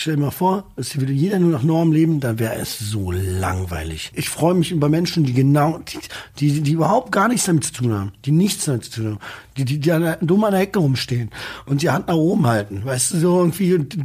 [0.00, 3.10] stell dir mal vor, es würde jeder nur nach Norm leben, dann wäre es so
[3.10, 4.10] langweilig.
[4.14, 5.98] Ich freue mich über Menschen, die genau, die,
[6.38, 9.18] die, die überhaupt gar nichts damit zu tun haben, die nichts damit zu tun haben,
[9.64, 11.30] die, die, die dumm an der Ecke rumstehen
[11.66, 13.96] und die Hand nach oben halten, weißt du, so irgendwie und,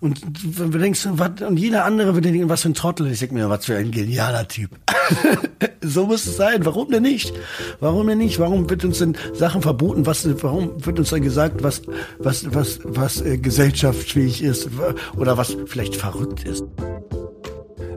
[0.00, 0.20] und,
[0.60, 3.10] und denkst, was, und jeder andere würde denken, was für ein Trottel.
[3.10, 4.70] Ich denke mir, was für ein genialer Typ.
[5.80, 6.64] so muss es sein.
[6.64, 7.32] Warum denn nicht?
[7.80, 8.38] Warum denn nicht?
[8.38, 10.06] Warum wird uns denn Sachen verboten?
[10.06, 11.82] Was, warum wird uns dann gesagt, was,
[12.18, 14.68] was, was, was äh, gesellschaftsfähig ist
[15.16, 16.64] oder was vielleicht verrückt ist?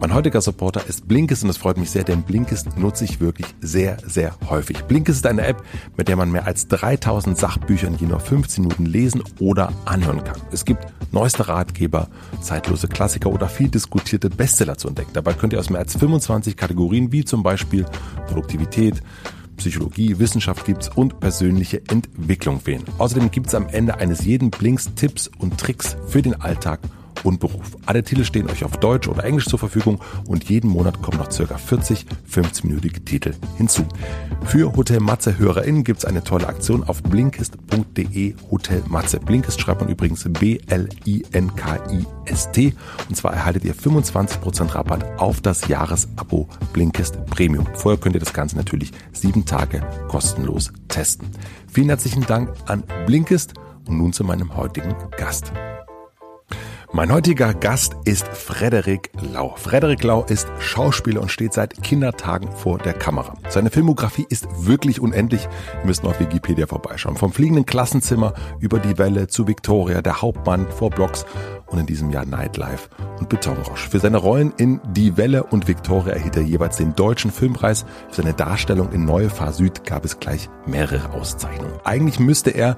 [0.00, 3.46] Mein heutiger Supporter ist Blinkist und es freut mich sehr, denn Blinkist nutze ich wirklich
[3.60, 4.82] sehr, sehr häufig.
[4.84, 5.62] Blinkist ist eine App,
[5.96, 10.24] mit der man mehr als 3000 Sachbücher in je nur 15 Minuten lesen oder anhören
[10.24, 10.40] kann.
[10.52, 12.08] Es gibt neueste Ratgeber,
[12.40, 15.10] zeitlose Klassiker oder viel diskutierte Bestseller zu entdecken.
[15.12, 17.84] Dabei könnt ihr aus mehr als 25 Kategorien wie zum Beispiel
[18.26, 19.02] Produktivität,
[19.56, 22.84] Psychologie, Wissenschaft gibt's und persönliche Entwicklung wählen.
[22.98, 26.80] Außerdem gibt's am Ende eines jeden Blinks Tipps und Tricks für den Alltag
[27.24, 27.76] und Beruf.
[27.86, 31.30] Alle Titel stehen euch auf Deutsch oder Englisch zur Verfügung und jeden Monat kommen noch
[31.30, 33.86] circa 40 15-minütige Titel hinzu.
[34.44, 39.20] Für Hotel Matze HörerInnen gibt's eine tolle Aktion auf blinkist.de Hotel Matze.
[39.20, 40.74] Blinkist schreibt man übrigens B-L-I-N-K-I-S-T
[43.08, 47.66] und zwar erhaltet ihr 25% Rabatt auf das Jahresabo Blinkist Premium.
[47.74, 51.28] Vorher könnt ihr das Ganze natürlich sieben Tage kostenlos testen.
[51.72, 53.54] Vielen herzlichen Dank an Blinkist
[53.86, 55.52] und nun zu meinem heutigen Gast.
[56.92, 59.54] Mein heutiger Gast ist Frederik Lau.
[59.56, 63.34] Frederik Lau ist Schauspieler und steht seit Kindertagen vor der Kamera.
[63.48, 65.48] Seine Filmografie ist wirklich unendlich.
[65.80, 67.16] Ihr müsst nur auf Wikipedia vorbeischauen.
[67.16, 71.24] Vom fliegenden Klassenzimmer über die Welle zu Victoria, der Hauptmann vor Blocks
[71.70, 72.88] und in diesem Jahr Nightlife
[73.18, 73.88] und Betonrausch.
[73.88, 77.84] Für seine Rollen in Die Welle und Victoria erhielt er jeweils den Deutschen Filmpreis.
[78.08, 81.78] Für seine Darstellung in Neue Fahr Süd gab es gleich mehrere Auszeichnungen.
[81.84, 82.76] Eigentlich müsste er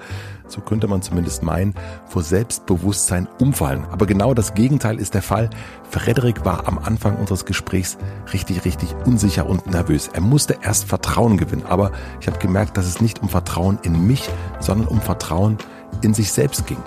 [0.53, 1.75] so könnte man zumindest meinen,
[2.06, 3.84] vor Selbstbewusstsein umfallen.
[3.91, 5.50] Aber genau das Gegenteil ist der Fall.
[5.91, 7.97] Frederik war am Anfang unseres Gesprächs
[8.32, 10.09] richtig, richtig unsicher und nervös.
[10.12, 11.64] Er musste erst Vertrauen gewinnen.
[11.66, 14.28] Aber ich habe gemerkt, dass es nicht um Vertrauen in mich,
[14.60, 15.59] sondern um Vertrauen
[16.03, 16.79] in sich selbst ging.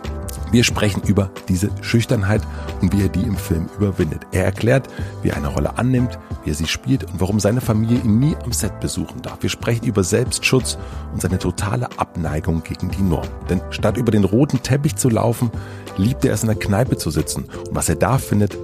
[0.52, 2.42] Wir sprechen über diese Schüchternheit
[2.82, 4.22] und wie er die im Film überwindet.
[4.32, 4.88] Er erklärt,
[5.22, 8.36] wie er eine Rolle annimmt, wie er sie spielt und warum seine Familie ihn nie
[8.44, 9.42] am Set besuchen darf.
[9.42, 10.78] Wir sprechen über Selbstschutz
[11.12, 13.28] und seine totale Abneigung gegen die Norm.
[13.50, 15.52] Denn statt über den roten Teppich zu laufen,
[15.98, 17.46] liebt er es in der Kneipe zu sitzen.
[17.68, 18.58] Und was er da findet,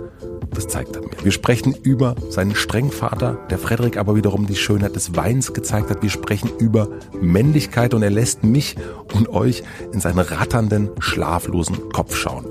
[0.53, 1.11] das zeigt er mir.
[1.23, 5.89] Wir sprechen über seinen strengen Vater, der Frederik aber wiederum die Schönheit des Weins gezeigt
[5.89, 6.01] hat.
[6.01, 6.89] Wir sprechen über
[7.21, 8.75] Männlichkeit und er lässt mich
[9.13, 9.63] und euch
[9.93, 12.45] in seinen ratternden, schlaflosen Kopf schauen.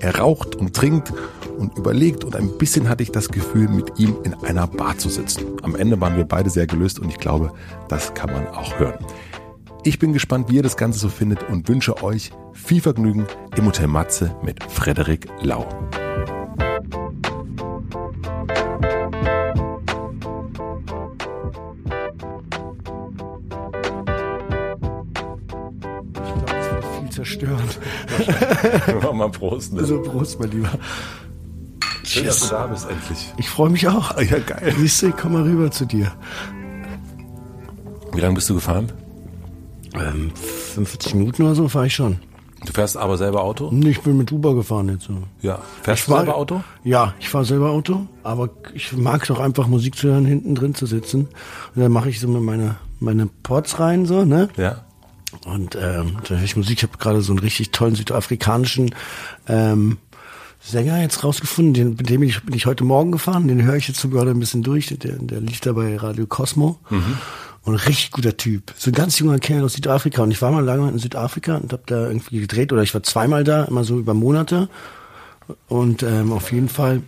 [0.00, 1.12] Er raucht und trinkt
[1.56, 5.08] und überlegt und ein bisschen hatte ich das Gefühl, mit ihm in einer Bar zu
[5.08, 5.44] sitzen.
[5.62, 7.52] Am Ende waren wir beide sehr gelöst und ich glaube,
[7.88, 9.04] das kann man auch hören.
[9.84, 13.66] Ich bin gespannt, wie ihr das Ganze so findet und wünsche euch viel Vergnügen im
[13.66, 15.64] Hotel Matze mit Frederik Lau.
[27.16, 27.80] Zerstört.
[29.02, 29.72] Machen wir Prost.
[29.72, 29.80] Ne?
[29.80, 30.70] Also Prost, mein Lieber.
[32.04, 33.32] Schön, dass du da bist, endlich.
[33.38, 34.16] Ich freue mich auch.
[34.20, 34.74] Ja, geil.
[34.78, 36.12] Siehst du, ich komm mal rüber zu dir.
[38.12, 38.92] Wie lange bist du gefahren?
[39.94, 40.30] Ähm,
[40.74, 42.18] 45 Minuten oder so fahre ich schon.
[42.64, 43.70] Du fährst aber selber Auto?
[43.84, 45.14] Ich bin mit Uber gefahren jetzt so.
[45.40, 45.58] Ja.
[45.82, 46.62] Fährst Ich du selber Auto?
[46.84, 50.74] Ja, ich fahre selber Auto, aber ich mag doch einfach Musik zu hören, hinten drin
[50.74, 51.28] zu sitzen.
[51.74, 54.48] Und dann mache ich so mal meine, meine Pods rein, so, ne?
[54.56, 54.85] Ja.
[55.46, 56.78] Und ähm, da höre ich Musik.
[56.78, 58.94] Ich habe gerade so einen richtig tollen südafrikanischen
[59.48, 59.98] ähm,
[60.60, 61.72] Sänger jetzt rausgefunden.
[61.72, 63.46] Den, mit dem bin ich, bin ich heute Morgen gefahren.
[63.46, 64.88] Den höre ich jetzt so gerade ein bisschen durch.
[64.88, 66.80] Der, der lief da bei Radio Cosmo.
[67.62, 68.74] Und ein richtig guter Typ.
[68.76, 70.22] So ein ganz junger Kerl aus Südafrika.
[70.22, 72.72] Und ich war mal lange in Südafrika und habe da irgendwie gedreht.
[72.72, 74.68] Oder ich war zweimal da, immer so über Monate.
[75.68, 77.02] Und ähm, auf jeden Fall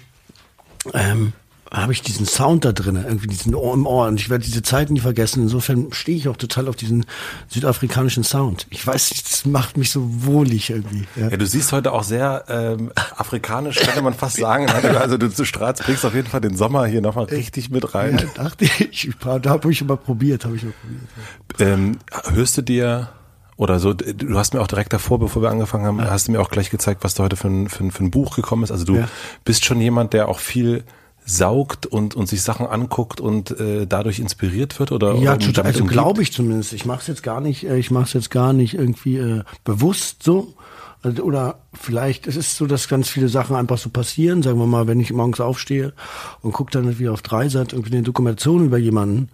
[0.95, 1.33] ähm,
[1.71, 4.07] habe ich diesen Sound da drin, irgendwie diesen Ohr im Ohr.
[4.07, 5.43] Und ich werde diese Zeit nie vergessen.
[5.43, 7.05] Insofern stehe ich auch total auf diesen
[7.49, 8.67] südafrikanischen Sound.
[8.71, 11.07] Ich weiß nicht, das macht mich so wohlig irgendwie.
[11.15, 11.29] Ja.
[11.29, 14.67] Ja, du siehst heute auch sehr ähm, afrikanisch, könnte man fast sagen.
[14.71, 18.19] Also du, du strahlst, bringst auf jeden Fall den Sommer hier nochmal richtig mit rein.
[18.19, 21.61] Ja, dachte ich, da habe ich immer probiert, habe ich mal probiert.
[21.61, 21.99] Ähm,
[22.33, 23.11] hörst du dir
[23.59, 26.11] Oder so, du hast mir auch direkt davor, bevor wir angefangen haben, ja.
[26.11, 28.11] hast du mir auch gleich gezeigt, was da heute für ein, für ein, für ein
[28.13, 28.71] Buch gekommen ist.
[28.71, 29.09] Also du ja.
[29.45, 30.85] bist schon jemand, der auch viel
[31.29, 35.85] saugt und, und sich Sachen anguckt und äh, dadurch inspiriert wird oder ja oder also
[35.85, 36.73] glaube ich zumindest.
[36.73, 39.43] Ich mache es jetzt gar nicht äh, ich mache es jetzt gar nicht irgendwie äh,
[39.65, 40.55] bewusst so.
[41.01, 44.43] Also, oder vielleicht es ist so dass ganz viele Sachen einfach so passieren.
[44.43, 45.93] Sagen wir mal wenn ich morgens aufstehe
[46.41, 49.29] und gucke dann wieder auf Dreisat irgendwie eine Dokumentation über jemanden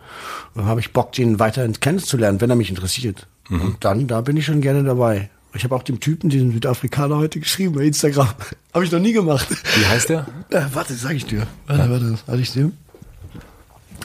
[0.54, 3.28] dann habe ich Bock den weiter kennenzulernen wenn er mich interessiert.
[3.48, 3.60] Mhm.
[3.60, 7.16] und dann da bin ich schon gerne dabei ich habe auch dem Typen, diesen Südafrikaner
[7.16, 8.28] heute geschrieben bei Instagram.
[8.74, 9.48] habe ich noch nie gemacht.
[9.50, 10.26] Wie heißt der?
[10.50, 11.46] Äh, warte, sag ich dir.
[11.66, 11.90] Warte, ja.
[11.90, 12.72] warte, warte ich dir.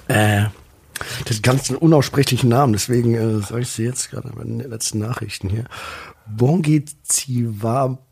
[0.07, 0.45] Äh,
[1.25, 5.49] das ganz unaussprechlichen Namen, deswegen äh, sage ich sie jetzt gerade bei den letzten Nachrichten
[5.49, 5.65] hier.
[6.27, 8.05] Bongi Ziwab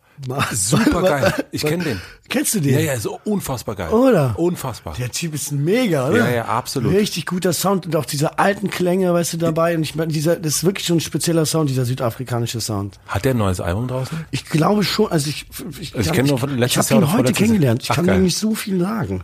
[0.53, 1.33] Super geil.
[1.51, 2.01] Ich kenne den.
[2.29, 2.73] Kennst du den?
[2.73, 3.89] Ja, ja, so unfassbar geil.
[3.89, 4.37] Oder?
[4.37, 4.95] Unfassbar.
[4.97, 6.17] Der Typ ist mega, oder?
[6.17, 6.93] Ja, ja, absolut.
[6.93, 9.75] Richtig guter Sound und auch diese alten Klänge, weißt du, dabei.
[9.75, 12.99] Und ich meine, dieser, das ist wirklich schon ein spezieller Sound, dieser südafrikanische Sound.
[13.07, 14.25] Hat der ein neues Album draußen?
[14.31, 15.11] Ich glaube schon.
[15.11, 15.45] Also ich,
[15.79, 17.83] ich, also ich kenne nur von letztes Ich habe ihn heute kennengelernt.
[17.83, 18.19] Ich Ach, kann geil.
[18.19, 19.23] nicht so viel sagen.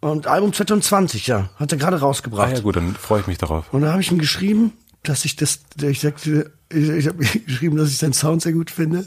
[0.00, 2.50] Und Album 2020, ja, hat er gerade rausgebracht.
[2.50, 3.72] Ah, ja gut, dann freue ich mich darauf.
[3.72, 4.72] Und da habe ich ihm geschrieben,
[5.04, 8.70] dass ich das, ich sagte, ich, ich habe geschrieben, dass ich seinen Sound sehr gut
[8.70, 9.04] finde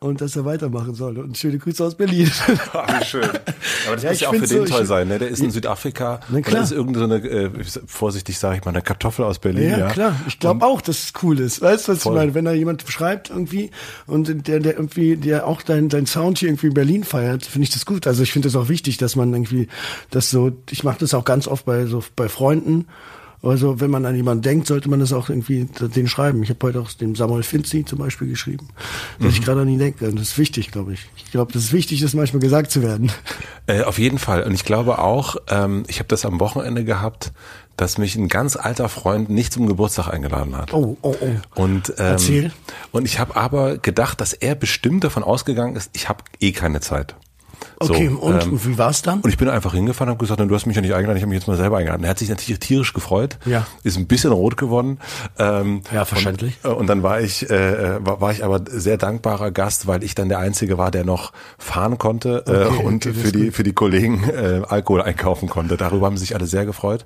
[0.00, 1.18] und dass er weitermachen soll.
[1.18, 2.30] Und schöne Grüße aus Berlin.
[2.72, 3.24] Ach, wie schön.
[3.24, 5.08] Aber das ja, muss ja auch für den so, toll sein.
[5.08, 5.18] Ne?
[5.18, 6.20] Der ist in Südafrika.
[6.28, 6.58] Na klar.
[6.58, 7.50] Und ist irgendeine, äh,
[7.86, 9.70] vorsichtig sage ich mal, eine Kartoffel aus Berlin.
[9.70, 9.88] Ja, ja.
[9.88, 10.20] klar.
[10.26, 11.60] Ich glaube auch, dass es cool ist.
[11.62, 12.14] Weißt du, was voll.
[12.14, 12.34] ich meine?
[12.34, 13.70] Wenn da jemand schreibt irgendwie
[14.06, 17.64] und der, der irgendwie, der auch dein, dein Sound hier irgendwie in Berlin feiert, finde
[17.64, 18.06] ich das gut.
[18.06, 19.68] Also ich finde das auch wichtig, dass man irgendwie
[20.10, 22.86] das so, ich mache das auch ganz oft bei so bei Freunden
[23.44, 26.42] also wenn man an jemanden denkt, sollte man das auch irgendwie den schreiben.
[26.42, 28.68] Ich habe heute auch dem Samuel Finzi zum Beispiel geschrieben,
[29.18, 29.38] dass mhm.
[29.38, 30.06] ich gerade an ihn denke.
[30.08, 31.06] Und das ist wichtig, glaube ich.
[31.16, 33.12] Ich glaube, das ist wichtig, das manchmal gesagt zu werden.
[33.66, 34.42] Äh, auf jeden Fall.
[34.42, 37.32] Und ich glaube auch, ähm, ich habe das am Wochenende gehabt,
[37.76, 40.72] dass mich ein ganz alter Freund nicht zum Geburtstag eingeladen hat.
[40.72, 41.62] Oh, oh, oh.
[41.62, 42.52] Und, ähm, Erzähl.
[42.92, 46.80] Und ich habe aber gedacht, dass er bestimmt davon ausgegangen ist, ich habe eh keine
[46.80, 47.16] Zeit.
[47.90, 49.20] Okay, so, und, ähm, wie war's dann?
[49.20, 51.22] Und ich bin einfach hingefahren und habe gesagt, du hast mich ja nicht eingeladen, ich
[51.22, 52.04] habe mich jetzt mal selber eingeladen.
[52.04, 53.66] Er hat sich natürlich tierisch gefreut, ja.
[53.82, 54.98] ist ein bisschen rot geworden.
[55.38, 56.58] Ähm, ja, verständlich.
[56.62, 60.02] Und, äh, und dann war ich, äh, war, war ich aber sehr dankbarer Gast, weil
[60.02, 63.50] ich dann der Einzige war, der noch fahren konnte äh, okay, und okay, für die
[63.50, 65.76] für die Kollegen äh, Alkohol einkaufen konnte.
[65.76, 67.04] Darüber haben sich alle sehr gefreut,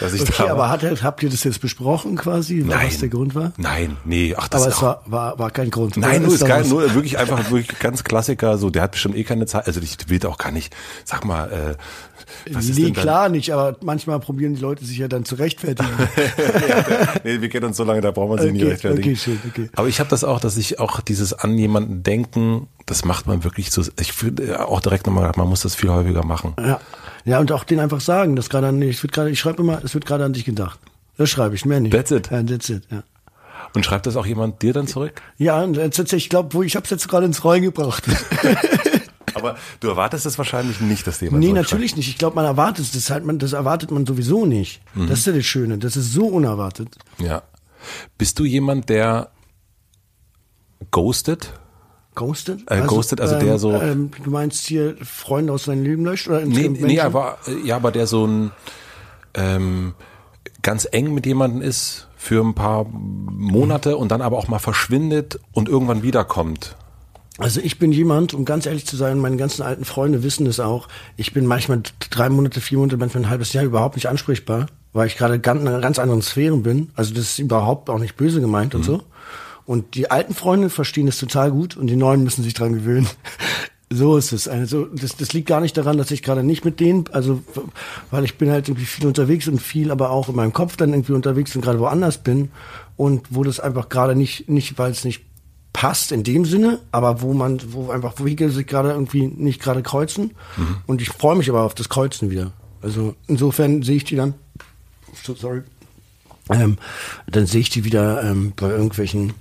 [0.00, 0.50] dass ich okay, da war.
[0.50, 2.86] aber hat, habt ihr das jetzt besprochen quasi, Nein.
[2.86, 3.52] was der Grund war?
[3.56, 5.96] Nein, nee, ach das Aber es war, war, war kein Grund.
[5.96, 9.24] Nein, nur ist geil, nur wirklich einfach wirklich ganz Klassiker, so der hat bestimmt eh
[9.24, 10.74] keine Zeit, also ich will auch gar nicht
[11.04, 14.98] Sag mal, äh, was nee, ist denn klar nicht, aber manchmal probieren die Leute sich
[14.98, 15.90] ja dann zu rechtfertigen.
[17.24, 19.10] nee, wir kennen uns so lange, da braucht man sich okay, nicht rechtfertigen.
[19.10, 19.70] Okay, schön, okay.
[19.74, 23.44] Aber ich habe das auch, dass ich auch dieses an jemanden denken, das macht man
[23.44, 23.82] wirklich so.
[23.98, 26.54] Ich finde auch direkt nochmal, man muss das viel häufiger machen.
[26.58, 26.80] Ja,
[27.24, 29.82] ja und auch den einfach sagen, dass gerade an, ich wird gerade, ich schreibe immer,
[29.84, 30.78] es wird gerade an dich gedacht.
[31.16, 31.92] Das schreibe ich, mehr nicht.
[31.92, 32.30] That's it.
[32.30, 33.02] Ja, that's it, ja.
[33.74, 35.20] Und schreibt das auch jemand dir dann zurück?
[35.36, 38.04] Ja, und jetzt, ich glaube, ich habe es jetzt gerade ins Rollen gebracht.
[39.34, 42.08] Aber du erwartest es wahrscheinlich nicht, dass jemand Nee, natürlich nicht.
[42.08, 42.92] Ich glaube, man erwartet es.
[42.92, 44.80] Das, halt, man, das erwartet man sowieso nicht.
[44.94, 45.08] Mhm.
[45.08, 45.78] Das ist ja das Schöne.
[45.78, 46.96] Das ist so unerwartet.
[47.18, 47.42] Ja.
[48.18, 49.30] Bist du jemand, der
[50.90, 51.52] ghostet?
[52.14, 52.62] Ghostet?
[52.62, 53.72] Äh, also, ghostet, also ähm, der so.
[53.72, 56.28] Ähm, du meinst hier Freunde aus deinem Leben löscht?
[56.28, 58.50] Oder nee, nee, aber, ja, aber der so ein
[59.34, 59.94] ähm,
[60.62, 65.40] ganz eng mit jemandem ist für ein paar Monate und dann aber auch mal verschwindet
[65.52, 66.76] und irgendwann wiederkommt.
[67.40, 70.60] Also ich bin jemand, um ganz ehrlich zu sein, meine ganzen alten Freunde wissen es
[70.60, 74.66] auch, ich bin manchmal drei Monate, vier Monate, manchmal ein halbes Jahr überhaupt nicht ansprechbar,
[74.92, 76.90] weil ich gerade ganz, in einer ganz anderen Sphären bin.
[76.94, 78.80] Also das ist überhaupt auch nicht böse gemeint mhm.
[78.80, 79.02] und so.
[79.64, 83.08] Und die alten Freunde verstehen es total gut und die neuen müssen sich dran gewöhnen.
[83.90, 84.46] so ist es.
[84.46, 87.42] Also das, das liegt gar nicht daran, dass ich gerade nicht mit denen, also
[88.10, 90.90] weil ich bin halt irgendwie viel unterwegs und viel aber auch in meinem Kopf dann
[90.90, 92.50] irgendwie unterwegs und gerade woanders bin
[92.96, 95.24] und wo das einfach gerade nicht, nicht, weil es nicht
[95.72, 99.82] passt in dem Sinne, aber wo man, wo einfach Wege sich gerade irgendwie nicht gerade
[99.82, 100.32] kreuzen.
[100.56, 100.76] Mhm.
[100.86, 102.52] Und ich freue mich aber auf das Kreuzen wieder.
[102.82, 104.34] Also insofern sehe ich die dann,
[105.22, 105.62] so, sorry,
[106.50, 106.78] ähm,
[107.26, 109.34] dann sehe ich die wieder ähm, bei irgendwelchen,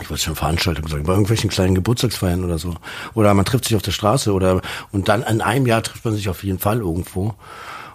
[0.00, 2.74] ich wollte schon Veranstaltungen sagen, bei irgendwelchen kleinen Geburtstagsfeiern oder so.
[3.14, 6.14] Oder man trifft sich auf der Straße oder und dann in einem Jahr trifft man
[6.14, 7.34] sich auf jeden Fall irgendwo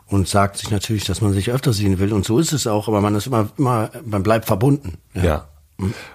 [0.07, 2.13] und sagt sich natürlich, dass man sich öfter sehen will.
[2.13, 4.98] Und so ist es auch, aber man ist immer, immer, man bleibt verbunden.
[5.13, 5.24] ja.
[5.24, 5.48] ja.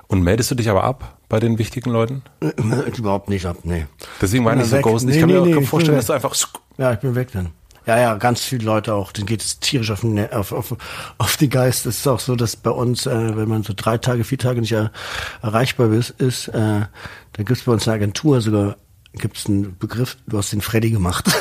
[0.06, 2.22] Und meldest du dich aber ab bei den wichtigen Leuten?
[2.40, 2.50] Äh,
[2.96, 3.86] überhaupt nicht ab, nee.
[4.20, 5.06] Deswegen meine ich so Ghost.
[5.06, 6.34] Nee, ich kann nee, mir nee, vorstellen, dass du einfach.
[6.76, 7.50] Ja, ich bin weg dann.
[7.86, 10.76] Ja, ja, ganz viele Leute auch, denen geht es tierisch auf, den, auf, auf,
[11.16, 11.86] auf die Geist.
[11.86, 14.60] Es ist auch so, dass bei uns, äh, wenn man so drei Tage, vier Tage
[14.60, 14.92] nicht er,
[15.40, 16.88] erreichbar ist, ist äh, da
[17.36, 18.76] gibt es bei uns eine Agentur sogar,
[19.14, 21.30] gibt es einen Begriff, du hast den Freddy gemacht.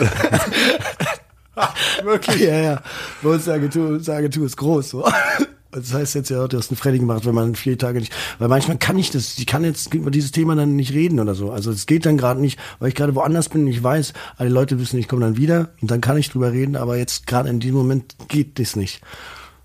[2.03, 2.41] Wirklich?
[2.41, 2.81] Ja, ja.
[3.21, 4.89] Bei uns eine Agentur, unsere Agentur ist groß.
[4.89, 5.05] So.
[5.71, 8.47] Das heißt jetzt ja, du hast einen Freddy gemacht, wenn man vier Tage nicht, weil
[8.47, 11.51] manchmal kann ich das, ich kann jetzt über dieses Thema dann nicht reden oder so.
[11.51, 14.49] Also es geht dann gerade nicht, weil ich gerade woanders bin und ich weiß, alle
[14.49, 17.49] Leute wissen, ich komme dann wieder und dann kann ich drüber reden, aber jetzt gerade
[17.49, 19.01] in diesem Moment geht das nicht.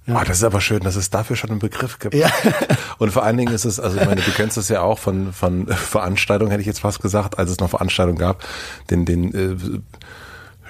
[0.06, 0.20] Ja.
[0.20, 2.14] Oh, das ist aber schön, dass es dafür schon einen Begriff gibt.
[2.14, 2.28] Ja.
[2.98, 5.32] Und vor allen Dingen ist es, also ich meine, du kennst das ja auch von,
[5.32, 8.44] von Veranstaltungen, hätte ich jetzt fast gesagt, als es noch Veranstaltungen gab,
[8.90, 9.56] den, den, äh,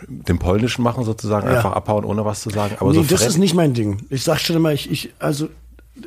[0.08, 1.56] den polnischen machen sozusagen, ja.
[1.56, 2.76] einfach abhauen, ohne was zu sagen.
[2.80, 3.98] Aber nee, so das ist nicht mein Ding.
[4.10, 5.48] Ich sag schon immer, ich, ich also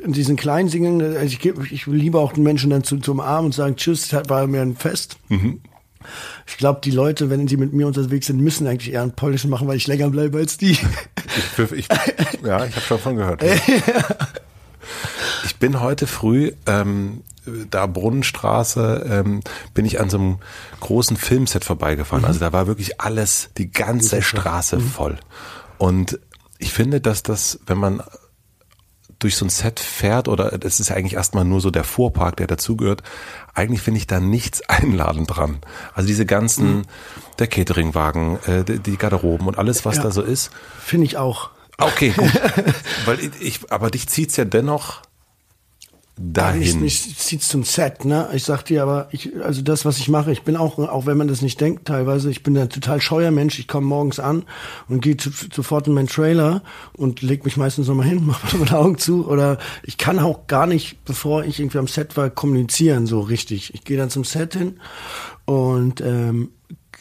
[0.02, 3.20] in diesen kleinen Singen, also ich, ich will lieber auch den Menschen dann zu, zum
[3.20, 5.16] Arm und sagen, tschüss, war mir ein Fest.
[5.28, 5.60] Mhm.
[6.46, 9.50] Ich glaube, die Leute, wenn sie mit mir unterwegs sind, müssen eigentlich eher einen polnischen
[9.50, 10.72] machen, weil ich länger bleibe als die.
[10.72, 11.88] Ich, ich,
[12.44, 13.42] ja, ich habe schon von gehört.
[15.44, 17.22] ich bin heute früh ähm,
[17.70, 19.40] da Brunnenstraße ähm,
[19.74, 20.38] bin ich an so einem
[20.80, 22.22] großen Filmset vorbeigefahren.
[22.22, 22.28] Mhm.
[22.28, 24.88] Also da war wirklich alles, die ganze Straße mhm.
[24.88, 25.18] voll.
[25.78, 26.18] Und
[26.58, 28.02] ich finde, dass das, wenn man
[29.18, 32.46] durch so ein Set fährt oder das ist eigentlich erstmal nur so der Fuhrpark, der
[32.46, 33.02] dazugehört,
[33.54, 35.58] eigentlich finde ich da nichts einladend dran.
[35.94, 36.82] Also diese ganzen, mhm.
[37.38, 40.50] der Cateringwagen, äh, die Garderoben und alles, was ja, da so ist.
[40.78, 41.50] Finde ich auch.
[41.78, 42.30] Okay, gut.
[43.06, 45.02] Weil ich, aber dich zieht's ja dennoch
[46.18, 46.80] dahin.
[46.80, 48.30] Mich, mich zieht's zum Set, ne?
[48.32, 51.18] Ich sag dir aber, ich, also das, was ich mache, ich bin auch, auch wenn
[51.18, 53.58] man das nicht denkt, teilweise, ich bin ein total scheuer Mensch.
[53.58, 54.44] Ich komme morgens an
[54.88, 55.16] und gehe
[55.52, 56.62] sofort in meinen Trailer
[56.94, 59.28] und leg mich meistens nochmal hin, mache meine Augen zu.
[59.28, 63.74] Oder ich kann auch gar nicht, bevor ich irgendwie am Set war, kommunizieren so richtig.
[63.74, 64.80] Ich gehe dann zum Set hin
[65.44, 66.50] und ähm,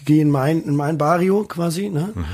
[0.03, 2.12] gehe in mein, in mein Barrio quasi, ne?
[2.13, 2.25] Mhm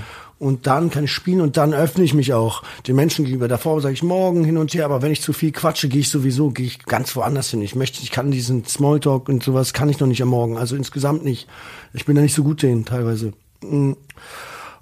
[0.42, 3.48] und dann kann ich spielen und dann öffne ich mich auch den Menschen gegenüber.
[3.48, 6.10] Davor sage ich morgen hin und her, aber wenn ich zu viel quatsche, gehe ich
[6.10, 7.62] sowieso, gehe ich ganz woanders hin.
[7.62, 10.76] Ich möchte, ich kann diesen Smalltalk und sowas kann ich noch nicht am Morgen, also
[10.76, 11.48] insgesamt nicht.
[11.94, 13.34] Ich bin da nicht so gut drin teilweise.
[13.62, 13.92] Mm.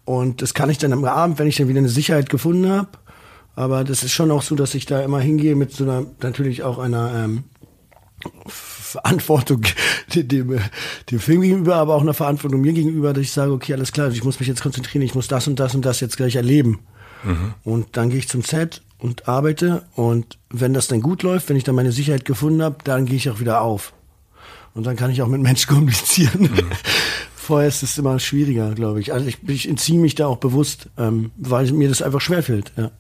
[0.06, 2.88] Und das kann ich dann am Abend, wenn ich dann wieder eine Sicherheit gefunden habe.
[3.58, 6.64] Aber das ist schon auch so, dass ich da immer hingehe mit so einer, natürlich
[6.64, 7.44] auch einer ähm,
[8.48, 9.62] Verantwortung
[10.16, 10.60] dem,
[11.10, 14.10] dem Film gegenüber, aber auch einer Verantwortung mir gegenüber, dass ich sage, okay, alles klar,
[14.12, 16.80] ich muss mich jetzt konzentrieren, ich muss das und das und das jetzt gleich erleben.
[17.24, 17.54] Mhm.
[17.64, 21.58] Und dann gehe ich zum Set und arbeite und wenn das dann gut läuft, wenn
[21.58, 23.94] ich dann meine Sicherheit gefunden habe, dann gehe ich auch wieder auf.
[24.74, 26.42] Und dann kann ich auch mit Menschen kommunizieren.
[26.42, 26.70] Mhm.
[27.36, 29.12] Vorher ist es immer schwieriger, glaube ich.
[29.12, 32.72] Also ich, ich entziehe mich da auch bewusst, ähm, weil mir das einfach schwerfällt.
[32.78, 32.92] Ja.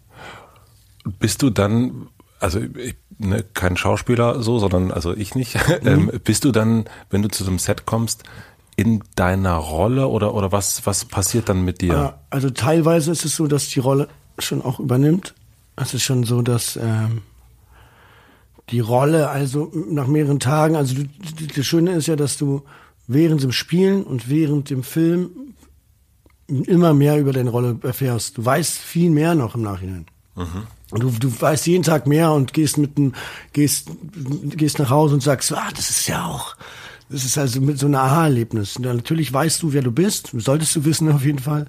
[1.19, 2.07] Bist du dann,
[2.39, 5.57] also ich ne, kein Schauspieler so, sondern also ich nicht.
[5.85, 6.09] Ähm, mhm.
[6.09, 8.23] Ähm, bist du dann, wenn du zu so einem Set kommst,
[8.75, 11.97] in deiner Rolle oder, oder was, was passiert dann mit dir?
[11.97, 14.07] Ah, also teilweise ist es so, dass die Rolle
[14.39, 15.35] schon auch übernimmt.
[15.75, 17.21] Es ist schon so, dass ähm,
[18.69, 21.03] die Rolle, also nach mehreren Tagen, also du,
[21.55, 22.63] das Schöne ist ja, dass du
[23.07, 25.31] während dem Spielen und während dem Film
[26.47, 28.38] immer mehr über deine Rolle erfährst.
[28.38, 30.05] Du weißt viel mehr noch im Nachhinein.
[30.35, 30.63] Mhm.
[30.91, 33.13] Du, du weißt jeden Tag mehr und gehst mit dem,
[33.53, 33.89] gehst,
[34.43, 36.55] gehst nach Hause und sagst, ah, das ist ja auch,
[37.10, 38.79] das ist also mit so einem Aha-Erlebnis.
[38.79, 41.67] Natürlich weißt du, wer du bist, solltest du wissen auf jeden Fall.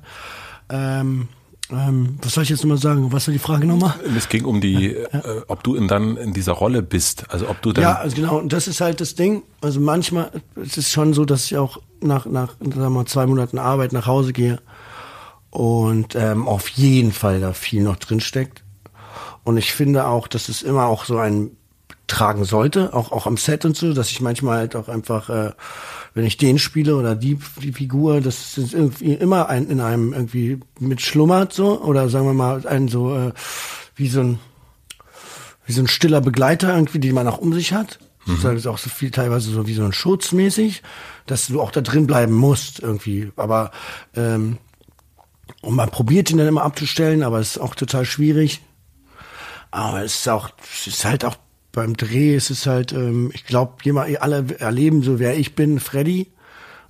[0.71, 1.29] Ähm,
[1.73, 3.13] ähm, was soll ich jetzt nochmal sagen?
[3.13, 3.95] Was war die Frage nochmal?
[4.17, 5.19] Es ging um die, ja, ja.
[5.21, 7.27] Äh, ob du in, dann in dieser Rolle bist.
[7.29, 7.83] Also ob du dann.
[7.83, 8.39] Ja, also genau.
[8.39, 9.43] Und das ist halt das Ding.
[9.61, 13.07] Also manchmal es ist es schon so, dass ich auch nach, nach sagen wir mal,
[13.07, 14.61] zwei Monaten Arbeit nach Hause gehe
[15.51, 18.65] und ähm, auf jeden Fall da viel noch drin steckt.
[19.45, 21.57] Und ich finde auch, dass es immer auch so ein
[22.11, 25.53] tragen sollte, auch, auch am Set und so, dass ich manchmal halt auch einfach, äh,
[26.13, 30.13] wenn ich den spiele oder die, die Figur, das ist irgendwie immer ein, in einem
[30.13, 33.33] irgendwie mitschlummert so, oder sagen wir mal, ein so, äh,
[33.95, 34.39] wie so ein,
[35.67, 38.01] wie so ein stiller Begleiter irgendwie, den man auch um sich hat.
[38.27, 38.39] Mhm.
[38.43, 40.83] Das ist auch so viel teilweise so wie so ein Schutz mäßig,
[41.27, 43.31] dass du auch da drin bleiben musst irgendwie.
[43.37, 43.71] Aber
[44.17, 44.59] ähm,
[45.63, 48.63] und man probiert ihn dann immer abzustellen, aber es ist auch total schwierig.
[49.71, 51.37] Aber es ist auch, es ist halt auch
[51.73, 55.81] beim Dreh, es ist halt, ähm, ich glaube, jemand, alle erleben so, wer ich bin,
[55.81, 56.29] Freddy.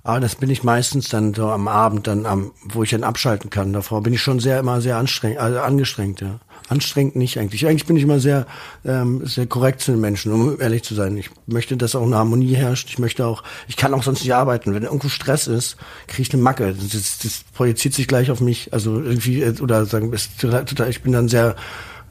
[0.03, 3.51] Aber das bin ich meistens dann so am Abend, dann am, wo ich dann abschalten
[3.51, 3.71] kann.
[3.71, 6.39] Davor bin ich schon sehr immer sehr anstrengend, also angestrengt, ja.
[6.69, 7.67] Anstrengend nicht eigentlich.
[7.67, 8.47] Eigentlich bin ich immer sehr,
[8.85, 11.17] ähm, sehr korrekt zu den Menschen, um ehrlich zu sein.
[11.17, 12.89] Ich möchte, dass auch eine Harmonie herrscht.
[12.89, 14.73] Ich möchte auch, ich kann auch sonst nicht arbeiten.
[14.73, 15.75] Wenn irgendwo Stress ist,
[16.07, 16.73] kriege ich eine Macke.
[16.73, 18.73] Das, das projiziert sich gleich auf mich.
[18.73, 21.55] Also irgendwie, äh, oder sagen, ist total, ich bin dann sehr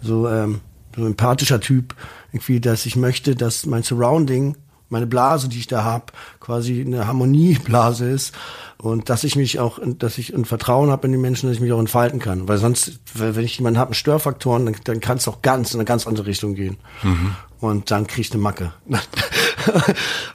[0.02, 0.60] so, ähm,
[0.96, 1.94] so empathischer Typ,
[2.32, 4.56] irgendwie, dass ich möchte, dass mein Surrounding,
[4.88, 8.34] meine Blase, die ich da hab, quasi eine Harmonieblase ist
[8.78, 11.62] und dass ich mich auch, dass ich ein Vertrauen habe in die Menschen, dass ich
[11.62, 15.28] mich auch entfalten kann, weil sonst, wenn ich jemanden habe, Störfaktoren, dann, dann kann es
[15.28, 17.36] auch ganz in eine ganz andere Richtung gehen mhm.
[17.60, 18.72] und dann krieg ich eine Macke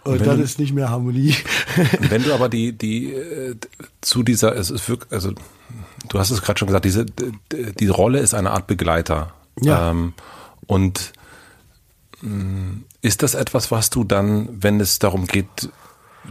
[0.04, 1.36] und, und dann du, ist nicht mehr Harmonie.
[2.10, 3.56] wenn du aber die die äh,
[4.02, 5.32] zu dieser, es ist wirklich, also
[6.10, 9.34] du hast es gerade schon gesagt, diese die Rolle ist eine Art Begleiter.
[9.62, 9.92] Ja.
[9.92, 10.14] Ähm,
[10.68, 11.14] Und
[12.22, 15.70] mh, mm, ist das etwas, was du dann, wenn es darum geht,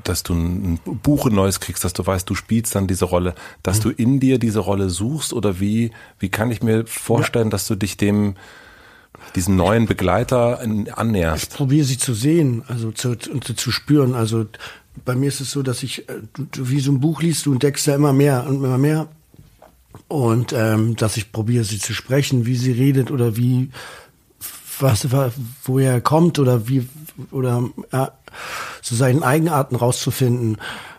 [0.02, 3.78] dass du ein Buch Neues kriegst, dass du weißt, du spielst dann diese Rolle, dass
[3.78, 3.82] mhm.
[3.82, 7.50] du in dir diese Rolle suchst oder wie, wie kann ich mir vorstellen, ja.
[7.50, 8.34] dass du dich dem,
[9.36, 10.60] diesen neuen Begleiter
[10.96, 11.44] annäherst?
[11.44, 14.14] Ich probiere sie zu sehen, also zu, und zu spüren.
[14.14, 14.46] Also
[15.04, 16.22] bei mir ist es so, dass ich, äh,
[16.54, 19.08] wie so ein Buch liest, du entdeckst ja immer mehr und immer mehr.
[20.08, 23.70] Und ähm, dass ich probiere, sie zu sprechen, wie sie redet oder wie
[24.80, 25.06] was,
[25.64, 26.88] woher er kommt oder wie,
[27.30, 28.12] oder ja,
[28.82, 30.58] so seinen Eigenarten rauszufinden.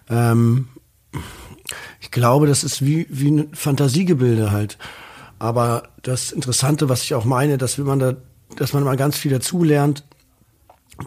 [0.09, 0.69] Ähm,
[1.99, 4.77] ich glaube, das ist wie, wie ein Fantasiegebilde halt.
[5.39, 8.15] Aber das Interessante, was ich auch meine, dass wenn man da,
[8.55, 10.05] dass man mal ganz viel dazulernt,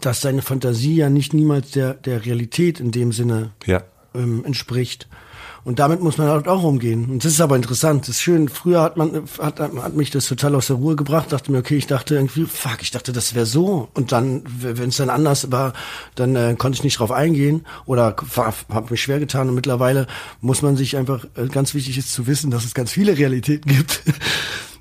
[0.02, 3.82] dass seine Fantasie ja nicht niemals der, der Realität in dem Sinne ja.
[4.14, 5.08] ähm, entspricht.
[5.64, 7.06] Und damit muss man halt auch umgehen.
[7.10, 8.02] Und das ist aber interessant.
[8.02, 8.48] Das ist schön.
[8.48, 11.32] Früher hat man, hat, hat mich das total aus der Ruhe gebracht.
[11.32, 13.88] Dachte mir, okay, ich dachte irgendwie, fuck, ich dachte, das wäre so.
[13.94, 15.72] Und dann, wenn es dann anders war,
[16.14, 19.48] dann äh, konnte ich nicht drauf eingehen oder habe mich schwer getan.
[19.48, 20.06] Und mittlerweile
[20.40, 23.70] muss man sich einfach, äh, ganz wichtig ist zu wissen, dass es ganz viele Realitäten
[23.70, 24.02] gibt.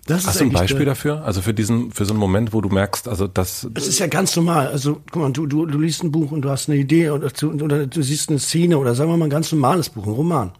[0.08, 1.26] Das Hast du ein Beispiel dafür?
[1.26, 3.68] Also für diesen, für so einen Moment, wo du merkst, also das.
[3.74, 4.68] Es ist ja ganz normal.
[4.68, 7.30] Also guck mal, du, du, du liest ein Buch und du hast eine Idee oder,
[7.44, 10.54] oder du siehst eine Szene oder sagen wir mal ein ganz normales Buch, ein Roman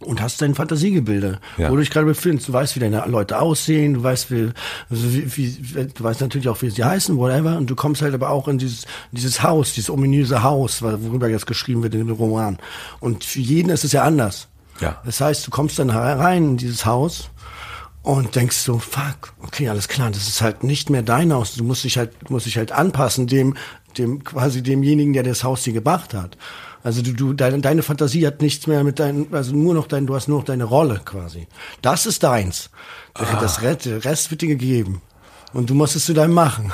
[0.00, 1.70] und hast dein Fantasiegebilde, ja.
[1.70, 2.48] wo du dich gerade befindest.
[2.48, 4.50] Du weißt, wie deine Leute aussehen, du weißt, wie,
[4.90, 7.56] wie, wie, du weißt natürlich auch, wie sie heißen, whatever.
[7.56, 11.46] Und du kommst halt aber auch in dieses, dieses Haus, dieses ominöse Haus, worüber jetzt
[11.46, 12.58] geschrieben wird in dem Roman.
[13.00, 14.48] Und für jeden ist es ja anders.
[14.80, 15.00] Ja.
[15.04, 17.30] Das heißt, du kommst dann rein in dieses Haus
[18.02, 21.54] und denkst so, fuck, okay, alles klar, das ist halt nicht mehr dein Haus.
[21.54, 23.56] Du musst dich halt, musst dich halt anpassen dem,
[23.98, 26.36] dem, quasi demjenigen, der das Haus dir gebracht hat.
[26.86, 30.06] Also du, du deine, deine Fantasie hat nichts mehr mit deinem, also nur noch dein,
[30.06, 31.48] du hast nur noch deine Rolle quasi.
[31.82, 32.70] Das ist deins.
[33.14, 33.40] Ah.
[33.40, 35.02] Das Rest, Rest wird dir gegeben.
[35.52, 36.72] Und du musst es zu deinem machen.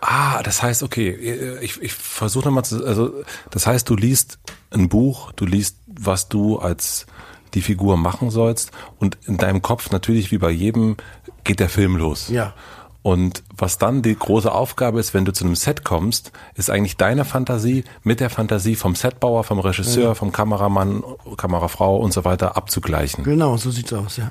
[0.00, 3.12] Ah, das heißt, okay, ich, ich versuche nochmal zu, also
[3.50, 4.38] das heißt, du liest
[4.70, 7.04] ein Buch, du liest, was du als
[7.52, 10.96] die Figur machen sollst und in deinem Kopf natürlich wie bei jedem
[11.44, 12.30] geht der Film los.
[12.30, 12.54] Ja.
[13.02, 16.96] Und was dann die große Aufgabe ist, wenn du zu einem Set kommst, ist eigentlich
[16.96, 20.14] deine Fantasie mit der Fantasie vom Setbauer, vom Regisseur, ja.
[20.14, 21.02] vom Kameramann,
[21.36, 23.24] Kamerafrau und so weiter abzugleichen.
[23.24, 24.30] Genau, so sieht's aus, ja.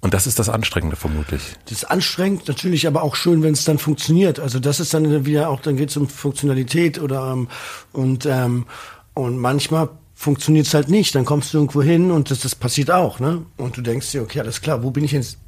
[0.00, 1.42] Und das ist das Anstrengende vermutlich.
[1.64, 4.38] Das ist anstrengend, natürlich aber auch schön, wenn es dann funktioniert.
[4.38, 7.48] Also das ist dann wieder auch, dann geht es um Funktionalität oder ähm,
[7.92, 8.66] und ähm,
[9.14, 11.16] und manchmal funktioniert es halt nicht.
[11.16, 13.44] Dann kommst du irgendwo hin und das, das passiert auch, ne?
[13.56, 15.38] Und du denkst dir, okay, alles klar, wo bin ich jetzt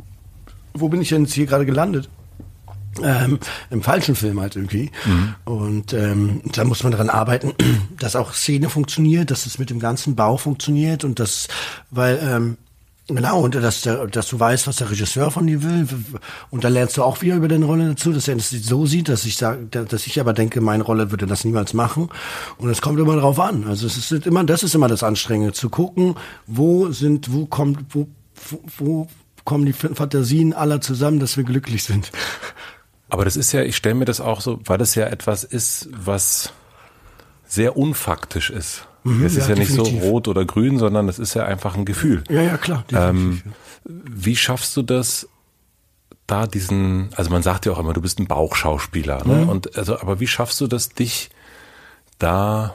[0.74, 2.08] wo bin ich denn jetzt hier gerade gelandet?
[3.02, 3.38] Ähm,
[3.70, 4.90] Im falschen Film halt irgendwie.
[5.04, 5.34] Mhm.
[5.44, 7.54] Und ähm, da muss man daran arbeiten,
[7.98, 11.48] dass auch Szene funktioniert, dass es mit dem ganzen Bau funktioniert und das,
[11.90, 12.56] weil ähm,
[13.14, 15.88] Genau, und dass, der, dass du weißt, was der Regisseur von dir will.
[16.50, 19.08] Und da lernst du auch wieder über deine Rolle dazu, dass er es so sieht,
[19.08, 22.08] dass ich sage, dass ich aber denke, meine Rolle würde das niemals machen.
[22.58, 23.64] Und es kommt immer drauf an.
[23.66, 26.14] Also es ist immer, das ist immer das Anstrengende, zu gucken,
[26.46, 28.06] wo sind, wo kommt, wo,
[28.78, 29.08] wo,
[29.44, 32.10] kommen die Fantasien aller zusammen, dass wir glücklich sind.
[33.08, 35.88] Aber das ist ja, ich stelle mir das auch so, weil das ja etwas ist,
[35.92, 36.52] was
[37.46, 38.86] sehr unfaktisch ist.
[39.02, 41.76] Mhm, es ist ja, ja nicht so rot oder grün, sondern es ist ja einfach
[41.76, 42.22] ein Gefühl.
[42.28, 42.84] Ja, ja, klar.
[42.92, 43.42] Ähm,
[43.84, 45.28] wie schaffst du das,
[46.26, 49.42] da diesen, also man sagt ja auch immer, du bist ein Bauchschauspieler, ne?
[49.42, 49.48] Mhm.
[49.48, 51.30] Und also, aber wie schaffst du das, dich
[52.18, 52.74] da,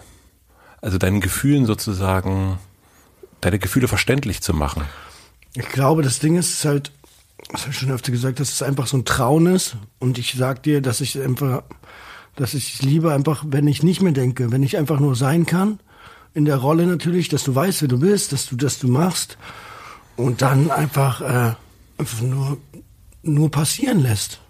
[0.81, 2.59] also deinen Gefühlen sozusagen,
[3.39, 4.83] deine Gefühle verständlich zu machen?
[5.57, 6.91] Ich glaube, das Ding ist, halt,
[7.51, 9.77] das habe ich schon öfter gesagt, dass es einfach so ein Trauen ist.
[9.99, 11.63] Und ich sag dir, dass ich einfach,
[12.35, 15.79] dass ich liebe einfach, wenn ich nicht mehr denke, wenn ich einfach nur sein kann,
[16.33, 19.37] in der Rolle natürlich, dass du weißt, wer du bist, dass du das du machst
[20.17, 21.53] und dann einfach, äh,
[21.97, 22.57] einfach nur,
[23.23, 24.41] nur passieren lässt.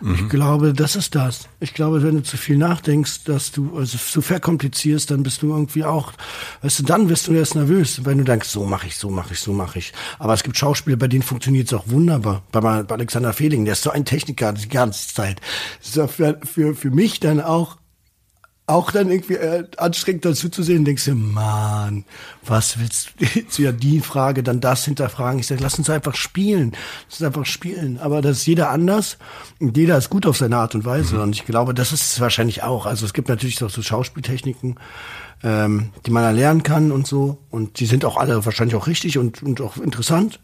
[0.00, 0.14] Mhm.
[0.14, 1.48] Ich glaube, das ist das.
[1.60, 5.50] Ich glaube, wenn du zu viel nachdenkst, dass du also zu verkomplizierst, dann bist du
[5.50, 6.12] irgendwie auch,
[6.62, 9.32] weißt du, dann wirst du erst nervös, wenn du denkst, so mache ich, so mache
[9.32, 9.92] ich, so mache ich.
[10.18, 12.42] Aber es gibt Schauspieler, bei denen funktioniert es auch wunderbar.
[12.52, 15.40] Bei, bei Alexander Fehling, der ist so ein Techniker die ganze Zeit.
[15.80, 17.76] Das ist für, für, für mich dann auch
[18.68, 22.04] auch dann irgendwie äh, anstrengend dazu zu sehen, denkst du, Mann,
[22.44, 25.38] was willst du jetzt wieder die Frage, dann das hinterfragen.
[25.38, 26.72] Ich sage, lass uns einfach spielen.
[27.08, 27.98] Lass uns einfach spielen.
[28.00, 29.18] Aber das ist jeder anders
[29.60, 31.16] und jeder ist gut auf seine Art und Weise.
[31.16, 31.22] Mhm.
[31.22, 32.86] Und ich glaube, das ist es wahrscheinlich auch.
[32.86, 34.80] Also es gibt natürlich auch so Schauspieltechniken,
[35.44, 37.38] ähm, die man erlernen kann und so.
[37.50, 40.40] Und die sind auch alle wahrscheinlich auch richtig und, und auch interessant.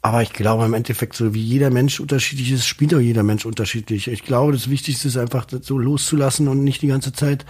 [0.00, 3.44] Aber ich glaube im Endeffekt, so wie jeder Mensch unterschiedlich ist, spielt auch jeder Mensch
[3.44, 4.08] unterschiedlich.
[4.08, 7.44] Ich glaube, das Wichtigste ist einfach, so loszulassen und nicht die ganze Zeit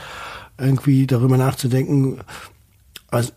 [0.57, 2.21] irgendwie darüber nachzudenken,
[3.11, 3.33] also,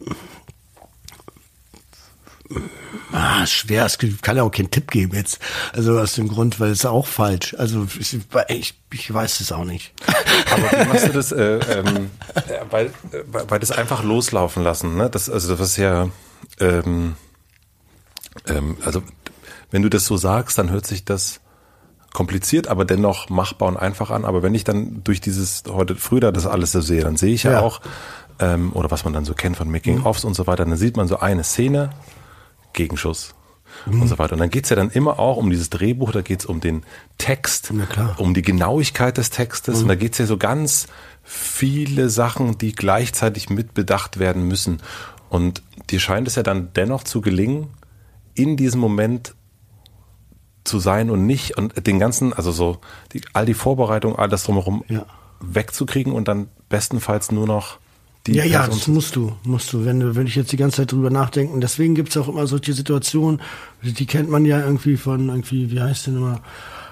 [3.13, 5.39] Ah, schwer, es kann ja auch keinen Tipp geben jetzt.
[5.74, 7.56] Also aus dem Grund, weil es auch falsch.
[7.58, 8.19] Also ich,
[8.89, 9.93] ich, weiß es auch nicht.
[10.52, 11.32] Aber wie machst du das?
[11.32, 12.10] Äh, ähm,
[12.69, 12.91] weil, äh,
[13.32, 15.10] weil das einfach loslaufen lassen, ne?
[15.10, 16.10] Das, also das ist ja,
[16.60, 17.15] ähm,
[18.48, 19.02] ähm, also
[19.72, 21.39] wenn du das so sagst, dann hört sich das
[22.13, 24.26] kompliziert, aber dennoch machbar und einfach an.
[24.26, 27.44] Aber wenn ich dann durch dieses heute früher das alles so sehe, dann sehe ich
[27.44, 27.82] ja, ja auch,
[28.39, 30.30] ähm, oder was man dann so kennt von Making-ofs mhm.
[30.30, 31.91] und so weiter, dann sieht man so eine Szene,
[32.74, 33.34] Gegenschuss
[33.86, 34.02] mhm.
[34.02, 34.34] und so weiter.
[34.34, 36.84] Und dann geht's ja dann immer auch um dieses Drehbuch, da geht's um den
[37.17, 37.72] Text,
[38.17, 39.78] um die Genauigkeit des Textes.
[39.78, 39.82] Mhm.
[39.84, 40.88] Und da geht's ja so ganz
[41.24, 44.82] viele Sachen, die gleichzeitig mitbedacht werden müssen.
[45.30, 47.70] Und dir scheint es ja dann dennoch zu gelingen,
[48.34, 49.36] in diesem Moment
[50.63, 52.80] zu sein und nicht und den ganzen, also so
[53.13, 55.06] die, all die Vorbereitung, all das drumherum ja.
[55.39, 57.80] wegzukriegen und dann bestenfalls nur noch
[58.28, 60.78] die ja, ja, das musst du, musst du, wenn du, wenn ich jetzt die ganze
[60.78, 61.60] Zeit drüber nachdenken.
[61.60, 63.41] Deswegen gibt's auch immer solche Situationen,
[63.82, 66.39] die kennt man ja irgendwie von irgendwie, wie heißt denn immer?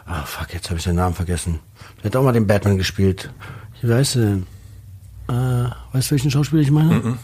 [0.08, 1.60] Ah, fuck, jetzt habe ich den Namen vergessen.
[1.99, 3.32] Der hat auch mal den Batman gespielt.
[3.84, 4.47] Wie heißt der denn?
[5.28, 6.95] Äh, weißt du, welchen Schauspieler ich meine?
[6.95, 7.17] Mm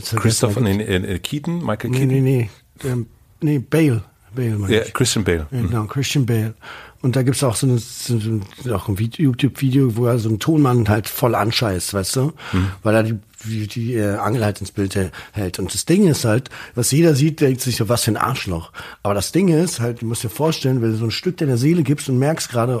[0.00, 0.16] -mm.
[0.20, 2.06] Christopher nee, nee, Keaton, Michael Keaton?
[2.06, 2.50] Nee, nee,
[2.82, 2.88] nee.
[2.88, 3.06] Ähm,
[3.44, 4.02] nee, Bale.
[4.34, 5.46] Bale, ja, Christian Bale.
[5.50, 6.54] Ja, genau, Christian Bale.
[7.02, 8.40] Und da gibt's auch so, eine, so,
[8.74, 12.32] auch ein YouTube-Video, wo er so einen Tonmann halt voll anscheißt, weißt du?
[12.52, 12.68] Mhm.
[12.82, 14.96] Weil er die, die, die äh, Angel halt ins Bild
[15.32, 15.58] hält.
[15.58, 18.72] Und das Ding ist halt, was jeder sieht, denkt sich so, was für ein Arschloch.
[19.02, 21.58] Aber das Ding ist halt, du musst dir vorstellen, wenn du so ein Stück deiner
[21.58, 22.80] Seele gibst und merkst gerade,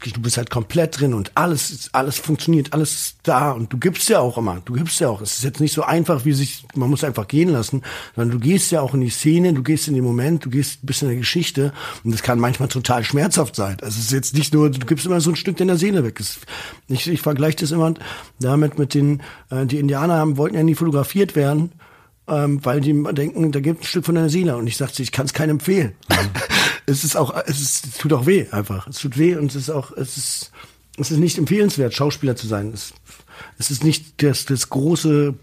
[0.00, 4.08] du bist halt komplett drin und alles, alles funktioniert, alles ist da und du gibst
[4.08, 5.20] ja auch immer, du gibst ja auch.
[5.20, 7.82] Es ist jetzt nicht so einfach, wie sich, man muss einfach gehen lassen,
[8.14, 10.82] sondern du gehst ja auch in die Szene, du gehst in den Moment, du gehst
[10.82, 11.72] ein bisschen in der Geschichte
[12.04, 13.76] und das kann manchmal total schmerzhaft sein.
[13.82, 16.20] Also es ist jetzt nicht nur, du gibst immer so ein Stück deiner Seele weg.
[16.20, 16.38] Es,
[16.88, 17.94] ich, ich vergleiche das immer
[18.38, 21.72] damit mit den, äh, die Indianer haben, wollten ja nie fotografiert werden,
[22.28, 25.12] ähm, weil die denken, da gibt ein Stück von deiner Seele und ich sagte, ich
[25.12, 25.94] kann es keinem empfehlen.
[26.08, 26.16] Mhm.
[26.86, 28.86] es ist auch, es, ist, es tut auch weh einfach.
[28.88, 30.52] Es tut weh und es ist auch, es ist,
[30.98, 32.72] es ist nicht empfehlenswert, Schauspieler zu sein.
[32.72, 32.92] Es,
[33.58, 35.34] es ist nicht das, das große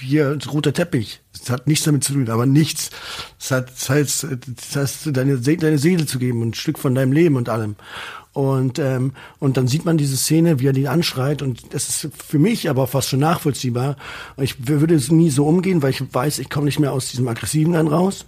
[0.00, 1.20] hier roter Teppich.
[1.32, 2.90] Es hat nichts damit zu tun, aber nichts.
[3.38, 6.94] Es hat, das heißt, das heißt deine, deine Seele zu geben und ein Stück von
[6.94, 7.76] deinem Leben und allem.
[8.34, 11.40] Und, ähm, und dann sieht man diese Szene, wie er die anschreit.
[11.40, 13.96] Und das ist für mich aber fast schon nachvollziehbar.
[14.36, 17.28] Ich würde es nie so umgehen, weil ich weiß, ich komme nicht mehr aus diesem
[17.28, 18.26] Aggressiven dann raus.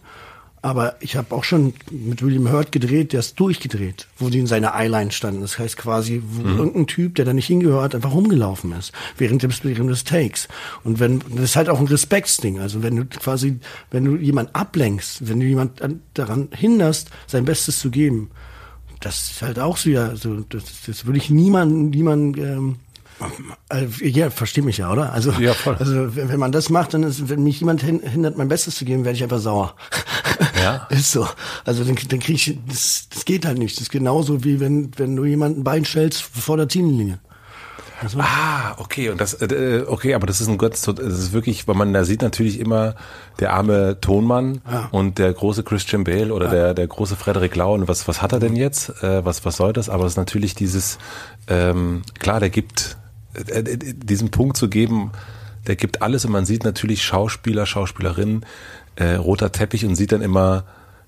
[0.62, 4.46] Aber ich habe auch schon mit William Hurt gedreht, der ist durchgedreht, wo die in
[4.46, 5.42] seiner Eyeline standen.
[5.42, 6.58] Das heißt quasi, wo mhm.
[6.58, 10.48] irgendein Typ, der da nicht hingehört, einfach rumgelaufen ist, während des, während des Takes.
[10.82, 12.58] Und wenn, das ist halt auch ein Respektsding.
[12.58, 13.58] Also wenn du quasi,
[13.90, 15.80] wenn du jemand ablenkst, wenn du jemand
[16.14, 18.30] daran hinderst, sein Bestes zu geben,
[19.00, 22.76] das ist halt auch so, ja, so, das, das würde ich niemanden, niemanden, ähm,
[23.68, 25.12] also, ja, versteht mich ja, oder?
[25.12, 25.76] Also, ja, voll.
[25.78, 28.84] also wenn, wenn man das macht, dann ist, wenn mich jemand hindert, mein Bestes zu
[28.84, 29.74] geben, werde ich einfach sauer.
[30.62, 30.86] Ja.
[30.90, 31.26] ist so.
[31.64, 33.76] Also dann, dann kriege ich, das, das geht halt nicht.
[33.76, 37.18] Das ist genauso wie wenn, wenn du jemanden Bein stellst vor der Ziellinie.
[38.02, 41.66] Also, ah, okay, und das, äh, okay, aber das ist ein Gott, das ist wirklich,
[41.66, 42.94] weil man da sieht natürlich immer
[43.40, 44.88] der arme Tonmann ja.
[44.92, 46.52] und der große Christian Bale oder ja.
[46.52, 49.02] der der große Frederik Lau und was was hat er denn jetzt?
[49.02, 49.88] Äh, was was soll das?
[49.88, 50.98] Aber es ist natürlich dieses,
[51.48, 52.98] ähm, klar, der gibt
[53.34, 55.12] äh, äh, diesen Punkt zu geben,
[55.66, 58.44] der gibt alles und man sieht natürlich Schauspieler, Schauspielerinnen,
[58.96, 60.64] äh, roter Teppich und sieht dann immer,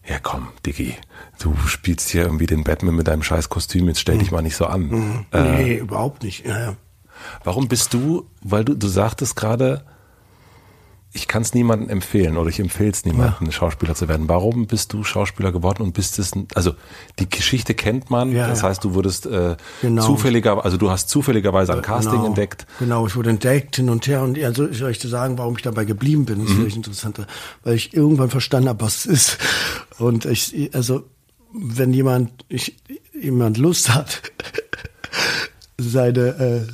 [0.09, 0.95] ja komm, Diggi,
[1.39, 4.21] du spielst hier irgendwie den Batman mit deinem scheiß Kostüm, jetzt stell mhm.
[4.21, 4.89] dich mal nicht so an.
[4.89, 5.27] Mhm.
[5.33, 6.47] Nee, äh, überhaupt nicht.
[6.47, 6.77] Ja, ja.
[7.45, 9.85] Warum bist du, weil du, du sagtest gerade,
[11.13, 13.53] ich kann es niemandem empfehlen oder ich empfehle es niemandem, ja.
[13.53, 14.29] Schauspieler zu werden.
[14.29, 16.75] Warum bist du Schauspieler geworden und bist es, also
[17.19, 18.69] die Geschichte kennt man, ja, das ja.
[18.69, 20.05] heißt, du wurdest äh, genau.
[20.05, 22.27] zufälliger, also du hast zufälligerweise ein Casting genau.
[22.27, 22.67] entdeckt.
[22.79, 25.63] Genau, ich wurde entdeckt hin und her und also soll ich dir sagen, warum ich
[25.63, 26.59] dabei geblieben bin, ist mhm.
[26.59, 27.27] wirklich interessant,
[27.65, 29.39] weil ich irgendwann verstanden habe, was es ist.
[29.99, 31.05] Und ich, also
[31.53, 32.77] wenn jemand, ich,
[33.19, 34.23] jemand Lust hat,
[35.79, 36.73] seine äh,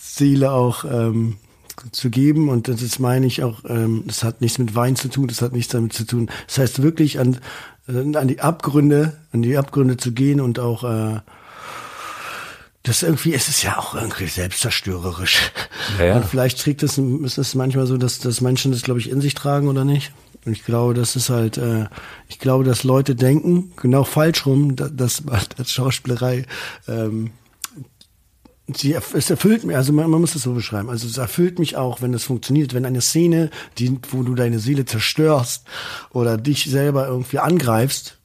[0.00, 1.36] Seele auch ähm,
[1.92, 5.28] zu geben und das meine ich auch, ähm, das hat nichts mit Wein zu tun,
[5.28, 6.30] das hat nichts damit zu tun.
[6.46, 7.38] Das heißt wirklich an,
[7.88, 11.20] äh, an die Abgründe, an die Abgründe zu gehen und auch äh,
[12.84, 15.50] das irgendwie, es ist ja auch irgendwie selbstzerstörerisch.
[15.98, 16.16] Ja, ja.
[16.16, 19.22] Und vielleicht trägt das, ist es manchmal so, dass, dass Menschen das, glaube ich, in
[19.22, 20.12] sich tragen oder nicht.
[20.44, 21.86] Und ich glaube, das ist halt, äh,
[22.28, 25.22] ich glaube, dass Leute denken, genau falsch rum, dass, dass
[25.72, 26.44] Schauspielerei
[26.86, 27.30] ähm,
[28.72, 31.76] sie, es erfüllt mich, also man, man muss es so beschreiben, also es erfüllt mich
[31.76, 35.64] auch, wenn das funktioniert, wenn eine Szene, die, wo du deine Seele zerstörst
[36.10, 38.18] oder dich selber irgendwie angreifst,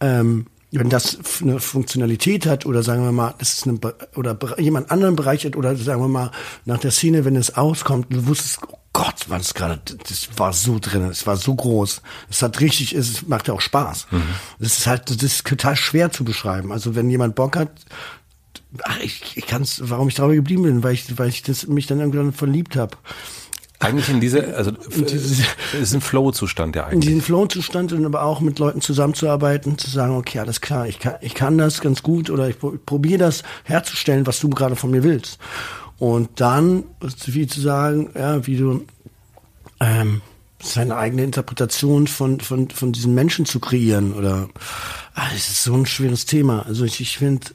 [0.00, 3.78] ähm, wenn das eine Funktionalität hat oder sagen wir mal, das ist eine,
[4.16, 6.32] oder jemand anderen Bereich hat oder sagen wir mal
[6.64, 8.58] nach der Szene, wenn es auskommt, du wusstest,
[8.92, 12.00] Gott, war das gerade, das war so drin, es war so groß.
[12.30, 14.06] Es hat richtig, es macht ja auch Spaß.
[14.12, 14.22] Mhm.
[14.60, 16.70] Das ist halt, das ist total schwer zu beschreiben.
[16.70, 17.70] Also wenn jemand Bock hat,
[18.82, 21.66] ach, ich, ich kann es, warum ich dabei geblieben bin, weil ich, weil ich das,
[21.66, 22.96] mich dann irgendwann verliebt habe.
[23.80, 25.42] Eigentlich in diese, also es
[25.74, 26.94] ist ein Flow-Zustand ja eigentlich.
[26.94, 31.00] In diesen Flow-Zustand und aber auch mit Leuten zusammenzuarbeiten, zu sagen, okay, alles klar, ich
[31.00, 34.90] kann, ich kann das ganz gut oder ich probiere das herzustellen, was du gerade von
[34.90, 35.38] mir willst.
[35.98, 36.84] Und dann,
[37.26, 38.84] wie zu sagen, ja, wie du
[39.80, 40.22] ähm,
[40.62, 44.48] seine eigene Interpretation von, von, von diesen Menschen zu kreieren oder
[45.14, 46.64] ah, es ist so ein schweres Thema.
[46.66, 47.48] Also ich, ich finde,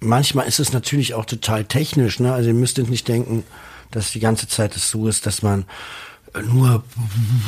[0.00, 2.32] manchmal ist es natürlich auch total technisch, ne?
[2.32, 3.44] Also ihr müsstet nicht denken,
[3.90, 5.64] dass die ganze Zeit es so ist, dass man
[6.42, 6.84] nur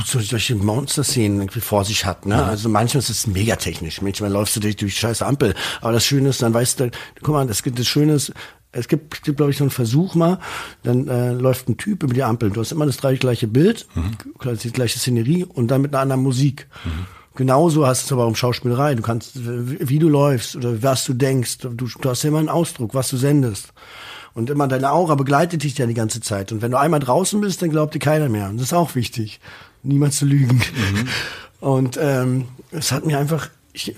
[0.04, 2.26] solche Monster-Szenen irgendwie vor sich hat.
[2.26, 2.42] Ne?
[2.42, 4.00] Also manchmal ist es mega technisch.
[4.00, 5.54] Manchmal läufst du durch, durch scheiß Ampel.
[5.80, 6.90] Aber das Schöne ist, dann weißt du,
[7.22, 8.32] guck mal, das, das Schöne ist,
[8.72, 10.38] es gibt, gibt glaube ich, so einen Versuch mal,
[10.82, 12.50] dann äh, läuft ein Typ über die Ampel.
[12.50, 14.16] Du hast immer das gleiche Bild, mhm.
[14.62, 16.68] die gleiche Szenerie und dann mit einer anderen Musik.
[16.84, 17.06] Mhm.
[17.36, 18.94] Genauso hast du es aber auch im Schauspielerei.
[18.94, 21.58] Du kannst, wie du läufst oder was du denkst.
[21.58, 23.72] Du, du hast immer einen Ausdruck, was du sendest.
[24.34, 26.52] Und immer deine Aura begleitet dich ja die ganze Zeit.
[26.52, 28.48] Und wenn du einmal draußen bist, dann glaubt dir keiner mehr.
[28.48, 29.40] Und das ist auch wichtig,
[29.82, 30.56] niemand zu lügen.
[30.56, 31.08] Mhm.
[31.60, 33.94] Und ähm, es hat mir einfach, ich,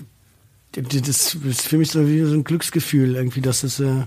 [0.73, 4.03] das ist für mich so wie so ein Glücksgefühl irgendwie, dass es äh,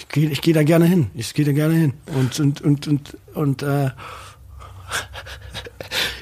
[0.00, 1.10] ich gehe ich geh da gerne hin.
[1.14, 1.92] Ich gehe da gerne hin.
[2.06, 3.90] Und, und, und, und, und äh,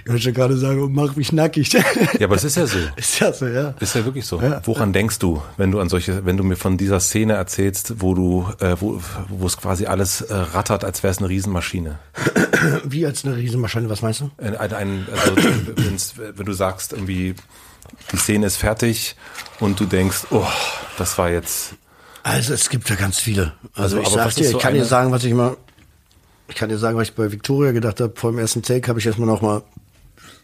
[0.08, 1.70] ich wollte schon gerade sagen, mach mich nackig.
[1.74, 1.82] Ja,
[2.22, 2.78] aber es ist ja so.
[2.96, 3.74] Ist ja so, ja.
[3.78, 4.40] Ist ja wirklich so.
[4.40, 4.62] Ja.
[4.64, 8.14] Woran denkst du, wenn du an solche, wenn du mir von dieser Szene erzählst, wo
[8.14, 11.98] du, äh, wo, wo es quasi alles äh, rattert, als wäre es eine Riesenmaschine?
[12.84, 14.30] Wie als eine Riesenmaschine, was meinst du?
[14.38, 15.36] Ein, ein, also,
[16.36, 17.34] wenn du sagst, irgendwie,
[18.10, 19.14] die Szene ist fertig
[19.60, 20.46] und du denkst, oh,
[20.96, 21.74] das war jetzt
[22.22, 23.52] also es gibt ja ganz viele.
[23.74, 25.56] Also, also ich sag dir, ich so kann dir sagen, was ich mal,
[26.48, 28.12] ich kann dir sagen, was ich bei Victoria gedacht habe.
[28.16, 29.62] Vor dem ersten Take habe ich erstmal noch mal,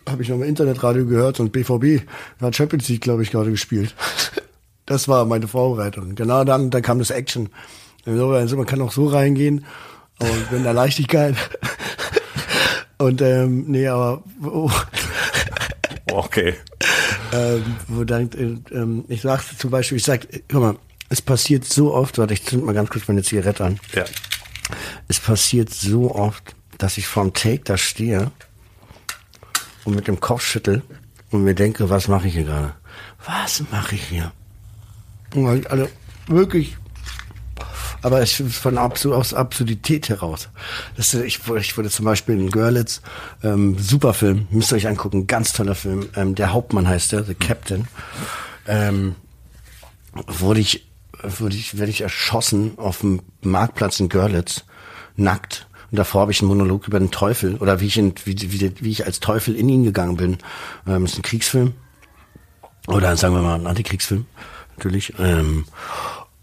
[0.08, 2.06] habe ich noch mal Internetradio gehört und BVB
[2.40, 3.94] hat Champions League, glaube ich, gerade gespielt.
[4.86, 6.14] Das war meine Vorbereitung.
[6.14, 7.48] Genau dann, dann kam das Action.
[8.04, 9.64] Also man kann auch so reingehen
[10.18, 11.36] und mit einer Leichtigkeit.
[12.98, 14.70] Und ähm, nee, aber oh.
[16.12, 16.54] okay.
[17.32, 20.76] ähm, wo dann, äh, ähm, ich sagte zum Beispiel, ich sag, guck mal,
[21.08, 23.80] es passiert so oft, warte, ich zünd mal ganz kurz meine Zigarette an.
[23.94, 24.04] Ja.
[25.08, 28.30] Es passiert so oft, dass ich vorm Take da stehe
[29.84, 30.82] und mit dem Kopf schüttel
[31.30, 32.74] und mir denke, was mache ich hier gerade?
[33.26, 34.32] Was mache ich hier?
[35.34, 35.88] Und also
[36.26, 36.76] wirklich,
[38.02, 40.48] aber ich von Absur aus Absurdität heraus.
[40.96, 43.02] Das, ich, ich wurde zum Beispiel in Görlitz,
[43.42, 46.08] ähm, super Film, müsst ihr euch angucken, ganz toller Film.
[46.14, 47.88] Ähm, der Hauptmann heißt der, The Captain.
[48.66, 49.16] Ähm,
[50.26, 50.86] wurde ich
[51.24, 54.64] wurde ich, werde ich erschossen auf dem Marktplatz in Görlitz,
[55.16, 55.66] nackt.
[55.94, 58.72] Und davor habe ich einen Monolog über den Teufel oder wie ich, in, wie, wie,
[58.80, 60.38] wie ich als Teufel in ihn gegangen bin.
[60.88, 61.72] Ähm, ist ein Kriegsfilm.
[62.88, 64.26] Oder sagen wir mal ein Antikriegsfilm,
[64.76, 65.12] natürlich.
[65.20, 65.66] Ähm,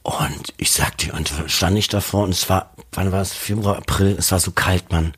[0.04, 3.34] und ich sagte, und stand ich davor und es war, wann war es?
[3.34, 5.16] Februar, April, es war so kalt, Mann.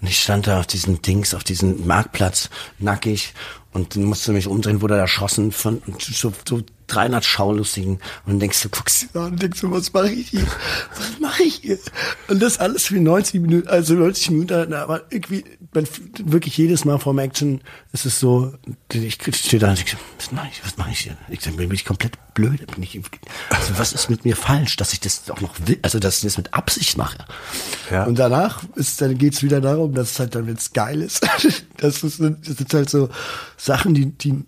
[0.00, 3.34] Und ich stand da auf diesen Dings, auf diesem Marktplatz, nackig
[3.72, 6.62] und musste mich umdrehen, wurde erschossen von so, so
[6.94, 10.46] 300 Schaulustigen und denkst du, guckst du an und denkst du, was mache ich hier?
[10.96, 11.78] Was mache ich hier?
[12.28, 17.18] Und das alles für 90 Minuten, also 90 Minuten, aber irgendwie, wirklich jedes Mal vorm
[17.18, 17.60] Action
[17.92, 18.52] ist es so,
[18.92, 21.16] ich stehe da und denke, was mache ich, was mache ich hier?
[21.28, 23.00] Ich denke, bin ich komplett blöd, bin ich,
[23.50, 26.22] also was ist mit mir falsch, dass ich das auch noch will, also dass ich
[26.24, 27.18] das mit Absicht mache.
[27.90, 28.04] Ja.
[28.04, 31.22] Und danach ist, dann geht's wieder darum, dass es halt dann, wenn es geil ist,
[31.78, 33.08] das ist, das ist halt so
[33.56, 34.44] Sachen, die, die,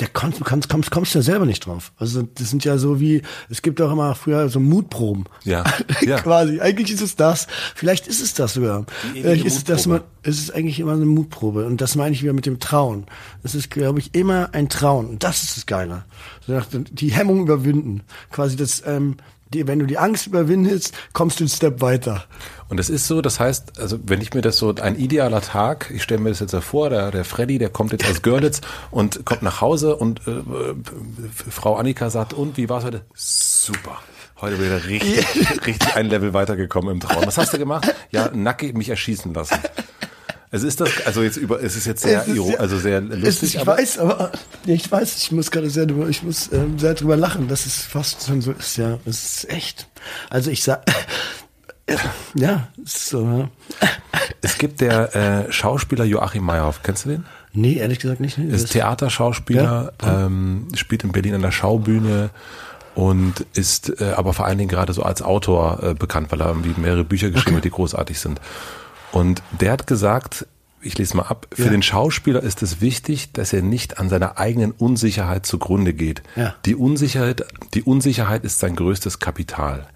[0.00, 1.92] der kommst, du kannst, kommst, kommst ja selber nicht drauf.
[1.96, 5.24] Also das sind ja so wie, es gibt auch immer früher so Mutproben.
[5.44, 5.64] Ja.
[6.02, 6.20] ja.
[6.20, 6.60] Quasi.
[6.60, 7.48] Eigentlich ist es das.
[7.74, 8.86] Vielleicht ist es das sogar.
[9.12, 11.66] Vielleicht ist es das man, es ist eigentlich immer eine Mutprobe.
[11.66, 13.06] Und das meine ich wieder mit dem Trauen.
[13.42, 15.06] Es ist, glaube ich, immer ein Trauen.
[15.08, 16.04] Und das ist das Geile.
[16.46, 18.02] Die Hemmung überwinden.
[18.30, 19.16] Quasi das, ähm,
[19.52, 22.24] die, wenn du die Angst überwindest, kommst du einen Step weiter.
[22.68, 25.90] Und es ist so, das heißt, also wenn ich mir das so, ein idealer Tag,
[25.94, 28.60] ich stelle mir das jetzt so vor, der, der Freddy, der kommt jetzt aus Görlitz
[28.90, 30.42] und kommt nach Hause und äh,
[31.50, 33.02] Frau Annika sagt, und wie war's heute?
[33.14, 33.98] Super.
[34.40, 35.26] Heute wieder richtig,
[35.66, 37.26] richtig ein Level weitergekommen im Traum.
[37.26, 37.92] Was hast du gemacht?
[38.10, 39.58] Ja, nackig mich erschießen lassen.
[40.50, 43.28] Also ist das, also jetzt über, es ist jetzt sehr, ist, ja, also sehr lustig.
[43.28, 44.32] Ist, ich aber weiß, aber
[44.64, 47.82] ich weiß, ich muss gerade sehr drüber, ich muss ähm, sehr drüber lachen, dass es
[47.82, 48.98] fast schon so ist, ja.
[49.04, 49.88] Es ist echt.
[50.30, 50.84] Also ich sag,
[52.34, 53.24] ja, ist so.
[53.24, 53.50] Ja.
[54.40, 55.14] Es gibt der
[55.48, 57.26] äh, Schauspieler Joachim Meyerhoff, kennst du den?
[57.52, 58.38] Nee, ehrlich gesagt nicht.
[58.38, 58.54] Nee.
[58.54, 60.26] Ist Theaterschauspieler, ja.
[60.26, 62.30] ähm, spielt in Berlin an der Schaubühne
[62.94, 66.48] und ist äh, aber vor allen Dingen gerade so als Autor äh, bekannt, weil er
[66.48, 67.56] irgendwie mehrere Bücher geschrieben okay.
[67.58, 68.40] hat, die großartig sind.
[69.12, 70.46] Und der hat gesagt,
[70.80, 71.70] ich lese mal ab, für Ja.
[71.70, 76.22] den Schauspieler ist es wichtig, dass er nicht an seiner eigenen Unsicherheit zugrunde geht.
[76.36, 76.54] Ja.
[76.66, 77.44] Die Unsicherheit,
[77.74, 79.86] die Unsicherheit ist sein größtes Kapital.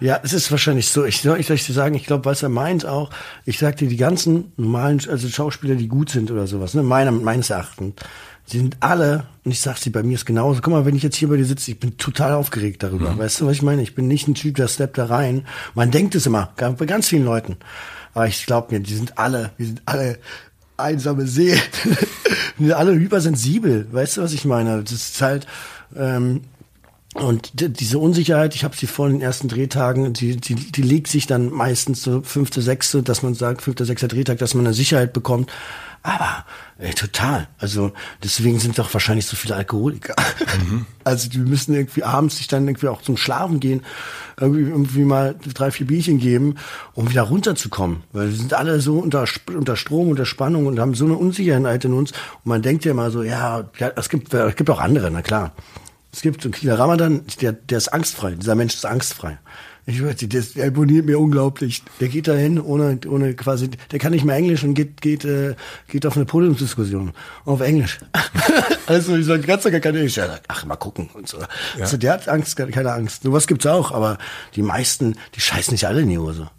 [0.00, 1.04] Ja, es ist wahrscheinlich so.
[1.04, 3.10] Ich soll ich soll dir sagen, ich glaube, was er meint auch,
[3.44, 7.12] ich sag dir, die ganzen normalen, also Schauspieler, die gut sind oder sowas, ne, meiner,
[7.12, 7.94] meines Erachtens,
[8.52, 10.60] die sind alle, und ich sag's dir, bei mir ist genauso.
[10.62, 13.16] Guck mal, wenn ich jetzt hier bei dir sitze, ich bin total aufgeregt darüber.
[13.16, 13.82] Weißt du, was ich meine?
[13.82, 15.46] Ich bin nicht ein Typ, der steppt da rein.
[15.74, 17.56] Man denkt es immer, bei ganz vielen Leuten.
[18.14, 20.18] Aber ich glaube mir, die sind alle, die sind alle
[20.76, 21.60] einsame Seelen.
[22.58, 23.86] die sind alle hypersensibel.
[23.92, 24.82] Weißt du, was ich meine?
[24.82, 25.46] Das ist halt,
[25.96, 26.42] ähm,
[27.14, 31.28] und diese Unsicherheit, ich habe sie vor den ersten Drehtagen, die, die, die legt sich
[31.28, 35.12] dann meistens so fünfte, sechste, dass man sagt, fünfter, sechster Drehtag, dass man eine Sicherheit
[35.12, 35.52] bekommt.
[36.06, 36.44] Aber
[36.76, 37.48] ey, total.
[37.58, 40.14] Also deswegen sind doch wahrscheinlich so viele Alkoholiker.
[41.06, 43.82] Also die müssen irgendwie abends sich dann irgendwie auch zum Schlafen gehen,
[44.40, 46.54] irgendwie, irgendwie mal drei, vier Bierchen geben,
[46.94, 48.04] um wieder runterzukommen.
[48.12, 51.84] Weil wir sind alle so unter, unter Strom, unter Spannung und haben so eine Unsicherheit
[51.84, 52.12] in uns.
[52.12, 55.52] Und man denkt ja immer so, ja, es gibt, es gibt auch andere, na klar.
[56.10, 58.30] Es gibt so einen Kieler Ramadan, der, der ist angstfrei.
[58.30, 59.38] Dieser Mensch ist angstfrei.
[59.86, 61.82] Ich weiß nicht, der, ist- der imponiert mir unglaublich.
[62.00, 65.54] Der geht dahin ohne, ohne quasi, der kann nicht mehr Englisch und geht, geht, äh,
[65.88, 67.12] geht auf eine Podiumsdiskussion.
[67.44, 67.98] Auf Englisch.
[68.86, 70.16] also, ich sage, ganz gar keine Englisch.
[70.16, 71.38] Ja, ach, mal gucken und so.
[71.78, 73.22] Also, der hat Angst, keine Angst.
[73.24, 74.18] Sowas gibt's auch, aber
[74.56, 76.50] die meisten, die scheißen nicht alle in die Hose.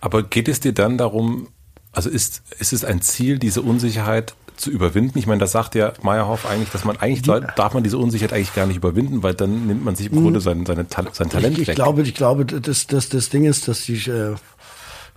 [0.00, 1.48] Aber geht es dir dann darum,
[1.92, 5.18] also ist, ist es ein Ziel, diese Unsicherheit zu überwinden?
[5.18, 8.32] Ich meine, das sagt ja Meyerhoff eigentlich, dass man eigentlich soll, darf man diese Unsicherheit
[8.32, 11.54] eigentlich gar nicht überwinden, weil dann nimmt man sich im Grunde sein, seine, sein Talent
[11.54, 11.76] ich, ich weg.
[11.76, 14.36] glaube, ich glaube, dass das, das Ding ist, dass die, äh,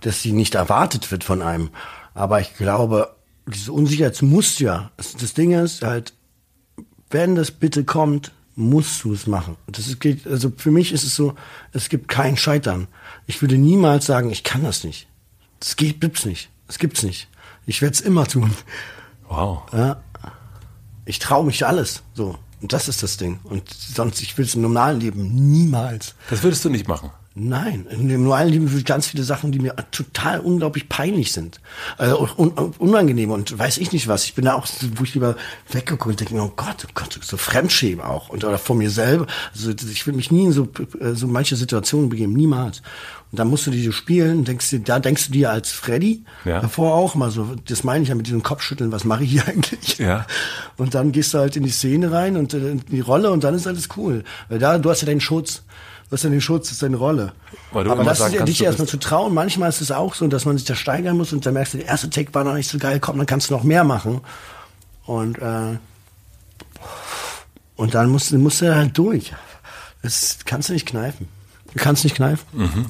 [0.00, 1.70] dass sie nicht erwartet wird von einem.
[2.14, 3.14] Aber ich glaube,
[3.46, 4.90] diese Unsicherheit muss ja.
[4.96, 6.14] Das, das Ding ist halt,
[7.10, 9.56] wenn das bitte kommt, musst du es machen.
[9.66, 11.34] Das ist, geht, also für mich ist es so,
[11.72, 12.88] es gibt kein Scheitern.
[13.26, 15.08] Ich würde niemals sagen, ich kann das nicht.
[15.60, 16.50] Das geht, gibt's nicht.
[16.66, 17.28] Das gibt's nicht.
[17.66, 18.52] Ich werde es immer tun.
[19.36, 19.62] Wow.
[19.72, 19.96] Ja.
[21.04, 22.02] Ich traue mich alles.
[22.14, 22.36] So.
[22.60, 23.40] Und das ist das Ding.
[23.44, 26.14] Und sonst, ich will es im normalen Leben niemals.
[26.30, 27.10] Das würdest du nicht machen.
[27.36, 31.60] Nein, in dem normalen Leben sind ganz viele Sachen, die mir total unglaublich peinlich sind.
[31.98, 34.24] Also auch un unangenehm und weiß ich nicht was.
[34.24, 35.34] Ich bin da auch, so, wo ich lieber
[35.68, 38.28] weggucke und denke oh Gott, oh Gott, so Fremdschämen auch.
[38.28, 39.26] Und oder vor mir selber.
[39.52, 40.68] Also ich will mich nie in so,
[41.00, 42.82] äh, so manche Situationen begeben, niemals.
[43.34, 46.60] Und dann musst du diese spielen, denkst du, da denkst du dir als Freddy, Ja.
[46.60, 49.42] davor auch mal so, das meine ich ja mit diesem Kopfschütteln, was mache ich hier
[49.48, 49.98] eigentlich?
[49.98, 50.24] Ja.
[50.76, 53.42] Und dann gehst du halt in die Szene rein und äh, in die Rolle und
[53.42, 54.22] dann ist alles cool.
[54.48, 55.62] Weil da, du hast ja deinen Schutz.
[56.08, 57.32] Du hast ja den Schutz, das ist deine Rolle.
[57.72, 59.34] Aber das ist ja dich erstmal zu trauen.
[59.34, 61.78] Manchmal ist es auch so, dass man sich da steigern muss und dann merkst du,
[61.78, 64.20] der erste Take war noch nicht so geil, komm, dann kannst du noch mehr machen.
[65.06, 65.76] Und, äh,
[67.74, 69.32] und dann musst, du- musst du halt durch.
[70.02, 71.26] Das kannst du nicht kneifen.
[71.72, 72.44] Du kannst nicht kneifen.
[72.52, 72.86] Mhm.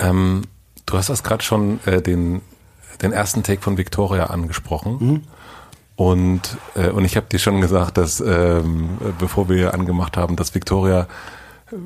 [0.00, 0.42] Ähm,
[0.86, 2.40] du hast das gerade schon äh, den,
[3.02, 4.96] den ersten Take von Victoria angesprochen.
[5.00, 5.22] Mhm.
[5.96, 10.54] Und, äh, und ich habe dir schon gesagt, dass ähm, bevor wir angemacht haben, dass
[10.54, 11.06] Victoria
[11.70, 11.76] äh,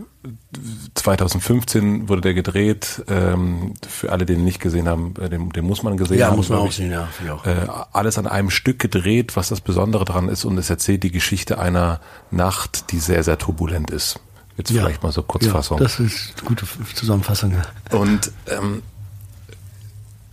[0.95, 3.03] 2015 wurde der gedreht.
[3.09, 6.29] Ähm, für alle, die ihn nicht gesehen haben, äh, den, den muss man gesehen Ja,
[6.29, 6.37] haben.
[6.37, 7.45] muss man auch sehen, ja, auch.
[7.45, 10.45] Äh, alles an einem Stück gedreht, was das Besondere daran ist.
[10.45, 12.01] Und es erzählt die Geschichte einer
[12.31, 14.21] Nacht, die sehr, sehr turbulent ist.
[14.57, 14.83] Jetzt Ja.
[14.83, 15.79] vielleicht mal so Kurzfassung.
[15.79, 17.53] Ja, das ist eine gute Zusammenfassung.
[17.53, 17.99] Ja.
[17.99, 18.83] Und ähm,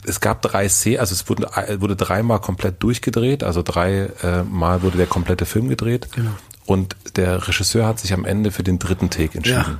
[0.05, 1.47] es gab drei Szenen, also es wurde,
[1.79, 6.09] wurde dreimal komplett durchgedreht, also dreimal wurde der komplette Film gedreht.
[6.13, 6.31] Genau.
[6.65, 9.79] Und der Regisseur hat sich am Ende für den dritten Take entschieden.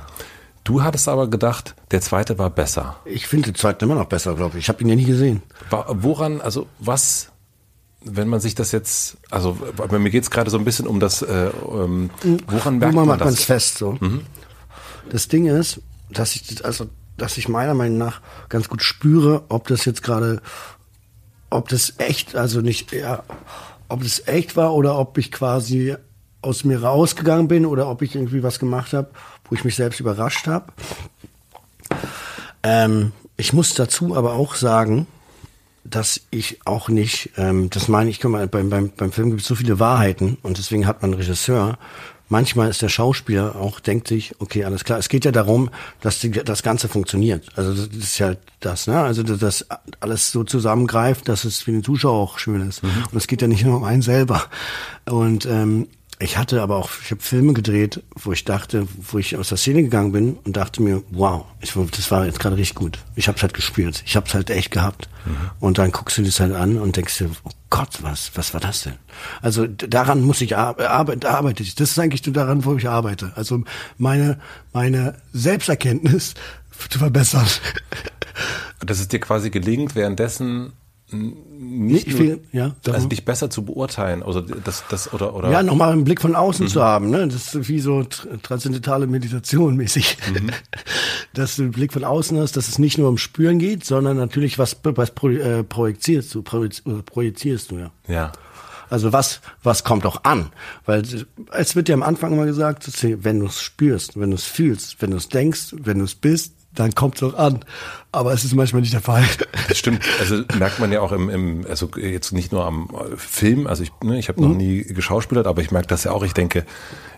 [0.64, 2.96] Du hattest aber gedacht, der zweite war besser.
[3.04, 4.64] Ich finde den zweiten immer noch besser, glaube ich.
[4.64, 5.42] Ich habe ihn ja nie gesehen.
[5.70, 7.31] Woran, also was,
[8.04, 11.00] wenn man sich das jetzt, also bei mir geht es gerade so ein bisschen um
[11.00, 12.10] das, äh, ähm,
[12.46, 13.98] woran merkt man macht man es fest so.
[15.10, 19.68] Das Ding ist, dass ich also dass ich meiner Meinung nach ganz gut spüre, ob
[19.68, 20.40] das jetzt gerade
[21.50, 23.22] ob das echt, also nicht ja,
[23.88, 25.94] ob das echt war oder ob ich quasi
[26.40, 29.10] aus mir rausgegangen bin oder ob ich irgendwie was gemacht habe,
[29.48, 30.72] wo ich mich selbst überrascht habe.
[32.62, 35.06] Ähm, ich muss dazu aber auch sagen,
[35.84, 39.42] dass ich auch nicht, ähm, das meine ich, guck mal, beim, beim, beim Film gibt
[39.42, 41.78] es so viele Wahrheiten und deswegen hat man einen Regisseur.
[42.28, 44.98] Manchmal ist der Schauspieler auch, denkt sich, okay, alles klar.
[44.98, 45.68] Es geht ja darum,
[46.00, 47.46] dass die, das Ganze funktioniert.
[47.56, 49.00] Also das ist ja das, ne?
[49.00, 49.66] Also dass das
[50.00, 52.82] alles so zusammengreift, dass es für den Zuschauer auch schön ist.
[52.82, 54.44] Und es geht ja nicht nur um einen selber.
[55.04, 55.88] Und ähm,
[56.22, 59.58] ich hatte aber auch, ich habe Filme gedreht, wo ich dachte, wo ich aus der
[59.58, 62.98] Szene gegangen bin und dachte mir, wow, ich, das war jetzt gerade richtig gut.
[63.16, 65.08] Ich habe es halt gespielt, ich habe es halt echt gehabt.
[65.60, 68.60] Und dann guckst du das halt an und denkst dir, oh Gott, was, was war
[68.60, 68.94] das denn?
[69.40, 71.74] Also daran muss ich ar- arbeiten, arbeite ich.
[71.74, 73.32] Das ist eigentlich nur daran, wo ich arbeite.
[73.36, 73.62] Also
[73.98, 74.38] meine
[74.72, 76.34] meine Selbsterkenntnis
[76.88, 77.46] zu verbessern.
[78.84, 80.72] Dass es dir quasi gelingt, währenddessen
[81.12, 83.08] nicht, nicht viel, ja, also darum.
[83.08, 86.68] dich besser zu beurteilen, also das, das oder oder Ja, nochmal einen Blick von außen
[86.68, 87.28] zu haben, ne?
[87.28, 90.16] Das ist wie so tr- transzendentale Meditation mäßig.
[91.34, 94.16] Dass du einen Blick von außen hast, dass es nicht nur um Spüren geht, sondern
[94.16, 97.90] natürlich, was, was pro, äh, projizierst du, projiz- äh, projizierst du, ja.
[98.08, 98.32] ja.
[98.90, 100.50] Also was, was kommt auch an?
[100.84, 101.02] Weil
[101.52, 105.00] es wird ja am Anfang immer gesagt, wenn du es spürst, wenn du es fühlst,
[105.00, 107.64] wenn du es denkst, wenn du es bist, dann kommt es auch an.
[108.12, 109.24] Aber es ist manchmal nicht der Fall.
[109.68, 110.02] Das stimmt.
[110.20, 113.92] Also merkt man ja auch im, im also jetzt nicht nur am Film, also ich,
[114.02, 114.56] ne, ich habe noch Mhm.
[114.56, 116.22] nie geschauspielert, aber ich merke das ja auch.
[116.22, 116.64] Ich denke,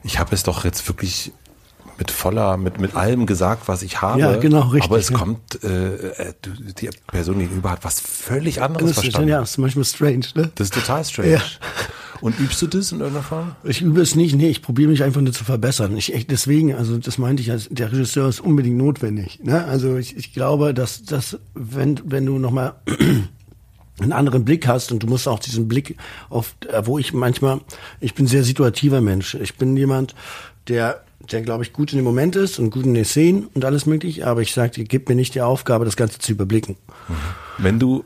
[0.02, 1.32] ich habe es doch jetzt wirklich
[1.96, 4.18] mit voller, mit, mit allem gesagt, was ich habe.
[4.20, 5.16] Ja, genau, richtig, Aber es ja.
[5.18, 6.34] kommt, äh, äh,
[6.80, 9.28] die Person gegenüber hat was völlig anderes Das ist, verstanden.
[9.28, 10.50] ja, das ist manchmal strange, ne?
[10.57, 11.30] Das ist total strange.
[11.34, 11.40] Ja.
[12.20, 13.56] Und übst du das in irgendeiner Form?
[13.64, 15.96] Ich übe es nicht, nee, ich probiere mich einfach nur zu verbessern.
[15.96, 19.40] Ich, ich, deswegen, also das meinte ich, als der Regisseur ist unbedingt notwendig.
[19.42, 19.64] Ne?
[19.64, 22.74] Also ich, ich glaube, dass, dass wenn, wenn du nochmal
[24.00, 25.96] einen anderen Blick hast und du musst auch diesen Blick
[26.28, 27.60] auf, äh, wo ich manchmal,
[28.00, 29.34] ich bin sehr situativer Mensch.
[29.34, 30.14] Ich bin jemand,
[30.68, 33.64] der, der glaube ich gut in dem Moment ist und gut in den Szenen und
[33.64, 36.76] alles mögliche, aber ich sage dir, gib mir nicht die Aufgabe, das Ganze zu überblicken.
[37.58, 38.04] Wenn du,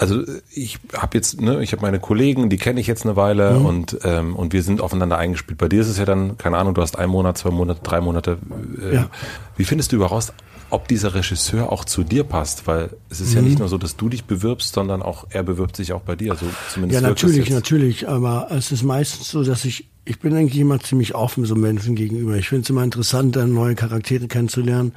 [0.00, 0.22] also
[0.54, 3.66] ich habe jetzt, ne, ich habe meine Kollegen, die kenne ich jetzt eine Weile Mhm.
[3.66, 5.58] und ähm, und wir sind aufeinander eingespielt.
[5.58, 8.00] Bei dir ist es ja dann, keine Ahnung, du hast einen Monat, zwei Monate, drei
[8.00, 8.38] Monate.
[8.82, 9.10] Äh, Ja.
[9.56, 10.32] Wie findest du überhaupt,
[10.70, 12.66] ob dieser Regisseur auch zu dir passt?
[12.66, 13.48] Weil es ist ja Mhm.
[13.48, 16.34] nicht nur so, dass du dich bewirbst, sondern auch er bewirbt sich auch bei dir.
[16.34, 18.08] So zumindest Ja, natürlich, natürlich.
[18.08, 21.94] Aber es ist meistens so, dass ich, ich bin eigentlich immer ziemlich offen so Menschen
[21.94, 22.36] gegenüber.
[22.36, 24.92] Ich finde es immer interessant, dann neue Charaktere kennenzulernen.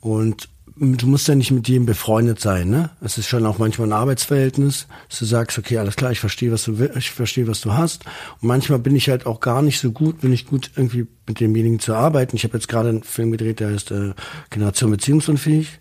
[0.00, 2.90] Und du musst ja nicht mit jedem befreundet sein, ne?
[3.00, 6.50] Es ist schon auch manchmal ein Arbeitsverhältnis, dass du sagst, okay, alles klar, ich verstehe,
[6.50, 8.04] was du ich verstehe, was du hast.
[8.40, 11.38] Und manchmal bin ich halt auch gar nicht so gut, bin ich gut irgendwie mit
[11.38, 12.36] demjenigen zu arbeiten.
[12.36, 14.14] Ich habe jetzt gerade einen Film gedreht, der heißt äh,
[14.50, 15.78] Generation Beziehungsunfähig.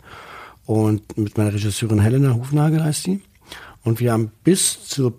[0.66, 3.22] Und mit meiner Regisseurin Helena Hufnagel heißt die.
[3.84, 5.14] Und wir haben bis zur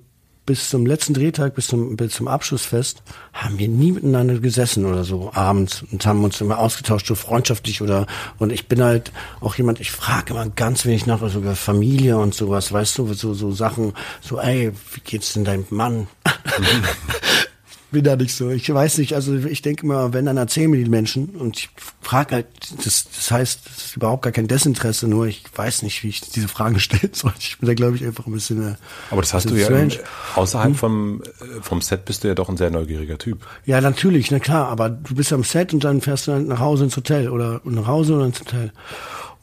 [0.46, 5.04] bis zum letzten Drehtag, bis zum, bis zum Abschlussfest, haben wir nie miteinander gesessen oder
[5.04, 8.06] so abends und haben uns immer ausgetauscht, so freundschaftlich oder
[8.38, 12.18] und ich bin halt auch jemand, ich frage immer ganz wenig nach, also über Familie
[12.18, 16.08] und sowas, weißt du, so, so Sachen, so, ey, wie geht's denn deinem Mann?
[17.94, 18.50] bin da nicht so.
[18.50, 21.70] Ich weiß nicht, also ich denke mal, wenn, dann erzählen mir die Menschen und ich
[22.02, 22.46] frage halt,
[22.84, 26.20] das, das heißt, das ist überhaupt gar kein Desinteresse, nur ich weiß nicht, wie ich
[26.20, 27.32] diese Fragen stellen soll.
[27.38, 28.72] Ich bin da, glaube ich, einfach ein bisschen.
[28.72, 28.74] äh,
[29.10, 30.00] Aber das hast du ja strange.
[30.34, 33.46] außerhalb vom, äh, vom Set bist du ja doch ein sehr neugieriger Typ.
[33.64, 36.58] Ja, natürlich, na klar, aber du bist am Set und dann fährst du dann nach
[36.60, 38.72] Hause ins Hotel oder nach Hause oder ins Hotel.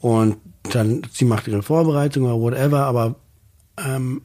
[0.00, 0.36] Und
[0.70, 3.16] dann, sie macht ihre Vorbereitung oder whatever, aber
[3.84, 4.22] ähm,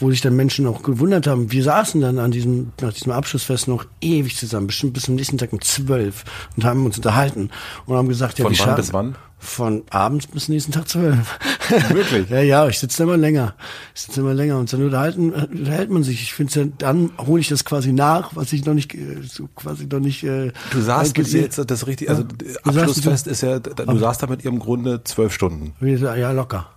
[0.00, 3.68] wo sich dann Menschen auch gewundert haben, wir saßen dann an diesem, nach diesem Abschlussfest
[3.68, 6.24] noch ewig zusammen, bestimmt bis zum nächsten Tag um zwölf
[6.56, 7.50] und haben uns unterhalten
[7.86, 9.14] und haben gesagt, ja, Von wann bis wann?
[9.40, 11.38] Von abends bis nächsten Tag zwölf.
[11.90, 12.28] Wirklich?
[12.28, 13.54] ja, ja, ich sitze immer länger.
[13.94, 16.22] Ich sitze immer länger und dann unterhalten, unterhält man sich.
[16.22, 19.48] Ich finde ja, dann hole ich das quasi nach, was ich noch nicht, äh, so
[19.54, 20.24] quasi noch nicht.
[20.24, 22.56] Äh, Du saßt mit ihr jetzt das richtig, also Ja.
[22.64, 25.72] Abschlussfest ist ja, du saßt da mit ihr im Grunde zwölf Stunden.
[25.80, 26.68] Ja, locker.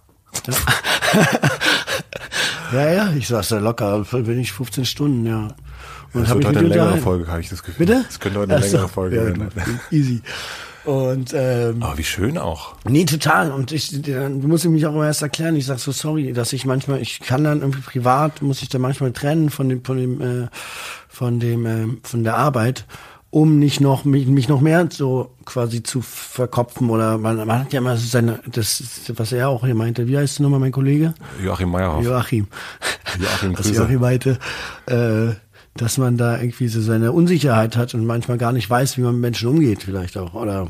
[0.45, 0.53] Ja,
[2.71, 5.49] ja, ja ich saß da locker, bin ich 15 Stunden, ja.
[6.13, 6.97] Und Das hab wird heute eine längere.
[6.97, 7.85] Folge, habe ich das Gefühl.
[7.85, 8.03] Bitte?
[8.05, 8.75] Das könnte heute eine Ach so.
[8.75, 9.49] längere Folge ja, werden.
[9.91, 10.21] Easy.
[10.83, 12.75] Und ähm, Aber wie schön auch.
[12.85, 13.51] Nee, total.
[13.51, 15.55] Und ich, dann muss ich mich auch erst erklären.
[15.55, 18.79] Ich sag so sorry, dass ich manchmal, ich kann dann irgendwie privat, muss ich da
[18.79, 20.47] manchmal trennen von dem, von dem, äh,
[21.07, 22.85] von dem, äh, von der Arbeit,
[23.31, 27.73] um nicht noch mich, mich noch mehr so quasi zu verkopfen oder man, man hat
[27.73, 30.07] ja immer seine, das, ist, was er auch hier meinte.
[30.07, 31.13] Wie heißt du nochmal, mein Kollege?
[31.41, 32.03] Joachim Meyerhoff.
[32.03, 32.47] Joachim.
[33.19, 33.69] Joachim Was.
[33.71, 34.37] Joachim meinte,
[34.85, 35.33] äh,
[35.75, 39.13] dass man da irgendwie so seine Unsicherheit hat und manchmal gar nicht weiß, wie man
[39.13, 40.33] mit Menschen umgeht, vielleicht auch.
[40.33, 40.67] Oder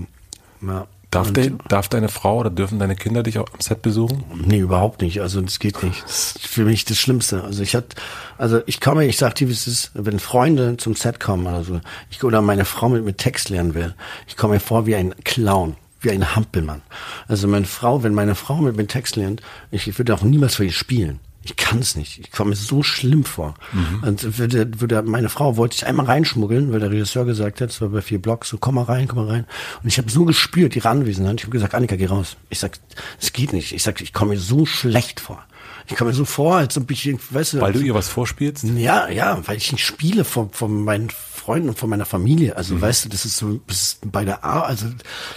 [0.62, 0.88] ja.
[1.12, 4.24] Darf, de, darf deine Frau oder dürfen deine Kinder dich auch am Set besuchen?
[4.34, 5.22] Nee, überhaupt nicht.
[5.22, 6.02] Also das geht nicht.
[6.04, 7.44] Das ist für mich das Schlimmste.
[7.44, 7.98] Also ich hatte,
[8.38, 11.66] also ich komme, ich sag dir, wie es ist, wenn Freunde zum Set kommen oder
[11.66, 13.94] so, ich oder meine Frau mit, mit Text lernen will,
[14.26, 16.82] ich komme mir vor wie ein Clown, wie ein Hampelmann.
[17.28, 20.56] Also meine Frau, wenn meine Frau mit mir Text lernt, ich, ich würde auch niemals
[20.56, 21.20] für ihr spielen.
[21.44, 22.20] Ich kann es nicht.
[22.20, 23.56] Ich komme mir so schlimm vor.
[24.04, 27.82] Und würde, würde meine Frau wollte ich einmal reinschmuggeln, weil der Regisseur gesagt hat, es
[27.82, 29.46] war bei vier Blocks, so komm mal rein, komm mal rein.
[29.82, 31.36] Und ich habe so gespürt ihre Anwesenheit.
[31.40, 32.38] Ich habe gesagt, Annika, geh raus.
[32.50, 32.78] Ich sag,
[33.20, 33.72] es geht nicht.
[33.74, 35.44] Ich sag, ich komme mir so schlecht vor.
[35.88, 38.64] Ich komme mir so vor, als ob ich, weißt du, Weil du ihr was vorspielst?
[38.76, 41.10] ja, ja, weil ich nicht spiele von, von meinen
[41.42, 42.56] Freunden und von meiner Familie.
[42.56, 44.86] Also weißt du, das ist so, das ist bei der A, also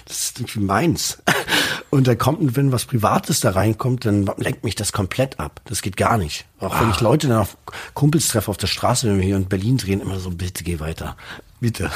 [0.06, 1.22] das ist irgendwie meins.
[1.90, 5.60] Und da kommt, wenn was Privates da reinkommt, dann lenkt mich das komplett ab.
[5.66, 6.44] Das geht gar nicht.
[6.58, 7.56] Auch wenn ich Leute dann auf
[7.94, 10.80] Kumpels treffe auf der Straße, wenn wir hier in Berlin drehen, immer so, bitte geh
[10.80, 11.16] weiter.
[11.60, 11.90] Bitte.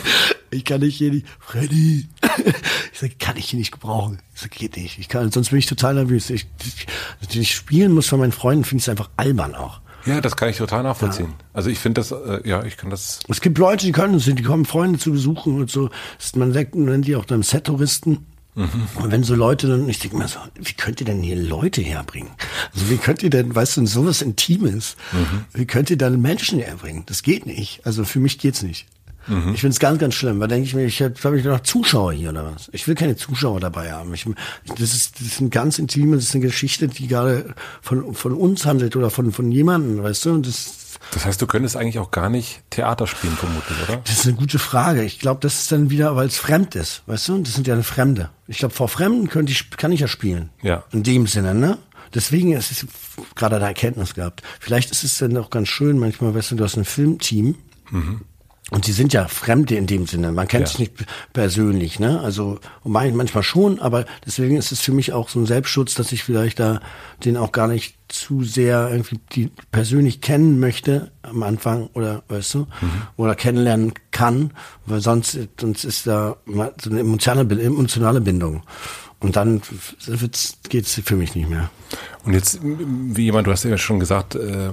[0.50, 2.08] ich kann dich hier nicht, Freddy.
[2.92, 4.20] Ich sage, kann ich hier nicht gebrauchen.
[4.34, 4.98] Ich sage, geht nicht.
[4.98, 6.30] Ich kann, sonst bin ich total nervös.
[6.30, 6.46] Ich,
[7.20, 9.80] ich, ich spielen muss von meinen Freunden, finde ich es einfach albern auch.
[10.08, 11.28] Ja, das kann ich total nachvollziehen.
[11.28, 11.44] Ja.
[11.52, 13.20] Also ich finde das, äh, ja, ich kann das.
[13.28, 15.90] Es gibt Leute, die können das, die kommen Freunde zu besuchen und so.
[16.34, 18.26] Man nennt die auch dann Set-Touristen.
[18.54, 18.88] Mhm.
[18.96, 21.80] Und wenn so Leute dann, ich denke mir so, wie könnt ihr denn hier Leute
[21.80, 22.30] herbringen?
[22.74, 25.44] Also wie könnt ihr denn, weißt du, sowas Intimes, mhm.
[25.54, 27.04] wie könnt ihr dann Menschen herbringen?
[27.06, 27.86] Das geht nicht.
[27.86, 28.86] Also für mich geht's nicht.
[29.28, 29.54] Mhm.
[29.54, 31.60] Ich finde es ganz, ganz schlimm, weil denke ich mir, ich habe hab ich noch
[31.60, 32.68] Zuschauer hier oder was?
[32.72, 34.12] Ich will keine Zuschauer dabei haben.
[34.14, 34.26] Ich,
[34.66, 38.32] das, ist, das ist ein ganz intime, das ist eine Geschichte, die gerade von, von
[38.32, 40.32] uns handelt oder von, von jemandem, weißt du?
[40.32, 44.00] Und das, das heißt, du könntest eigentlich auch gar nicht Theater spielen, vermutlich, oder?
[44.04, 45.04] Das ist eine gute Frage.
[45.04, 47.38] Ich glaube, das ist dann wieder, weil es fremd ist, weißt du?
[47.38, 48.30] Das sind ja eine Fremde.
[48.46, 50.50] Ich glaube, vor Fremden könnte ich, kann ich ja spielen.
[50.62, 50.84] Ja.
[50.92, 51.78] In dem Sinne, ne?
[52.14, 52.86] Deswegen ist es
[53.34, 54.42] gerade eine Erkenntnis gehabt.
[54.60, 57.56] Vielleicht ist es dann auch ganz schön, manchmal, weißt du, du hast ein Filmteam.
[57.90, 58.22] Mhm.
[58.70, 60.30] Und sie sind ja Fremde in dem Sinne.
[60.30, 60.66] Man kennt ja.
[60.66, 60.92] sich nicht
[61.32, 62.20] persönlich, ne?
[62.20, 66.22] Also manchmal schon, aber deswegen ist es für mich auch so ein Selbstschutz, dass ich
[66.22, 66.80] vielleicht da
[67.24, 72.54] den auch gar nicht zu sehr irgendwie die persönlich kennen möchte am Anfang oder weißt
[72.54, 72.66] du mhm.
[73.16, 74.52] oder kennenlernen kann,
[74.84, 76.36] weil sonst sonst ist da
[76.80, 78.62] so eine emotionale emotionale Bindung.
[79.20, 79.62] Und dann
[80.68, 81.70] geht's für mich nicht mehr.
[82.24, 84.70] Und jetzt, wie jemand, du hast ja schon gesagt, äh,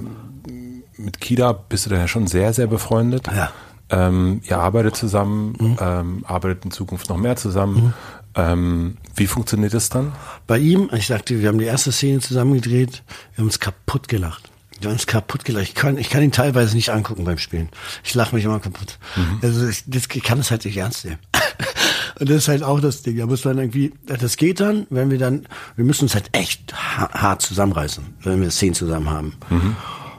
[0.96, 3.26] mit Kida bist du da ja schon sehr, sehr befreundet.
[3.26, 3.50] Ja.
[3.88, 5.76] Ähm, ihr arbeitet zusammen, mhm.
[5.80, 7.76] ähm, arbeitet in Zukunft noch mehr zusammen.
[7.76, 7.92] Mhm.
[8.34, 10.12] Ähm, wie funktioniert das dann?
[10.46, 13.02] Bei ihm, ich sagte, wir haben die erste Szene zusammen gedreht,
[13.34, 14.50] wir haben uns kaputt gelacht.
[14.78, 15.64] Wir haben uns kaputt gelacht.
[15.64, 17.70] Ich kann, ich kann ihn teilweise nicht angucken beim Spielen.
[18.04, 18.98] Ich lache mich immer kaputt.
[19.16, 19.38] Mhm.
[19.42, 21.18] Also ich, das, ich kann das halt nicht ernst nehmen.
[22.18, 23.16] Und das ist halt auch das Ding.
[23.16, 26.74] Da muss man irgendwie, das geht dann, wenn wir dann, wir müssen uns halt echt
[26.74, 29.34] hart zusammenreißen, wenn wir Szenen zusammen haben.
[29.48, 29.76] Mhm.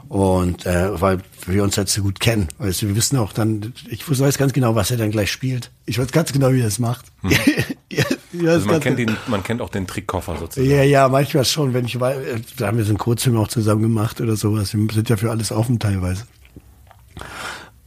[0.08, 2.48] Und äh, weil wir uns halt so gut kennen.
[2.58, 5.70] Weißt du, wir wissen auch dann, ich weiß ganz genau, was er dann gleich spielt.
[5.84, 7.06] Ich weiß ganz genau, wie er es macht.
[7.20, 7.30] Hm.
[7.92, 8.04] ja,
[8.50, 10.70] also man, kennt den, man kennt auch den Trickkoffer sozusagen.
[10.70, 13.82] Ja, ja, manchmal schon, wenn ich weil, da haben wir so einen Kurzfilm auch zusammen
[13.82, 14.72] gemacht oder sowas.
[14.72, 16.24] Wir sind ja für alles offen teilweise.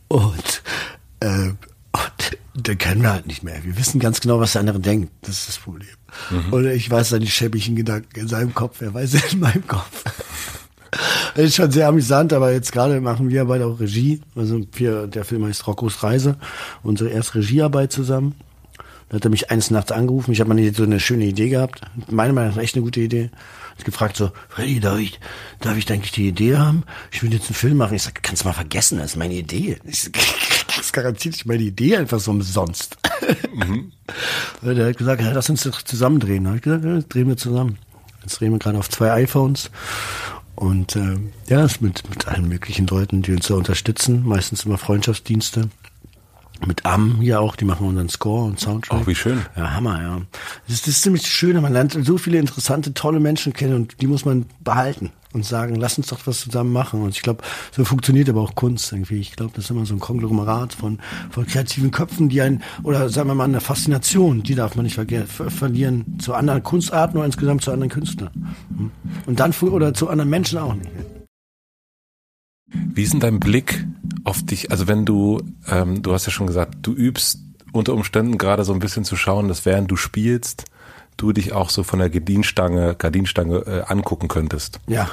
[0.07, 0.63] Und,
[1.21, 1.49] äh,
[1.91, 3.63] und dann können wir halt nicht mehr.
[3.63, 5.11] Wir wissen ganz genau, was der andere denkt.
[5.21, 5.89] Das ist das Problem.
[6.29, 6.53] Mhm.
[6.53, 10.03] Oder ich weiß seine schäbigen Gedanken in seinem Kopf, er weiß es in meinem Kopf.
[11.35, 14.21] Das ist schon sehr amüsant, aber jetzt gerade machen wir beide auch Regie.
[14.35, 16.35] Also wir, der Film heißt Roccos Reise,
[16.83, 18.35] unsere erste Regiearbeit zusammen.
[19.09, 20.31] Da hat er mich eines Nachts angerufen.
[20.31, 21.81] Ich habe mal so eine schöne Idee gehabt.
[22.09, 23.29] Meine Meinung nach echt eine gute Idee.
[23.77, 25.19] Ich gefragt so, Freddy, darf ich,
[25.59, 26.83] darf ich eigentlich die Idee haben?
[27.11, 27.95] Ich will jetzt einen Film machen.
[27.95, 29.79] Ich sag, kannst du mal vergessen, das ist meine Idee.
[29.85, 30.13] Ich sag,
[30.77, 32.97] das garantiert nicht meine Idee, einfach so umsonst.
[33.53, 33.91] Mhm.
[34.61, 36.43] Der hat gesagt, ja, lass uns doch zusammen drehen.
[36.43, 37.79] Da habe ich gesagt, ja, drehen wir zusammen.
[38.21, 39.71] Jetzt drehen wir gerade auf zwei iPhones
[40.61, 44.77] und äh, ja, ist mit, mit allen möglichen Leuten, die uns da unterstützen, meistens immer
[44.77, 45.69] Freundschaftsdienste.
[46.67, 49.01] Mit Am hier auch, die machen unseren Score und Soundtrack.
[49.01, 49.41] Auch wie schön.
[49.55, 50.21] Ja, Hammer, ja.
[50.67, 54.01] Das ist, das ist ziemlich schön, man lernt so viele interessante, tolle Menschen kennen und
[54.01, 57.01] die muss man behalten und sagen, lass uns doch was zusammen machen.
[57.01, 59.19] Und ich glaube, so funktioniert aber auch Kunst irgendwie.
[59.19, 63.09] Ich glaube, das ist immer so ein Konglomerat von, von kreativen Köpfen, die einen, oder
[63.09, 67.25] sagen wir mal, eine Faszination, die darf man nicht ver verlieren zu anderen Kunstarten oder
[67.25, 68.55] insgesamt zu anderen Künstlern.
[68.75, 68.91] Hm?
[69.25, 70.89] Und dann, oder zu anderen Menschen auch nicht.
[72.73, 73.85] Wie ist denn dein Blick
[74.23, 74.71] auf dich?
[74.71, 77.39] Also wenn du, ähm, du hast ja schon gesagt, du übst
[77.73, 80.65] unter Umständen gerade so ein bisschen zu schauen, dass während du spielst,
[81.21, 84.79] du dich auch so von der Gardinstange, Gardinstange äh, angucken könntest.
[84.87, 85.09] Ja.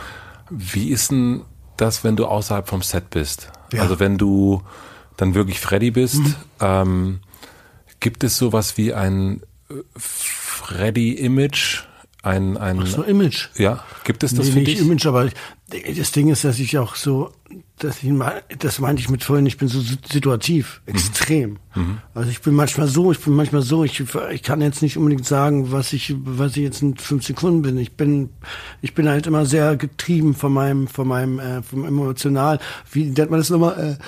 [0.50, 1.42] Wie ist denn
[1.76, 3.50] das, wenn du außerhalb vom Set bist?
[3.72, 3.82] Ja.
[3.82, 4.62] Also wenn du
[5.16, 6.34] dann wirklich Freddy bist, mhm.
[6.60, 7.20] ähm,
[8.00, 11.87] gibt es sowas wie ein äh, Freddy-Image?
[12.28, 13.48] Ein, ein, Ach so, Image.
[13.56, 14.80] Ja, gibt es das nee, für nicht dich?
[14.80, 15.30] Image, aber
[15.96, 17.32] das Ding ist, dass ich auch so,
[17.78, 18.12] dass ich,
[18.58, 20.94] das meinte ich mit vorhin, ich bin so situativ, mhm.
[20.94, 21.58] extrem.
[21.74, 21.98] Mhm.
[22.12, 25.24] Also ich bin manchmal so, ich bin manchmal so, ich, ich kann jetzt nicht unbedingt
[25.24, 27.78] sagen, was ich, was ich jetzt in fünf Sekunden bin.
[27.78, 28.28] Ich bin,
[28.82, 32.58] ich bin halt immer sehr getrieben von meinem, von meinem, äh, vom emotional,
[32.92, 34.04] wie nennt man das nochmal, äh,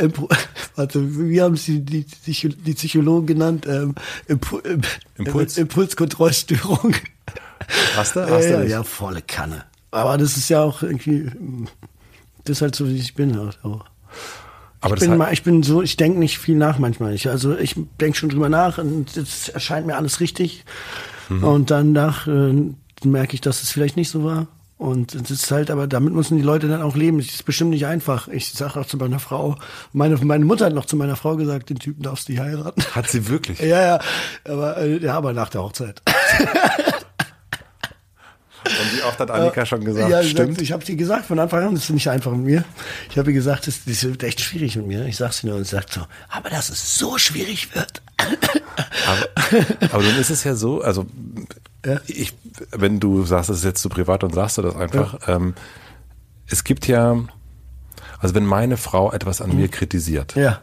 [0.76, 3.66] warte, wie haben sie die, die, die Psychologen genannt?
[3.68, 3.94] Ähm,
[4.26, 4.60] Impu
[5.16, 5.58] Impuls.
[5.58, 6.94] Impulskontrollstörung.
[7.96, 8.20] Hast du?
[8.30, 9.64] Hast ja, du ja, volle Kanne.
[9.90, 11.30] Aber das ist ja auch irgendwie,
[12.44, 13.84] das ist halt so, wie ich bin halt auch.
[14.80, 17.14] Aber ich bin, mal, ich bin so, ich denke nicht viel nach manchmal.
[17.14, 20.64] Ich, also ich denke schon drüber nach und es erscheint mir alles richtig.
[21.28, 21.44] Mhm.
[21.44, 22.54] Und dann nach äh,
[23.04, 24.46] merke ich, dass es vielleicht nicht so war.
[24.80, 27.18] Und es ist halt, aber damit müssen die Leute dann auch leben.
[27.18, 28.28] Es ist bestimmt nicht einfach.
[28.28, 29.56] Ich sage auch zu meiner Frau,
[29.92, 32.82] meine, meine Mutter hat noch zu meiner Frau gesagt, den Typen darfst du nicht heiraten.
[32.94, 33.58] Hat sie wirklich?
[33.60, 34.00] ja, ja.
[34.48, 36.00] Aber, äh, ja, aber nach der Hochzeit.
[38.64, 40.62] Und wie oft hat Annika schon gesagt, ja, stimmt?
[40.62, 42.64] Ich habe dir gesagt von Anfang an, das ist nicht einfach mit mir.
[43.10, 45.04] Ich habe ihr gesagt, das, das wird echt schwierig mit mir.
[45.04, 48.00] Ich sag's nur und sagt so, aber dass es so schwierig wird.
[49.06, 51.06] Aber, aber nun ist es ja so, also
[51.84, 52.00] Ja.
[52.06, 52.34] ich,
[52.70, 55.18] wenn du sagst, das ist jetzt zu privat, dann sagst du das einfach.
[55.28, 55.54] Ähm,
[56.46, 57.16] es gibt ja,
[58.18, 60.60] also wenn meine Frau etwas an mir kritisiert, Ja.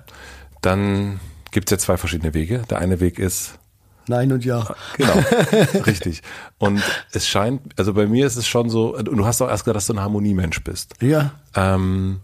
[0.61, 1.19] dann
[1.51, 2.63] gibt es ja zwei verschiedene Wege.
[2.69, 3.57] Der eine Weg ist,
[4.09, 4.65] Nein und ja.
[4.95, 5.13] genau,
[5.85, 6.21] richtig.
[6.59, 6.81] Und
[7.11, 9.75] es scheint, also bei mir ist es schon so, und du hast auch erst gesagt,
[9.75, 10.93] dass du ein Harmoniemensch bist.
[11.01, 11.31] Ja.
[11.55, 12.21] Ähm,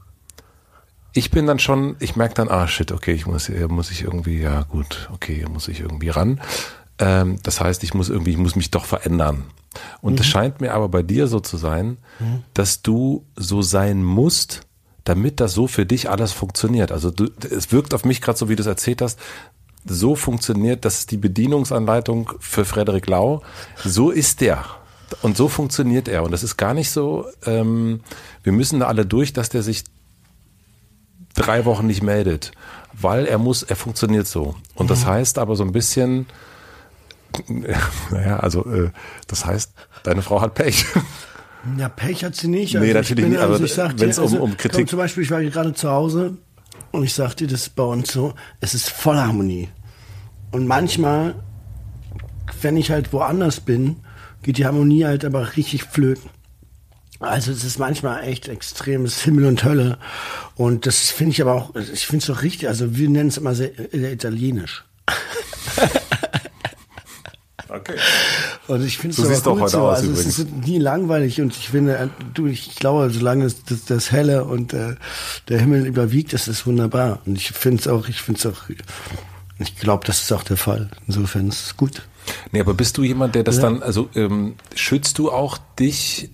[1.13, 4.01] ich bin dann schon, ich merke dann, ah shit, okay, ich muss, hier muss ich
[4.01, 6.41] irgendwie, ja gut, okay, hier muss ich irgendwie ran.
[6.97, 9.45] Ähm, das heißt, ich muss irgendwie, ich muss mich doch verändern.
[10.01, 11.97] Und es scheint mir aber bei dir so zu sein,
[12.53, 14.61] dass du so sein musst,
[15.03, 16.91] damit das so für dich alles funktioniert.
[16.91, 19.19] Also du, es wirkt auf mich gerade so, wie du es erzählt hast,
[19.85, 23.41] so funktioniert, dass die Bedienungsanleitung für Frederik Lau,
[23.83, 24.63] so ist der.
[25.21, 26.23] Und so funktioniert er.
[26.23, 28.01] Und das ist gar nicht so, ähm,
[28.43, 29.83] wir müssen da alle durch, dass der sich
[31.33, 32.51] drei Wochen nicht meldet,
[32.93, 34.55] weil er muss, er funktioniert so.
[34.75, 36.27] Und das heißt aber so ein bisschen,
[38.11, 38.91] naja, also äh,
[39.27, 39.73] das heißt,
[40.03, 40.85] deine Frau hat Pech.
[41.77, 42.73] Ja, Pech hat sie nicht.
[42.75, 45.23] Nee, ich natürlich nicht, aber ich sag dir, wenn's um- um Kritik- komm, zum Beispiel,
[45.23, 46.35] ich war gerade zu Hause
[46.91, 49.69] und ich sagte, das ist bei uns so, es ist voll Harmonie.
[50.51, 51.35] Und manchmal,
[52.61, 53.95] wenn ich halt woanders bin,
[54.41, 56.29] geht die Harmonie halt aber richtig flöten.
[57.23, 59.97] Also es ist manchmal echt extremes Himmel und Hölle.
[60.55, 63.37] Und das finde ich aber auch, ich finde es doch richtig, also wir nennen es
[63.37, 64.83] immer sehr, sehr italienisch.
[67.69, 67.95] Okay.
[68.67, 69.81] Und ich finde es Du aber siehst doch gut heute so.
[69.87, 70.39] aus also es übrigens.
[70.39, 74.45] ist nie langweilig und ich finde, äh, du, ich glaube, solange das, das, das Helle
[74.45, 74.95] und äh,
[75.47, 77.19] der Himmel überwiegt, ist es wunderbar.
[77.25, 78.69] Und ich finde es auch, ich finde es auch,
[79.57, 80.91] ich glaube, das ist auch der Fall.
[81.07, 82.03] Insofern ist es gut.
[82.51, 83.63] Nee, aber bist du jemand, der das Ja.
[83.63, 86.29] dann, also ähm, schützt du auch dich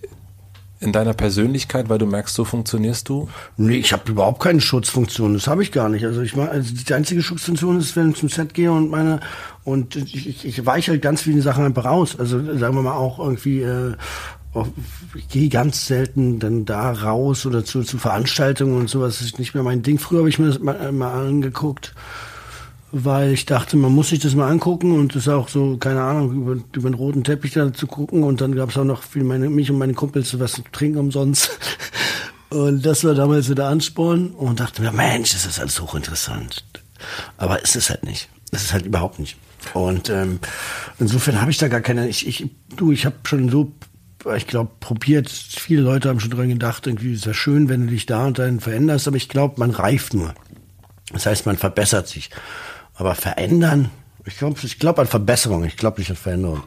[0.81, 3.27] in deiner Persönlichkeit, weil du merkst, so funktionierst du?
[3.57, 5.33] Nee, ich habe überhaupt keine Schutzfunktion.
[5.33, 6.05] Das habe ich gar nicht.
[6.05, 9.19] Also ich meine, also die einzige Schutzfunktion ist, wenn ich zum Set gehe und meine
[9.65, 12.15] und ich, ich, ich weiche halt ganz viele Sachen einfach raus.
[12.17, 13.61] Also sagen wir mal auch irgendwie.
[13.61, 13.95] Äh,
[15.15, 19.19] ich gehe ganz selten dann da raus oder zu, zu Veranstaltungen und sowas.
[19.19, 19.99] Das ist nicht mehr mein Ding.
[19.99, 21.93] Früher habe ich mir das mal, mal angeguckt,
[22.91, 26.33] weil ich dachte, man muss sich das mal angucken und das auch so, keine Ahnung,
[26.33, 29.23] über, über den roten Teppich da zu gucken und dann gab es auch noch für
[29.23, 31.51] meine, mich und meine Kumpels was zu trinken umsonst.
[32.49, 36.63] Und das war damals so der Ansporn und dachte mir, Mensch, das ist alles hochinteressant.
[37.37, 38.27] Aber es ist halt nicht.
[38.49, 39.37] Es ist halt überhaupt nicht.
[39.75, 40.39] Und ähm,
[40.97, 43.71] insofern habe ich da gar keine, ich, ich, du, ich habe schon so,
[44.35, 47.91] ich glaube, probiert, viele Leute haben schon dran gedacht, irgendwie ist ja schön, wenn du
[47.91, 50.33] dich da und dahin veränderst, aber ich glaube, man reift nur.
[51.11, 52.29] Das heißt, man verbessert sich.
[52.99, 53.89] Aber verändern,
[54.25, 56.61] ich glaube ich glaub an Verbesserung, ich glaube nicht an Veränderung.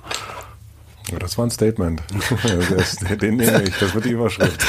[1.11, 2.03] Ja, das war ein Statement.
[2.77, 4.65] Das- Den nehme ich, das wird die Überschrift.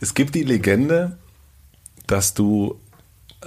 [0.00, 1.18] es gibt die Legende,
[2.06, 2.80] dass du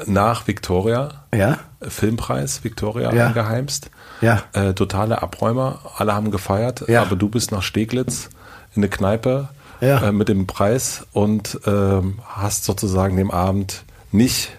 [0.06, 1.58] nach Victoria, Ja?
[1.82, 3.28] Filmpreis Victoria Ja.
[3.28, 3.90] angeheimst,
[4.22, 4.44] Ja.
[4.54, 7.02] äh, totale Abräumer, alle haben gefeiert, Ja.
[7.02, 8.30] aber du bist nach Steglitz
[8.76, 9.50] in eine Kneipe
[9.82, 10.08] Ja.
[10.10, 14.52] äh, mit dem Preis und ähm, hast sozusagen dem Abend nicht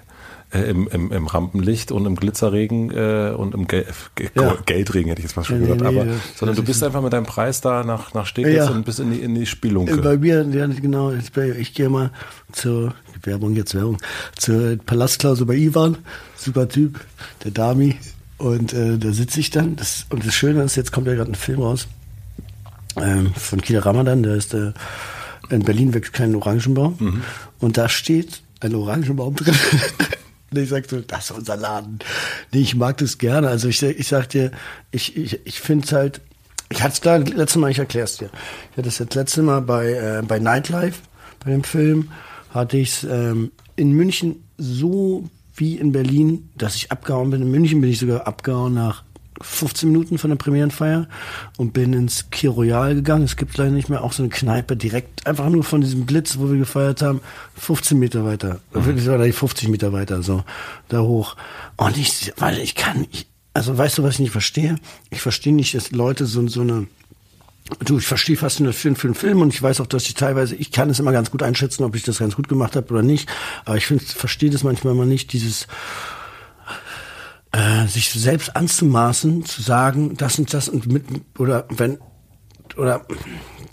[0.53, 3.85] äh, im, im, im Rampenlicht und im Glitzerregen äh, und im Gel
[4.15, 4.57] Ge Ja.
[4.65, 6.83] Geldregen, hätte ich jetzt fast schon Nee, gesagt, nee, aber, das- sondern du bist ist-
[6.85, 8.71] einfach mit deinem Preis da nach, nach Steglitz Ja.
[8.71, 9.93] und bist in die, in die Spielunke.
[9.95, 12.11] Äh, Bei mir, ja, genau, ich gehe mal
[12.53, 13.99] zur Werbung, jetzt Werbung,
[14.37, 15.99] zur Palastklausel bei Ivan,
[16.37, 17.01] super Typ,
[17.45, 17.97] der Dami.
[18.39, 19.77] Und äh, da sitze ich dann.
[19.77, 21.89] Das, und das Schöne ist, jetzt kommt ja gerade ein Film raus
[23.03, 24.73] ähm, von Kida Ramadan, der ist äh,
[25.51, 27.23] in Berlin wächst kein Orangenbaum.
[27.61, 29.55] Und da steht ein Orangenbaum drin.
[30.57, 31.99] Und ich sag so, das ist unser Laden.
[32.53, 33.49] Nee, ich mag das gerne.
[33.49, 34.51] Also ich, ich sag dir,
[34.91, 36.21] ich, ich, ich finde es halt,
[36.69, 38.31] ich hatte es klar, letztes Mal, ich erklär's dir.
[38.73, 41.01] Ich hatte es jetzt letzte Mal bei, äh, bei Nightlife,
[41.45, 42.11] bei dem Film,
[42.51, 47.43] hatte ich es ähm, in München so wie in Berlin, dass ich abgehauen bin.
[47.43, 49.06] In München bin ich sogar abgehauen nach
[49.41, 51.09] 15 Minuten von der Premierenfeier
[51.57, 53.25] und bin ins Kir Royal gegangen.
[53.25, 56.39] Es gibt leider nicht mehr auch so eine Kneipe direkt, einfach nur von diesem Blitz,
[56.39, 57.21] wo wir gefeiert haben,
[57.57, 58.61] 15 Meter weiter.
[58.73, 60.45] Wirklich war da 50 Meter weiter, so
[60.89, 61.37] da hoch.
[61.77, 64.77] Und ich, weil ich kann, ich, also weißt du, was ich nicht verstehe?
[65.11, 66.87] Ich verstehe nicht, dass Leute so, so eine
[67.85, 70.15] Du, ich verstehe fast nur für, für einen Film und ich weiß auch, dass ich
[70.15, 72.93] teilweise, ich kann es immer ganz gut einschätzen, ob ich das ganz gut gemacht habe
[72.93, 73.29] oder nicht.
[73.65, 75.67] Aber ich verstehe das manchmal mal nicht, dieses
[77.57, 81.05] äh, sich selbst anzumaßen, zu sagen, das und das und mit
[81.39, 81.99] oder wenn
[82.77, 83.07] oder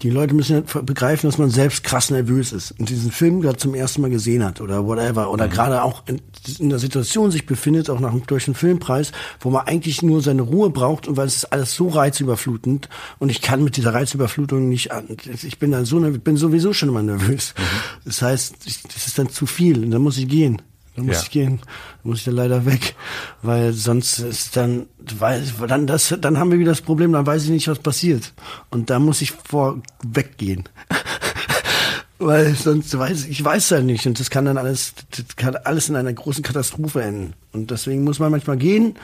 [0.02, 3.58] die Leute müssen ja begreifen, dass man selbst krass nervös ist und diesen Film gerade
[3.58, 5.52] zum ersten Mal gesehen hat oder whatever oder mhm.
[5.52, 6.22] gerade auch in,
[6.60, 9.12] in der Situation sich befindet, auch nach einem einen Filmpreis,
[9.42, 12.88] wo man eigentlich nur seine Ruhe braucht und weil es ist alles so reizüberflutend
[13.20, 15.08] und ich kann mit dieser Reizüberflutung nicht an.
[15.42, 17.54] Ich bin dann so bin sowieso schon immer nervös.
[17.58, 17.62] Mhm.
[18.06, 20.62] Das heißt, ich, das ist dann zu viel und dann muss ich gehen.
[20.96, 21.22] Dann muss ja.
[21.24, 21.70] ich gehen, dann
[22.04, 22.96] muss ich dann leider weg,
[23.42, 24.86] weil sonst ist dann,
[25.18, 28.34] weil dann das, dann haben wir wieder das Problem, dann weiß ich nicht, was passiert
[28.70, 30.70] und da muss ich vor weggehen,
[32.20, 35.90] weil sonst weiß ich weiß ja nicht und das kann dann alles, das kann alles
[35.90, 38.96] in einer großen Katastrophe enden und deswegen muss man manchmal gehen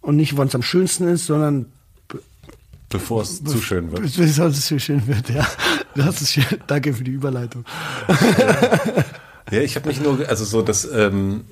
[0.00, 1.66] und nicht, wann es am schönsten ist, sondern
[2.90, 4.02] Bevor es zu schön wird.
[4.02, 5.44] Bevor es zu schön wird, ja.
[5.96, 6.44] Das ist schön.
[6.68, 7.64] Danke für die Überleitung.
[8.06, 9.04] Ja,
[9.50, 11.44] ich habe mich nur, also so das, ähm,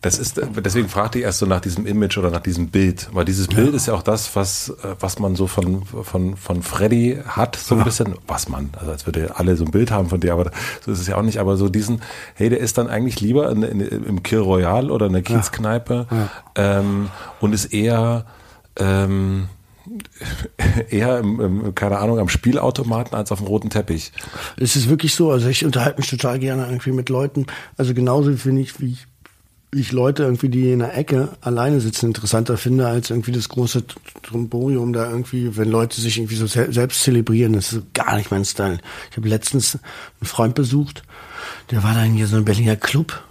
[0.00, 3.24] das ist, deswegen fragte ich erst so nach diesem Image oder nach diesem Bild, weil
[3.24, 3.74] dieses Bild ja.
[3.74, 7.78] ist ja auch das, was, was man so von, von, von Freddy hat, so ein
[7.78, 7.84] ja.
[7.84, 10.52] bisschen, was man, also als würde alle so ein Bild haben von dir, aber
[10.84, 12.00] so ist es ja auch nicht, aber so diesen,
[12.34, 16.06] hey, der ist dann eigentlich lieber in, in, im Kill Royal oder in der Kiezkneipe
[16.10, 16.28] ja.
[16.54, 17.10] ähm,
[17.40, 18.24] und ist eher,
[18.76, 19.48] ähm,
[20.90, 24.12] eher, im, keine Ahnung, am Spielautomaten als auf dem roten Teppich.
[24.56, 25.30] Es ist wirklich so.
[25.30, 27.46] Also ich unterhalte mich total gerne irgendwie mit Leuten.
[27.76, 29.06] Also genauso finde ich, wie ich,
[29.72, 33.48] wie ich Leute irgendwie, die in der Ecke alleine sitzen, interessanter finde als irgendwie das
[33.48, 33.84] große
[34.22, 37.52] Tromborium da irgendwie, wenn Leute sich irgendwie so selbst zelebrieren.
[37.52, 38.78] Das ist gar nicht mein Style.
[39.10, 39.74] Ich habe letztens
[40.20, 41.02] einen Freund besucht,
[41.70, 43.22] der war dann hier so ein Berliner Club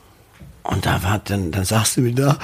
[0.67, 2.37] und da war dann, dann saß du mir da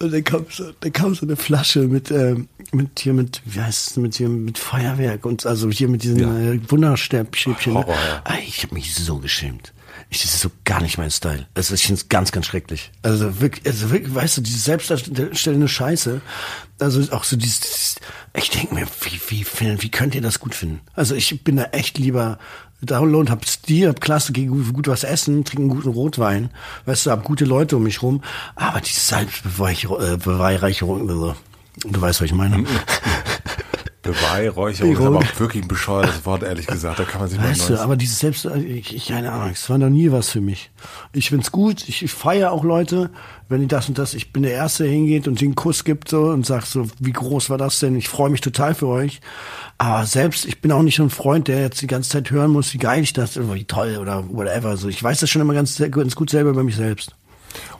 [0.00, 2.36] und dann kam so, dann kam so eine Flasche mit, äh,
[2.72, 6.20] mit hier mit, wie heißt es, mit hier mit Feuerwerk und also hier mit diesen
[6.20, 6.52] ja.
[6.52, 7.56] äh, Wunderstäbchen.
[7.66, 7.84] Ne?
[7.86, 8.22] Ja.
[8.46, 9.72] Ich habe mich so geschämt.
[10.08, 11.46] Ich, das ist so gar nicht mein Style.
[11.54, 12.90] Also ich finde es ganz, ganz schrecklich.
[13.02, 16.20] Also wirklich, also wirklich, weißt du, diese selbstdarstellende Scheiße.
[16.80, 17.96] Also auch so dieses, dieses
[18.34, 19.46] ich denke mir, wie, wie,
[19.82, 20.80] wie könnt ihr das gut finden?
[20.94, 22.38] Also ich bin da echt lieber
[22.82, 26.48] Download, hab Stil, hab klasse, geh gut, gut was essen, trinke einen guten Rotwein,
[26.86, 28.22] weißt du, hab gute Leute um mich rum,
[28.54, 31.34] aber diese Selbstbeweihräucherung, äh,
[31.84, 32.64] du weißt, was ich meine.
[34.02, 36.98] Beweihräucherung ist aber auch wirklich ein bescheuertes Wort, ehrlich gesagt.
[36.98, 39.68] Da kann man sich weißt mal du, aber dieses Selbst, ich, ich, keine Ahnung, es
[39.68, 40.70] war noch nie was für mich.
[41.12, 43.10] Ich find's gut, ich, ich feiere auch Leute,
[43.50, 46.08] wenn die das und das, ich bin der Erste, der hingeht und den Kuss gibt
[46.08, 47.94] so und sagt so, wie groß war das denn?
[47.94, 49.20] Ich freue mich total für euch.
[49.76, 52.50] Aber selbst, ich bin auch nicht so ein Freund, der jetzt die ganze Zeit hören
[52.50, 54.76] muss, wie geil ich das, wie toll oder whatever.
[54.76, 57.16] So, ich weiß das schon immer ganz, ganz gut selber bei mich selbst.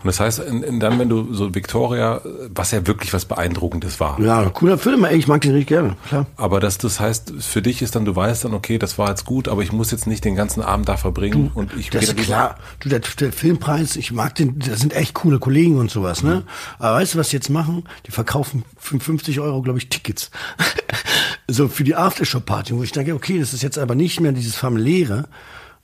[0.02, 2.20] Und das heißt, in, in dann, wenn du so Victoria,
[2.54, 4.18] was ja wirklich was Beeindruckendes war.
[4.20, 6.26] Ja, cooler Film, ey, ich mag den richtig gerne, klar.
[6.36, 9.24] Aber das, das heißt, für dich ist dann, du weißt dann, okay, das war jetzt
[9.24, 12.04] gut, aber ich muss jetzt nicht den ganzen Abend da verbringen du, und ich Das
[12.04, 12.56] ist klar.
[12.80, 16.36] Du, der, der, Filmpreis, ich mag den, da sind echt coole Kollegen und sowas, ne?
[16.36, 16.42] Mhm.
[16.78, 17.84] Aber weißt du, was die jetzt machen?
[18.06, 20.30] Die verkaufen für 50 Euro, glaube ich, Tickets.
[21.48, 24.56] so für die Aftershow-Party, wo ich denke, okay, das ist jetzt aber nicht mehr dieses
[24.56, 25.28] familiäre,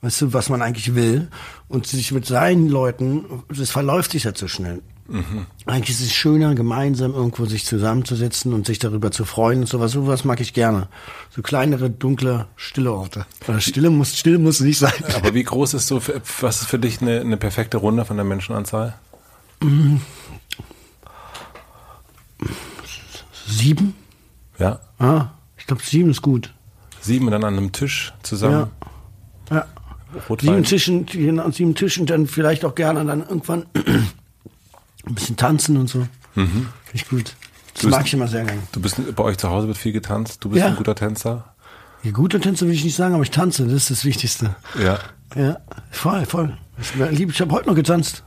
[0.01, 1.29] weißt du, was man eigentlich will.
[1.67, 4.81] Und sich mit seinen Leuten, das verläuft sich ja zu schnell.
[5.07, 5.45] Mhm.
[5.65, 9.93] Eigentlich ist es schöner, gemeinsam irgendwo sich zusammenzusetzen und sich darüber zu freuen und sowas.
[9.93, 10.89] Sowas mag ich gerne.
[11.29, 13.25] So kleinere, dunkle, stille Orte.
[13.47, 14.91] Oder stille muss, still muss nicht sein.
[15.15, 16.01] Aber wie groß ist so,
[16.41, 18.95] was ist für dich eine, eine perfekte Runde von der Menschenanzahl?
[23.47, 23.95] Sieben?
[24.59, 24.81] Ja.
[24.99, 25.27] Ah,
[25.57, 26.53] ich glaube, sieben ist gut.
[26.99, 28.69] Sieben dann an einem Tisch zusammen?
[28.81, 28.89] Ja.
[30.29, 30.63] Rotwein.
[30.63, 35.99] Sieben Tischen, sieben Tischen, dann vielleicht auch gerne dann irgendwann ein bisschen tanzen und so.
[36.35, 36.67] Mhm.
[36.85, 37.35] Finde ich gut.
[37.73, 38.61] Das mag ich immer sehr gerne.
[38.71, 40.43] Du bist bei euch zu Hause wird viel getanzt.
[40.43, 40.67] Du bist ja.
[40.67, 41.53] ein guter Tänzer.
[42.03, 43.65] Ja, guter Tänzer will ich nicht sagen, aber ich tanze.
[43.65, 44.55] Das ist das Wichtigste.
[44.81, 44.99] Ja.
[45.35, 45.57] Ja,
[45.91, 46.57] voll, voll.
[47.11, 48.23] Ich, ich habe heute noch getanzt.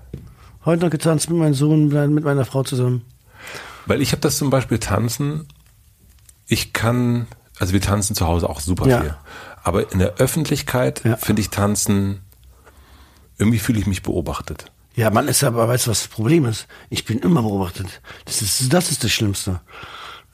[0.64, 3.02] Heute noch getanzt mit meinem Sohn, mit meiner Frau zusammen.
[3.86, 5.46] Weil ich habe das zum Beispiel tanzen.
[6.46, 7.26] Ich kann,
[7.58, 9.00] also wir tanzen zu Hause auch super ja.
[9.00, 9.14] viel.
[9.62, 11.16] Aber in der Öffentlichkeit ja.
[11.16, 12.20] finde ich Tanzen,
[13.38, 14.66] irgendwie fühle ich mich beobachtet.
[14.94, 16.66] Ja, man ist aber, weißt du, was das Problem ist?
[16.88, 18.00] Ich bin immer beobachtet.
[18.24, 19.60] Das ist, das ist das Schlimmste.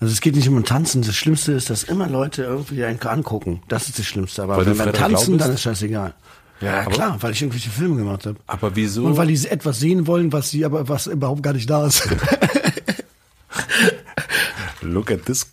[0.00, 1.02] Also es geht nicht um Tanzen.
[1.02, 3.62] Das Schlimmste ist, dass immer Leute irgendwie einen angucken.
[3.68, 4.42] Das ist das Schlimmste.
[4.42, 6.14] Aber weil wenn wir tanzen, dann ist scheißegal.
[6.60, 8.38] Ja, aber, klar, weil ich irgendwelche Filme gemacht habe.
[8.46, 9.04] Aber wieso?
[9.04, 12.08] Und weil die etwas sehen wollen, was sie aber was überhaupt gar nicht da ist.
[14.86, 15.50] Look at this.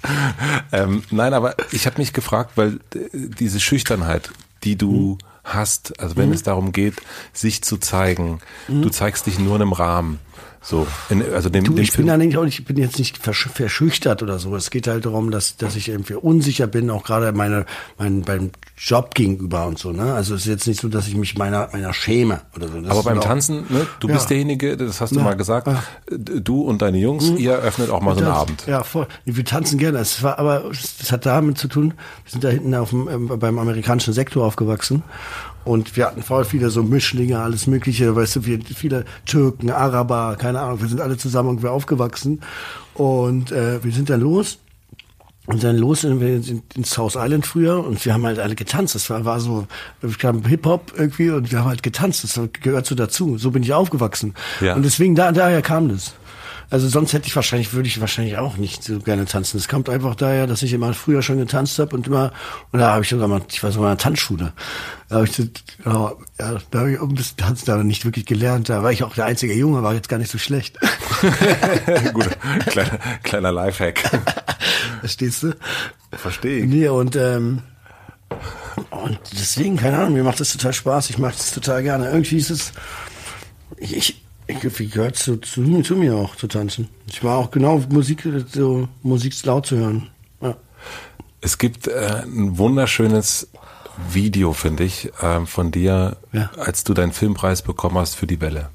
[0.72, 2.78] ähm, nein, aber ich habe mich gefragt, weil
[3.12, 4.30] diese Schüchternheit,
[4.64, 5.18] die du mhm.
[5.44, 6.34] hast, also wenn mhm.
[6.34, 6.94] es darum geht,
[7.32, 8.82] sich zu zeigen, mhm.
[8.82, 10.18] du zeigst dich nur in einem Rahmen.
[10.64, 12.98] So, in, also dem, Du, dem ich bin da nicht, auch nicht- ich bin jetzt
[12.98, 14.54] nicht versch verschüchtert oder so.
[14.54, 17.66] Es geht halt darum, dass, dass ich irgendwie unsicher bin, auch gerade meine,
[17.98, 20.14] mein, beim Job gegenüber und so, ne?
[20.14, 22.80] Also es ist jetzt nicht so, dass ich mich meiner, meiner schäme oder so.
[22.80, 24.14] Das Aber beim auch- Tanzen, ne, du Ja.
[24.14, 25.24] bist derjenige, das hast du Ja.
[25.24, 25.68] mal gesagt,
[26.08, 28.64] du und deine Jungs, ihr öffnet auch mal so einen Das- Abend.
[28.68, 29.08] Ja, voll.
[29.24, 29.98] Wir tanzen gerne.
[29.98, 31.94] Es war, aber das hat damit zu tun,
[32.24, 35.02] wir sind da hinten auf dem, ähm, beim amerikanischen Sektor aufgewachsen.
[35.64, 40.36] Und wir hatten voll viele so Mischlinge, alles Mögliche, weißt du, wir, viele Türken, Araber,
[40.38, 42.40] keine Ahnung, wir sind alle zusammen irgendwie aufgewachsen.
[42.94, 44.58] Und äh, wir sind dann los.
[45.46, 48.54] Und dann los sind wir in- ins South Island früher und wir haben halt alle
[48.54, 48.94] getanzt.
[48.94, 49.66] Das war, war so,
[50.00, 52.22] es kam Hip-Hop irgendwie und wir haben halt getanzt.
[52.22, 53.38] Das gehört so dazu.
[53.38, 54.34] So bin ich aufgewachsen.
[54.60, 54.76] Ja.
[54.76, 56.14] Und deswegen, da, daher kam das.
[56.72, 59.58] Also sonst hätte ich wahrscheinlich, würde ich wahrscheinlich auch nicht so gerne tanzen.
[59.58, 62.32] Es kommt einfach daher, dass ich immer früher schon getanzt habe und immer,
[62.70, 64.54] und da habe ich sogar mal, ich war sogar in einer Tanzschule.
[65.10, 66.14] Da habe ich, ja,
[66.70, 68.70] da habe ich auch ein bisschen tanzen, aber nicht wirklich gelernt.
[68.70, 70.78] Da war ich auch der einzige Junge, war jetzt gar nicht so schlecht.
[72.14, 72.30] Gut,
[72.68, 74.00] kleiner, kleiner Lifehack.
[75.00, 75.54] Verstehst du?
[76.10, 76.70] Verstehe ich.
[76.70, 77.60] Nee, und, ähm,
[78.88, 81.10] und deswegen, keine Ahnung, mir macht das total Spaß.
[81.10, 82.08] Ich mache das total gerne.
[82.08, 82.72] Irgendwie ist es,
[83.76, 86.88] ich, ich, ich gehört zu, zu, mir- zu mir auch zu tanzen.
[87.08, 90.08] Ich war auch genau Musik, so Musik laut zu hören.
[90.40, 90.56] Ja.
[91.40, 93.48] Es gibt äh, ein wunderschönes
[94.10, 96.50] Video, finde ich, ähm, von dir, Ja.
[96.56, 98.70] als du deinen Filmpreis bekommen hast für die Welle.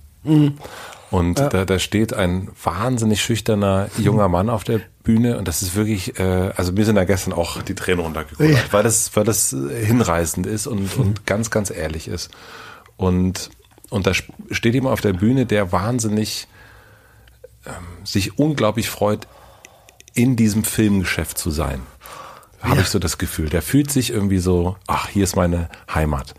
[1.09, 5.73] Und da, da steht ein wahnsinnig schüchterner junger Mann auf der Bühne und das ist
[5.75, 8.59] wirklich, äh, also mir sind da gestern auch die Tränen runtergekommen, Ja.
[8.71, 12.29] weil das, weil das äh, hinreißend ist und, und ganz, ganz ehrlich ist.
[12.97, 13.49] Und,
[13.89, 16.47] und da steht jemand auf der Bühne, der wahnsinnig
[17.65, 17.73] ähm,
[18.05, 19.27] sich unglaublich freut,
[20.13, 21.81] in diesem Filmgeschäft zu sein.
[22.61, 22.81] Habe Ja.
[22.81, 23.49] ich so das Gefühl.
[23.49, 26.33] Der fühlt sich irgendwie so, ach, hier ist meine Heimat.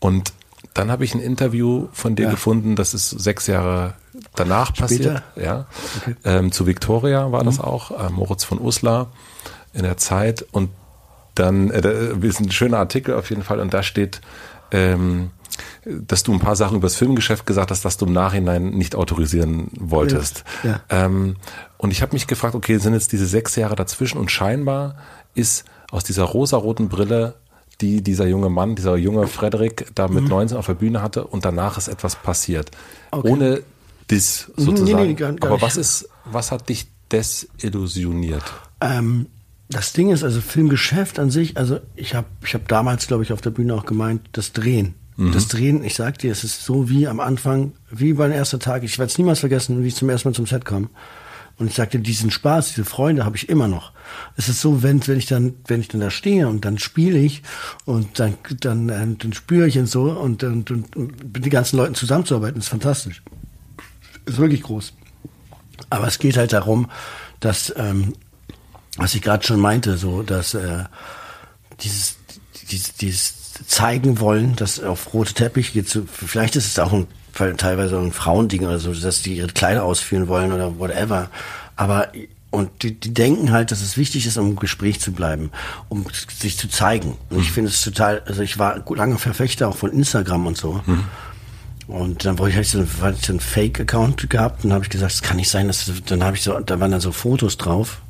[0.00, 0.32] Und
[0.74, 2.30] dann habe ich ein Interview von dir Ja.
[2.30, 3.94] gefunden, das ist sechs Jahre
[4.34, 5.22] danach passiert.
[5.34, 5.66] Ja.
[6.02, 6.14] Okay.
[6.24, 9.10] Ähm, zu Victoria war das auch, äh, Moritz von Uslar
[9.72, 10.44] in der Zeit.
[10.52, 10.70] Und
[11.34, 14.20] dann, äh, da ist ein schöner Artikel auf jeden Fall, und da steht,
[14.72, 15.30] ähm,
[15.84, 18.94] dass du ein paar Sachen über das Filmgeschäft gesagt hast, dass du im Nachhinein nicht
[18.94, 20.44] autorisieren wolltest.
[20.62, 20.80] Ja.
[20.88, 21.36] Ähm,
[21.78, 24.96] und ich habe mich gefragt, okay, sind jetzt diese sechs Jahre dazwischen und scheinbar
[25.34, 27.34] ist aus dieser rosaroten Brille,
[27.80, 31.44] die dieser junge Mann, dieser junge Frederik da mit 19 auf der Bühne hatte und
[31.44, 32.70] danach ist etwas passiert.
[32.70, 33.18] Mhm.
[33.18, 33.28] Okay.
[33.30, 33.62] Ohne
[34.08, 35.06] das nee, sozusagen.
[35.06, 38.42] nee, gar- gar Aber was ist, was hat dich desillusioniert?
[38.80, 39.26] Ähm,
[39.68, 43.32] das Ding ist, also Filmgeschäft an sich, also ich habe ich hab damals, glaube ich,
[43.32, 44.94] auf der Bühne auch gemeint, das Drehen.
[45.16, 48.82] Das Drehen, ich sag dir, es ist so wie am Anfang, wie beim ersten Tag.
[48.82, 50.90] Ich werde es niemals vergessen, wie ich zum ersten Mal zum Set kam.
[51.58, 53.92] Und ich sagte, diesen Spaß, diese Freunde habe ich immer noch.
[54.36, 57.18] Es ist so, wenn, wenn ich dann, wenn ich dann da stehe und dann spiele
[57.18, 57.42] ich
[57.86, 61.50] und dann, dann, äh, dann spüre ich und so und, und, und, und mit den
[61.50, 63.22] ganzen Leuten zusammenzuarbeiten, ist fantastisch.
[64.26, 64.92] Ist wirklich groß.
[65.88, 66.90] Aber es geht halt darum,
[67.40, 68.12] dass, ähm,
[68.98, 70.84] was ich gerade schon meinte, so, dass äh,
[71.80, 72.18] dieses,
[72.70, 73.35] dieses, dieses
[73.66, 77.06] zeigen wollen, dass auf rote Teppich geht, so, vielleicht ist es auch ein,
[77.56, 81.30] teilweise ein Frauending oder so, dass die ihre Kleider ausführen wollen oder whatever.
[81.76, 82.08] Aber
[82.50, 85.50] und die, die denken halt, dass es wichtig ist, um im Gespräch zu bleiben,
[85.88, 87.16] um sich zu zeigen.
[87.28, 90.80] Und ich finde es total, also ich war lange Verfechter auch von Instagram und so.
[91.88, 95.22] Und dann wollte ich halt so, so einen Fake-Account gehabt und habe ich gesagt, das
[95.22, 98.00] kann nicht sein, dass dann habe ich so, da waren dann so Fotos drauf,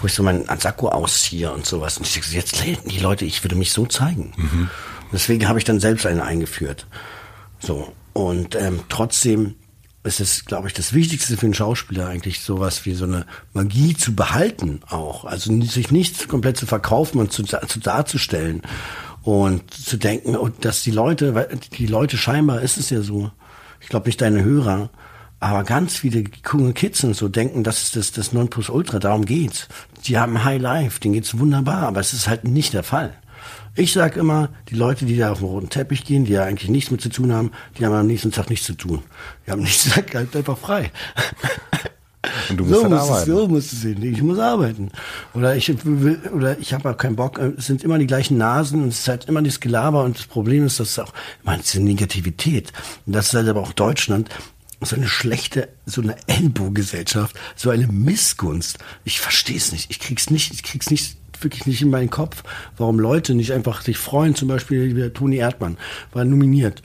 [0.00, 1.98] wo ich so meinen Sakko ausziehe und sowas.
[1.98, 4.32] Und ich dachte, jetzt läden die Leute, ich würde mich so zeigen.
[4.36, 6.86] Und deswegen habe ich dann selbst einen eingeführt.
[7.58, 7.92] So.
[8.12, 9.56] Und ähm, trotzdem
[10.04, 13.94] ist es, glaube ich, das Wichtigste für einen Schauspieler eigentlich, sowas wie so eine Magie
[13.94, 15.24] zu behalten auch.
[15.24, 18.62] Also sich nicht komplett zu verkaufen und zu, zu darzustellen
[19.22, 23.30] und zu denken, und dass die Leute, die Leute scheinbar ist es ja so,
[23.80, 24.90] ich glaube nicht deine Hörer,
[25.40, 29.68] aber ganz viele junge Kids und so denken, das ist das, das Nonplusultra, darum geht's.
[30.06, 33.14] Die haben High Life, denen geht's wunderbar, aber es ist halt nicht der Fall.
[33.74, 36.70] Ich sag immer, die Leute, die da auf den roten Teppich gehen, die ja eigentlich
[36.70, 39.02] nichts mit zu tun haben, die haben am nächsten Tag nichts zu tun.
[39.46, 40.90] Die haben nächsten Tag halt einfach frei.
[42.50, 43.30] Und du musst so dann muss es, arbeiten.
[43.30, 44.02] so muss es sehen.
[44.02, 44.90] Ich muss arbeiten.
[45.34, 47.38] Oder ich will, oder ich habe auch keinen Bock.
[47.38, 50.26] Es sind immer die gleichen Nasen und es ist halt immer dieses Gelaber und das
[50.26, 52.72] Problem ist, dass es auch, ich meine, es ist eine Negativität.
[53.06, 54.28] Und das ist halt aber auch Deutschland
[54.80, 58.78] so eine schlechte, so eine Ellbogengesellschaft, so eine Missgunst.
[59.04, 59.90] Ich verstehe es nicht.
[59.90, 62.42] Ich krieg's nicht, ich krieg's nicht wirklich nicht in meinen Kopf,
[62.76, 64.34] warum Leute nicht einfach sich freuen.
[64.34, 65.76] Zum Beispiel Toni Erdmann
[66.12, 66.82] war nominiert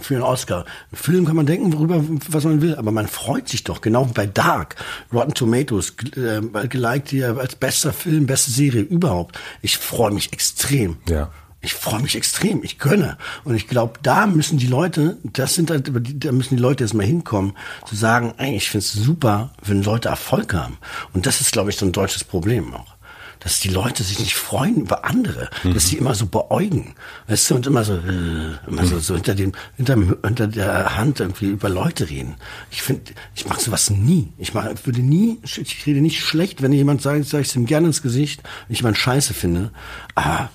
[0.00, 0.64] für einen Oscar.
[0.92, 4.08] Ein Film kann man denken, worüber, was man will, aber man freut sich doch, genau
[4.08, 4.76] wie bei Dark,
[5.12, 9.38] Rotten Tomatoes, äh, geliked hier als bester Film, beste Serie überhaupt.
[9.62, 10.98] Ich freue mich extrem.
[11.08, 11.30] Ja.
[11.60, 13.18] Ich freue mich extrem, ich gönne.
[13.44, 17.06] Und ich glaube, da müssen die Leute, das sind halt, da müssen die Leute erstmal
[17.06, 17.54] hinkommen,
[17.84, 20.78] zu sagen, ey, ich finde es super, wenn Leute Erfolg haben.
[21.12, 22.98] Und das ist, glaube ich, so ein deutsches Problem auch
[23.40, 25.74] dass die Leute sich nicht freuen über andere, mhm.
[25.74, 26.94] dass sie immer so beäugen,
[27.28, 31.20] weißt du, und immer so, äh, immer so, so hinter dem, hinter, hinter der Hand
[31.20, 32.36] irgendwie über Leute reden.
[32.70, 34.32] Ich finde, ich mache sowas nie.
[34.38, 37.66] Ich mach, würde nie, ich rede nicht schlecht, wenn jemand sagt, sage ich es ihm
[37.66, 39.70] gerne ins Gesicht, wenn ich jemand Scheiße finde.
[40.14, 40.50] Aber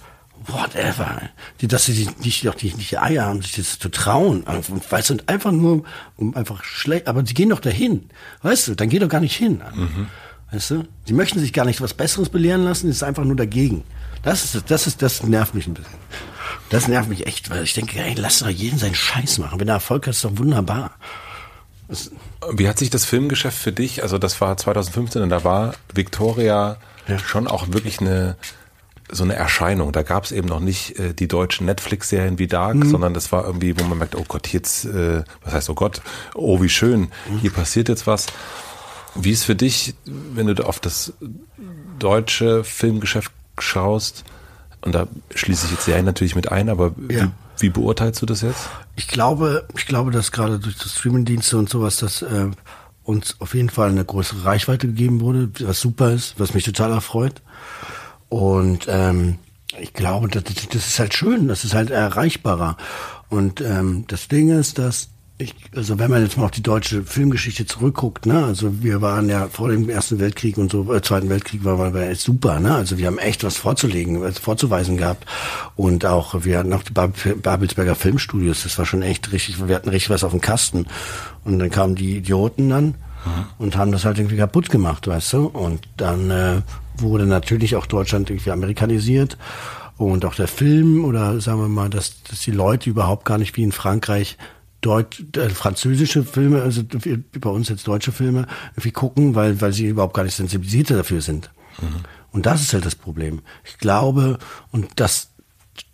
[0.47, 1.21] whatever.
[1.61, 4.43] Die, dass sie nicht, doch die, nicht die Eier haben, sich das zu trauen.
[4.43, 5.83] Und weißt du, einfach nur,
[6.17, 8.09] um einfach schlecht, aber die gehen doch dahin.
[8.41, 9.61] Weißt du, dann geh doch gar nicht hin.
[9.73, 10.07] Mhm.
[10.51, 10.83] Weißt du?
[11.05, 13.83] Sie möchten sich gar nicht was Besseres belehren lassen, ist einfach nur dagegen.
[14.21, 15.93] Das ist, das ist, das nervt mich ein bisschen.
[16.69, 19.59] Das nervt mich echt, weil ich denke, ey, lass doch jeden seinen Scheiß machen.
[19.59, 20.91] Wenn er Erfolg hat, ist doch wunderbar.
[21.87, 22.11] Das
[22.53, 26.77] Wie hat sich das Filmgeschäft für dich, also das war 2015 und da war Victoria
[27.07, 27.19] ja.
[27.19, 28.37] schon auch wirklich eine,
[29.13, 29.91] so eine Erscheinung.
[29.91, 32.89] Da gab es eben noch nicht äh, die deutschen Netflix-Serien wie Dark, mhm.
[32.89, 36.01] sondern das war irgendwie, wo man merkt, oh Gott, jetzt, äh, was heißt oh Gott,
[36.33, 37.39] oh wie schön, mhm.
[37.41, 38.27] hier passiert jetzt was.
[39.15, 41.13] Wie ist für dich, wenn du auf das
[41.99, 44.23] deutsche Filmgeschäft schaust,
[44.81, 47.25] und da schließe ich jetzt Serien natürlich mit ein, aber ja.
[47.25, 48.67] wie, wie, beurteilst du das jetzt?
[48.95, 52.49] Ich glaube, ich glaube, dass gerade durch das Streamingdienste und sowas, dass äh,
[53.03, 56.91] uns auf jeden Fall eine größere Reichweite gegeben wurde, was super ist, was mich total
[56.91, 57.41] erfreut.
[58.33, 59.37] Und ähm,
[59.79, 62.77] ich glaube, das, das ist halt schön, das ist halt erreichbarer.
[63.29, 67.03] Und ähm, das Ding ist, dass ich, also wenn man jetzt mal auf die deutsche
[67.03, 71.29] Filmgeschichte zurückguckt, ne, also wir waren ja vor dem Ersten Weltkrieg und so, äh, Zweiten
[71.29, 75.27] Weltkrieg war, war echt super, ne, also wir haben echt was vorzulegen, was vorzuweisen gehabt.
[75.75, 79.89] Und auch, wir hatten auch die Babelsberger Filmstudios, das war schon echt richtig, wir hatten
[79.89, 80.87] richtig was auf dem Kasten.
[81.43, 82.95] Und dann kamen die Idioten dann
[83.25, 83.45] mhm.
[83.57, 86.61] und haben das halt irgendwie kaputt gemacht, weißt du, und dann äh,
[86.97, 89.37] wurde natürlich auch Deutschland irgendwie amerikanisiert
[89.97, 93.55] und auch der Film oder sagen wir mal, dass, dass die Leute überhaupt gar nicht
[93.57, 94.37] wie in Frankreich
[94.81, 96.83] Deut äh, französische Filme, also
[97.39, 101.21] bei uns jetzt deutsche Filme, irgendwie gucken, weil, weil sie überhaupt gar nicht sensibilisiert dafür
[101.21, 101.51] sind.
[101.81, 102.03] Mhm.
[102.33, 103.41] Und das ist halt das Problem.
[103.63, 104.39] Ich glaube,
[104.71, 105.29] und das,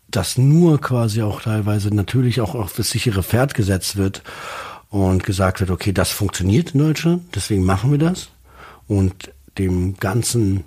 [0.07, 4.23] das nur quasi auch teilweise natürlich auch auf das sichere Pferd gesetzt wird
[4.89, 8.29] und gesagt wird, okay, das funktioniert in Deutschland, deswegen machen wir das.
[8.87, 10.63] Und dem ganzen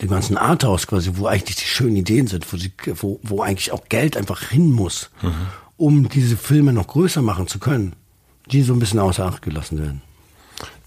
[0.00, 3.72] dem ganzen Arthouse quasi, wo eigentlich die schönen Ideen sind, wo, sie, wo, wo eigentlich
[3.72, 5.10] auch Geld einfach hin muss.
[5.20, 5.34] Mhm
[5.82, 7.94] um diese Filme noch größer machen zu können,
[8.46, 10.02] die so ein bisschen außer Acht gelassen werden.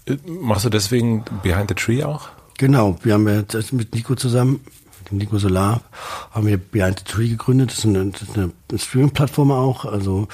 [0.06, 2.30] Äh, machst du deswegen Behind the Tree auch?
[2.56, 3.42] Genau, wir haben ja
[3.72, 4.60] mit Nico zusammen,
[5.00, 5.82] mit dem Nico Solar,
[6.30, 7.72] haben wir Behind the Tree gegründet.
[7.72, 8.10] Das ist eine,
[8.70, 9.84] eine Streaming-Plattform auch.
[9.84, 10.28] Also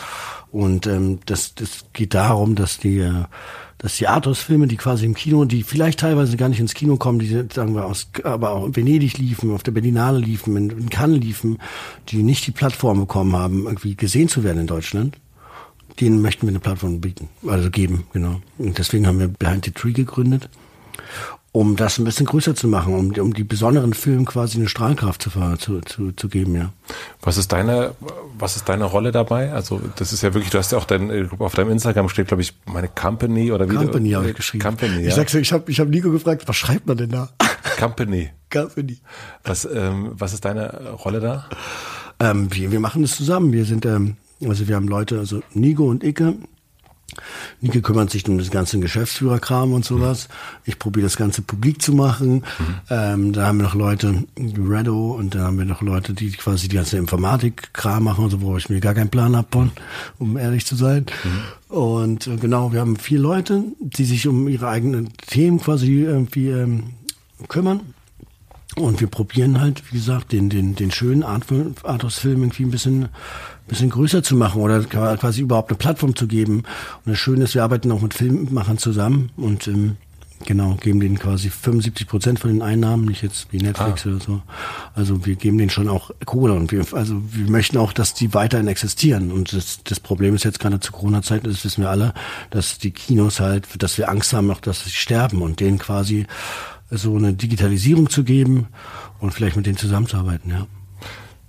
[0.53, 3.25] und ähm, das, das geht darum, dass die äh,
[3.79, 7.19] dass die Arthouse-Filme, die quasi im Kino, die vielleicht teilweise gar nicht ins Kino kommen,
[7.19, 10.89] die sagen wir aus, aber auch in Venedig liefen, auf der Berlinale liefen, in, in
[10.89, 11.59] Cannes liefen,
[12.09, 15.19] die nicht die Plattform bekommen haben, irgendwie gesehen zu werden in Deutschland,
[16.01, 18.41] denen möchten wir eine Plattform bieten, also geben, genau.
[18.57, 20.49] Und deswegen haben wir Behind the Tree gegründet
[21.53, 25.23] um das ein bisschen größer zu machen, um, um die besonderen Filme quasi eine Strahlkraft
[25.23, 26.73] zu, zu, zu, zu geben, ja.
[27.21, 27.95] Was ist deine,
[28.39, 29.53] was ist deine Rolle dabei?
[29.53, 32.41] Also das ist ja wirklich, du hast ja auch dein, auf deinem Instagram steht, glaube
[32.41, 33.75] ich, meine Company oder wie?
[33.75, 34.65] Company habe ich geschrieben.
[34.65, 35.09] Company, ja.
[35.09, 37.29] Ich sag's, ich habe ich hab Nico gefragt, was schreibt man denn da?
[37.79, 38.31] Company.
[38.51, 38.99] Company.
[39.45, 41.49] Was, ähm, was ist deine Rolle da?
[42.19, 43.53] Ähm, wir, wir machen das zusammen.
[43.53, 46.35] Wir sind, ähm, also wir haben Leute, also Nico und Icke,
[47.61, 50.29] Nike kümmert sich um das ganze Geschäftsführerkram und sowas.
[50.65, 52.35] Ich probiere das Ganze publik zu machen.
[52.35, 52.75] Mhm.
[52.91, 56.69] Ähm, da haben wir noch Leute, Redo, und da haben wir noch Leute, die quasi
[56.69, 59.71] die ganze Informatik-Kram machen, also wo ich mir gar keinen Plan habe
[60.19, 61.07] um ehrlich zu sein.
[61.25, 61.77] Mhm.
[61.77, 66.49] Und äh, genau, wir haben vier Leute, die sich um ihre eigenen Themen quasi irgendwie
[66.49, 66.85] ähm,
[67.49, 67.81] kümmern.
[68.77, 73.09] Und wir probieren halt, wie gesagt, den, den, den schönen Arthouse-Film irgendwie ein bisschen
[73.69, 76.65] bisschen größer zu machen oder quasi überhaupt eine Plattform zu geben.
[77.05, 79.97] Und das Schöne ist, wir arbeiten auch mit Filmemachern zusammen und ähm,
[80.45, 84.11] genau, geben denen quasi 75 Prozent von den Einnahmen, nicht jetzt wie Netflix ah.
[84.11, 84.43] oder so.
[84.95, 88.35] Also wir geben denen schon auch Kohle und wir, also wir möchten auch, dass die
[88.35, 89.33] weiterhin existieren.
[89.33, 92.15] Und das, das Problem ist jetzt gerade zur Corona-Zeit, das wissen wir alle,
[92.51, 96.27] dass die Kinos halt, dass wir Angst haben, auch dass sie sterben und denen quasi
[96.91, 98.69] so eine Digitalisierung zu geben
[99.21, 100.67] und vielleicht mit denen zusammenzuarbeiten, ja.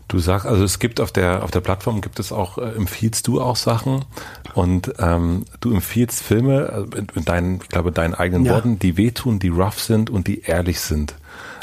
[0.08, 3.28] Du sagst, also es gibt auf der auf der Plattform gibt es auch äh, empfiehlst
[3.28, 4.06] du auch Sachen
[4.54, 8.54] und ähm, du empfiehlst Filme äh, in, in deinen, ich glaube, deinen eigenen ja.
[8.54, 11.16] Worten, die wehtun, die rough sind und die ehrlich sind.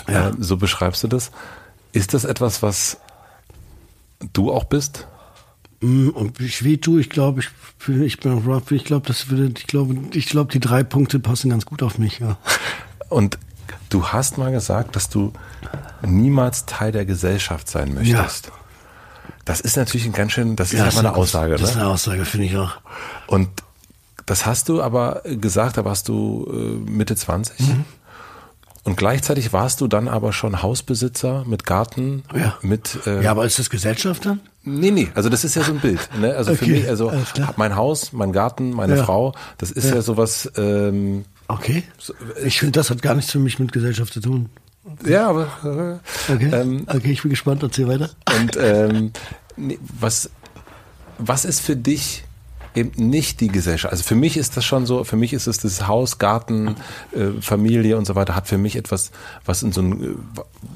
[0.08, 0.30] Ja.
[0.30, 1.30] Äh, so beschreibst du das.
[1.92, 2.98] Ist das etwas, was
[4.32, 5.06] du auch bist?
[5.80, 7.48] Mm, und ich tue, ich glaube, ich,
[7.88, 11.50] ich bin rough, ich glaube, das würde, ich glaube, ich glaube, die drei Punkte passen
[11.50, 12.36] ganz gut auf mich, ja.
[13.08, 13.38] Und
[13.88, 15.32] Du hast mal gesagt, dass du
[16.02, 18.46] niemals Teil der Gesellschaft sein möchtest.
[18.46, 18.52] Ja.
[19.44, 21.52] Das ist natürlich ein ganz schön, das ist ja, einfach eine Aussage.
[21.52, 21.68] Das ne?
[21.68, 22.76] ist eine Aussage, finde ich auch.
[23.26, 23.48] Und
[24.26, 27.58] das hast du aber gesagt, da warst du äh, Mitte 20.
[27.60, 27.84] Mhm.
[28.82, 32.56] Und gleichzeitig warst du dann aber schon Hausbesitzer mit Garten, ja.
[32.62, 34.40] mit äh, Ja, aber ist das Gesellschaft dann?
[34.62, 36.08] Nee, nee, also das ist ja so ein Bild.
[36.18, 36.34] Ne?
[36.34, 37.12] Also okay, für mich, also
[37.56, 39.04] mein Haus, mein Garten, meine ja.
[39.04, 40.50] Frau, das ist ja, ja sowas.
[40.56, 41.82] Ähm, okay.
[42.44, 44.50] Ich finde, das hat gar nichts für mich mit Gesellschaft zu tun.
[45.04, 46.00] Ja, aber.
[46.28, 46.50] Äh, okay.
[46.52, 48.10] Ähm, okay, ich bin gespannt, erzähl weiter.
[48.38, 49.12] Und ähm,
[49.56, 50.30] nee, was,
[51.18, 52.24] was ist für dich
[52.74, 53.92] eben nicht die Gesellschaft.
[53.92, 56.76] Also für mich ist das schon so, für mich ist es das Haus, Garten,
[57.12, 59.10] äh, Familie und so weiter, hat für mich etwas,
[59.44, 60.16] was in so ein, äh,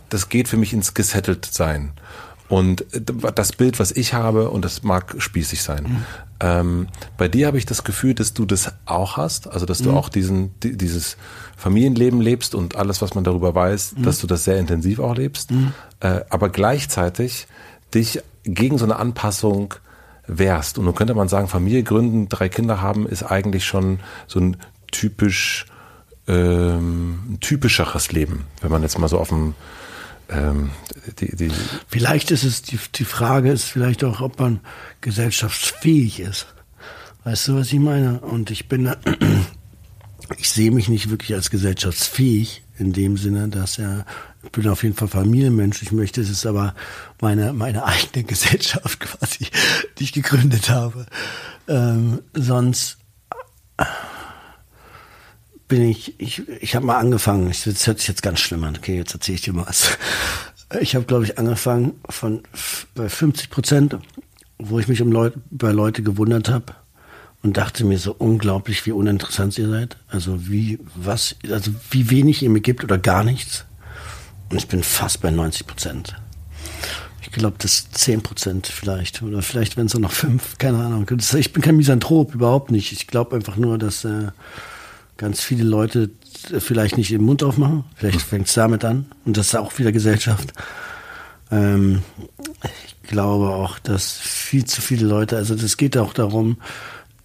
[0.08, 1.92] das geht für mich ins gesettelt sein.
[2.54, 2.86] Und
[3.34, 5.82] das Bild, was ich habe, und das mag spießig sein.
[5.82, 6.04] Mhm.
[6.38, 6.88] Ähm,
[7.18, 9.96] bei dir habe ich das Gefühl, dass du das auch hast, also dass du mhm.
[9.96, 11.16] auch diesen, dieses
[11.56, 14.02] Familienleben lebst und alles, was man darüber weiß, mhm.
[14.04, 15.72] dass du das sehr intensiv auch lebst, mhm.
[15.98, 17.48] äh, aber gleichzeitig
[17.92, 19.74] dich gegen so eine Anpassung
[20.28, 20.78] wärst.
[20.78, 23.98] Und nun könnte man sagen, Familie gründen, drei Kinder haben, ist eigentlich schon
[24.28, 24.58] so ein
[24.92, 25.66] typisch
[26.28, 29.54] ähm, typischeres Leben, wenn man jetzt mal so auf dem
[30.28, 30.70] ähm,
[31.20, 31.50] die, die
[31.88, 34.60] vielleicht ist es die, die Frage ist vielleicht auch, ob man
[35.00, 36.46] gesellschaftsfähig ist.
[37.24, 38.20] Weißt du, was ich meine?
[38.20, 38.94] Und ich bin,
[40.38, 44.04] ich sehe mich nicht wirklich als gesellschaftsfähig in dem Sinne, dass er,
[44.42, 45.82] ich bin auf jeden Fall Familienmensch.
[45.82, 46.74] Ich möchte, es ist aber
[47.20, 49.46] meine, meine eigene Gesellschaft quasi,
[49.98, 51.06] die ich gegründet habe.
[51.68, 52.98] Ähm, sonst
[55.68, 58.96] bin ich, ich, ich habe mal angefangen, das hört sich jetzt ganz schlimm an, okay,
[58.96, 59.98] jetzt erzähle ich dir mal was.
[60.80, 62.42] Ich habe, glaube ich, angefangen von
[62.96, 63.96] bei 50 Prozent,
[64.58, 66.74] wo ich mich um Leute, bei Leute gewundert habe
[67.44, 69.98] und dachte mir so unglaublich, wie uninteressant ihr seid.
[70.08, 73.66] Also wie, was, also wie wenig ihr mir gibt oder gar nichts.
[74.50, 76.16] Und ich bin fast bei 90 Prozent.
[77.20, 79.22] Ich glaube, das 10 Prozent vielleicht.
[79.22, 81.06] Oder vielleicht, wenn es noch fünf, keine Ahnung.
[81.10, 82.92] Ich bin kein Misanthrop, überhaupt nicht.
[82.92, 84.28] Ich glaube einfach nur, dass äh,
[85.16, 86.10] ganz viele Leute
[86.58, 87.84] vielleicht nicht den Mund aufmachen.
[87.96, 89.06] Vielleicht fängt es damit an.
[89.24, 90.52] Und das ist auch wieder Gesellschaft.
[91.50, 92.02] Ähm,
[93.02, 96.56] ich glaube auch, dass viel zu viele Leute, also das geht auch darum,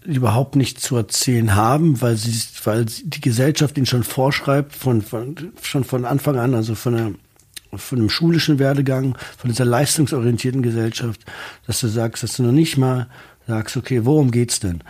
[0.03, 2.33] überhaupt nicht zu erzählen haben, weil sie,
[2.63, 7.11] weil die Gesellschaft ihnen schon vorschreibt, von, von, schon von Anfang an, also von der
[7.77, 11.21] von dem schulischen Werdegang, von dieser leistungsorientierten Gesellschaft,
[11.67, 13.07] dass du sagst, dass du noch nicht mal
[13.47, 14.81] sagst, okay, worum geht's denn?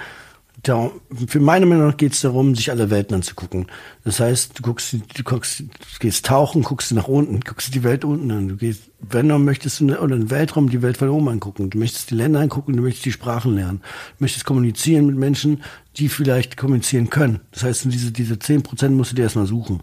[0.63, 0.91] Da,
[1.27, 3.67] für meine Meinung geht es darum, sich alle Welten anzugucken.
[4.03, 5.65] Das heißt, du guckst, du guckst, du
[5.99, 8.47] gehst tauchen, guckst nach unten, guckst die Welt unten an.
[8.49, 11.69] Du gehst, wenn du möchtest oder den Weltraum, die Welt von oben angucken.
[11.69, 13.81] Du möchtest die Länder angucken, du möchtest die Sprachen lernen.
[14.17, 15.63] Du möchtest kommunizieren mit Menschen,
[15.95, 17.39] die vielleicht kommunizieren können.
[17.51, 19.81] Das heißt, diese, diese zehn Prozent musst du dir erstmal suchen.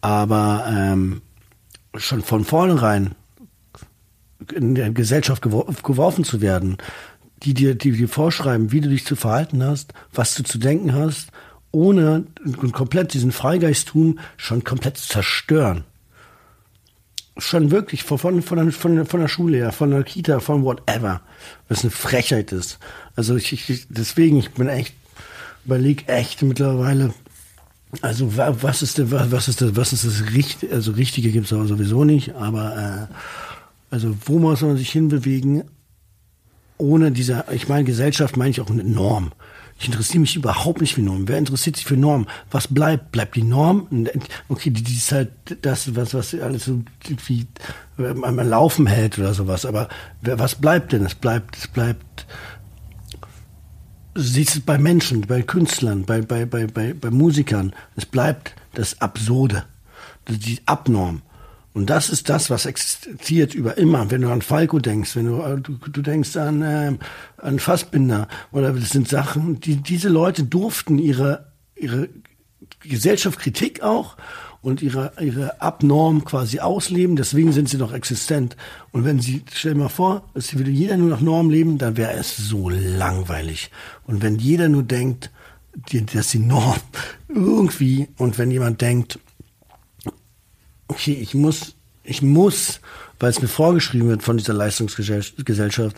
[0.00, 1.22] Aber ähm,
[1.96, 3.14] schon von vornherein
[4.52, 6.76] in der Gesellschaft geworfen zu werden,
[7.44, 10.94] die dir, die dir vorschreiben, wie du dich zu verhalten hast, was du zu denken
[10.94, 11.28] hast,
[11.70, 12.24] ohne
[12.72, 15.84] komplett diesen Freigeisttum schon komplett zerstören.
[17.36, 21.20] Schon wirklich von, von, von, von, von der Schule her, von der Kita, von whatever.
[21.68, 22.78] Was eine Frechheit ist.
[23.16, 24.94] Also ich, ich deswegen, ich bin echt,
[25.64, 27.12] überleg echt mittlerweile,
[28.02, 31.50] also was ist denn, was ist das, was ist das Richtige, also Richtige gibt es
[31.50, 33.14] sowieso nicht, aber äh,
[33.90, 35.64] also wo muss man sich hinbewegen,
[36.78, 39.32] ohne diese, ich meine, Gesellschaft meine ich auch eine Norm.
[39.78, 41.26] Ich interessiere mich überhaupt nicht für Normen.
[41.26, 42.26] Wer interessiert sich für Normen?
[42.50, 43.10] Was bleibt?
[43.12, 43.88] Bleibt die Norm?
[44.48, 45.30] Okay, die, die ist halt
[45.62, 46.82] das, was, was alles so
[47.26, 47.46] wie
[47.98, 49.66] am Laufen hält oder sowas.
[49.66, 49.88] Aber
[50.22, 51.04] was bleibt denn?
[51.04, 52.26] Es bleibt, es bleibt,
[54.14, 57.72] siehst du bei Menschen, bei Künstlern, bei, bei, bei, bei, bei Musikern.
[57.96, 59.64] Es bleibt das Absurde,
[60.28, 61.22] die Abnorm.
[61.74, 64.08] Und das ist das, was existiert über immer.
[64.10, 66.92] Wenn du an Falco denkst, wenn du, äh, du, du denkst an, äh,
[67.36, 72.08] an Fassbinder, oder das sind Sachen, die, diese Leute durften ihre, ihre
[72.80, 74.16] Gesellschaftskritik auch
[74.62, 78.56] und ihre, ihre Abnorm quasi ausleben, deswegen sind sie noch existent.
[78.92, 81.96] Und wenn sie, stell dir mal vor, es würde jeder nur nach Norm leben, dann
[81.96, 83.72] wäre es so langweilig.
[84.06, 85.32] Und wenn jeder nur denkt,
[86.14, 86.78] dass die Norm
[87.28, 89.18] irgendwie, und wenn jemand denkt,
[90.88, 92.80] okay, ich muss, ich muss,
[93.18, 95.96] weil es mir vorgeschrieben wird von dieser Leistungsgesellschaft,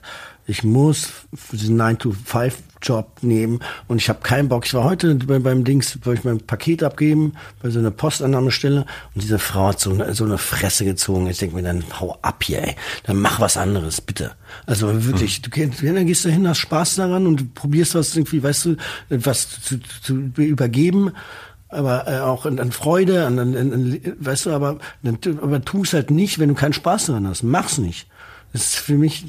[0.48, 1.08] ich muss
[1.50, 3.58] diesen 9-to-5-Job nehmen
[3.88, 4.64] und ich habe keinen Bock.
[4.64, 8.86] Ich war heute beim, beim Dings, wollte ich mein Paket abgeben, bei so einer Postannahmestelle
[9.14, 11.26] und diese Frau hat so eine, so eine Fresse gezogen.
[11.26, 12.76] Ich denke mir, dann hau ab hier, ey.
[13.02, 14.32] Dann mach was anderes, bitte.
[14.66, 18.40] Also wirklich, du gehst, dann gehst du hin, hast Spaß daran und probierst was irgendwie,
[18.40, 18.76] weißt du,
[19.08, 21.10] was zu, zu übergeben
[21.76, 24.78] aber äh, auch an, an Freude, an, an, an, weißt du, aber,
[25.42, 27.42] aber tu es halt nicht, wenn du keinen Spaß daran hast.
[27.42, 28.08] Mach's nicht.
[28.52, 29.24] Das ist für mich,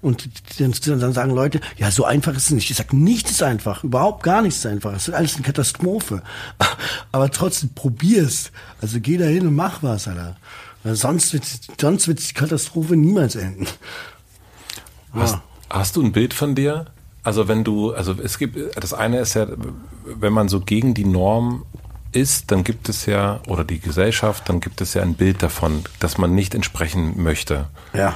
[0.00, 0.28] und
[0.58, 2.70] dann sagen Leute, ja, so einfach ist es nicht.
[2.70, 4.94] Ich sage, nichts ist einfach, überhaupt gar nichts ist einfach.
[4.94, 6.22] Es ist alles eine Katastrophe.
[7.12, 8.52] Aber trotzdem probier's.
[8.80, 10.36] Also geh da hin und mach was, Alter.
[10.82, 11.44] Weil sonst wird,
[11.78, 13.66] sonst wird die Katastrophe niemals enden.
[15.12, 16.86] Hast, hast du ein Bild von dir?
[17.22, 19.46] Also wenn du, also es gibt, das eine ist ja,
[20.06, 21.64] wenn man so gegen die Norm
[22.12, 25.84] ist, dann gibt es ja, oder die Gesellschaft, dann gibt es ja ein Bild davon,
[25.98, 27.68] dass man nicht entsprechen möchte.
[27.92, 28.14] Ja.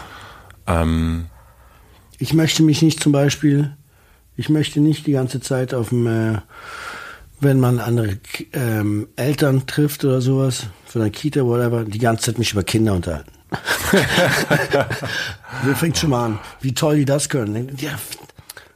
[0.67, 1.27] Ähm,
[2.19, 3.77] ich möchte mich nicht zum Beispiel,
[4.37, 6.39] ich möchte nicht die ganze Zeit auf dem, äh,
[7.41, 8.19] wenn man andere
[8.53, 12.95] ähm, Eltern trifft oder sowas, von der Kita, whatever, die ganze Zeit mich über Kinder
[12.95, 13.33] unterhalten.
[15.65, 17.77] so fängt schon mal an, wie toll die das können.
[17.79, 17.99] Ja,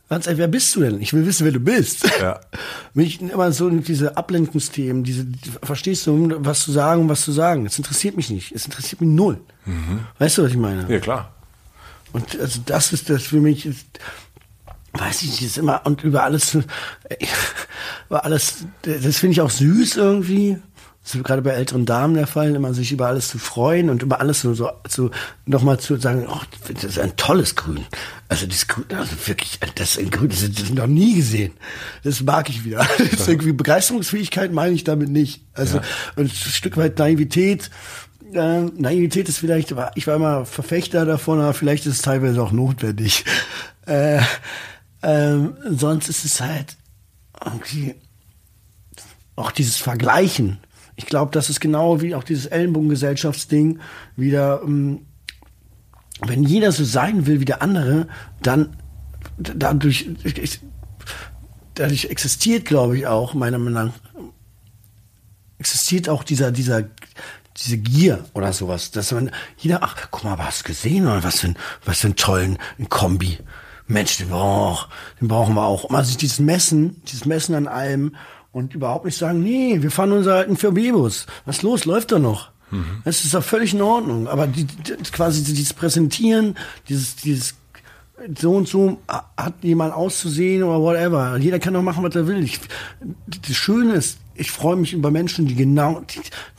[0.08, 1.02] Ganz ehrlich, wer bist du denn?
[1.02, 2.10] Ich will wissen, wer du bist.
[2.20, 2.40] Ja.
[2.94, 5.26] Mich immer so diese Ablenkungsthemen, diese,
[5.62, 7.66] verstehst du, was zu sagen und was zu sagen.
[7.66, 8.52] Es interessiert mich nicht.
[8.52, 9.38] Es interessiert mich null.
[9.66, 10.00] Mhm.
[10.18, 10.90] Weißt du, was ich meine?
[10.90, 11.34] Ja, klar.
[12.12, 13.86] Und also das ist das für mich, ist,
[14.94, 16.54] weiß ich nicht, ist immer, und über alles,
[18.08, 20.56] über alles, das finde ich auch süß irgendwie.
[21.08, 24.02] Das ist gerade bei älteren Damen der Fall, immer sich über alles zu freuen und
[24.02, 25.10] über alles so, so, so
[25.46, 26.38] nochmal zu sagen, oh,
[26.70, 27.86] das ist ein tolles Grün.
[28.28, 31.54] Also das Grün, also wirklich, das ist ein Grün, das ist noch nie gesehen.
[32.04, 32.86] Das mag ich wieder.
[32.98, 35.46] Das ist irgendwie Begeisterungsfähigkeit meine ich damit nicht.
[35.54, 35.84] Also ja.
[36.16, 37.70] ein Stück weit Naivität.
[38.34, 42.52] Äh, Naivität ist vielleicht, ich war immer Verfechter davon, aber vielleicht ist es teilweise auch
[42.52, 43.24] notwendig.
[43.86, 44.20] Äh,
[45.02, 46.76] ähm, sonst ist es halt
[47.42, 47.94] irgendwie
[49.34, 50.58] auch dieses Vergleichen
[50.98, 53.78] ich glaube, das ist genau wie auch dieses Ellenbogengesellschaftsding
[54.16, 55.06] wieder, ähm,
[56.26, 58.08] wenn jeder so sein will wie der andere,
[58.42, 58.76] dann
[59.38, 60.10] dadurch,
[61.74, 63.92] dadurch existiert, glaube ich, auch, meiner Meinung nach,
[65.60, 66.82] existiert auch dieser, dieser,
[67.56, 71.48] diese Gier oder sowas, dass man jeder, ach, guck mal, du gesehen oder was für
[71.48, 72.58] ein, was für ein tollen
[72.88, 73.38] Kombi.
[73.86, 74.88] Mensch, den, brauch,
[75.20, 75.88] den brauchen wir auch.
[75.90, 78.16] Also dieses Messen, dieses Messen an allem
[78.58, 81.26] und überhaupt nicht sagen, nee, wir fahren unseren alten VW-Bus.
[81.46, 81.84] Was los?
[81.84, 82.50] Läuft doch noch.
[82.70, 83.02] Mhm.
[83.04, 84.28] Das ist doch völlig in Ordnung.
[84.28, 86.56] Aber die, die, quasi dieses Präsentieren,
[86.88, 87.54] dieses, dieses
[88.36, 88.98] so und so
[89.36, 91.36] hat jemand auszusehen oder whatever.
[91.38, 92.42] Jeder kann doch machen, was er will.
[92.42, 92.58] Ich,
[93.26, 96.02] das Schöne ist, ich freue mich über Menschen, die genau,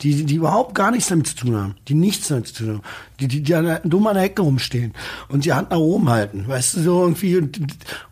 [0.01, 2.68] die, die, die überhaupt gar nichts damit zu tun haben, die nichts damit zu tun
[2.69, 2.81] haben,
[3.19, 4.93] die, die, die an dumm an der Ecke rumstehen
[5.30, 7.60] und die Hand nach oben halten, weißt du, so irgendwie und,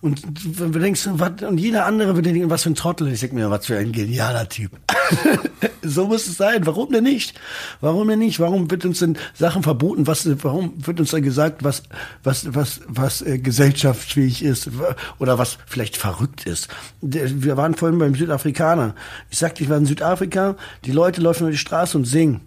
[0.02, 0.22] und
[0.60, 3.34] wenn du denkst, was, und jeder andere würde denken, was für ein Trottel, ich sag
[3.34, 4.72] mir, was für ein genialer Typ.
[5.81, 6.65] so muss es sein.
[6.65, 7.39] Warum denn nicht?
[7.81, 8.39] Warum denn nicht?
[8.39, 10.07] Warum wird uns denn Sachen verboten?
[10.07, 11.84] Was, warum wird uns dann gesagt, was,
[12.23, 14.69] was, was, was äh, gesellschaftsfähig ist
[15.19, 16.68] oder was vielleicht verrückt ist?
[17.02, 18.95] Wir waren vorhin beim Südafrikaner.
[19.30, 20.55] Ich sagte, ich war in Südafrika,
[20.85, 22.41] die Leute laufen über die Straße und singen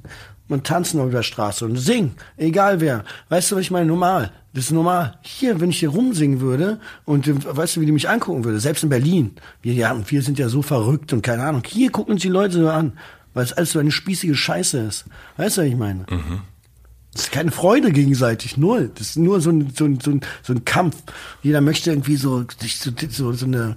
[0.49, 3.05] und tanzen auf der Straße und singen, egal wer.
[3.28, 3.87] Weißt du, was ich meine?
[3.87, 4.32] Normal.
[4.53, 5.16] Das ist normal.
[5.23, 8.59] Hier, wenn ich hier rumsingen würde und äh, weißt du, wie die mich angucken würde,
[8.59, 9.37] selbst in Berlin.
[9.62, 11.62] Wir, ja, wir sind ja so verrückt und keine Ahnung.
[11.66, 12.95] Hier gucken uns die Leute so an,
[13.32, 15.05] weil es alles so eine spießige Scheiße ist.
[15.37, 16.05] Weißt du, was ich meine?
[16.11, 16.41] Mhm.
[17.12, 18.91] Das ist keine Freude gegenseitig, null.
[18.95, 20.97] Das ist nur so ein, so ein, so ein, so ein Kampf.
[21.43, 23.77] Jeder möchte irgendwie so, sich so, so, so eine,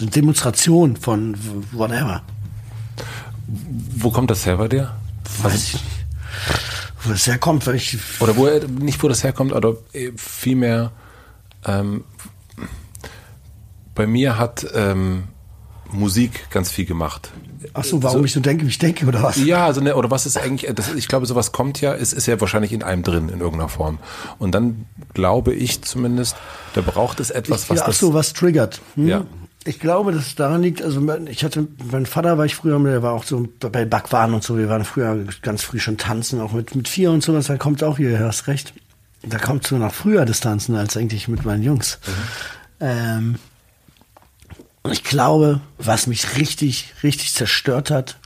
[0.00, 1.36] eine Demonstration von
[1.72, 2.22] whatever.
[3.96, 4.94] Wo kommt das her bei dir?
[5.42, 6.04] Weiß ich nicht
[7.04, 7.98] wo das herkommt, weil ich.
[8.20, 9.76] Oder wo er, nicht wo das herkommt, oder
[10.16, 10.92] vielmehr,
[11.66, 12.04] ähm,
[13.94, 15.24] bei mir hat ähm,
[15.92, 17.30] Musik ganz viel gemacht.
[17.72, 19.42] Ach so, warum so, ich so denke, wie ich denke, oder was?
[19.42, 22.26] Ja, also ne, oder was ist eigentlich, das, ich glaube, sowas kommt ja, es ist
[22.26, 23.98] ja wahrscheinlich in einem drin, in irgendeiner Form.
[24.38, 26.36] Und dann glaube ich zumindest,
[26.74, 28.80] da braucht es etwas, was ja, ach so, was triggert.
[28.96, 29.08] Hm?
[29.08, 29.24] Ja.
[29.66, 33.02] Ich glaube, dass es daran liegt, also ich hatte, mein Vater war ich früher, der
[33.02, 36.52] war auch so bei Backwaren und so, wir waren früher ganz früh schon tanzen, auch
[36.52, 38.74] mit, mit vier und so, da kommt auch hierher, hast recht.
[39.22, 41.98] Da kommt so nach früher Distanzen als eigentlich mit meinen Jungs.
[42.06, 42.12] Mhm.
[42.80, 43.34] Ähm,
[44.82, 48.18] und ich glaube, was mich richtig, richtig zerstört hat,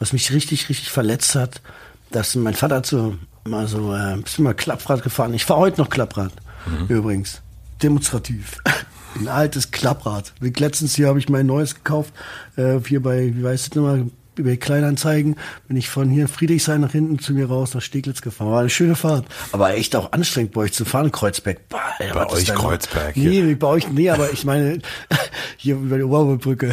[0.00, 1.62] was mich richtig, richtig verletzt hat,
[2.10, 5.32] dass mein Vater zu mal so, äh, bist du mal Klapprad gefahren?
[5.32, 6.32] Ich fahre heute noch Klapprad,
[6.66, 6.86] mhm.
[6.88, 7.40] übrigens.
[7.80, 8.58] Demonstrativ.
[9.18, 10.32] Ein altes Klapprad.
[10.40, 12.12] Letztens hier habe ich mein neues gekauft.
[12.56, 14.06] Äh, hier bei, wie weißt du nochmal,
[14.36, 15.36] bei Kleinanzeigen
[15.68, 18.50] bin ich von hier Friedrichshain nach hinten zu mir raus nach Steglitz gefahren.
[18.50, 19.26] War eine schöne Fahrt.
[19.52, 21.68] Aber echt auch anstrengend bei euch zu fahren, Kreuzberg.
[21.68, 23.16] Boah, Alter, bei euch Kreuzberg.
[23.16, 23.58] Nee, hier.
[23.58, 24.78] bei euch, nee, aber ich meine,
[25.56, 26.72] hier über die Oberbrücke.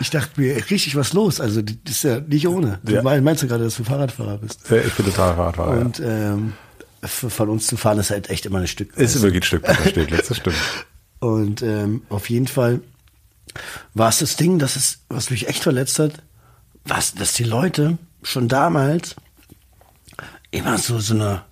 [0.00, 1.40] ich dachte mir, richtig was los.
[1.40, 2.78] Also, das ist ja nicht ohne.
[2.82, 3.02] Du ja.
[3.02, 4.60] meinst du gerade, dass du Fahrradfahrer bist?
[4.70, 5.80] Ja, ich bin total Fahrradfahrer.
[5.80, 6.54] Und, ähm,
[7.02, 8.96] von uns zu fahren, ist halt echt immer ein Stück.
[8.96, 10.56] Ist wirklich ein Stück weiter Steglitz, das stimmt.
[11.20, 12.80] Und ähm, auf jeden Fall
[13.94, 16.12] war es das Ding, dass es, was mich echt verletzt hat,
[16.84, 19.16] was, dass die Leute schon damals
[20.50, 21.42] immer so, so eine,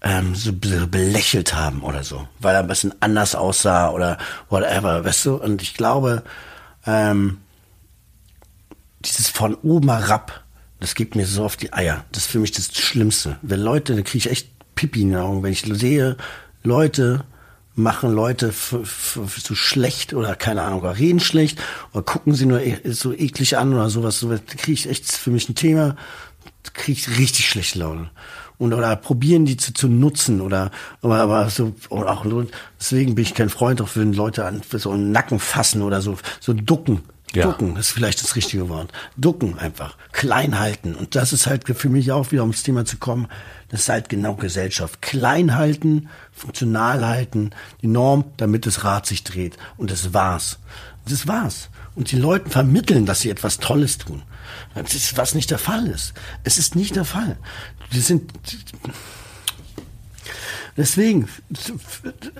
[0.00, 5.26] ähm, so belächelt haben oder so, weil er ein bisschen anders aussah oder whatever, weißt
[5.26, 5.36] du?
[5.36, 6.22] Und ich glaube,
[6.86, 7.38] ähm,
[9.04, 10.42] dieses von oben herab,
[10.80, 12.04] das gibt mir so auf die Eier.
[12.12, 13.38] Das ist für mich das Schlimmste.
[13.42, 16.16] Wenn Leute, da kriege ich echt Pipi in den Augen, wenn ich sehe,
[16.62, 17.24] Leute
[17.74, 21.60] machen Leute so schlecht oder keine Ahnung, oder reden schlecht
[21.92, 24.20] oder gucken sie nur e so eklig an oder sowas.
[24.20, 25.96] So kriege ich echt für mich ein Thema,
[26.72, 28.10] kriege ich richtig schlechte Laune.
[28.58, 30.70] Und oder probieren die zu, zu nutzen oder
[31.02, 32.24] aber, aber so oder auch
[32.80, 36.16] deswegen bin ich kein Freund auch wenn Leute an so einen Nacken fassen oder so
[36.40, 37.02] so ducken
[37.36, 37.44] ja.
[37.44, 38.92] Ducken ist vielleicht das richtige Wort.
[39.16, 39.96] Ducken einfach.
[40.12, 40.94] Klein halten.
[40.94, 43.28] Und das ist halt für mich auch wieder, ums Thema zu kommen,
[43.68, 45.02] das ist halt genau Gesellschaft.
[45.02, 47.50] Klein halten, funktional halten,
[47.82, 49.56] die Norm, damit das Rad sich dreht.
[49.76, 50.58] Und das war's.
[51.08, 51.68] Das war's.
[51.94, 54.22] Und die Leuten vermitteln, dass sie etwas Tolles tun.
[54.74, 56.14] Das ist, was nicht der Fall ist.
[56.44, 57.36] Es ist nicht der Fall.
[57.92, 58.32] Die sind,
[60.76, 61.28] Deswegen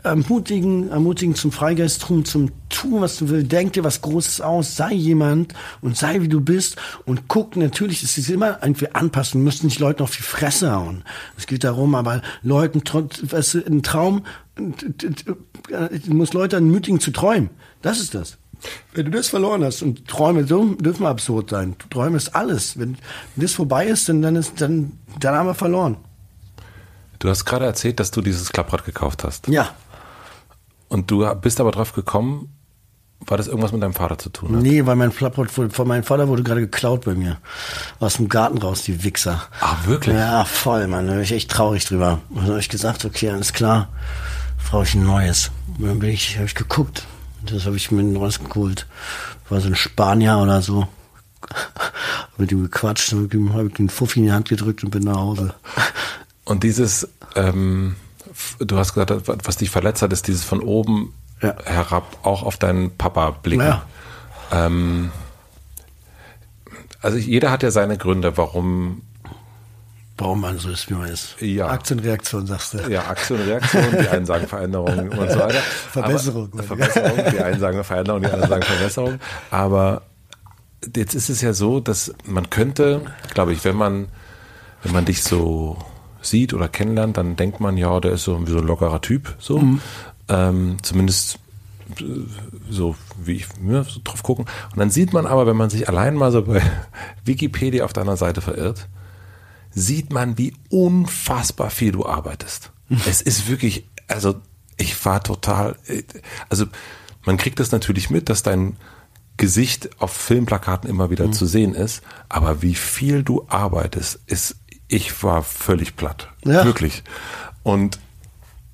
[0.03, 3.51] ermutigen, ermutigen zum Freigeistrum, zum Tun, was du willst.
[3.51, 6.77] Denk dir was Großes aus, sei jemand und sei wie du bist
[7.07, 7.57] und guck.
[7.57, 9.43] Natürlich, es ist immer irgendwie anpassen.
[9.43, 11.03] Musst nicht Leuten auf die Fresse hauen.
[11.39, 14.25] Es geht darum, aber Leuten weißt du, ein Traum,
[14.57, 17.51] du musst Leute ermutigen zu träumen.
[17.81, 18.37] Das ist das.
[18.95, 21.77] Wenn du das verloren hast und Träume dürfen absurd sein.
[21.91, 22.79] Träume ist alles.
[22.79, 22.97] Wenn
[23.37, 25.97] das vorbei ist, dann, dann ist, dann, dann haben wir verloren.
[27.19, 29.49] Du hast gerade erzählt, dass du dieses Klapprad gekauft hast.
[29.49, 29.71] Ja.
[30.89, 32.57] Und du bist aber drauf gekommen,
[33.21, 34.55] war das irgendwas mit deinem Vater zu tun?
[34.55, 34.63] Hat?
[34.63, 37.39] Nee, weil mein Klapprad von meinem Vater wurde gerade geklaut bei mir.
[37.99, 39.43] Aus dem Garten raus, die Wichser.
[39.61, 40.15] Ah, wirklich?
[40.15, 41.07] Ja, voll, Mann.
[41.07, 42.21] Da bin ich echt traurig drüber.
[42.29, 43.89] Und dann habe ich gesagt, okay, alles klar,
[44.71, 45.51] brauche ich ein neues.
[45.79, 47.05] Und dann bin ich, habe ich geguckt.
[47.45, 48.87] Das habe ich mir ein neues geholt.
[49.49, 50.87] War so ein Spanier oder so.
[52.37, 55.17] mit ihm gequatscht, habe ich ihm den Fuffi in die Hand gedrückt und bin nach
[55.17, 55.55] Hause.
[56.47, 57.97] Und dieses, ähm,
[58.59, 61.13] du hast gesagt, was dich verletzt hat, ist dieses von oben
[61.43, 61.55] ja.
[61.65, 63.65] herab auch auf deinen Papa blicken.
[63.65, 63.85] Ja.
[64.53, 65.11] Ähm,
[67.03, 69.03] also jeder hat ja seine Gründe, warum
[70.19, 71.37] warum man so ist, wie man ist.
[71.41, 71.67] Ja.
[71.67, 72.79] Aktienreaktion, sagst du.
[72.89, 75.61] Ja, Aktienreaktion, die einen sagen Veränderung und so weiter.
[75.93, 76.51] Verbesserung.
[76.55, 79.21] Aber, Verbesserung, die einen sagen Veränderung, die anderen sagen Verbesserung.
[79.51, 80.03] Aber
[80.95, 83.03] jetzt ist es ja so, dass man könnte,
[83.35, 84.09] glaube ich, wenn man,
[84.83, 85.77] wenn man dich so
[86.27, 89.59] sieht oder kennenlernt, dann denkt man, ja, der ist so, ein lockerer Typ, so.
[89.59, 89.81] Mhm.
[90.29, 91.39] Ähm, zumindest
[92.01, 92.05] äh,
[92.69, 94.47] so wie ich mir so drauf gucken.
[94.73, 96.63] Und dann sieht man aber, wenn man sich allein mal so bei
[97.25, 98.89] Wikipedia auf deiner Seite verirrt,
[99.71, 102.73] sieht man, wie unfassbar viel du arbeitest.
[102.89, 103.01] Mhm.
[103.07, 104.37] Es ist wirklich, also
[104.77, 106.03] ich war total, äh,
[106.49, 106.67] also
[107.25, 108.77] man kriegt das natürlich mit, dass dein
[109.37, 111.33] Gesicht auf Filmplakaten immer wieder mhm.
[111.33, 114.57] zu sehen ist, aber wie viel du arbeitest, ist
[114.89, 116.29] ich war völlig platt.
[116.45, 116.65] Ja.
[116.65, 117.03] Wirklich.
[117.63, 117.99] Und,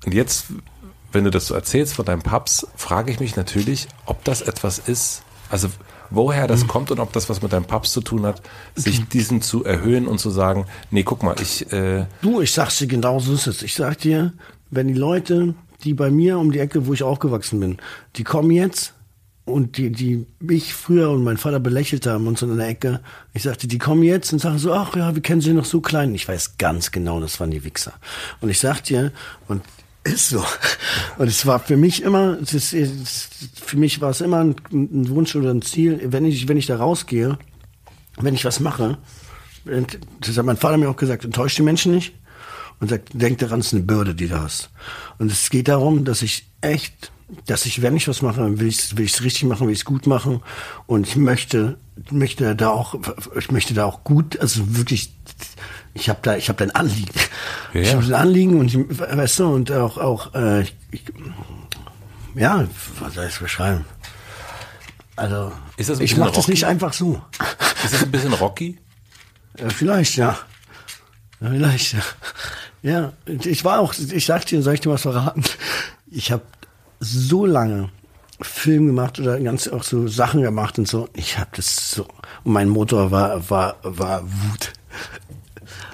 [0.05, 0.47] und jetzt,
[1.11, 4.79] wenn du das so erzählst von deinem Paps, frage ich mich natürlich, ob das etwas
[4.79, 5.69] ist, also
[6.09, 6.67] woher das mhm.
[6.67, 8.41] kommt und ob das was mit deinem Paps zu tun hat,
[8.75, 9.09] sich mhm.
[9.09, 11.71] diesen zu erhöhen und zu sagen, nee, guck mal, ich...
[11.71, 13.63] Äh du, ich sag's dir genau so ist es.
[13.63, 14.33] Ich sag dir,
[14.69, 17.77] wenn die Leute, die bei mir um die Ecke, wo ich aufgewachsen bin,
[18.15, 18.93] die kommen jetzt
[19.45, 23.01] und die, die mich früher und mein Vater belächelt haben und so in der Ecke.
[23.33, 25.81] Ich sagte, die kommen jetzt und sagen so, ach ja, wir kennen sie noch so
[25.81, 26.15] klein.
[26.15, 27.93] Ich weiß ganz genau, das waren die Wichser.
[28.39, 29.11] Und ich sag dir,
[29.47, 29.61] und
[30.03, 30.43] ist so.
[31.17, 34.55] Und es war für mich immer, es ist, es, für mich war es immer ein,
[34.71, 37.37] ein, Wunsch oder ein Ziel, wenn ich, wenn ich da rausgehe,
[38.17, 38.97] wenn ich was mache,
[39.65, 42.13] das hat mein Vater mir auch gesagt, enttäuscht die Menschen nicht
[42.81, 44.69] und sagt, denk daran, es ist eine Bürde, die du hast.
[45.19, 47.12] Und es geht darum, dass ich echt
[47.45, 49.73] dass ich, wenn ich was mache, dann will ich es will ich's richtig machen, will
[49.73, 50.41] ich es gut machen.
[50.85, 51.77] Und ich möchte,
[52.11, 52.95] möchte da auch,
[53.37, 55.13] ich möchte da auch gut, also wirklich,
[55.93, 57.11] ich habe da, ich habe da ein Anliegen.
[57.73, 57.81] Ja.
[57.81, 61.03] Ich habe ein Anliegen und ich, weißt du, und auch, auch, äh, ich,
[62.35, 62.67] ja,
[62.99, 63.85] was soll ich beschreiben?
[65.15, 67.21] Also, ich mache das nicht einfach so.
[67.83, 68.79] Ist das ein bisschen rocky?
[69.59, 70.35] Ja, vielleicht, ja.
[71.39, 71.49] ja.
[71.51, 72.01] Vielleicht, ja.
[72.81, 75.43] Ja, ich war auch, ich sag dir, soll ich dir was verraten?
[76.09, 76.43] Ich habe
[77.03, 77.89] so lange
[78.41, 81.07] Film gemacht oder ganz auch so Sachen gemacht und so.
[81.13, 82.03] Ich habe das so.
[82.43, 84.73] Und mein Motor war war war Wut.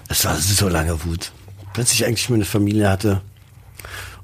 [0.08, 1.32] Es war so lange Wut.
[1.74, 3.22] Bis ich eigentlich meine Familie hatte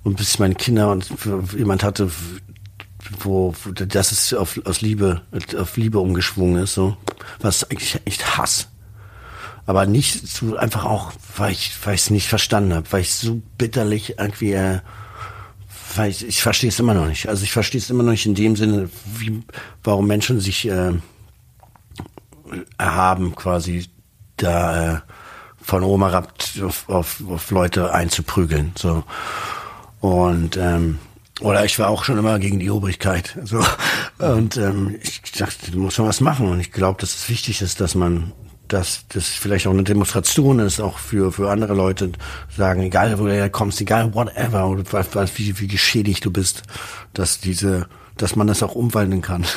[0.04, 1.10] und bis ich meine Kinder und
[1.56, 2.10] jemand hatte,
[3.20, 5.22] wo, wo das ist auf, aus Liebe
[5.58, 6.98] auf Liebe umgeschwungen ist, so
[7.40, 8.70] was eigentlich echt Hass.
[9.68, 13.14] Aber nicht so einfach auch, weil ich weil ich es nicht verstanden habe, weil ich
[13.14, 14.80] so bitterlich irgendwie äh,
[15.96, 17.28] weil ich, ich verstehe es immer noch nicht.
[17.28, 19.42] Also ich verstehe es immer noch nicht in dem Sinne, wie,
[19.84, 20.94] warum Menschen sich äh,
[22.78, 23.88] erhaben, quasi
[24.38, 25.00] da äh,
[25.62, 28.72] von oben herab auf, auf, auf Leute einzuprügeln.
[28.78, 29.04] So.
[30.00, 31.00] Und ähm,
[31.42, 33.38] oder ich war auch schon immer gegen die Obrigkeit.
[33.44, 33.64] So.
[34.20, 36.48] Und ähm, ich dachte, du musst schon was machen.
[36.48, 38.32] Und ich glaube, dass es wichtig ist, dass man
[38.68, 42.12] dass das vielleicht auch eine Demonstration ist, auch für, für andere Leute
[42.56, 44.84] sagen, egal wo du herkommst, egal whatever, oder
[45.36, 46.64] wie, wie geschädigt du bist,
[47.14, 47.88] dass diese,
[48.18, 49.46] dass man das auch umwandeln kann.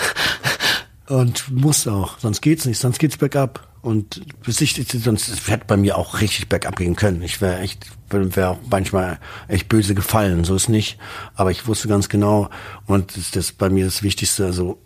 [1.08, 3.66] Und muss auch, sonst geht's nicht, sonst geht's bergab.
[3.80, 7.22] Und bis ich, sonst hätte bei mir auch richtig bergab gehen können.
[7.22, 10.98] Ich wäre echt, wäre auch manchmal echt böse gefallen, so ist nicht.
[11.34, 12.50] Aber ich wusste ganz genau,
[12.86, 14.78] und das ist bei mir das Wichtigste, also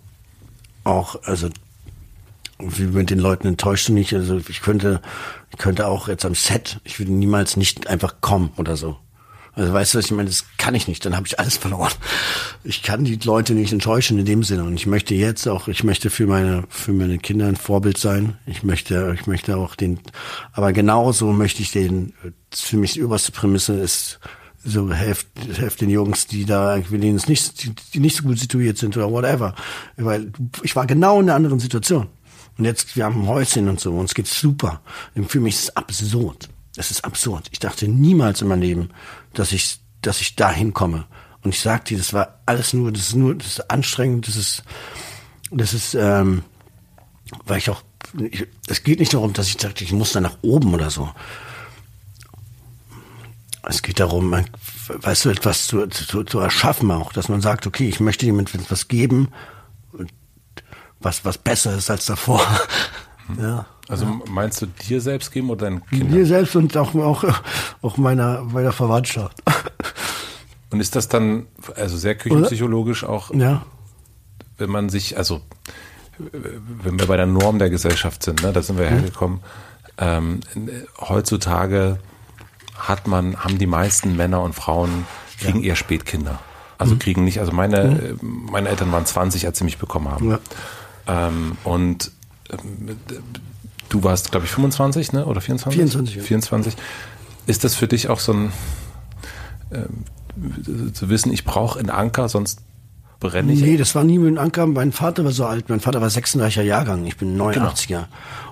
[0.85, 1.49] auch, also
[2.69, 4.15] wie mit den Leuten enttäuscht du nicht.
[4.15, 5.01] Also ich könnte,
[5.51, 8.97] ich könnte auch jetzt am Set, ich würde niemals nicht einfach kommen oder so.
[9.55, 10.31] Also weißt du, was ich meine?
[10.31, 11.93] Das kann ich nicht, dann habe ich alles verloren.
[12.65, 14.65] Ich kann die Leute nicht enttäuschen in dem Sinne.
[14.65, 18.39] Und ich möchte jetzt auch, ich möchte für meine, für meine Kinder ein Vorbild sein.
[18.47, 20.01] Ich möchte, ich möchte auch den,
[20.53, 22.15] aber genauso möchte ich den,
[22.51, 24.21] für mich die oberste Prämisse ist,
[24.65, 25.27] so helft,
[25.57, 29.11] helft den Jungs, die da irgendwie nicht, die, die nicht so gut situiert sind oder
[29.11, 29.55] whatever.
[29.97, 30.33] Weil
[30.63, 32.07] ich war genau in einer anderen Situation.
[32.59, 34.81] Und jetzt, wir haben ein Häuschen und so, uns geht's super.
[35.15, 36.49] Und für mich ist es absurd.
[36.77, 37.49] Es ist absurd.
[37.51, 38.91] Ich dachte niemals in meinem Leben,
[39.35, 41.07] dass ich, dass ich da hinkomme.
[41.43, 44.37] Und ich sag dir, das war alles nur, das ist nur, das ist anstrengend, das
[44.37, 44.63] ist,
[45.51, 46.45] das ist, ähm,
[47.47, 47.83] weil ich auch,
[48.69, 51.11] es geht nicht darum, dass ich dachte, ich muss da nach oben oder so.
[53.69, 54.35] Es geht darum,
[54.89, 58.61] weißt du, etwas zu, zu, zu erschaffen auch, dass man sagt, okay, ich möchte jemandem
[58.61, 59.29] etwas geben,
[61.03, 62.41] was, was besser ist als davor.
[63.41, 63.67] ja.
[63.89, 66.11] Also meinst du dir selbst geben oder deinen Kindern?
[66.11, 67.25] Mir selbst und auch, auch,
[67.83, 69.43] auch meiner, meiner Verwandtschaft.
[70.71, 71.47] Und ist das dann,
[71.77, 73.63] also sehr küchenpsychologisch auch, ja.
[74.57, 75.43] wenn man sich, also
[76.19, 78.95] wenn wir bei der Norm der Gesellschaft sind, ne, da sind wir mhm.
[78.95, 79.41] hergekommen,
[79.99, 80.41] ähm,
[81.01, 81.99] heutzutage
[82.77, 85.07] hat man, haben die meisten Männer und Frauen
[85.39, 85.71] kriegen ja.
[85.71, 86.39] eher spät Kinder.
[86.79, 86.99] Also mhm.
[86.99, 88.49] kriegen nicht, also meine, mhm.
[88.51, 90.31] meine Eltern waren 20, als sie mich bekommen haben.
[90.31, 90.39] Ja.
[91.07, 92.11] Ähm, und
[92.51, 92.97] ähm,
[93.89, 95.27] du warst, glaube ich, 25, ne?
[95.27, 95.77] Oder 24?
[95.81, 96.17] 24.
[96.17, 96.23] Ja.
[96.23, 96.75] 24.
[97.47, 98.53] Ist das für dich auch so ein
[99.73, 100.05] ähm,
[100.95, 102.61] zu wissen, ich brauche einen Anker, sonst
[103.21, 103.61] brenne ich?
[103.61, 104.67] Nee, das war nie mit einem Anker.
[104.67, 105.69] Mein Vater war so alt.
[105.69, 107.05] Mein Vater war 36er Jahrgang.
[107.07, 107.87] Ich bin 89er.
[107.87, 108.05] Genau.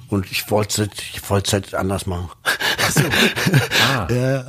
[0.08, 2.30] Und ich wollte ich wollte es halt anders machen.
[2.44, 3.02] Ach so.
[3.92, 4.44] Ah, ja,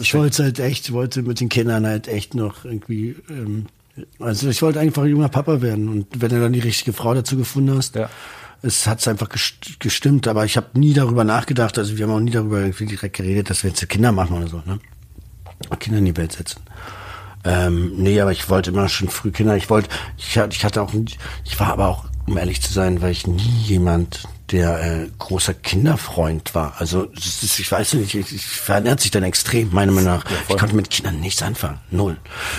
[0.00, 3.66] ich wollte halt echt, wollte mit den Kindern halt echt noch irgendwie ähm,
[4.18, 7.36] also ich wollte einfach junger Papa werden und wenn du dann die richtige Frau dazu
[7.36, 8.08] gefunden hast, ja.
[8.62, 9.28] es hat einfach
[9.78, 13.16] gestimmt, aber ich habe nie darüber nachgedacht, also wir haben auch nie darüber irgendwie direkt
[13.16, 14.78] geredet, dass wir jetzt Kinder machen oder so, ne?
[15.78, 16.62] Kinder in die Welt setzen.
[17.44, 19.56] Ähm, nee, aber ich wollte immer schon früh Kinder.
[19.56, 20.92] Ich wollte, ich, ich hatte auch,
[21.44, 25.54] ich war aber auch, um ehrlich zu sein, weil ich nie jemand der äh, großer
[25.54, 26.74] Kinderfreund war.
[26.78, 30.24] Also das ist, ich weiß nicht, ich, ich verändert sich dann extrem, meiner Meinung nach.
[30.28, 32.16] Ja, ich konnte mit Kindern nichts anfangen, null.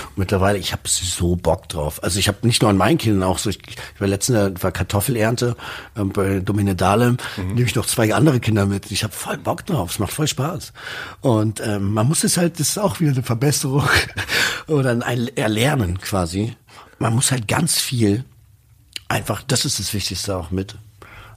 [0.09, 2.01] Und mittlerweile, ich habe so Bock drauf.
[2.03, 4.71] Also ich habe nicht nur an meinen Kindern auch so, ich, ich war letztens war
[4.71, 5.55] Kartoffelernte
[5.95, 7.47] äh, bei Domine Dahlem, mhm.
[7.55, 8.89] nehme ich noch zwei andere Kinder mit.
[8.91, 10.71] Ich habe voll Bock drauf, es macht voll Spaß.
[11.19, 13.87] Und ähm, man muss es halt, das ist auch wieder eine Verbesserung
[14.67, 16.55] oder ein Erlernen quasi.
[16.99, 18.23] Man muss halt ganz viel
[19.09, 20.75] einfach, das ist das Wichtigste auch mit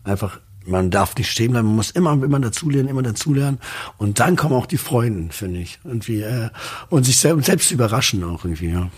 [0.04, 3.58] einfach man darf nicht stehen bleiben, man muss immer, immer dazulernen, immer dazulernen.
[3.98, 5.78] Und dann kommen auch die Freunde, finde ich.
[5.84, 6.50] Irgendwie, äh,
[6.90, 8.90] und sich selbst, selbst überraschen auch irgendwie, ja.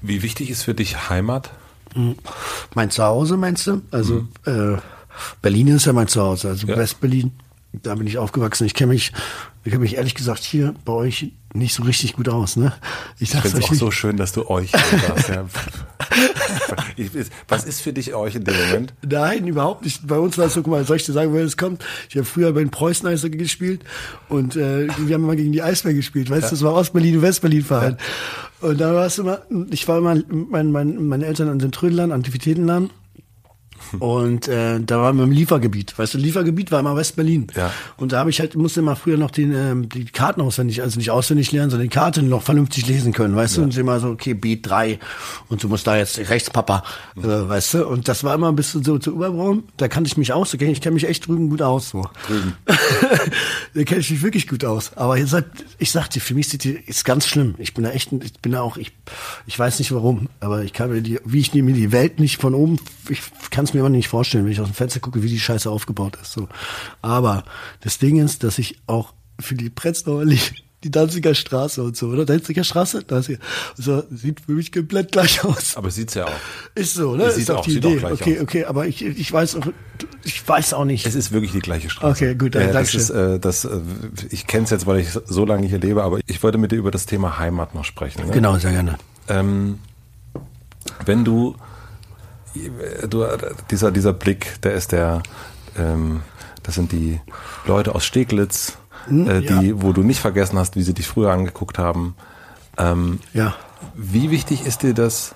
[0.00, 1.50] Wie wichtig ist für dich Heimat?
[1.94, 2.16] Mhm.
[2.74, 3.82] Mein Zuhause, meinst du?
[3.90, 4.74] Also, mhm.
[4.74, 4.78] äh,
[5.40, 6.76] Berlin ist ja mein Zuhause, also ja.
[6.76, 7.32] West-Berlin.
[7.72, 8.66] Da bin ich aufgewachsen.
[8.66, 9.12] Ich kenne mich,
[9.64, 12.72] ich kenne mich ehrlich gesagt hier bei euch nicht so richtig gut aus, ne?
[13.18, 15.28] Ich, ich finde es auch so schön, dass du euch sagst.
[15.28, 15.44] Ja.
[17.48, 18.94] Was ist für dich euch in dem Moment?
[19.06, 20.06] Nein, überhaupt nicht.
[20.06, 21.84] Bei uns war es so, guck mal, soll ich dir sagen, woher es kommt?
[22.08, 23.82] Ich habe früher bei den Preußen Eishockey gespielt
[24.28, 26.30] und äh, wir haben immer gegen die Eisbären gespielt.
[26.30, 26.50] Weißt du, ja.
[26.50, 27.98] das war Ostberlin und Westberlin Verein.
[28.62, 28.68] Ja.
[28.68, 32.12] Und da war es immer, ich war immer, mein, mein, meine Eltern an dem Trödelland,
[32.12, 32.90] Antiquitätenland
[33.98, 35.98] und äh, da waren wir im Liefergebiet.
[35.98, 37.46] Weißt du, Liefergebiet war immer West-Berlin.
[37.56, 37.70] Ja.
[37.96, 40.98] Und da habe ich halt, musste immer früher noch den, ähm, die Karten auswendig, also
[40.98, 43.60] nicht auswendig lernen, sondern die Karte noch vernünftig lesen können, weißt ja.
[43.60, 43.64] du?
[43.64, 44.98] Und immer so, okay, B3
[45.48, 46.84] und du musst da jetzt rechts Papa,
[47.14, 47.24] mhm.
[47.24, 47.86] äh, weißt du?
[47.86, 49.64] Und das war immer ein bisschen so zu Überbraum.
[49.76, 51.90] Da kannte ich mich aus, okay, ich kenne mich echt drüben gut aus.
[51.90, 52.04] So.
[52.26, 52.54] Drüben.
[53.74, 54.96] da kenne ich mich wirklich gut aus.
[54.96, 55.46] Aber ihr seid,
[55.78, 57.54] ich sag dir, für mich ist, die, ist ganz schlimm.
[57.58, 58.92] Ich bin da echt, ich bin da auch, ich,
[59.46, 62.40] ich weiß nicht warum, aber ich kann mir die, wie ich mir die Welt nicht
[62.40, 62.78] von oben,
[63.08, 65.40] ich kann es mir immer nicht vorstellen, wenn ich aus dem Fenster gucke, wie die
[65.40, 66.32] Scheiße aufgebaut ist.
[66.32, 66.48] So.
[67.00, 67.44] Aber
[67.80, 70.24] das Ding ist, dass ich auch für die Prenzlauer
[70.84, 72.24] die Danziger Straße und so, oder?
[72.24, 73.04] Danziger Straße?
[73.04, 73.38] Danziger.
[73.76, 75.76] So, sieht für mich komplett gleich aus.
[75.76, 76.32] Aber sieht's ja auch.
[76.74, 77.24] Ist so, ne?
[77.24, 77.98] Es sieht ist auch auch- die sieht auch Idee.
[78.00, 78.42] gleich okay, aus.
[78.42, 79.66] okay, aber ich, ich weiß auch,
[80.24, 81.06] ich weiß auch nicht.
[81.06, 82.24] Es ist wirklich die gleiche Straße.
[82.24, 83.78] Okay, gut, dann ja, das ist, äh, das, äh,
[84.30, 86.76] ich kenne es jetzt, weil ich so lange hier lebe, aber ich wollte mit dir
[86.76, 88.26] über das Thema Heimat noch sprechen.
[88.26, 88.32] Ne?
[88.32, 88.98] Genau, sehr gerne.
[89.28, 89.78] Ähm,
[91.06, 91.54] wenn du,
[93.08, 93.26] du,
[93.70, 95.22] dieser, dieser Blick, der ist der,
[95.76, 96.22] ähm,
[96.62, 97.20] das sind die
[97.66, 98.76] Leute aus Steglitz,
[99.08, 99.82] äh, die, Hm, ja.
[99.82, 102.14] wo du nicht vergessen hast, wie sie dich früher angeguckt haben.
[102.78, 103.54] Ähm, Ja.
[103.94, 105.34] wie wichtig ist dir das,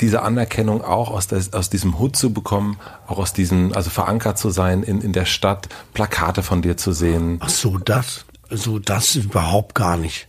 [0.00, 4.38] diese Anerkennung auch aus, des, aus diesem Hut zu bekommen, auch aus diesem, also verankert
[4.38, 7.38] zu sein in, in der Stadt, Plakate von dir zu sehen?
[7.40, 10.28] Ach so, das, so das überhaupt gar nicht.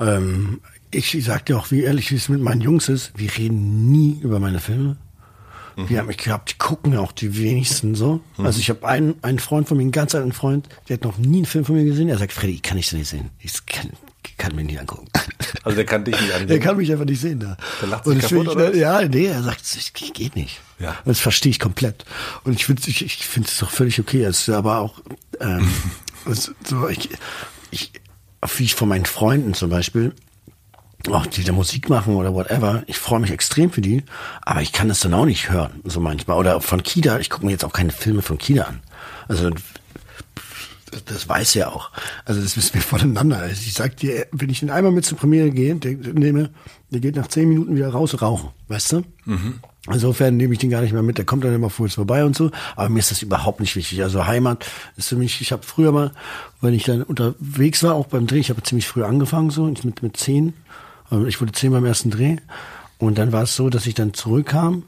[0.00, 0.60] Ähm,
[0.94, 4.18] ich, sag dir auch, wie ehrlich wie es mit meinen Jungs ist, wir reden nie
[4.22, 4.96] über meine Filme.
[5.76, 8.20] Wir haben, ich glaube, die gucken auch die wenigsten so.
[8.38, 11.18] Also ich habe einen, einen Freund von mir, einen ganz alten Freund, der hat noch
[11.18, 12.08] nie einen Film von mir gesehen.
[12.08, 13.30] Er sagt, Freddy, ich kann ich nicht sehen.
[13.40, 13.90] Ich kann,
[14.36, 15.08] kann mir nicht angucken.
[15.62, 16.60] Also der kann dich nicht Der ansehen.
[16.60, 17.56] kann mich einfach nicht sehen da.
[17.80, 18.74] Der lacht sich kaputt, ich, oder?
[18.74, 20.60] Ja, nee, er sagt, es geht nicht.
[20.78, 20.94] Ja.
[21.06, 22.04] Das verstehe ich komplett.
[22.42, 24.24] Und ich finde ich, ich finde es doch völlig okay.
[24.24, 25.00] Es ist aber auch
[25.40, 25.66] ähm,
[26.26, 27.08] so, ich,
[27.70, 27.92] ich,
[28.56, 30.12] wie ich von meinen Freunden zum Beispiel,
[31.10, 34.02] auch die da Musik machen oder whatever, ich freue mich extrem für die,
[34.42, 36.38] aber ich kann das dann auch nicht hören, so manchmal.
[36.38, 38.80] Oder von Kida, ich gucke mir jetzt auch keine Filme von Kida an.
[39.28, 39.50] Also
[41.06, 41.90] das- weiß er auch.
[42.24, 43.38] Also das wissen wir voneinander.
[43.38, 46.50] Also ich sag dir, wenn ich den einmal mit zur Premiere gehe, der, der nehme,
[46.90, 49.02] der geht nach zehn Minuten wieder raus rauchen, weißt du?
[49.90, 51.18] Insofern nehme ich den gar nicht mehr mit.
[51.18, 52.50] Der kommt dann immer kurz vorbei und so.
[52.76, 54.02] Aber mir ist das überhaupt nicht wichtig.
[54.02, 54.64] Also Heimat
[54.96, 55.40] ist für mich.
[55.40, 56.12] Ich habe früher mal,
[56.60, 59.84] wenn ich dann unterwegs war, auch beim Dreh, ich habe ziemlich früh angefangen so, ich
[59.84, 60.54] mit mit zehn.
[61.10, 62.36] Also Ich wurde zehn beim ersten Dreh
[62.98, 64.84] und dann war es so, dass ich dann zurückkam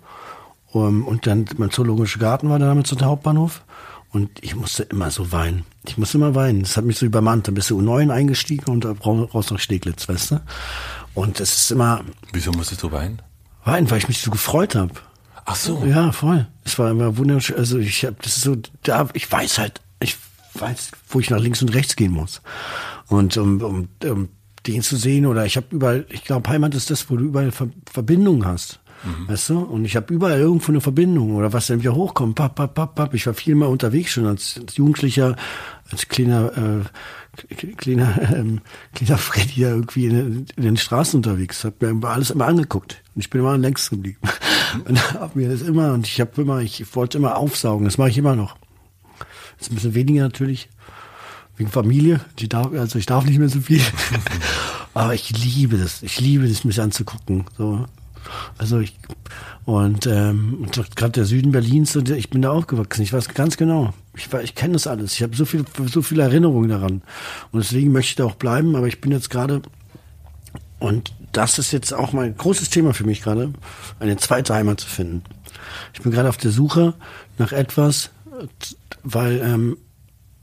[0.73, 3.63] um, und dann mein Zoologischer Garten war damit so der Hauptbahnhof.
[4.11, 5.65] Und ich musste immer so weinen.
[5.87, 6.61] Ich musste immer weinen.
[6.63, 7.49] Das hat mich so übermannt.
[7.49, 10.41] Dann bist du U9 eingestiegen und raus nach Steglitz, weißt du?
[11.15, 12.03] Und das ist immer
[12.33, 13.21] Wieso musstest du weinen?
[13.65, 14.93] weinen, weil ich mich so gefreut habe.
[15.45, 15.85] Ach so.
[15.85, 16.47] Ja, voll.
[16.65, 17.57] Es war immer wunderschön.
[17.57, 20.17] Also ich habe das ist so, da ich weiß halt, ich
[20.55, 22.43] weiß, wo ich nach links und rechts gehen muss.
[23.09, 24.29] Und um, um, um
[24.67, 27.53] den zu sehen oder ich habe überall, ich glaube, Heimat ist das, wo du überall
[27.53, 28.81] Ver Verbindungen hast.
[29.29, 29.59] Weißt du?
[29.61, 32.35] Und ich habe überall irgendwo eine Verbindung oder was dann wieder hochkommt.
[32.35, 33.15] Papp, papp, papp, papp.
[33.15, 35.37] Ich war viel mal unterwegs schon als, als Jugendlicher,
[35.91, 38.61] als kleiner, äh, kleiner, ähm,
[38.95, 41.65] kleiner Freddy da irgendwie in, in den Straßen unterwegs.
[41.65, 43.03] Hab mir alles immer angeguckt.
[43.15, 44.19] Und ich bin immer längst geblieben.
[44.85, 47.87] Und hab mir das immer, und ich habe immer, ich wollte immer aufsaugen.
[47.87, 48.57] Das mache ich immer noch.
[49.59, 50.69] Ist ein bisschen weniger natürlich.
[51.57, 52.21] Wegen Familie.
[52.39, 53.81] Die darf, also ich darf nicht mehr so viel.
[54.95, 56.03] Aber ich liebe das.
[56.03, 57.45] Ich liebe das, mich anzugucken.
[57.57, 57.87] So.
[58.59, 58.95] Also ich
[59.65, 63.03] und, ähm, gerade der Süden Berlins, ich bin da aufgewachsen.
[63.03, 63.93] Ich weiß ganz genau.
[64.17, 65.15] Ich, ich kenne das alles.
[65.15, 67.03] Ich habe so viel, so viele Erinnerungen daran.
[67.51, 68.77] Und deswegen möchte ich da auch bleiben.
[68.77, 69.63] Aber ich bin jetzt gerade
[70.79, 73.53] und das ist jetzt auch mein großes Thema für mich gerade,
[73.99, 75.23] eine zweite Heimat zu finden.
[75.95, 76.95] Ich bin gerade auf der Suche
[77.39, 78.11] nach etwas,
[79.03, 79.77] weil ähm,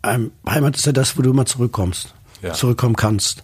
[0.06, 2.54] Heimat ist ja das, wo du immer zurückkommst, Ja.
[2.54, 3.44] zurückkommen kannst.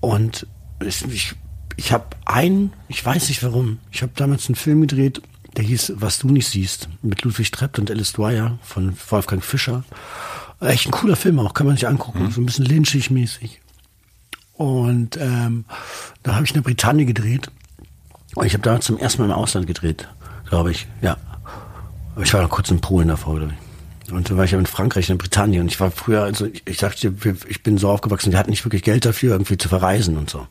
[0.00, 0.46] Und
[0.84, 1.34] ich,
[1.76, 5.22] ich, habe einen, ich weiß nicht warum, ich habe damals einen Film gedreht,
[5.56, 9.84] der hieß Was du nicht siehst, mit Ludwig Trepp und Alice Dwyer von Wolfgang Fischer.
[10.60, 13.60] Echt ein cooler Film auch, kann man sich angucken, so ein bisschen lynchig mäßig.
[14.54, 15.64] Und ähm,
[16.22, 17.50] da habe ich in der Bretagne gedreht.
[18.34, 20.08] Und ich habe da zum ersten Mal im Ausland gedreht,
[20.48, 20.86] glaube ich.
[21.00, 21.16] Ja.
[22.14, 23.61] Aber ich war noch kurz in Polen davor, glaube ich.
[24.14, 25.60] Und dann war ich ja in Frankreich, in Bretagne.
[25.60, 27.14] Und ich war früher, also ich, ich sagte,
[27.48, 30.46] ich bin so aufgewachsen, wir hatten nicht wirklich Geld dafür, irgendwie zu verreisen und so.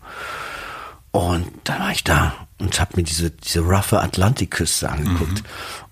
[1.11, 5.43] Und dann war ich da und habe mir diese, diese roughe Atlantikküste angeguckt.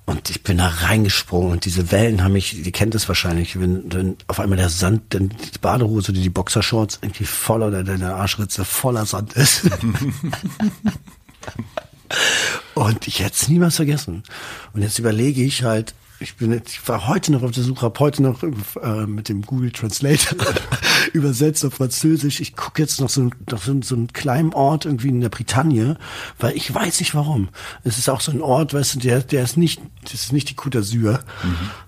[0.05, 3.93] Und ich bin da reingesprungen und diese Wellen haben mich, die kennt es wahrscheinlich, wenn,
[3.93, 8.15] wenn auf einmal der Sand, dann die Badehose oder die Boxershorts irgendwie voller oder deine
[8.15, 9.69] Arschritze voller Sand ist.
[12.73, 14.23] und ich hätte es niemals vergessen.
[14.73, 17.81] Und jetzt überlege ich halt, ich bin jetzt, ich war heute noch auf der Suche,
[17.81, 20.37] habe heute noch äh, mit dem Google Translator
[21.13, 22.41] übersetzt auf Französisch.
[22.41, 25.97] Ich gucke jetzt noch so, noch so, so einen kleinen Ort irgendwie in der Bretagne,
[26.37, 27.49] weil ich weiß nicht warum.
[27.83, 30.49] Es ist auch so ein Ort, weißt du, der, der ist nicht, das ist nicht
[30.49, 31.19] die Côte d'Azur,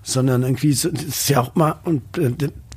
[0.02, 2.32] sondern irgendwie, so, das ist ja auch mal, und äh,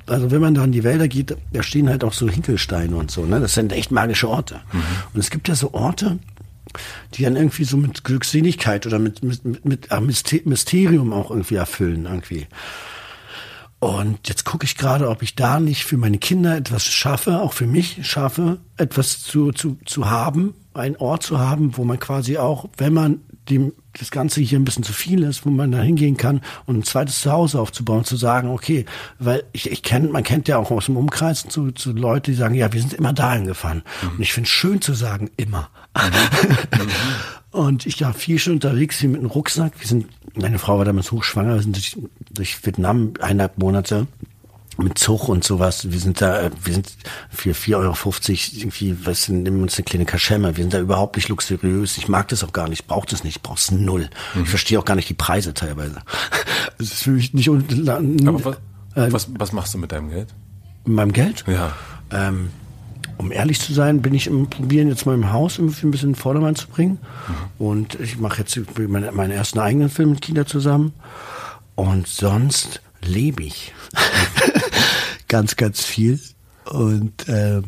[0.07, 3.09] also wenn man da in die Wälder geht, da stehen halt auch so Hinkelsteine und
[3.09, 3.39] so, ne?
[3.39, 4.61] Das sind echt magische Orte.
[5.13, 6.19] Und es gibt ja so Orte,
[7.13, 12.05] die dann irgendwie so mit Glückseligkeit oder mit, mit, mit, Myster- Mysterium auch irgendwie erfüllen,
[12.05, 12.47] irgendwie.
[13.79, 17.53] Und jetzt gucke ich gerade, ob ich da nicht für meine Kinder etwas schaffe, auch
[17.53, 22.37] für mich schaffe, etwas zu, zu, zu haben, einen Ort zu haben, wo man quasi
[22.37, 25.81] auch, wenn man dem das Ganze hier ein bisschen zu viel ist, wo man da
[25.81, 28.85] hingehen kann und ein zweites Zuhause aufzubauen, zu sagen, okay,
[29.19, 32.37] weil ich, ich kenne, man kennt ja auch aus dem Umkreis zu, zu Leute, die
[32.37, 33.83] sagen, ja, wir sind immer dahin gefahren.
[34.01, 34.09] Mhm.
[34.09, 35.69] Und ich finde es schön zu sagen, immer.
[36.75, 37.61] Mhm.
[37.61, 39.79] und ich war viel schon unterwegs hier mit einem Rucksack.
[39.79, 41.97] Wir sind, meine Frau war damals hochschwanger, wir sind durch,
[42.31, 44.07] durch Vietnam eineinhalb Monate
[44.77, 45.91] mit Zug und sowas.
[45.91, 46.91] Wir sind da, wir sind
[47.29, 47.95] für 4,50 Euro
[48.59, 50.55] irgendwie, was nehmen uns eine kleine Kaschemme.
[50.57, 51.97] Wir sind da überhaupt nicht luxuriös.
[51.97, 54.09] Ich mag das auch gar nicht, ich brauche das nicht, ich brauch's null.
[54.33, 54.43] Mhm.
[54.43, 55.95] Ich verstehe auch gar nicht die Preise teilweise.
[56.77, 57.63] Das ist für mich nicht un
[58.27, 58.55] Aber was,
[58.95, 60.27] äh, was, was machst du mit deinem Geld?
[60.83, 61.45] Mit meinem Geld?
[61.47, 61.71] Ja.
[62.11, 62.49] Ähm,
[63.17, 66.09] um ehrlich zu sein, bin ich im Probieren, jetzt mal im Haus irgendwie ein bisschen
[66.09, 66.97] in den Vordermann zu bringen.
[67.27, 67.65] Mhm.
[67.65, 70.91] Und ich mache jetzt meinen, meinen ersten eigenen Film mit Kinder zusammen.
[71.75, 73.73] Und sonst lebe ich.
[75.27, 76.19] ganz, ganz viel.
[76.65, 77.65] Und, ähm,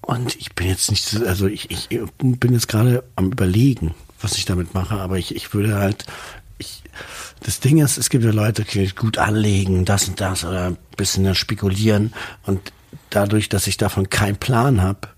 [0.00, 1.88] und ich bin jetzt nicht so, also ich, ich
[2.18, 6.04] bin jetzt gerade am überlegen, was ich damit mache, aber ich, ich würde halt,
[6.58, 6.82] ich,
[7.40, 10.76] das Ding ist, es gibt ja Leute, die gut anlegen, das und das oder ein
[10.96, 12.12] bisschen spekulieren
[12.44, 12.72] und
[13.10, 15.08] dadurch, dass ich davon keinen Plan habe,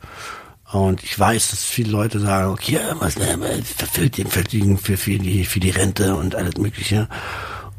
[0.75, 5.45] und ich weiß, dass viele Leute sagen, okay, was verfüllt den Verdienen für, für, die,
[5.45, 7.09] für die Rente und alles Mögliche.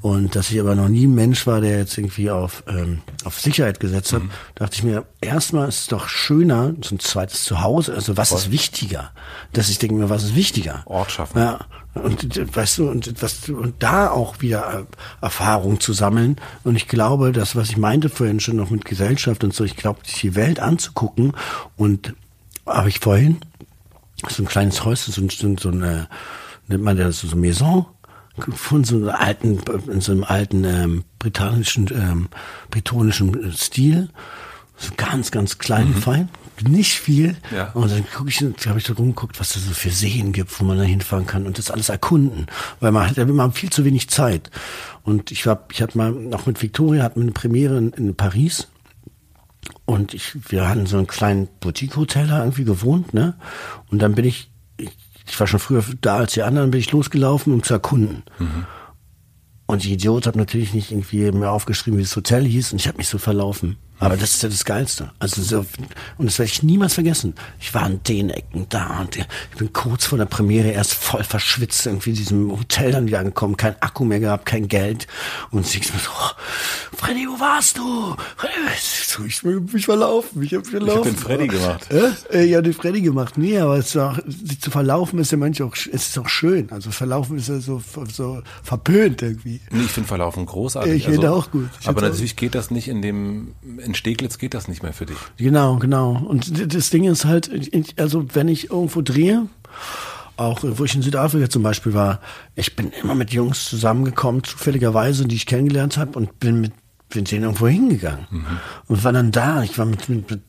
[0.05, 3.39] Und dass ich aber noch nie ein Mensch war, der jetzt irgendwie auf, ähm, auf
[3.39, 4.29] Sicherheit gesetzt hat, mhm.
[4.53, 7.95] dachte ich mir, erstmal ist es doch schöner, so ein zweites Zuhause.
[7.95, 8.37] Also was Voll.
[8.37, 9.09] ist wichtiger?
[9.53, 10.83] Dass ich denke mir, was ist wichtiger?
[10.85, 11.39] Ort schaffen.
[11.39, 11.65] Ja.
[11.95, 16.35] Und weißt du, und was und da auch wieder äh, Erfahrung zu sammeln.
[16.63, 19.75] Und ich glaube, das, was ich meinte vorhin schon noch mit Gesellschaft und so, ich
[19.75, 21.33] glaube, die Welt anzugucken
[21.77, 22.13] und
[22.67, 23.37] habe ich vorhin
[24.29, 26.07] so ein kleines Häuschen, so, so, so eine,
[26.67, 27.87] nennt man das so, so Maison,
[28.53, 29.59] von so einem alten,
[29.89, 32.29] in so einem alten ähm, britannischen, ähm,
[32.69, 34.09] bretonischen Stil.
[34.77, 35.95] So ganz, ganz klein, mhm.
[35.95, 36.29] fein.
[36.67, 37.35] Nicht viel.
[37.53, 37.71] Ja.
[37.71, 40.65] Und dann gucke ich, habe ich da rumgeguckt, was es so für Seen gibt, wo
[40.65, 42.47] man da hinfahren kann und das alles erkunden.
[42.79, 44.51] Weil man hat ja immer viel zu wenig Zeit.
[45.03, 48.15] Und ich war, ich hatte mal, noch mit Victoria, hatten wir eine Premiere in, in
[48.15, 48.67] Paris.
[49.85, 53.35] Und ich, wir hatten so einen kleinen Boutique-Hotel da irgendwie gewohnt, ne?
[53.91, 54.49] Und dann bin ich,
[55.27, 58.23] ich war schon früher da als die anderen, bin ich losgelaufen, um zu erkunden.
[58.39, 58.65] Mhm.
[59.67, 62.87] Und die Idiot hat natürlich nicht irgendwie mir aufgeschrieben, wie das Hotel hieß, und ich
[62.87, 63.77] habe mich so verlaufen.
[63.97, 65.11] Aber das ist ja das Geilste.
[65.19, 65.65] Also so,
[66.17, 67.33] und das werde ich niemals vergessen.
[67.61, 69.25] Ich war an den Ecken da und ich
[69.57, 73.55] bin kurz vor der Premiere erst voll verschwitzt irgendwie in diesem Hotel dann wieder angekommen,
[73.55, 75.07] kein Akku mehr gehabt, kein Geld
[75.51, 78.15] und ich so, oh, Freddy, wo warst du?
[78.35, 78.53] Freddy,
[79.25, 81.01] ich bin mich verlaufen, ich habe verlaufen.
[81.01, 81.87] Ich hab den Freddy gemacht.
[82.31, 82.45] Äh?
[82.45, 83.37] Ja, den Freddy gemacht.
[83.37, 86.27] Nee, aber es ist auch, sich zu verlaufen ist ja manchmal auch, es ist auch
[86.27, 86.71] schön.
[86.71, 87.81] Also verlaufen ist ja so,
[88.11, 89.61] so verpönt irgendwie.
[89.71, 90.93] Nee, ich finde verlaufen großartig.
[90.95, 91.69] Ich finde also, auch gut.
[91.79, 95.05] Ich aber natürlich geht das nicht in dem in Steglitz geht das nicht mehr für
[95.05, 95.17] dich.
[95.37, 96.23] Genau, genau.
[96.27, 97.51] Und das Ding ist halt,
[97.97, 99.47] also wenn ich irgendwo drehe,
[100.37, 102.19] auch wo ich in Südafrika zum Beispiel war,
[102.55, 106.73] ich bin immer mit Jungs zusammengekommen, zufälligerweise, die ich kennengelernt habe und bin mit
[107.09, 108.59] bin denen irgendwo hingegangen mhm.
[108.87, 109.63] und war dann da.
[109.63, 110.41] Ich war mit, mit, mit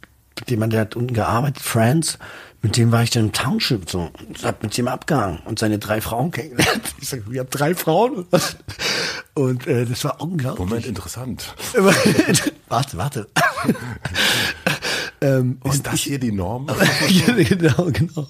[0.49, 2.19] jemand, der hat unten gearbeitet, Friends,
[2.63, 5.79] mit dem war ich dann im Township so und hab mit dem abgehangen und seine
[5.79, 6.83] drei Frauen kennengelernt.
[7.01, 8.27] Ich sag, wir haben drei Frauen.
[9.35, 10.67] Und äh, das war unglaublich.
[10.67, 11.55] Moment, interessant.
[12.69, 13.29] warte, warte.
[15.21, 16.67] ähm, Ist das ich, hier die Norm?
[17.37, 18.27] genau, genau.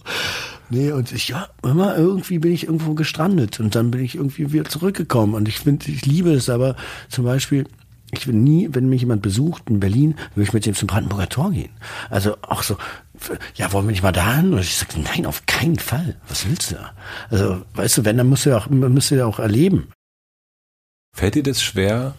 [0.69, 4.53] Nee, und ich, ja, immer irgendwie bin ich irgendwo gestrandet und dann bin ich irgendwie
[4.53, 5.35] wieder zurückgekommen.
[5.35, 6.75] Und ich finde, ich liebe es, aber
[7.09, 7.69] zum Beispiel,
[8.13, 11.29] ich will nie, wenn mich jemand besucht in Berlin, will ich mit dem zum Brandenburger
[11.29, 11.73] Tor gehen.
[12.09, 12.77] Also auch so,
[13.55, 14.53] ja, wollen wir nicht mal dahin?
[14.53, 16.17] Und ich sage, nein, auf keinen Fall.
[16.29, 16.93] Was willst du da?
[17.31, 19.89] Also, weißt du, wenn, dann musst du ja auch, musst du ja auch erleben.
[21.13, 22.15] Fällt dir das schwer?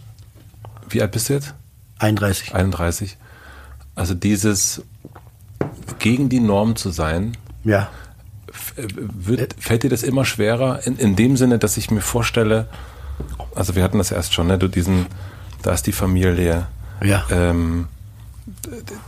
[0.89, 1.53] Wie alt bist du jetzt?
[1.99, 2.53] 31.
[2.53, 3.17] 31.
[3.95, 4.83] Also dieses
[5.99, 7.37] gegen die Norm zu sein.
[7.63, 7.89] Ja.
[8.75, 10.85] Wird, fällt dir das immer schwerer?
[10.85, 12.67] In, in dem Sinne, dass ich mir vorstelle,
[13.55, 14.57] also wir hatten das erst schon, ne?
[14.57, 15.07] Du diesen,
[15.61, 16.67] da ist die Familie.
[17.03, 17.25] Ja.
[17.29, 17.87] Ähm,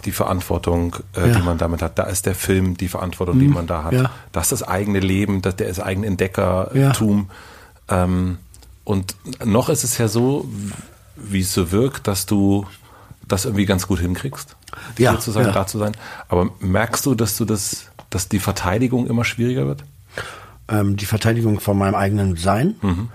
[0.05, 1.35] die Verantwortung, äh, ja.
[1.35, 1.97] die man damit hat.
[1.97, 3.39] Da ist der Film, die Verantwortung, mhm.
[3.39, 3.93] die man da hat.
[3.93, 4.11] Ja.
[4.31, 7.29] Das ist das eigene Leben, das, der ist eigene Entdeckertum.
[7.87, 8.37] Ähm,
[8.83, 9.15] und
[9.45, 10.49] noch ist es ja so,
[11.15, 12.65] wie es so wirkt, dass du
[13.27, 14.55] das irgendwie ganz gut hinkriegst,
[14.97, 15.51] ja, sozusagen ja.
[15.53, 15.93] da zu sein.
[16.27, 19.83] Aber merkst du, dass du das, dass die Verteidigung immer schwieriger wird?
[20.67, 22.75] Ähm, die Verteidigung von meinem eigenen Sein.
[22.81, 23.09] Mhm.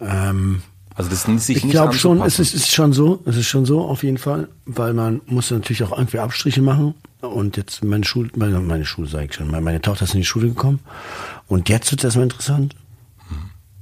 [0.00, 0.62] Ähm,
[1.00, 3.80] also das sich ich glaube schon, es ist, ist schon so, es ist schon so
[3.80, 6.94] auf jeden Fall, weil man muss natürlich auch irgendwie Abstriche machen.
[7.20, 10.26] Und jetzt meine Schule, meine, meine Schule sage ich schon, meine, Tochter ist in die
[10.26, 10.80] Schule gekommen.
[11.48, 12.74] Und jetzt wird es erstmal interessant.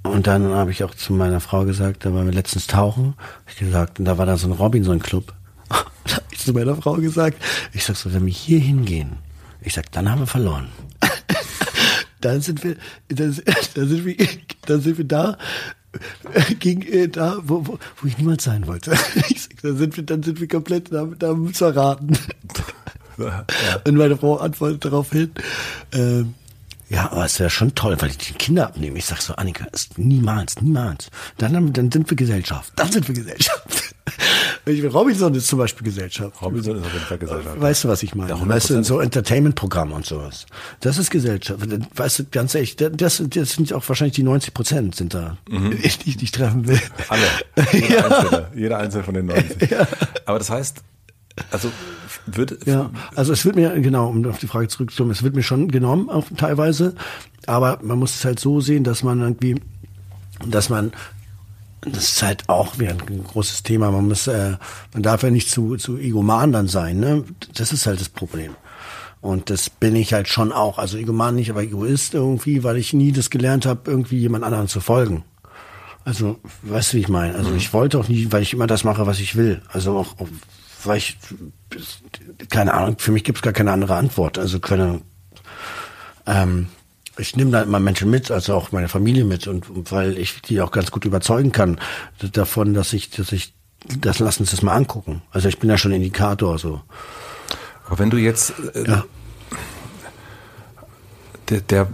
[0.04, 3.14] Und dann habe ich auch zu meiner Frau gesagt, da waren wir letztens tauchen,
[3.48, 5.32] ich gesagt, und da war da so ein Robinson-Club.
[5.68, 5.76] da
[6.14, 7.42] habe ich zu meiner Frau gesagt,
[7.72, 9.18] ich sag so, wenn wir hier hingehen,
[9.60, 10.68] ich sag, dann haben wir verloren.
[12.20, 12.76] dann sind wir,
[13.08, 13.36] dann,
[13.74, 14.16] dann sind wir,
[14.66, 15.36] dann sind wir da,
[16.32, 18.90] äh, gegen, äh, da, wo, wo, wo ich niemals sein wollte.
[19.36, 22.18] Sag, dann sind wir, dann sind wir komplett da, da verraten.
[23.20, 23.44] Ja.
[23.84, 25.32] Und meine Frau antwortet darauf hin,
[25.92, 26.34] ähm,
[26.90, 28.98] ja, aber es wäre schon toll, weil ich die Kinder abnehme.
[28.98, 31.10] Ich sag so, Annika, ist niemals, niemals.
[31.36, 32.72] Dann, dann sind wir Gesellschaft.
[32.76, 33.94] Dann sind wir Gesellschaft.
[34.64, 36.42] Ich will, Robinson ist zum Beispiel Gesellschaft.
[36.42, 37.60] Robinson ist auf jeden Fall Gesellschaft.
[37.60, 38.30] Weißt du, was ich meine?
[38.30, 40.44] Ja, weißt du, so Entertainment-Programm und sowas.
[40.80, 41.60] Das ist Gesellschaft.
[41.96, 45.70] Weißt du, ganz ehrlich, das, das sind auch wahrscheinlich die 90 Prozent sind da, mhm.
[46.04, 46.80] die ich nicht treffen will.
[47.08, 47.22] Alle.
[47.72, 48.04] Jeder, ja.
[48.06, 49.70] Einzelne, jeder einzelne von den 90.
[49.70, 49.86] Ja.
[50.26, 50.82] Aber das heißt,
[51.50, 51.70] also
[52.26, 55.42] wird ja, also es wird mir genau, um auf die Frage zurückzukommen, es wird mir
[55.42, 56.94] schon genommen, auch teilweise,
[57.46, 59.56] aber man muss es halt so sehen, dass man irgendwie,
[60.46, 60.92] dass man
[61.80, 63.90] das ist halt auch wieder ein großes Thema.
[63.90, 64.56] Man muss, äh,
[64.92, 67.24] man darf ja nicht zu, zu egoman dann sein, ne?
[67.54, 68.56] Das ist halt das Problem.
[69.20, 70.78] Und das bin ich halt schon auch.
[70.78, 74.68] Also egoman nicht, aber Egoist irgendwie, weil ich nie das gelernt habe, irgendwie jemand anderen
[74.68, 75.24] zu folgen.
[76.04, 77.34] Also, weißt du, wie ich meine?
[77.34, 77.56] Also mhm.
[77.56, 79.60] ich wollte auch nie, weil ich immer das mache, was ich will.
[79.68, 80.14] Also auch,
[80.84, 81.18] weil ich,
[82.50, 84.38] keine Ahnung, für mich gibt es gar keine andere Antwort.
[84.38, 85.00] Also keine,
[86.26, 86.68] ähm,
[87.18, 90.40] ich nehme da immer Menschen mit, also auch meine Familie mit und, und weil ich
[90.42, 91.80] die auch ganz gut überzeugen kann
[92.32, 93.54] davon, dass ich, dass ich,
[94.00, 95.22] das lassen uns das mal angucken.
[95.30, 96.80] Also ich bin ja schon Indikator so.
[97.86, 99.04] Aber wenn du jetzt äh, ja.
[101.48, 101.88] der, der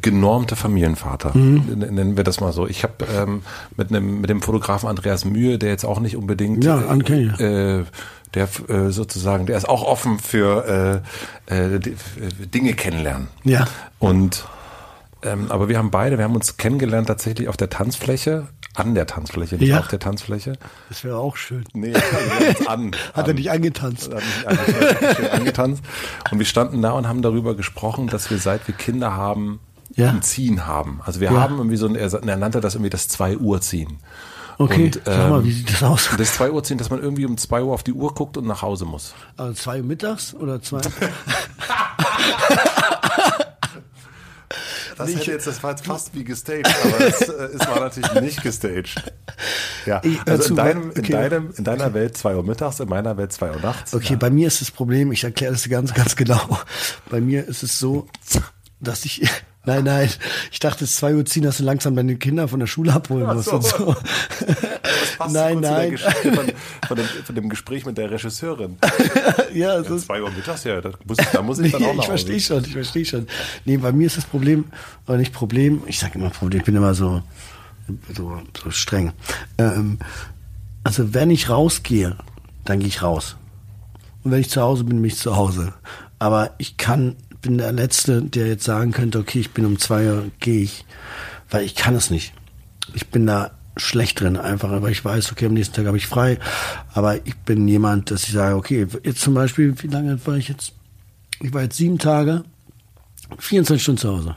[0.00, 1.78] genormte Familienvater, mhm.
[1.78, 2.66] nennen wir das mal so.
[2.66, 3.42] Ich habe ähm,
[3.76, 7.26] mit einem mit dem Fotografen Andreas Mühe, der jetzt auch nicht unbedingt ja, okay.
[7.38, 7.84] äh,
[8.34, 11.02] der äh, sozusagen, der ist auch offen für
[11.48, 11.80] äh, äh,
[12.52, 13.28] Dinge kennenlernen.
[13.44, 13.66] Ja.
[13.98, 14.46] Und
[15.22, 19.06] ähm, aber wir haben beide, wir haben uns kennengelernt tatsächlich auf der Tanzfläche, an der
[19.06, 19.78] Tanzfläche, nicht ja.
[19.78, 20.52] auf der Tanzfläche.
[20.88, 21.64] Das wäre auch schön.
[21.72, 22.92] Nee, wir an.
[23.14, 23.30] Hat an.
[23.30, 24.12] er nicht angetanzt?
[24.12, 25.82] Hat nicht schön angetanzt.
[26.30, 29.60] Und wir standen da und haben darüber gesprochen, dass wir seit wir Kinder haben,
[29.96, 30.10] ja.
[30.10, 31.00] ein Ziehen haben.
[31.04, 31.40] Also wir ja.
[31.40, 33.98] haben irgendwie so ein, er nannte das irgendwie das 2 Uhr Ziehen.
[34.58, 36.08] Okay, und, ähm, sag mal, wie sieht das aus?
[36.16, 38.46] Das 2 Uhr ziehen, dass man irgendwie um 2 Uhr auf die Uhr guckt und
[38.46, 39.14] nach Hause muss.
[39.36, 40.80] Also 2 Uhr mittags oder 2?
[44.96, 48.14] Das, hätte jetzt, das war jetzt fast wie gestaged, aber es, äh, es war natürlich
[48.14, 48.94] nicht gestaged.
[49.84, 53.30] Ja, also in, deinem, in, deinem, in deiner Welt 2 Uhr mittags, in meiner Welt
[53.30, 53.94] 2 Uhr nachts.
[53.94, 54.18] Okay, ja.
[54.18, 56.58] bei mir ist das Problem, ich erkläre das ganz, ganz genau.
[57.10, 58.06] Bei mir ist es so,
[58.80, 59.28] dass ich
[59.66, 60.08] Nein, nein.
[60.52, 62.92] Ich dachte, es ist zwei Uhr ziehen, dass du langsam deine Kinder von der Schule
[62.92, 63.56] abholen musst so.
[63.56, 63.96] und so.
[65.28, 65.98] nein, nein.
[65.98, 66.32] Von,
[66.86, 68.78] von, dem, von, dem, Gespräch mit der Regisseurin.
[69.54, 72.02] ja, ja, zwei Uhr mittags, ja, da muss, da muss ich dann auch noch.
[72.04, 73.26] Ich verstehe schon, ich verstehe schon.
[73.64, 74.66] Nee, bei mir ist das Problem,
[75.04, 77.22] aber nicht Problem, ich sage immer Problem, ich bin immer so,
[78.14, 79.12] so, so streng.
[79.58, 79.98] Ähm,
[80.84, 82.16] also wenn ich rausgehe,
[82.64, 83.36] dann gehe ich raus.
[84.22, 85.72] Und wenn ich zu Hause bin, bin ich zu Hause.
[86.18, 90.08] Aber ich kann bin der Letzte, der jetzt sagen könnte, okay, ich bin um zwei
[90.08, 90.84] Uhr, gehe ich,
[91.48, 92.32] weil ich kann es nicht.
[92.92, 96.08] Ich bin da schlecht drin, einfach, aber ich weiß, okay, am nächsten Tag habe ich
[96.08, 96.40] frei,
[96.92, 100.48] aber ich bin jemand, dass ich sage, okay, jetzt zum Beispiel, wie lange war ich
[100.48, 100.72] jetzt?
[101.40, 102.42] Ich war jetzt sieben Tage,
[103.38, 104.36] 24 Stunden zu Hause.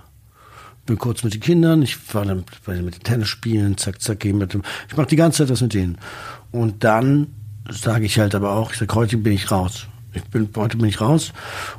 [0.85, 4.35] Bin kurz mit den Kindern, ich war dann mit den Tennis spielen, zack, zack, gehe
[4.35, 5.97] mit dem, ich mache die ganze Zeit was mit denen.
[6.51, 7.25] Und dann
[7.71, 10.87] sage ich halt aber auch, ich sage, heute bin ich raus ich bin, heute bin
[10.87, 11.33] ich raus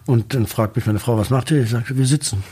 [0.06, 1.62] und dann fragt mich meine Frau, was macht ihr?
[1.62, 2.42] Ich sage, wir sitzen.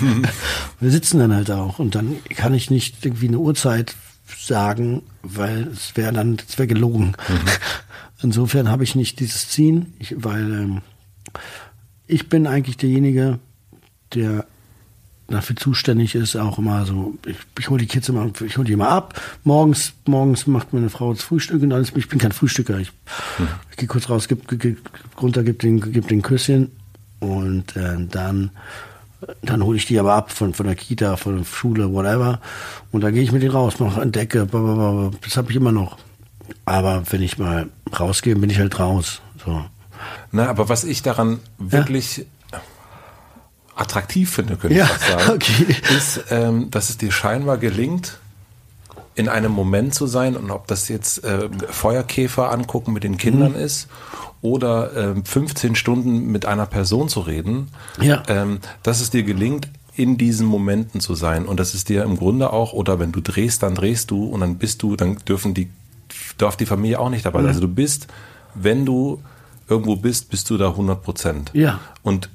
[0.80, 3.94] wir sitzen dann halt auch und dann kann ich nicht irgendwie eine Uhrzeit
[4.38, 7.14] sagen, weil es wäre dann, es wäre gelogen.
[7.28, 7.40] Mhm.
[8.22, 10.82] Insofern habe ich nicht dieses Ziehen, ich, weil ähm,
[12.06, 13.38] ich bin eigentlich derjenige,
[14.14, 14.46] der
[15.28, 18.72] dafür zuständig ist, auch immer so, ich, ich hole die Kids immer, ich hole die
[18.72, 19.20] immer ab.
[19.44, 21.92] Morgens, morgens macht meine Frau das Frühstück und alles.
[21.96, 22.78] Ich bin kein Frühstücker.
[22.78, 22.92] Ich,
[23.36, 23.48] hm.
[23.70, 24.78] ich gehe kurz raus, gib, gib,
[25.20, 26.70] runter, gib den, gib den Küsschen
[27.20, 28.50] und äh, dann
[29.42, 32.40] dann hole ich die aber ab von, von der Kita, von der Schule, whatever.
[32.92, 35.98] Und da gehe ich mit denen raus, mache entdecke, das habe ich immer noch.
[36.64, 39.20] Aber wenn ich mal rausgehe, bin ich halt raus.
[39.44, 39.64] So.
[40.32, 42.24] Na, aber was ich daran wirklich ja?
[43.76, 45.76] Attraktiv finde, könnte ja, ich sagen, okay.
[45.96, 48.18] ist, ähm, dass es dir scheinbar gelingt,
[49.14, 53.52] in einem Moment zu sein und ob das jetzt äh, Feuerkäfer angucken mit den Kindern
[53.52, 53.58] mhm.
[53.58, 53.88] ist
[54.42, 57.68] oder äh, 15 Stunden mit einer Person zu reden,
[58.00, 58.22] ja.
[58.28, 62.18] ähm, dass es dir gelingt, in diesen Momenten zu sein und das ist dir im
[62.18, 65.54] Grunde auch, oder wenn du drehst, dann drehst du und dann bist du, dann dürfen
[65.54, 65.70] die,
[66.36, 67.44] darf die Familie auch nicht dabei sein.
[67.44, 67.48] Mhm.
[67.48, 68.06] Also du bist,
[68.54, 69.22] wenn du
[69.68, 71.50] irgendwo bist, bist du da 100 Prozent.
[71.54, 71.80] Ja.
[72.02, 72.28] Und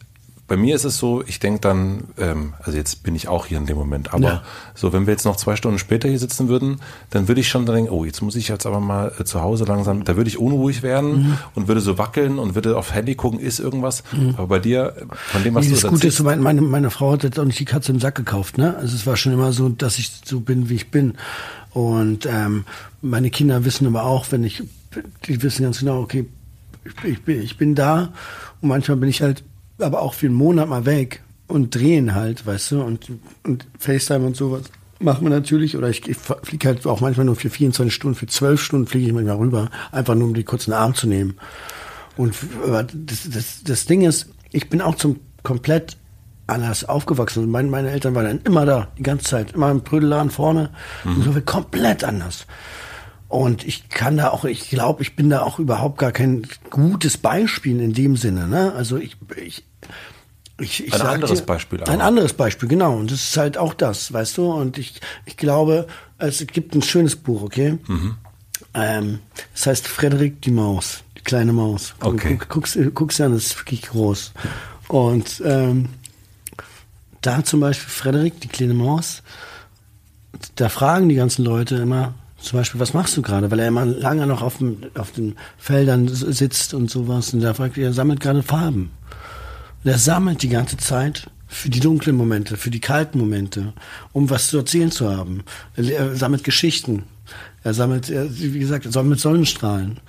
[0.51, 3.57] bei mir ist es so, ich denke dann, ähm, also jetzt bin ich auch hier
[3.57, 4.43] in dem Moment, aber ja.
[4.75, 7.65] so, wenn wir jetzt noch zwei Stunden später hier sitzen würden, dann würde ich schon
[7.65, 10.37] denken, oh, jetzt muss ich jetzt aber mal äh, zu Hause langsam, da würde ich
[10.37, 11.37] unruhig werden mhm.
[11.55, 14.03] und würde so wackeln und würde auf Handy gucken, ist irgendwas.
[14.11, 14.33] Mhm.
[14.35, 14.93] Aber bei dir,
[15.27, 17.45] von dem, was nee, du das Gute ist, meine, meine, meine Frau hat jetzt auch
[17.45, 18.75] nicht die Katze im Sack gekauft, ne?
[18.75, 21.13] Also es war schon immer so, dass ich so bin, wie ich bin.
[21.69, 22.65] Und ähm,
[23.01, 24.63] meine Kinder wissen aber auch, wenn ich,
[25.27, 26.25] die wissen ganz genau, okay,
[26.83, 28.11] ich, ich, bin, ich bin da
[28.59, 29.45] und manchmal bin ich halt
[29.81, 33.07] aber auch für einen Monat mal weg und drehen halt, weißt du, und,
[33.43, 34.63] und FaceTime und sowas
[34.99, 38.27] machen wir natürlich, oder ich, ich fliege halt auch manchmal nur für 24 Stunden, für
[38.27, 41.35] 12 Stunden fliege ich manchmal rüber, einfach nur um die kurzen Arm zu nehmen.
[42.17, 42.35] Und
[42.93, 45.97] das, das, das Ding ist, ich bin auch zum komplett
[46.47, 47.49] anders aufgewachsen.
[47.49, 50.69] Meine, meine Eltern waren dann immer da, die ganze Zeit, immer im Prödelladen vorne.
[51.03, 51.15] Mhm.
[51.15, 52.45] Und so komplett anders.
[53.27, 57.17] Und ich kann da auch, ich glaube, ich bin da auch überhaupt gar kein gutes
[57.17, 58.47] Beispiel in dem Sinne.
[58.47, 58.73] Ne?
[58.73, 59.63] Also ich, ich,
[60.59, 61.81] ich, ich ein anderes dir, Beispiel.
[61.81, 61.91] Aber.
[61.91, 62.95] Ein anderes Beispiel, genau.
[62.95, 64.51] Und das ist halt auch das, weißt du.
[64.51, 65.87] Und ich, ich glaube,
[66.17, 67.77] es gibt ein schönes Buch, okay?
[67.87, 68.15] Mhm.
[68.73, 69.19] Ähm,
[69.53, 71.93] das heißt Frederik die Maus, die kleine Maus.
[71.99, 72.37] Okay.
[72.37, 74.31] Guck, guck's, guck's an, das ist wirklich groß.
[74.87, 75.89] Und ähm,
[77.21, 79.23] da zum Beispiel Frederik, die kleine Maus,
[80.55, 83.51] da fragen die ganzen Leute immer, zum Beispiel, was machst du gerade?
[83.51, 87.33] Weil er immer lange noch auf, dem, auf den Feldern sitzt und sowas.
[87.33, 88.91] Und da fragt er, er sammelt gerade Farben.
[89.83, 93.73] Er sammelt die ganze Zeit für die dunklen Momente, für die kalten Momente,
[94.13, 95.43] um was zu erzählen zu haben.
[95.75, 97.03] Er sammelt Geschichten.
[97.63, 99.99] Er sammelt, wie gesagt, er sammelt Sonnenstrahlen.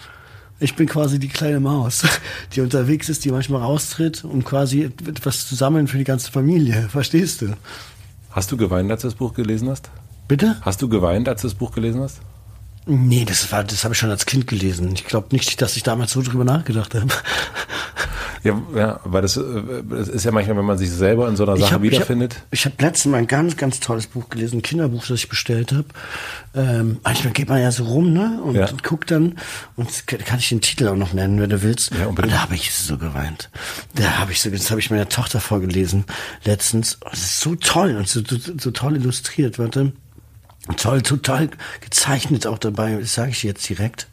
[0.60, 2.04] Ich bin quasi die kleine Maus,
[2.54, 6.88] die unterwegs ist, die manchmal raustritt, um quasi etwas zu sammeln für die ganze Familie.
[6.88, 7.56] Verstehst du?
[8.30, 9.90] Hast du geweint, als du das Buch gelesen hast?
[10.28, 10.56] Bitte?
[10.60, 12.20] Hast du geweint, als du das Buch gelesen hast?
[12.86, 14.92] Nee, das war, das habe ich schon als Kind gelesen.
[14.94, 17.08] Ich glaube nicht, dass ich damals so drüber nachgedacht habe.
[18.44, 21.56] Ja, ja, weil das, das ist ja manchmal, wenn man sich selber in so einer
[21.56, 22.42] Sache hab, wiederfindet.
[22.50, 25.28] Ich habe hab letztens mal ein ganz, ganz tolles Buch gelesen, ein Kinderbuch, das ich
[25.28, 25.86] bestellt habe.
[26.54, 28.40] Ähm, manchmal geht man ja so rum, ne?
[28.42, 28.68] Und, ja.
[28.68, 29.38] und guckt dann,
[29.76, 31.92] und kann ich den Titel auch noch nennen, wenn du willst.
[31.94, 33.48] Ja, und da habe ich so geweint.
[33.94, 36.04] Da habe ich so, das habe ich meiner Tochter vorgelesen
[36.44, 36.98] letztens.
[37.00, 39.92] Das ist so toll und so, so, so toll illustriert, warte.
[40.76, 41.48] Toll, total
[41.80, 44.08] gezeichnet auch dabei, das sage ich jetzt direkt.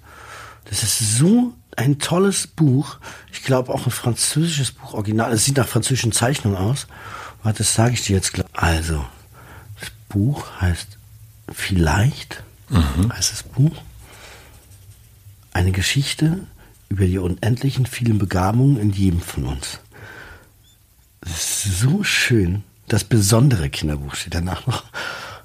[0.65, 2.97] Das ist so ein tolles Buch.
[3.31, 5.31] Ich glaube auch ein französisches Buch, original.
[5.31, 6.88] Es sieht nach französischen Zeichnungen aus.
[7.41, 8.47] Warte, das sage ich dir jetzt gleich.
[8.53, 9.06] Also,
[9.80, 10.99] das Buch heißt
[11.51, 13.11] Vielleicht, mhm.
[13.11, 13.76] heißt das Buch.
[15.51, 16.45] Eine Geschichte
[16.89, 19.80] über die unendlichen vielen Begabungen in jedem von uns.
[21.26, 22.64] So schön.
[22.88, 24.84] Das besondere Kinderbuch steht danach noch.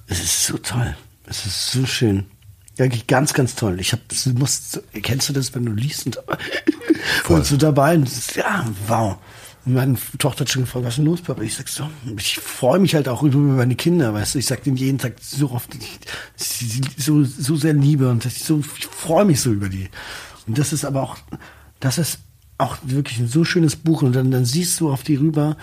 [0.06, 0.96] Es ist so toll.
[1.26, 2.26] Es ist so schön.
[2.76, 3.78] Wirklich ganz, ganz toll.
[3.80, 6.18] Ich habe, du musst, kennst du das, wenn du liest und,
[7.28, 7.94] und so dabei?
[7.94, 9.16] Und ja, wow.
[9.64, 11.42] Und meine Tochter hat schon gefragt, was ist denn los, Papa?
[11.42, 14.38] Ich sag so, ich freue mich halt auch über meine Kinder, weißt du.
[14.38, 15.98] Ich sag denen jeden Tag so oft, ich,
[16.36, 19.88] sie so, so sehr liebe und ich so, ich freue mich so über die.
[20.46, 21.16] Und das ist aber auch,
[21.80, 22.18] das ist
[22.58, 25.56] auch wirklich ein so schönes Buch und dann, dann siehst du auf die rüber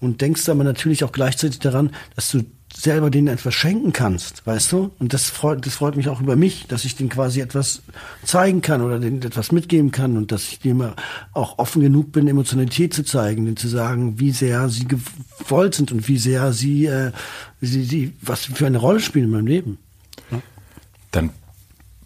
[0.00, 2.44] und denkst aber natürlich auch gleichzeitig daran, dass du
[2.78, 4.90] selber denen etwas schenken kannst, weißt du?
[4.98, 7.82] Und das freut, das freut mich auch über mich, dass ich denen quasi etwas
[8.22, 10.92] zeigen kann oder denen etwas mitgeben kann und dass ich dem
[11.32, 15.90] auch offen genug bin, Emotionalität zu zeigen, denen zu sagen, wie sehr sie gewollt sind
[15.90, 17.12] und wie sehr sie, äh,
[17.60, 19.78] sie, sie was für eine Rolle spielen in meinem Leben.
[20.30, 20.42] Ja?
[21.12, 21.30] Dann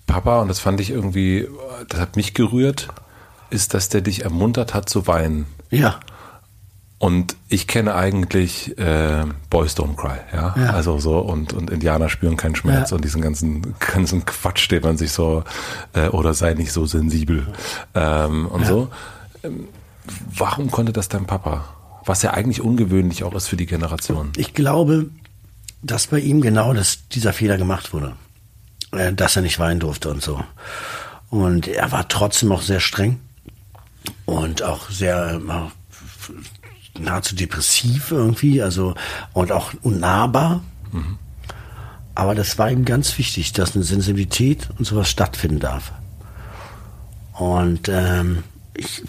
[0.06, 1.48] Papa, und das fand ich irgendwie,
[1.88, 2.88] das hat mich gerührt,
[3.51, 5.47] ist, dass der dich ermuntert hat zu weinen.
[5.70, 6.01] Ja.
[7.01, 10.55] Und ich kenne eigentlich äh, Boys Don't Cry, ja?
[10.55, 10.70] ja.
[10.74, 12.97] Also so und, und Indianer spüren keinen Schmerz ja.
[12.97, 15.43] und diesen ganzen ganzen Quatsch, den man sich so
[15.94, 17.47] äh, oder sei nicht so sensibel
[17.94, 18.66] ähm, und ja.
[18.66, 18.89] so.
[19.43, 19.68] Ähm,
[20.35, 21.64] warum konnte das dein Papa?
[22.05, 24.32] Was ja eigentlich ungewöhnlich auch ist für die Generation.
[24.36, 25.09] Ich glaube,
[25.82, 28.14] dass bei ihm genau das, dieser Fehler gemacht wurde.
[28.93, 30.44] Äh, dass er nicht weinen durfte und so.
[31.31, 33.20] Und er war trotzdem auch sehr streng
[34.27, 35.40] und auch sehr
[37.05, 38.94] nahezu depressiv irgendwie, also
[39.32, 40.62] und auch unnahbar.
[40.93, 41.18] Mhm.
[42.14, 45.93] Aber das war ihm ganz wichtig, dass eine Sensibilität und sowas stattfinden darf.
[47.32, 48.43] Und ähm,
[48.74, 49.02] ich,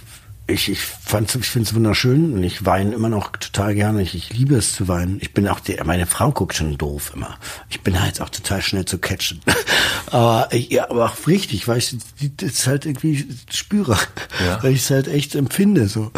[0.48, 4.02] ich, ich, fand's, ich finde es wunderschön und ich weine immer noch total gerne.
[4.02, 5.18] Ich, ich liebe es zu weinen.
[5.22, 7.38] Ich bin auch, die, meine Frau guckt schon doof immer.
[7.70, 9.42] Ich bin halt auch total schnell zu catchen.
[10.12, 11.98] aber, ja, aber auch richtig, weil ich
[12.38, 13.98] das halt irgendwie spüre.
[14.46, 14.64] Ja.
[14.64, 15.88] Weil ich es halt echt empfinde.
[15.88, 16.12] so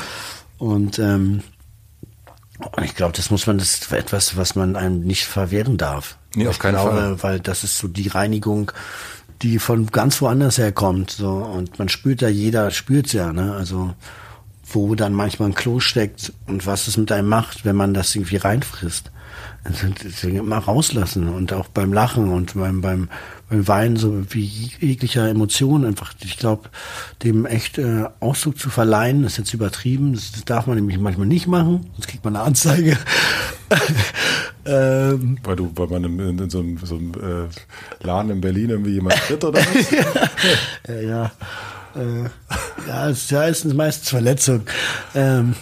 [0.57, 1.41] Und ähm,
[2.71, 6.17] und ich glaube, das muss man, das ist etwas, was man einem nicht verwehren darf.
[6.35, 7.21] Nee, auf keinen Fall.
[7.21, 8.71] Weil das ist so die Reinigung,
[9.41, 11.11] die von ganz woanders herkommt.
[11.11, 11.31] So.
[11.31, 13.53] Und man spürt ja, jeder spürt ja, ne?
[13.53, 13.93] Also
[14.71, 18.15] wo dann manchmal ein Klo steckt und was es mit einem macht, wenn man das
[18.15, 19.11] irgendwie reinfrisst.
[19.63, 23.09] Also deswegen immer rauslassen und auch beim Lachen und beim, beim,
[23.67, 24.43] Weinen so wie
[24.79, 26.69] jeglicher Emotion einfach, ich glaube,
[27.23, 31.27] dem echt äh, Ausdruck zu verleihen, ist jetzt übertrieben, das, das darf man nämlich manchmal
[31.27, 32.97] nicht machen, sonst kriegt man eine Anzeige.
[34.65, 38.41] ähm, weil du, weil man in, in, in so einem, so einem äh, Laden in
[38.41, 39.91] Berlin irgendwie jemand tritt oder was?
[40.87, 41.31] ja, ja.
[41.95, 42.29] Äh,
[42.87, 44.61] ja, es ja, ist meistens Verletzung.
[45.13, 45.55] Ähm,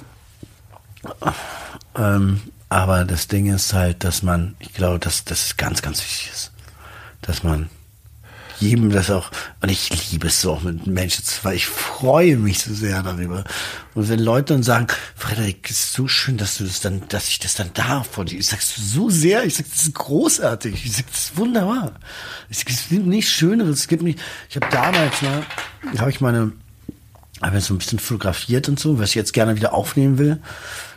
[1.95, 6.29] ähm, aber das Ding ist halt, dass man, ich glaube, dass das ganz, ganz wichtig
[6.31, 6.51] ist,
[7.21, 7.69] dass man
[8.61, 9.31] jedem das auch,
[9.61, 13.03] und ich liebe es so auch mit Menschen zu, weil ich freue mich so sehr
[13.03, 13.43] darüber.
[13.93, 17.39] Und wenn Leute dann sagen, Frederik, ist so schön, dass du das dann, dass ich
[17.39, 18.39] das dann darf von dir.
[18.39, 21.93] Ich sag's so sehr, ich sag, das ist großartig, ich sag, das ist wunderbar.
[22.49, 24.19] Es gibt nichts Schöneres, es gibt nicht,
[24.49, 25.43] ich habe damals mal,
[25.97, 26.51] habe ich meine,
[27.41, 30.39] habe so ein bisschen fotografiert und so, was ich jetzt gerne wieder aufnehmen will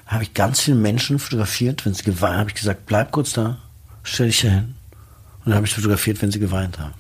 [0.07, 3.59] habe ich ganz viele Menschen fotografiert, wenn sie geweint habe ich gesagt, bleib kurz da,
[4.03, 4.75] stell dich hier hin.
[5.41, 6.95] Und dann habe ich fotografiert, wenn sie geweint haben.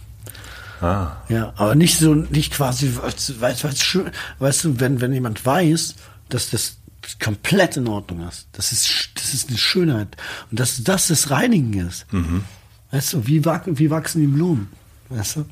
[0.84, 1.16] Ah.
[1.30, 5.94] Ja, aber nicht so, nicht quasi, weißt, weißt, schön, weißt du, wenn, wenn jemand weiß,
[6.28, 6.76] dass das
[7.22, 10.16] komplett in Ordnung ist, das ist, das ist eine Schönheit
[10.50, 12.12] und dass das das Reinigen ist.
[12.12, 12.44] Mhm.
[12.90, 14.70] Weißt du, wie, wie wachsen die Blumen?
[15.08, 15.46] Weißt du?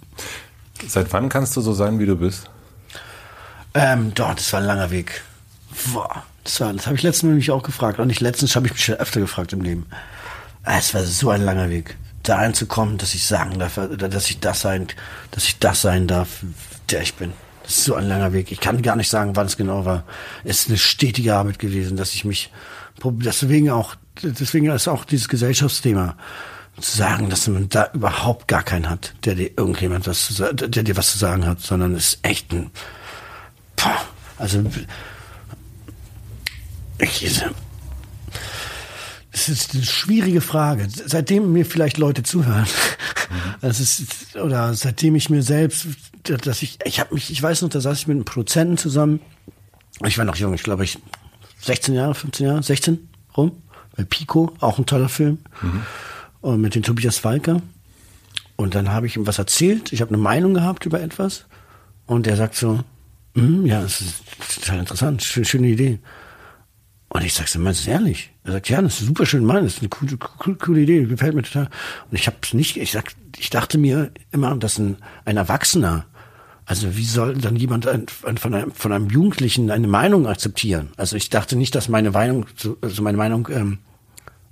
[0.86, 2.50] Seit wann kannst du so sein, wie du bist?
[3.72, 5.22] Ähm, dort, das war ein langer Weg.
[5.92, 6.24] Boah.
[6.44, 7.98] Das, war, das habe ich letztens nämlich auch gefragt.
[7.98, 9.86] Und nicht letztens habe ich mich schon öfter gefragt im Leben.
[10.64, 14.60] Es war so ein langer Weg, da einzukommen, dass ich sagen darf, dass ich das
[14.60, 14.88] sein,
[15.30, 16.44] dass ich das sein darf,
[16.90, 17.32] der ich bin.
[17.62, 18.50] Das ist so ein langer Weg.
[18.50, 20.04] Ich kann gar nicht sagen, wann es genau war.
[20.44, 22.50] Es ist eine stetige Arbeit gewesen, dass ich mich,
[23.02, 26.16] deswegen auch, deswegen ist auch dieses Gesellschaftsthema
[26.80, 30.82] zu sagen, dass man da überhaupt gar keinen hat, der dir irgendjemand was zu der
[30.82, 32.70] dir was zu sagen hat, sondern es ist echt ein,
[34.38, 34.64] also
[36.98, 37.42] ich,
[39.32, 40.86] das ist eine schwierige Frage.
[41.06, 42.62] Seitdem mir vielleicht Leute zuhören,
[43.30, 43.54] mhm.
[43.62, 45.86] das ist, oder seitdem ich mir selbst,
[46.22, 49.20] dass ich, ich habe mich, ich weiß noch, da saß ich mit einem Produzenten zusammen.
[50.04, 50.98] Ich war noch jung, ich glaube, ich
[51.62, 53.52] 16 Jahre, 15 Jahre, 16 rum,
[53.96, 55.82] bei Pico, auch ein toller Film, mhm.
[56.42, 57.62] und mit den Tobias Walker.
[58.56, 59.92] Und dann habe ich ihm was erzählt.
[59.92, 61.46] Ich habe eine Meinung gehabt über etwas.
[62.06, 62.80] Und der sagt so,
[63.34, 64.22] mm, ja, das ist
[64.60, 65.98] total interessant, schöne Idee.
[67.14, 68.30] Und ich sag's meinst du ehrlich?
[68.42, 71.04] Er sagt, ja, das ist super schön, Mann, das ist eine coole, coole, coole Idee,
[71.04, 71.68] gefällt mir total.
[72.10, 76.06] Und ich hab's nicht, ich sag, ich dachte mir immer, dass ein, ein Erwachsener,
[76.64, 80.88] also wie soll dann jemand ein, ein, von, einem, von einem Jugendlichen eine Meinung akzeptieren?
[80.96, 83.78] Also ich dachte nicht, dass meine Meinung, so, also meine Meinung ähm,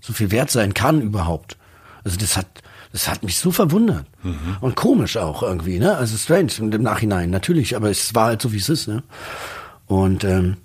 [0.00, 1.56] so viel wert sein kann überhaupt.
[2.04, 2.62] Also das hat,
[2.92, 4.04] das hat mich so verwundert.
[4.22, 4.58] Mhm.
[4.60, 5.96] Und komisch auch irgendwie, ne?
[5.96, 9.02] Also strange im Nachhinein, natürlich, aber es war halt so, wie es ist, ne?
[9.86, 10.58] Und ähm,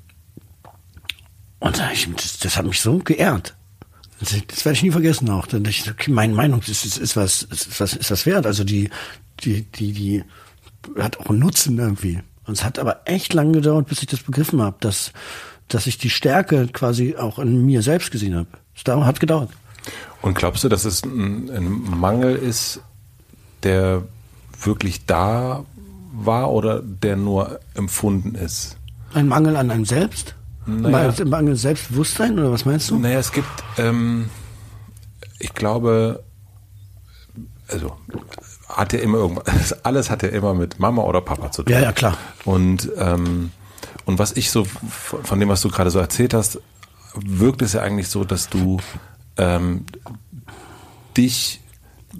[1.59, 3.55] und das, das hat mich so geehrt.
[4.19, 5.47] Das, das werde ich nie vergessen auch.
[5.47, 8.45] Denn ich, okay, meine Meinung ist, ist, ist, was, ist, was, ist was wert.
[8.45, 8.89] Also die,
[9.41, 10.23] die, die, die
[10.97, 12.19] hat auch einen Nutzen irgendwie.
[12.45, 15.11] Und es hat aber echt lange gedauert, bis ich das begriffen habe, dass,
[15.67, 18.47] dass ich die Stärke quasi auch in mir selbst gesehen habe.
[18.75, 19.49] Es hat gedauert.
[20.21, 22.81] Und glaubst du, dass es ein, ein Mangel ist,
[23.63, 24.03] der
[24.61, 25.65] wirklich da
[26.13, 28.77] war oder der nur empfunden ist?
[29.13, 30.35] Ein Mangel an einem selbst?
[30.65, 32.97] Naja, Mangel Selbstbewusstsein oder was meinst du?
[32.97, 33.47] Naja, es gibt,
[33.77, 34.29] ähm,
[35.39, 36.23] ich glaube,
[37.67, 37.95] also
[38.67, 41.71] hat ja immer irgendwas, alles hat ja immer mit Mama oder Papa zu tun.
[41.71, 42.17] Ja, ja, klar.
[42.45, 43.51] Und, ähm,
[44.05, 46.59] und was ich so von dem, was du gerade so erzählt hast,
[47.15, 48.79] wirkt es ja eigentlich so, dass du
[49.37, 49.85] ähm,
[51.15, 51.61] dich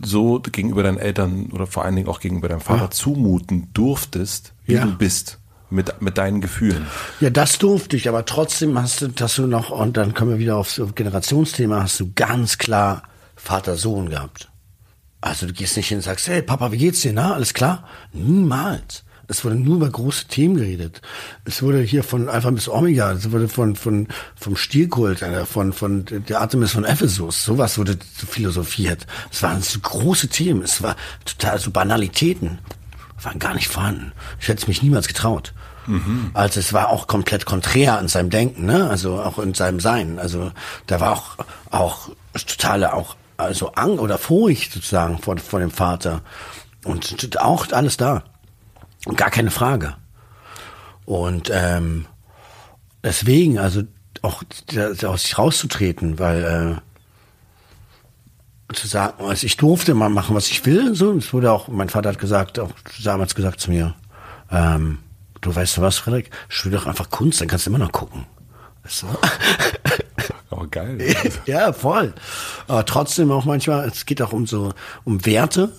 [0.03, 2.91] so gegenüber deinen Eltern oder vor allen Dingen auch gegenüber deinem Vater ja.
[2.91, 4.85] zumuten durftest, wie ja.
[4.85, 5.39] du bist
[5.69, 6.87] mit, mit deinen Gefühlen.
[7.19, 10.39] Ja, das durfte ich, aber trotzdem hast du, dass du noch, und dann kommen wir
[10.39, 13.03] wieder aufs Generationsthema, hast du ganz klar
[13.35, 14.49] Vater-Sohn gehabt.
[15.21, 17.87] Also du gehst nicht hin und sagst, hey Papa, wie geht's dir, na, alles klar?
[18.13, 19.03] Niemals.
[19.27, 21.01] Es wurde nur über große Themen geredet.
[21.45, 25.73] Es wurde hier von Alpha bis Omega, es wurde von, von, vom Stierkult, äh, von,
[25.73, 29.07] von der Artemis von Ephesus, sowas wurde philosophiert.
[29.31, 32.59] Es waren so große Themen, es war total so Banalitäten
[33.25, 34.11] waren gar nicht vorhanden.
[34.39, 35.53] Ich hätte es mich niemals getraut.
[35.87, 36.31] Mhm.
[36.33, 38.89] Also es war auch komplett konträr an seinem Denken, ne?
[38.89, 40.19] Also auch in seinem Sein.
[40.19, 40.51] Also
[40.87, 41.37] da war auch
[41.71, 46.21] auch totale auch also Angst oder Furcht sozusagen vor, vor dem Vater
[46.83, 48.23] und auch alles da,
[49.15, 49.95] gar keine Frage.
[51.05, 52.05] Und ähm,
[53.03, 53.83] deswegen also
[54.21, 54.43] auch
[55.05, 56.81] aus sich rauszutreten, weil äh,
[58.75, 60.95] zu sagen, also ich durfte mal machen, was ich will.
[60.95, 62.71] So, es wurde auch, mein Vater hat gesagt, auch
[63.03, 63.95] damals gesagt zu mir,
[64.51, 64.99] ähm,
[65.41, 68.25] du weißt du was, Frederik, studier doch einfach Kunst, dann kannst du immer noch gucken.
[68.83, 69.07] Weißt du?
[70.51, 70.97] Aber geil.
[71.45, 72.13] ja, voll.
[72.67, 74.73] Aber trotzdem auch manchmal, es geht auch um so,
[75.03, 75.71] um Werte,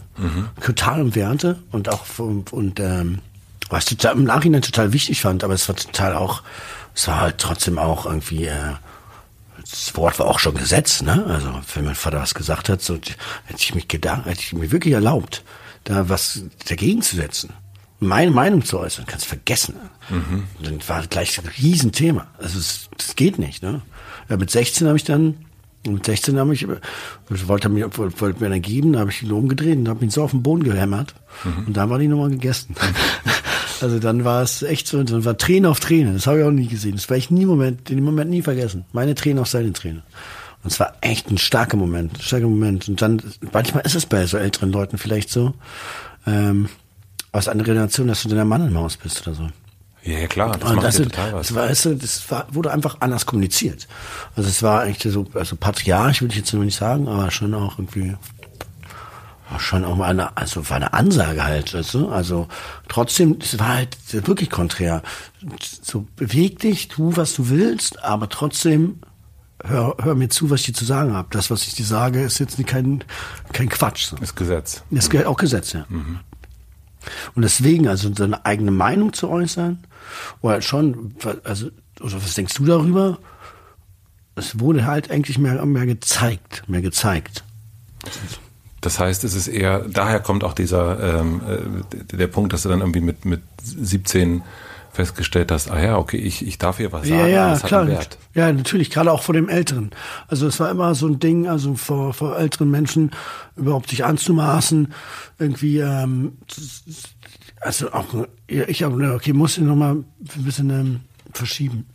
[0.61, 3.21] total um Werte und auch um, und ähm,
[3.69, 6.43] was ich total, im Nachhinein total wichtig fand, aber es war total auch,
[6.95, 8.75] es war halt trotzdem auch irgendwie, äh,
[9.71, 11.25] das Wort war auch schon Gesetz, ne?
[11.27, 14.71] Also wenn mein Vater was gesagt hat, so hätte ich mich gedacht, hätte ich mir
[14.71, 15.43] wirklich erlaubt,
[15.85, 17.53] da was dagegen zu setzen.
[17.99, 19.75] Meine Meinung zu äußern, kannst vergessen.
[20.59, 22.27] Und dann war gleich ein Riesenthema.
[22.39, 23.83] Also es, das geht nicht, ne?
[24.29, 25.35] Ja, mit 16 habe ich dann,
[25.87, 26.67] mit 16 habe ich,
[27.29, 30.23] wollte mir, wollte mir dann geben, da habe ich ihn umgedreht und habe ihn so
[30.23, 31.15] auf den Boden gehämmert.
[31.67, 32.77] Und dann war die Nummer gegessen.
[33.83, 36.13] Also dann war es echt so, dann war Träne auf Träne.
[36.15, 36.93] Das habe ich auch nie gesehen.
[36.97, 38.85] Das werde ich nie Moment, den Moment nie vergessen.
[38.93, 40.03] Meine Träne auf seine Träne.
[40.65, 42.89] Und es war echt ein starker Moment, ein starker Moment.
[42.89, 43.23] Und dann,
[43.53, 45.55] manchmal ist es bei so älteren Leuten vielleicht so,
[46.27, 46.69] ähm,
[47.33, 49.49] aus einer Generation, dass du dann der Mann im Haus bist oder so.
[50.03, 51.49] Ja, klar, das Und macht das, ja sind- total was.
[51.49, 53.89] das, war, das war, wurde einfach anders kommuniziert.
[54.37, 57.53] Also es war eigentlich so, also patriarch würde ich jetzt noch nicht sagen, aber schon
[57.55, 58.15] auch irgendwie,
[59.59, 62.09] schon auch mal eine, also war eine Ansage halt, weißt du?
[62.09, 62.49] Also
[62.89, 63.97] trotzdem, es war halt
[64.27, 65.03] wirklich konträr.
[65.61, 69.01] So beweg dich, tu, was du willst, aber trotzdem
[69.65, 71.29] hör, hör mir zu, was ich dir zu sagen habe.
[71.31, 73.05] Das, was ich dir sage, ist jetzt nicht kein,
[73.53, 74.07] kein Quatsch.
[74.07, 74.17] So.
[74.17, 74.83] Das Gesetz.
[74.91, 75.87] Das gehört auch Gesetz, ja.
[77.35, 79.85] Und deswegen, also seine eigene Meinung zu äußern,
[80.41, 81.15] oder schon,
[81.45, 81.71] also,
[82.01, 83.19] oder was denkst du darüber?
[84.35, 87.45] Es wurde halt eigentlich mehr, mehr gezeigt, mehr gezeigt.
[88.87, 92.69] Das heißt, es ist eher, daher kommt auch dieser, ähm, äh, der Punkt, dass du
[92.69, 94.43] dann irgendwie mit, mit 17
[94.93, 97.81] festgestellt hast, ah ja, okay, ich, ich darf hier was sagen, ja, ja, das klar.
[97.81, 98.19] hat einen Wert.
[98.35, 99.91] Ja, natürlich, gerade auch vor dem Älteren.
[100.29, 103.11] Also es war immer so ein Ding, also vor, vor älteren Menschen
[103.57, 104.95] überhaupt sich anzumaßen,
[105.41, 106.39] irgendwie, ähm,
[107.61, 108.07] also auch,
[108.47, 110.07] ich habe, okay, muss ich nochmal ein
[110.45, 111.01] bisschen ähm,
[111.33, 111.87] verschieben.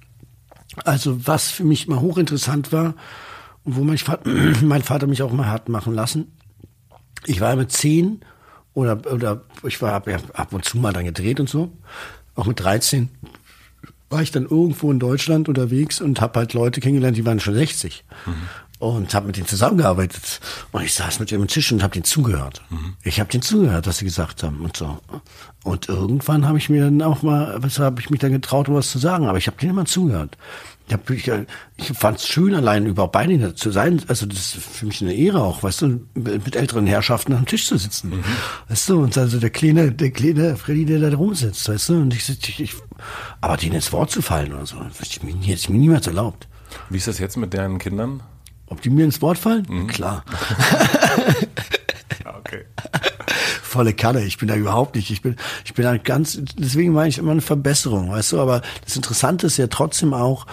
[0.83, 2.95] Also was für mich immer hochinteressant war
[3.63, 4.29] und wo mein Vater,
[4.61, 6.33] mein Vater mich auch mal hat machen lassen,
[7.25, 8.21] ich war mit zehn
[8.73, 11.71] oder, oder ich war ja ab und zu mal dann gedreht und so,
[12.35, 13.09] auch mit 13
[14.09, 17.53] war ich dann irgendwo in Deutschland unterwegs und habe halt Leute kennengelernt, die waren schon
[17.53, 18.03] 60
[18.79, 20.41] und habe mit denen zusammengearbeitet
[20.71, 22.61] und ich saß mit dem am Tisch und habe denen zugehört.
[23.03, 24.97] Ich habe denen zugehört, was sie gesagt haben und so.
[25.63, 28.89] Und irgendwann habe ich mir dann auch mal, was habe ich mich dann getraut, was
[28.91, 30.35] zu sagen, aber ich habe denen immer zugehört.
[30.91, 31.31] Ich, hab, ich,
[31.77, 34.01] ich fand es schön, allein überhaupt bei denen zu sein.
[34.09, 37.65] Also das ist für mich eine Ehre auch, weißt du, mit älteren Herrschaften am Tisch
[37.65, 38.25] zu sitzen.
[38.67, 42.13] Weißt du, und also der kleine, der kleine Freddy, der da rumsitzt, weißt du, und
[42.13, 42.75] ich, ich, ich
[43.39, 46.49] aber denen ins Wort zu fallen oder so, ich mir, hätte ich mir niemals erlaubt.
[46.89, 48.21] Wie ist das jetzt mit deinen Kindern?
[48.65, 49.87] Ob die mir ins Wort fallen?
[49.87, 50.25] Klar.
[53.71, 54.25] Volle Kanne.
[54.25, 55.09] Ich bin da überhaupt nicht.
[55.11, 58.61] Ich bin, ich bin da ganz, deswegen meine ich immer eine Verbesserung, weißt du, aber
[58.83, 60.45] das Interessante ist ja trotzdem auch,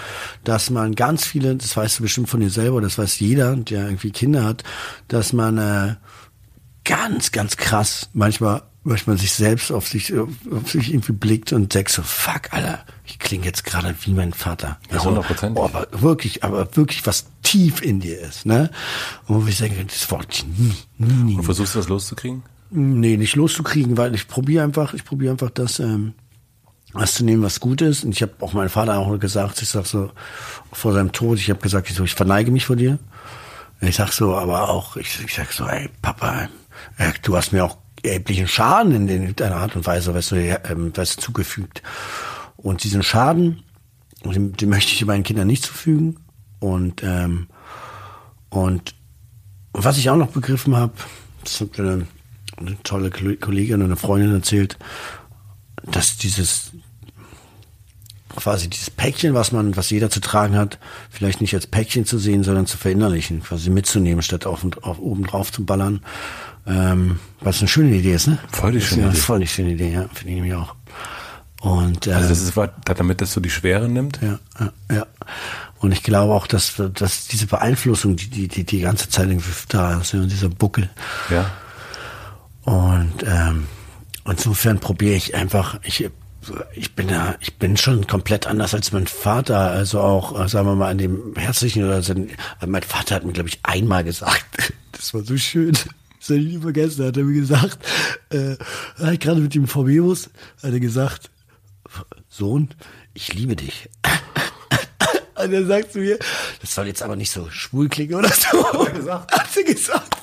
[0.45, 3.87] dass man ganz viele, das weißt du bestimmt von dir selber, das weiß jeder, der
[3.87, 4.63] irgendwie Kinder hat,
[5.09, 5.95] dass man äh,
[6.85, 11.91] ganz, ganz krass manchmal manchmal sich selbst auf sich auf sich irgendwie blickt und denkt
[11.91, 15.61] so fuck Alter ich klinge jetzt gerade wie mein Vater Ja, hundertprozentig.
[15.61, 18.71] oh, aber wirklich aber wirklich was tief in dir ist ne
[19.27, 22.43] und wo ich denke das wollte ich nie nie, nie Und versuchst du das loszukriegen?
[22.71, 26.13] Nee, nicht loszukriegen, weil ich probiere einfach, ich probiere einfach das, ähm,
[26.93, 28.05] was zu nehmen, was gut ist.
[28.05, 30.11] Und ich habe auch meinem Vater auch gesagt, ich sag so,
[30.73, 32.99] vor seinem Tod, ich habe gesagt, ich, so, ich verneige mich vor dir.
[33.81, 36.49] Ich sag so, aber auch, ich, ich sag so, ey, Papa,
[36.99, 40.37] äh, du hast mir auch erheblichen Schaden in, in deiner Art und Weise, weißt du,
[40.37, 41.83] ähm, weißt zugefügt.
[42.57, 43.63] Und diesen Schaden,
[44.25, 46.19] den, den möchte ich meinen Kindern nicht zufügen.
[46.59, 47.47] Und, ähm,
[48.51, 48.95] und
[49.73, 50.93] was ich auch noch begriffen habe,
[51.45, 52.07] das mir eine,
[52.61, 54.79] eine tolle Kol- Kollegin und eine Freundin erzählt,
[55.85, 56.73] dass dieses
[58.37, 60.79] quasi dieses Päckchen, was man, was jeder zu tragen hat,
[61.11, 64.99] vielleicht nicht als Päckchen zu sehen, sondern zu verinnerlichen, quasi mitzunehmen, statt auf, und- auf
[65.01, 66.03] oben drauf zu ballern.
[66.67, 68.39] Ähm, was eine schöne Idee ist, ne?
[68.53, 69.17] Voll die schöne ja, Idee.
[69.19, 70.75] Voll die schöne Idee, ja, finde ich nämlich auch.
[71.61, 74.21] Und äh, Also das ist was, damit das so die Schwere nimmt?
[74.23, 75.07] ja, ja, ja.
[75.81, 79.49] Und ich glaube auch, dass, dass diese Beeinflussung, die, die, die, die ganze Zeit irgendwie
[79.69, 80.91] da ist, ja, und dieser Buckel.
[81.31, 81.51] Ja.
[82.65, 83.67] Und ähm,
[84.27, 86.09] insofern probiere ich einfach, ich,
[86.75, 89.59] ich bin ja, ich bin schon komplett anders als mein Vater.
[89.59, 92.15] Also auch, äh, sagen wir mal, an dem herzlichen oder so,
[92.67, 94.45] mein Vater hat mir, glaube ich, einmal gesagt,
[94.93, 95.73] das war so schön.
[95.73, 97.79] Das habe ich nie vergessen, hat er mir gesagt,
[98.31, 98.57] äh,
[99.19, 100.31] gerade mit dem VW-Bus,
[100.63, 101.31] hat er gesagt,
[102.29, 102.71] Sohn,
[103.15, 103.89] ich liebe dich.
[105.37, 106.19] Und er sagt zu mir,
[106.61, 108.65] das soll jetzt aber nicht so schwul klingen oder so.
[108.73, 109.33] Hat er gesagt?
[109.33, 110.17] Hat er gesagt.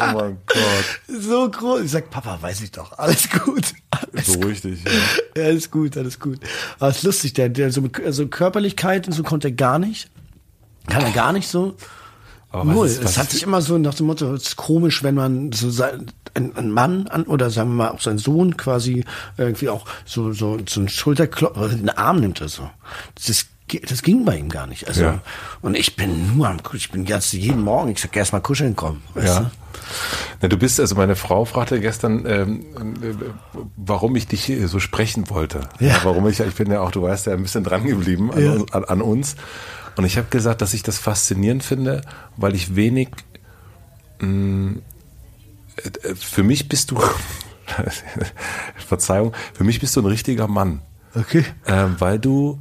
[0.00, 0.60] Oh mein Gott.
[1.20, 1.82] So groß.
[1.82, 3.72] Ich sag, Papa, weiß ich doch, alles gut.
[4.12, 4.82] Beruhig dich.
[4.84, 5.42] Ja.
[5.42, 6.38] ja, ist gut, alles gut.
[6.78, 10.10] Aber ist lustig, der, der so also Körperlichkeit und so konnte er gar nicht.
[10.88, 11.74] Kann er gar nicht so.
[12.52, 12.86] Aber Null.
[12.86, 15.52] ist- es hat ist- sich immer so nach dem Motto, es ist komisch, wenn man
[15.52, 19.04] so sein, ein, ein Mann an, oder sagen wir mal auch sein Sohn quasi
[19.36, 22.68] irgendwie auch so so so einen Schulterklopfer, den Arm nimmt er so.
[23.14, 23.36] Das, ge-
[23.78, 24.88] das ging bei ihm gar nicht.
[24.88, 25.20] Also Ja.
[25.62, 28.74] und ich bin nur am, ich bin ganz jeden Morgen, ich sag erst mal kuscheln
[28.76, 29.02] kommen.
[29.14, 29.40] Ja.
[29.40, 29.50] du?
[30.42, 32.60] Na, du bist, also meine Frau fragte gestern, ähm,
[33.02, 33.14] äh,
[33.76, 35.60] warum ich dich so sprechen wollte.
[35.80, 36.00] Ja.
[36.04, 38.52] warum ich, ich bin ja auch, du weißt ja, ein bisschen dran geblieben an, Ja.
[38.52, 39.36] uns- an, an uns.
[39.96, 42.02] Und ich habe gesagt, dass ich das faszinierend finde,
[42.36, 43.08] weil ich wenig,
[44.20, 44.76] mh,
[45.76, 47.00] äh, für mich bist du,
[48.76, 50.82] Verzeihung, für mich bist du ein richtiger Mann.
[51.14, 51.44] Okay.
[51.66, 52.60] Ähm, weil du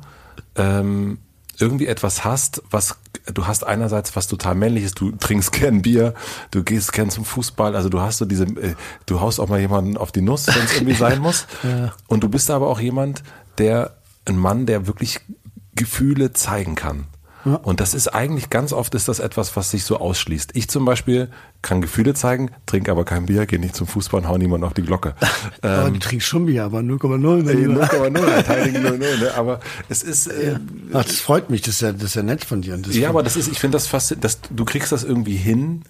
[0.55, 1.19] ähm,
[1.57, 2.97] irgendwie etwas hast, was
[3.33, 6.13] du hast einerseits was total männliches, du trinkst gern Bier,
[6.51, 8.75] du gehst gern zum Fußball, also du hast so diese, äh,
[9.05, 11.47] du haust auch mal jemanden auf die Nuss, wenn es irgendwie sein muss.
[12.07, 13.23] Und du bist aber auch jemand,
[13.57, 15.19] der ein Mann, der wirklich
[15.75, 17.05] Gefühle zeigen kann.
[17.45, 20.51] Und das ist eigentlich ganz oft ist das etwas, was sich so ausschließt.
[20.55, 21.29] Ich zum Beispiel
[21.61, 24.73] kann Gefühle zeigen, trinke aber kein Bier, gehe nicht zum Fußball und hau niemanden auf
[24.73, 25.15] die Glocke.
[25.61, 27.37] aber du trinkst schon Bier, aber 0,0.
[27.37, 27.83] Ey, mein Lieber.
[27.83, 29.33] 0,0, halt heiligen 0,0, ne?
[29.35, 30.55] Aber es ist, äh,
[30.93, 32.77] Ach, das freut mich, das ist ja, das ist ja nett von dir.
[32.91, 35.83] Ja, aber das ist, ich finde das fast, das, du kriegst das irgendwie hin,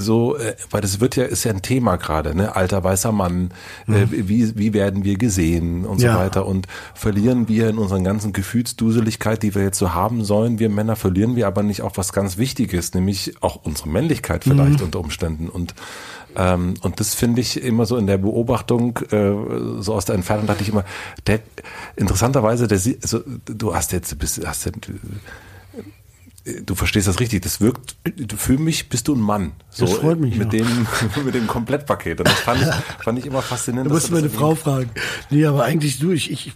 [0.00, 2.54] so, äh, weil das wird ja, ist ja ein Thema gerade, ne?
[2.54, 3.50] Alter weißer Mann,
[3.88, 6.12] äh, wie, wie werden wir gesehen und Ja.
[6.14, 10.58] so weiter und verlieren wir in unseren ganzen Gefühlsduseligkeit, die wir jetzt so haben sollen,
[10.60, 14.80] wir Männer verlieren wir aber nicht auch was ganz Wichtiges, nämlich auch unsere Männlichkeit vielleicht
[14.82, 15.74] unter Umständen und
[16.36, 19.32] ähm, und das finde ich immer so in der Beobachtung, äh,
[19.80, 20.84] so aus der Entfernung dachte ich immer,
[21.26, 21.40] der
[21.96, 24.72] interessanterweise, der sie- also, du hast jetzt, du bist, hast ja,
[26.64, 27.42] du verstehst das richtig.
[27.42, 29.52] Das wirkt, du- für mich bist du ein Mann.
[29.70, 30.60] So, Das freut mich, Mit ja.
[30.64, 30.86] dem,
[31.24, 32.20] mit dem Komplettpaket.
[32.20, 32.68] Und das fand ich,
[33.04, 33.90] fand ich immer faszinierend.
[33.90, 34.90] Du musst dass meine Frau fragen.
[35.30, 36.52] Nee, aber eigentlich du, ich, ich,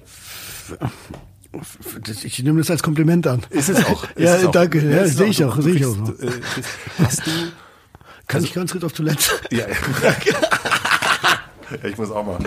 [2.25, 3.43] ich nehme das als Kompliment an.
[3.51, 4.05] Ist es auch.
[4.15, 4.53] Ist ja, es auch.
[4.53, 4.81] danke.
[4.89, 5.97] Ja, sehe ich auch, Du sehe ich auch.
[6.21, 6.31] äh,
[7.03, 7.31] Hast du,
[8.27, 9.25] Kann ich ganz kurz auf Toilette?
[9.51, 9.67] ja,
[11.83, 12.39] ja, ich muss auch mal.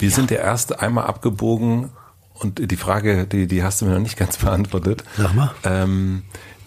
[0.00, 1.90] Wir sind der erste einmal abgebogen
[2.34, 5.04] und die Frage, die, die hast du mir noch nicht ganz beantwortet.
[5.16, 5.50] Sag mal.
[5.64, 6.22] Ähm,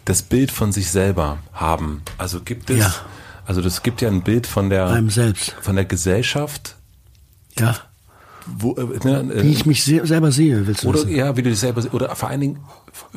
[0.05, 2.01] das Bild von sich selber haben.
[2.18, 2.93] Also gibt es, Ja.
[3.45, 5.55] also das gibt ja ein Bild von der, Einem selbst.
[5.61, 6.76] von der Gesellschaft,
[7.57, 7.76] Ja.
[8.45, 11.15] wo, äh, ne, äh, Wie ich mich se selber sehe, willst du oder wissen?
[11.15, 12.60] ja, wie du dich selber oder vor allen Dingen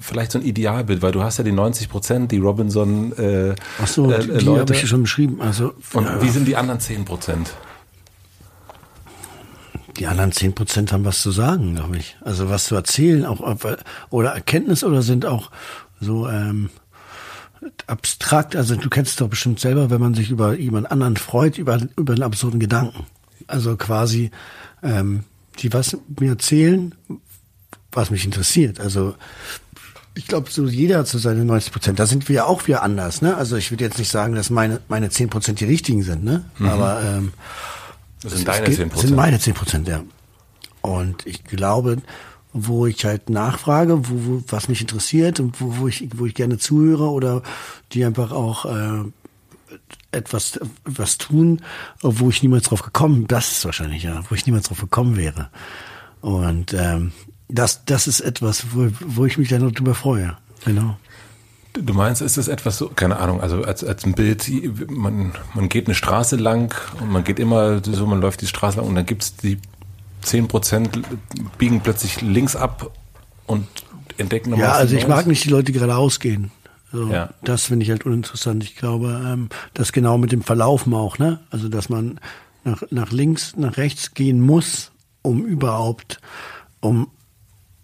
[0.00, 3.86] vielleicht so ein Idealbild, weil du hast ja die 90 Prozent, die Robinson äh, Ach
[3.86, 5.42] so, äh, die, äh, die habe ich schon beschrieben.
[5.42, 7.50] Also Und ja, wie sind die anderen 10 Prozent?
[9.96, 12.16] Die anderen 10 Prozent haben was zu sagen, glaube ich.
[12.20, 13.40] Also was zu erzählen, auch
[14.10, 15.50] oder Erkenntnis oder sind auch
[16.00, 16.70] so ähm,
[17.86, 18.56] abstrakt.
[18.56, 22.12] Also du kennst doch bestimmt selber, wenn man sich über jemand anderen freut, über über
[22.12, 23.06] einen absurden Gedanken.
[23.46, 24.30] Also quasi
[24.82, 25.24] ähm,
[25.58, 26.94] die was mir erzählen,
[27.92, 28.80] was mich interessiert.
[28.80, 29.14] Also
[30.14, 31.98] ich glaube, so jeder hat so seine 90 Prozent.
[31.98, 33.20] Da sind wir ja auch wieder anders.
[33.20, 33.36] Ne?
[33.36, 36.24] Also ich würde jetzt nicht sagen, dass meine meine 10 Prozent die richtigen sind.
[36.24, 36.44] Ne?
[36.60, 37.32] Aber ähm,
[38.22, 40.02] Das sind deine geht- 10 Das sind meine 10 Prozent, ja.
[40.82, 41.98] Und ich glaube,
[42.52, 46.34] wo ich halt nachfrage, wo, wo was mich interessiert und wo, wo ich wo ich
[46.34, 47.42] gerne zuhöre oder
[47.92, 49.04] die einfach auch äh,
[50.12, 51.60] etwas was tun,
[52.00, 55.50] wo ich niemals drauf gekommen, das ist wahrscheinlich ja, wo ich niemals drauf gekommen wäre.
[56.22, 57.12] Und ähm,
[57.48, 60.36] das das ist etwas, wo, wo ich mich dann noch drüber freue.
[60.64, 60.96] Genau.
[61.84, 64.50] Du meinst, ist das etwas so, keine Ahnung, also als, als ein Bild,
[64.90, 68.78] man, man geht eine Straße lang und man geht immer so, man läuft die Straße
[68.78, 69.58] lang und dann gibt's die
[70.22, 70.98] 10 Prozent
[71.58, 72.90] biegen plötzlich links ab
[73.46, 73.66] und
[74.18, 76.50] entdecken nochmal Ja, also ich mag nicht die Leute, die geradeaus gehen.
[76.92, 77.30] So, Ja.
[77.42, 78.64] Das finde ich halt uninteressant.
[78.64, 81.40] Ich glaube, ähm, das genau mit dem Verlaufen auch, ne?
[81.50, 82.20] Also dass man
[82.64, 84.92] nach, nach links, nach rechts gehen muss,
[85.22, 86.20] um überhaupt,
[86.80, 87.08] um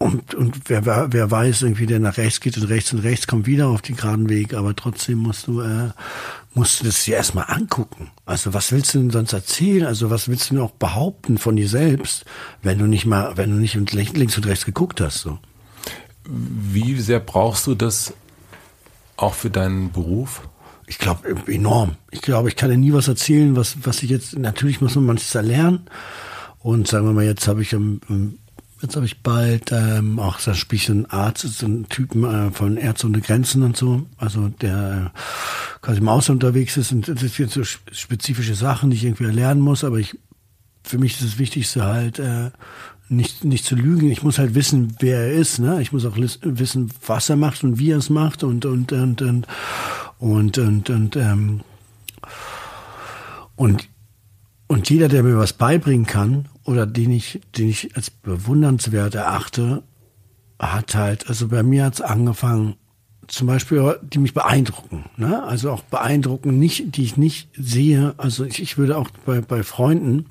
[0.02, 3.46] und, und wer, wer, weiß, irgendwie, der nach rechts geht und rechts und rechts kommt
[3.46, 5.90] wieder auf den geraden Weg, aber trotzdem musst du, äh,
[6.54, 8.10] musst du das dir erstmal angucken.
[8.26, 9.86] Also was willst du denn sonst erzählen?
[9.86, 12.24] Also was willst du denn auch behaupten von dir selbst,
[12.62, 15.38] wenn du nicht mal, wenn du nicht links und rechts geguckt hast, so?
[16.24, 18.12] Wie sehr brauchst du das
[19.16, 20.48] auch für deinen Beruf?
[20.86, 21.96] Ich glaube, enorm.
[22.10, 25.06] Ich glaube, ich kann dir nie was erzählen, was, was ich jetzt, natürlich muss man
[25.06, 25.88] manches erlernen.
[26.58, 28.38] Und sagen wir mal, jetzt habe ich ähm, ähm,
[28.82, 33.06] jetzt habe ich bald ähm, auch so einen Arzt, so einen Typen äh, von Ärzte
[33.06, 35.18] ohne Grenzen und so, also der äh,
[35.80, 39.60] quasi im Ausland unterwegs ist und das sind so spezifische Sachen, die ich irgendwie erlernen
[39.60, 40.18] muss, aber ich
[40.84, 42.50] für mich ist das Wichtigste halt äh,
[43.09, 44.10] nicht nicht zu lügen.
[44.10, 45.60] Ich muss halt wissen, wer er ist.
[45.60, 45.80] Ne?
[45.80, 49.22] Ich muss auch wissen, was er macht und wie er es macht und und und
[49.22, 49.46] und
[50.22, 51.62] Und, und, und, ähm,
[53.56, 53.88] und,
[54.73, 59.82] und jeder, der mir was beibringen kann oder den ich, den ich als bewundernswert erachte,
[60.59, 62.77] hat halt, also bei mir hat's angefangen,
[63.28, 65.43] zum Beispiel, die mich beeindrucken, ne?
[65.44, 68.15] Also auch beeindrucken, nicht, die ich nicht sehe.
[68.16, 70.27] Also ich, ich würde auch bei, bei Freunden,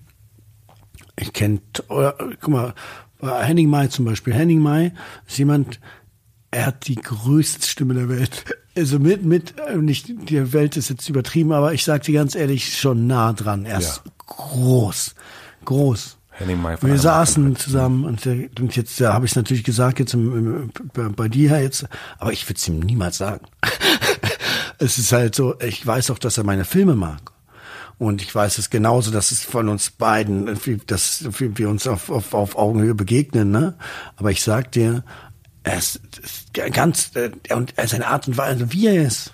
[1.20, 2.74] ich kenne, guck mal,
[3.20, 4.34] bei Henning Mai zum Beispiel.
[4.34, 4.92] Henning Mai
[5.28, 5.80] ist jemand,
[6.50, 8.44] er hat die größte Stimme der Welt.
[8.76, 12.77] Also mit, mit, nicht, die Welt ist jetzt übertrieben, aber ich sage dir ganz ehrlich,
[12.77, 13.65] schon nah dran.
[13.65, 14.11] Er ist ja.
[14.27, 15.15] groß,
[15.65, 16.18] groß.
[16.81, 21.15] Wir saßen zusammen und, und jetzt ja, habe ich es natürlich gesagt, jetzt im, im,
[21.15, 21.85] bei dir jetzt,
[22.18, 23.45] aber ich würde es ihm niemals sagen.
[24.80, 27.31] es ist halt so, ich weiß auch, dass er meine Filme mag.
[27.99, 30.57] Und ich weiß es genauso, dass es von uns beiden,
[30.88, 33.52] dass wir uns auf, auf, auf Augenhöhe begegnen.
[33.52, 33.76] Ne?
[34.15, 35.03] Aber ich sag dir,
[35.64, 36.02] er ist
[36.54, 39.34] ganz, äh, und seine Art und Weise, wie er ist,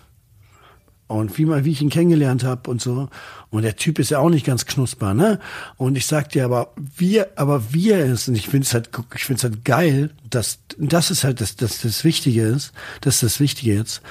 [1.08, 3.10] und wie mal, wie ich ihn kennengelernt habe und so.
[3.50, 5.40] Und der Typ ist ja auch nicht ganz knusper, ne?
[5.78, 8.90] Und ich sag dir aber, wie, aber wie er ist, und ich finde es halt,
[9.16, 13.16] ich finde es halt geil, dass das ist halt das, das, das Wichtige ist, das
[13.16, 14.02] ist das Wichtige jetzt,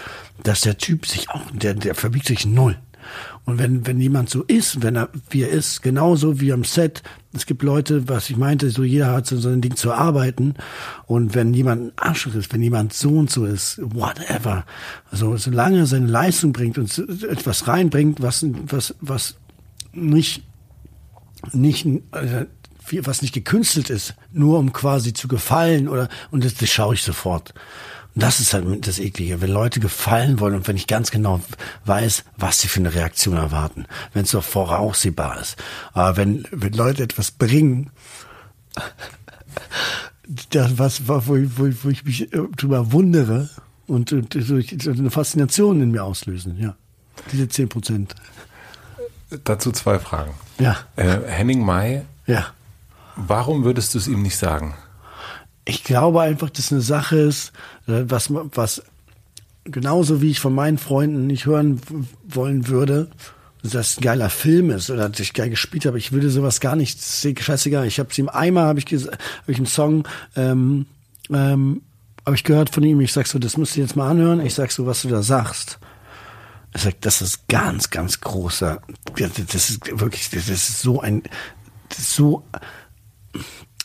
[0.43, 2.79] dass der Typ sich auch, der, der verbiegt sich null.
[3.47, 7.05] Und wenn, wenn jemand so ist, wenn er, wie er ist, genauso wie am Set,
[7.33, 10.55] es gibt Leute, was ich meinte, so jeder hat so, ein Ding zu arbeiten.
[11.07, 14.67] Und wenn jemand ein Arschloch ist, wenn jemand so und so ist, whatever.
[15.13, 19.37] Also, solange er seine Leistung bringt und etwas reinbringt, was, was, was
[19.93, 20.43] nicht,
[21.53, 22.47] nicht, also,
[23.03, 27.03] was nicht gekünstelt ist, nur um quasi zu gefallen oder, und das, das schaue ich
[27.03, 27.55] sofort.
[28.19, 31.43] Das ist halt das Eklige, wenn Leute gefallen wollen und wenn ich ganz genau
[31.85, 33.85] weiß, was sie für eine Reaktion erwarten,
[34.15, 35.57] wenn es doch voraussehbar ist.
[35.93, 37.91] Aber wenn, wenn Leute etwas bringen,
[40.51, 43.51] das, was, wo, wo, wo ich mich äh, drüber wundere
[43.87, 46.75] und, und, und eine Faszination in mir auslösen, ja.
[47.33, 48.15] Diese zehn Prozent.
[49.45, 50.35] Dazu zwei Fragen.
[50.59, 50.77] Ja.
[50.97, 52.03] Äh, Henning May.
[52.27, 52.47] Ja.
[53.17, 54.75] Warum würdest du es ihm nicht sagen?
[55.67, 57.53] Ich glaube einfach, dass eine Sache ist,
[57.87, 58.83] äh, was, was
[59.65, 61.81] genauso wie ich von meinen Freunden nicht hören
[62.25, 63.11] wollen würde,
[63.63, 65.99] dass das ein geiler Film ist oder dass ich geil gespielt habe.
[65.99, 67.87] Ich würde sowas gar nicht, scheißegal.
[67.87, 70.07] Ich habe es ihm einmal, habe ich, hab ich einen Song,
[70.37, 70.87] ähm,
[71.31, 71.83] ähm,
[72.25, 73.01] habe ich gehört von ihm.
[73.01, 74.41] Ich sag so, das musst du jetzt mal anhören.
[74.41, 75.81] Ich sag so, was du da sagst.
[76.75, 78.83] Ich sag, das ist ganz, ganz großer.
[79.17, 81.23] Das ist wirklich, das ist so ein,
[81.93, 82.45] so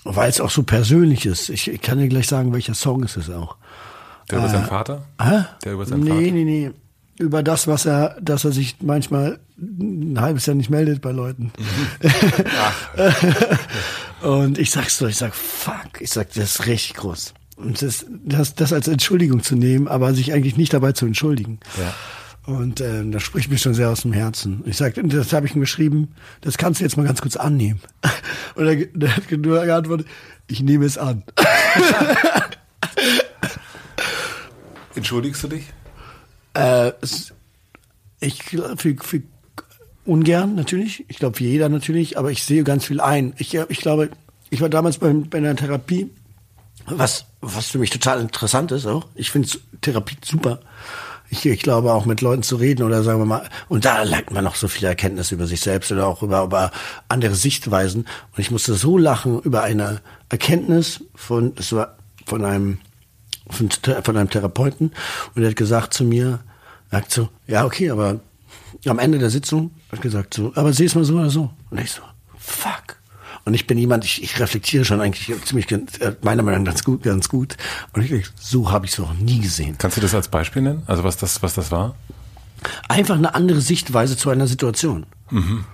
[0.04, 1.50] weil es auch so persönlich ist.
[1.50, 3.56] Ich, ich, kann dir gleich sagen, welcher Song es ist auch.
[4.30, 5.04] Der über äh, seinen Vater?
[5.22, 5.46] Hä?
[5.64, 6.22] Der über seinen nee, Vater?
[6.22, 6.72] Nee, nee, nee.
[7.18, 11.52] Über das, was er, dass er sich manchmal ein halbes Jahr nicht meldet bei Leuten.
[14.22, 17.34] und ich sag's so, ich sag, fuck, ich sag, das ist richtig groß.
[17.58, 21.60] Und das, das, das als Entschuldigung zu nehmen, aber sich eigentlich nicht dabei zu entschuldigen.
[21.78, 21.94] Ja.
[22.46, 24.64] Und äh, das spricht mir schon sehr aus dem Herzen.
[24.66, 27.80] Ich sag, das habe ich ihm geschrieben, das kannst du jetzt mal ganz kurz annehmen.
[28.56, 30.08] Und er, der hat nur geantwortet,
[30.48, 31.24] ich nehme es an.
[34.96, 35.66] Entschuldigst du dich?
[36.54, 36.92] Äh,
[38.20, 39.22] ich für, für
[40.06, 41.06] ungern natürlich.
[41.08, 43.34] Ich glaube für jeder natürlich, aber ich sehe ganz viel ein.
[43.38, 44.10] Ich, ich glaube,
[44.50, 46.10] ich war damals bei, bei einer Therapie,
[46.88, 49.08] was, was für mich total interessant ist auch.
[49.16, 49.48] Ich finde
[49.82, 50.60] Therapie super
[51.32, 54.32] ich, ich glaube auch mit Leuten zu reden oder sagen wir mal, und da lernt
[54.32, 56.72] man noch so viele Erkenntnisse über sich selbst oder auch über, über
[57.08, 58.02] andere Sichtweisen.
[58.36, 61.96] Und ich musste so lachen über eine Erkenntnis von, das war
[62.26, 62.80] von einem,
[63.50, 63.70] von,
[64.04, 64.92] von einem Therapeuten.
[65.34, 66.40] Und er hat gesagt zu mir,
[66.90, 68.20] er hat so, ja, okay, aber
[68.86, 71.50] am Ende der Sitzung hat gesagt so, aber sieh es mal so oder so.
[71.70, 72.02] Und ich so,
[72.38, 72.98] fuck.
[73.44, 76.84] Und ich bin jemand, ich, ich reflektiere schon eigentlich ziemlich, äh, meiner Meinung nach ganz
[76.84, 77.58] gut, ganz gut.
[77.94, 79.76] Und ich, so habe ich es noch nie gesehen.
[79.78, 80.84] Kannst du das als Beispiel nennen?
[80.86, 81.96] Also was das, was das war?
[82.88, 85.06] Einfach eine andere Sichtweise zu einer Situation.
[85.32, 85.66] Mhm.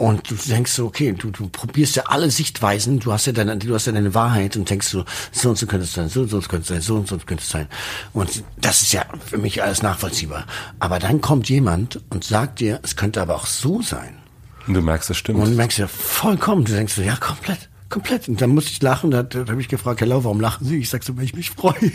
[0.00, 3.58] Und du denkst so, okay, du, du probierst ja alle Sichtweisen, du hast ja deine,
[3.58, 6.22] du hast ja deine Wahrheit und denkst so, so und so könnte es sein, so
[6.22, 7.66] und so könnte es sein, so und so könnte es sein.
[8.14, 10.46] Und das ist ja für mich alles nachvollziehbar.
[10.78, 14.19] Aber dann kommt jemand und sagt dir, es könnte aber auch so sein.
[14.66, 15.40] Und du merkst, das stimmt.
[15.40, 16.64] Und du merkst ja vollkommen.
[16.64, 17.68] Du denkst so, ja, komplett.
[17.88, 18.28] Komplett.
[18.28, 19.10] Und dann musste ich lachen.
[19.10, 20.78] Da, da habe ich gefragt, hello, warum lachen Sie?
[20.78, 21.74] Ich sag so, weil ich mich freue.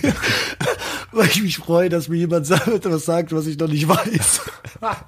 [1.12, 4.42] weil ich mich freue, dass mir jemand etwas sagt, was ich noch nicht weiß.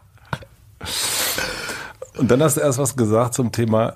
[2.18, 3.96] Und dann hast du erst was gesagt zum Thema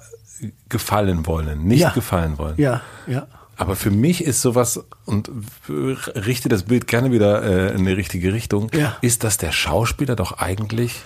[0.70, 1.90] gefallen wollen, nicht ja.
[1.92, 2.56] gefallen wollen.
[2.58, 3.28] Ja, ja.
[3.58, 5.30] Aber für mich ist sowas, und
[5.68, 8.98] richte das Bild gerne wieder äh, in die richtige Richtung, ja.
[9.02, 11.02] ist, dass der Schauspieler doch eigentlich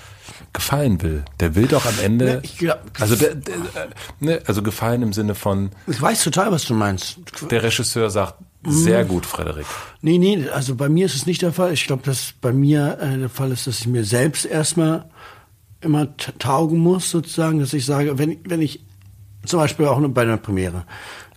[0.55, 1.23] gefallen will.
[1.39, 2.39] Der will doch am Ende.
[2.43, 3.55] Ich glaub, also, der, der,
[4.19, 5.69] ne, also gefallen im Sinne von.
[5.87, 7.19] Ich weiß total, was du meinst.
[7.51, 8.35] Der Regisseur sagt,
[8.67, 9.67] sehr gut, Frederik.
[10.01, 11.73] Nee, nee, also bei mir ist es nicht der Fall.
[11.73, 15.05] Ich glaube, dass bei mir äh, der Fall ist, dass ich mir selbst erstmal
[15.81, 18.79] immer taugen muss, sozusagen, dass ich sage, wenn, wenn ich
[19.45, 20.85] zum Beispiel auch bei einer Premiere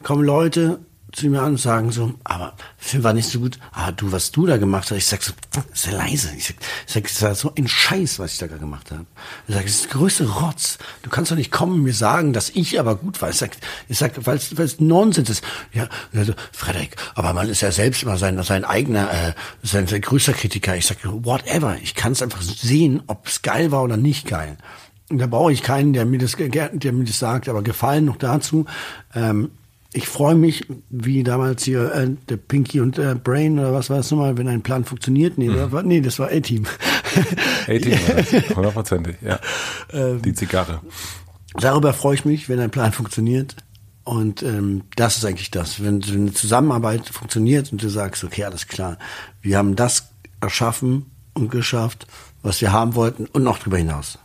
[0.03, 0.79] kommen Leute
[1.19, 3.59] zu mir an und sagen so, aber Film war nicht so gut.
[3.73, 4.99] Ah, du, was du da gemacht hast.
[4.99, 5.33] Ich sag so,
[5.73, 6.31] sehr leise.
[6.37, 9.05] Ich sag, ich sag, das war so ein Scheiß, was ich da gemacht habe.
[9.47, 10.79] Ich sag, das ist der größte Rotz.
[11.03, 13.31] Du kannst doch nicht kommen und mir sagen, dass ich aber gut war.
[13.31, 13.51] Ich sag,
[13.89, 15.45] ich sag, weil es Nonsens ist.
[15.73, 19.33] Ja, also, Frederik, aber man ist ja selbst immer sein, sein eigener, äh,
[19.63, 20.77] sein, sein größter Kritiker.
[20.77, 21.77] Ich sag, whatever.
[21.83, 24.57] Ich kann es einfach sehen, ob es geil war oder nicht geil.
[25.11, 27.49] Da brauche ich keinen, der mir das, der mir das sagt.
[27.49, 28.67] Aber gefallen noch dazu.
[29.15, 29.51] Ähm,
[29.93, 33.99] ich freue mich, wie damals hier äh, der Pinky und äh, Brain oder was war
[33.99, 35.39] es nochmal, wenn ein Plan funktioniert.
[35.39, 35.73] Nee, mhm.
[35.73, 36.67] war, nee das war A-Team.
[37.67, 37.99] A-Team,
[38.55, 39.41] hundertprozentig, ja.
[39.93, 40.81] Ähm, Die Zigarre.
[41.55, 43.57] Darüber freue ich mich, wenn ein Plan funktioniert.
[44.05, 45.83] Und ähm, das ist eigentlich das.
[45.83, 48.99] Wenn, wenn eine Zusammenarbeit funktioniert und du sagst, okay, alles klar,
[49.43, 50.11] wir haben das
[50.41, 52.07] erschaffen und geschafft,
[52.43, 54.19] was wir haben wollten und noch darüber hinaus.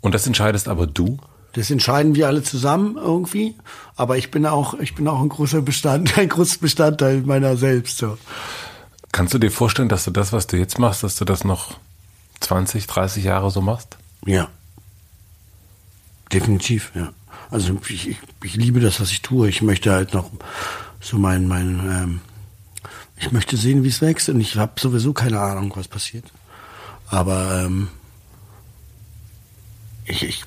[0.00, 1.18] Und das entscheidest aber du?
[1.56, 3.54] Das entscheiden wir alle zusammen irgendwie.
[3.96, 7.96] Aber ich bin auch, ich bin auch ein großer Bestand, ein großes Bestandteil meiner selbst.
[7.96, 8.18] So.
[9.10, 11.78] Kannst du dir vorstellen, dass du das, was du jetzt machst, dass du das noch
[12.40, 13.96] 20, 30 Jahre so machst?
[14.26, 14.48] Ja.
[16.30, 17.12] Definitiv, ja.
[17.50, 19.48] Also ich, ich, ich liebe das, was ich tue.
[19.48, 20.30] Ich möchte halt noch
[21.00, 22.20] so mein, mein, ähm,
[23.16, 26.26] ich möchte sehen, wie es wächst und ich habe sowieso keine Ahnung, was passiert.
[27.08, 27.88] Aber ähm,
[30.06, 30.44] ich, ich,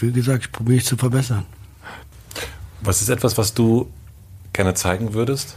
[0.00, 1.44] wie gesagt, ich probiere es zu verbessern.
[2.80, 3.90] Was ist etwas, was du
[4.52, 5.56] gerne zeigen würdest?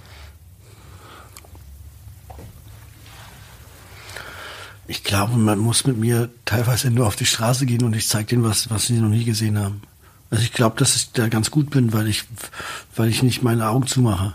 [4.87, 8.29] Ich glaube, man muss mit mir teilweise nur auf die Straße gehen und ich zeige
[8.29, 9.83] denen was, was sie noch nie gesehen haben.
[10.31, 12.23] Also ich glaube, dass ich da ganz gut bin, weil ich,
[12.95, 14.33] weil ich nicht meine Augen zumache.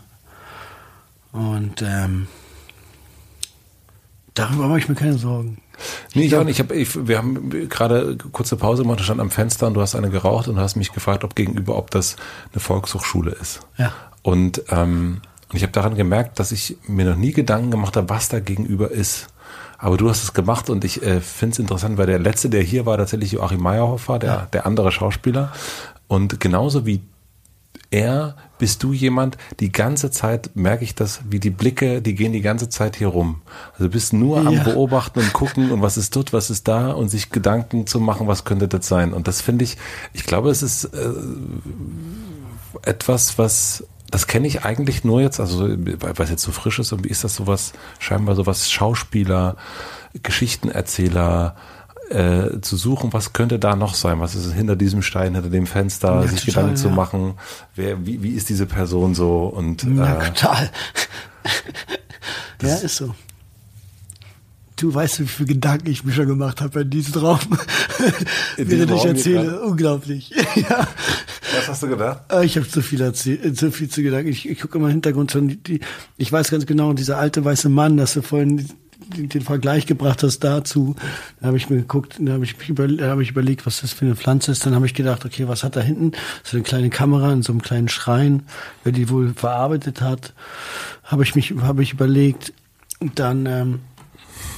[1.33, 2.29] Und ähm,
[4.35, 5.59] darüber mache ich mir keine Sorgen.
[6.15, 6.59] Nee, ich auch nicht.
[6.59, 9.95] Ich hab, ich, wir haben gerade kurze Pause gemacht, stand am Fenster und du hast
[9.95, 12.17] eine geraucht und hast mich gefragt, ob gegenüber, ob das
[12.53, 13.61] eine Volkshochschule ist.
[13.77, 13.93] Ja.
[14.23, 15.21] Und, ähm,
[15.51, 18.41] und ich habe daran gemerkt, dass ich mir noch nie Gedanken gemacht habe, was da
[18.41, 19.29] gegenüber ist.
[19.79, 22.63] Aber du hast es gemacht und ich äh, finde es interessant, weil der letzte, der
[22.63, 24.49] hier war, tatsächlich Joachim Meyerhofer, der, ja.
[24.53, 25.53] der andere Schauspieler.
[26.09, 27.03] Und genauso wie
[27.95, 32.33] er bist du jemand, die ganze Zeit merke ich das, wie die Blicke, die gehen
[32.33, 33.43] die ganze Zeit hier rum.
[33.73, 34.49] Also du bist nur ja.
[34.49, 38.01] am Beobachten und gucken und was ist dort, was ist da und sich Gedanken zu
[38.01, 39.13] machen, was könnte das sein.
[39.13, 39.77] Und das finde ich,
[40.13, 41.13] ich glaube, es ist äh,
[42.83, 46.93] etwas, was das kenne ich eigentlich nur jetzt, also weil es jetzt so frisch ist
[46.93, 49.57] und wie ist das sowas, scheinbar sowas Schauspieler,
[50.23, 51.57] Geschichtenerzähler,
[52.15, 54.21] äh, zu suchen, was könnte da noch sein?
[54.21, 56.77] Was ist hinter diesem Stein, hinter dem Fenster, ja, sich Gedanken ja.
[56.77, 57.35] zu machen,
[57.75, 60.71] wer, wie, wie ist diese Person so und ja, äh, total.
[62.63, 63.15] ja, ist so.
[64.77, 67.39] Du weißt, wie viele Gedanken ich mir schon gemacht habe in diesem Raum.
[68.57, 69.61] Während ich erzähle.
[69.63, 70.31] Unglaublich.
[70.55, 70.87] ja.
[71.57, 72.23] Was hast du gedacht?
[72.43, 74.25] Ich habe zu viel erzählt, zu viel zu gedacht.
[74.25, 75.63] Ich, ich gucke immer im Hintergrund schon.
[75.63, 75.81] Die,
[76.17, 78.69] ich weiß ganz genau, dieser alte weiße Mann, dass du vorhin
[79.09, 80.97] den, Vergleich gebracht hast dazu,
[81.41, 84.17] da habe ich mir geguckt, da habe ich, hab ich überlegt, was das für eine
[84.17, 84.65] Pflanze ist.
[84.67, 86.13] Dann habe ich gedacht, okay, was hat da hinten?
[86.43, 88.45] So eine kleine Kamera in so einem kleinen Schrein,
[88.83, 90.33] wer die wohl verarbeitet hat,
[91.05, 92.53] habe ich mich, habe ich überlegt.
[93.01, 93.81] Und dann ähm,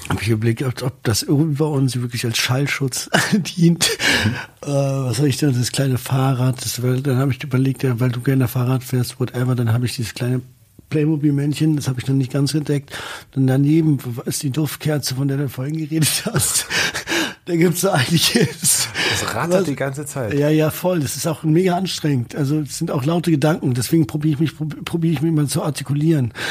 [0.09, 3.89] habe ich überlegt, ob, ob das über uns wirklich als Schallschutz dient.
[4.25, 4.31] Mhm.
[4.63, 5.53] Äh, was habe ich denn?
[5.57, 6.65] Das kleine Fahrrad.
[6.65, 9.97] Das, dann habe ich überlegt, ja, weil du gerne Fahrrad fährst, whatever, dann habe ich
[9.97, 10.43] dieses kleine
[10.91, 12.97] Playmobil-Männchen, das habe ich noch nicht ganz entdeckt.
[13.35, 16.67] Und daneben ist die Duftkerze, von der du vorhin geredet hast.
[17.45, 18.89] da gibt's so einiges.
[19.11, 20.35] Das rattert was, die ganze Zeit.
[20.35, 21.01] Ja, ja, voll.
[21.01, 22.35] Das ist auch mega anstrengend.
[22.35, 23.75] Also es sind auch laute Gedanken.
[23.75, 26.33] Deswegen probiere ich mich, probiere ich mich mal zu artikulieren.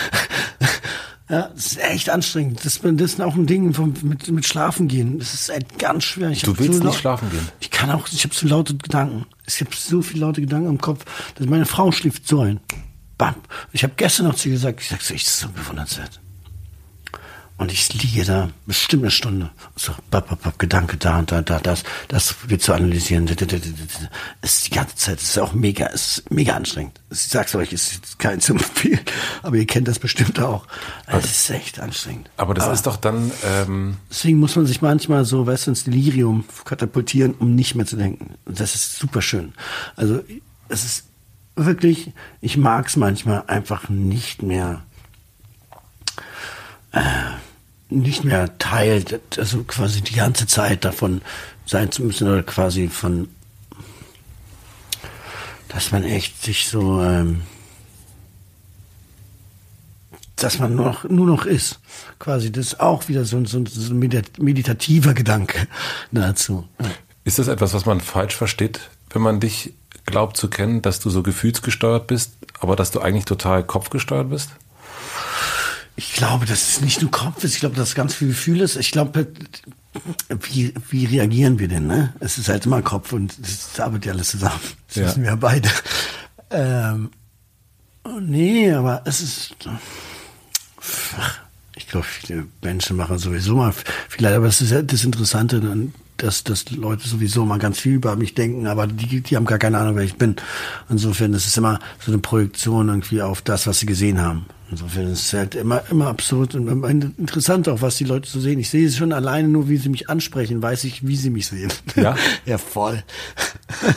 [1.28, 2.64] Ja, das ist echt anstrengend.
[2.64, 5.18] Das, das ist auch ein Ding vom, mit, mit Schlafen gehen.
[5.18, 6.30] Das ist echt ganz schwer.
[6.30, 7.49] Ich du willst nicht schlafen gehen?
[7.60, 9.26] Ich kann auch, ich habe zu laute Gedanken.
[9.48, 11.03] Ich habe so viele laute Gedanken im Kopf,
[11.34, 12.60] dass meine Frau schläft so ein.
[13.18, 13.36] Bam.
[13.72, 16.20] Ich habe gestern noch zu ihr gesagt, ich sag so, ich ist so bewundernswert.
[17.58, 19.50] Und ich liege da bestimmt eine Stunde.
[19.78, 23.28] So, bap, bap, bap, Gedanke da und da, da, das, das wird zu analysieren.
[24.42, 27.00] Ist die ganze Zeit, ist auch mega, ist mega anstrengend.
[27.10, 29.00] Ich sag's euch, es ist kein zu viel,
[29.42, 30.68] aber ihr kennt das bestimmt auch.
[31.08, 32.30] Es ist echt anstrengend.
[32.36, 33.32] Aber das aber ist doch dann.
[33.46, 37.86] Ähm deswegen muss man sich manchmal so, weißt du, ins Delirium katapultieren, um nicht mehr
[37.86, 38.36] zu denken.
[38.44, 39.54] Und das ist super schön.
[39.96, 40.22] Also
[40.68, 41.06] es ist
[41.56, 42.11] wirklich,
[42.41, 44.84] ich mag es manchmal einfach nicht mehr,
[46.91, 47.02] äh,
[47.90, 49.06] nicht mehr Teil,
[49.38, 51.22] also quasi die ganze Zeit davon
[51.65, 53.30] sein zu müssen oder quasi von,
[55.69, 57.44] dass man echt sich so, ähm,
[60.36, 61.80] dass man nur noch, nur noch ist.
[62.19, 65.68] Quasi, das ist auch wieder so, so, so ein meditativer Gedanke
[66.11, 66.68] dazu.
[67.23, 69.73] Ist das etwas, was man falsch versteht, wenn man dich
[70.06, 74.49] glaubt zu kennen, dass du so gefühlsgesteuert bist, aber dass du eigentlich total kopfgesteuert bist?
[75.98, 78.61] Ich glaube, dass es nicht nur Kopf ist, ich glaube, dass es ganz viel Gefühl
[78.61, 78.76] ist.
[78.76, 79.27] Ich glaube,
[80.41, 81.88] wie, wie reagieren wir denn?
[81.88, 82.14] Ne?
[82.19, 84.60] Es ist halt immer Kopf und es arbeitet ja alles zusammen.
[84.88, 85.06] Das ja.
[85.06, 85.69] wissen wir ja beide.
[86.52, 87.11] Ähm,
[88.22, 89.56] nee, aber es ist.
[91.76, 93.73] Ich glaube, viele Menschen machen sowieso mal
[94.10, 95.60] vielleicht, aber das ist ja das Interessante,
[96.18, 99.60] dass, dass Leute sowieso mal ganz viel über mich denken, aber die, die haben gar
[99.60, 100.36] keine Ahnung, wer ich bin.
[100.90, 104.46] Insofern ist es immer so eine Projektion irgendwie auf das, was sie gesehen haben.
[104.72, 106.68] Insofern ist es halt immer, immer absurd und
[107.20, 108.60] interessant auch, was die Leute so sehen.
[108.60, 111.48] Ich sehe es schon alleine nur, wie sie mich ansprechen, weiß ich, wie sie mich
[111.48, 111.72] sehen.
[111.96, 112.16] Ja?
[112.46, 113.04] ja, voll.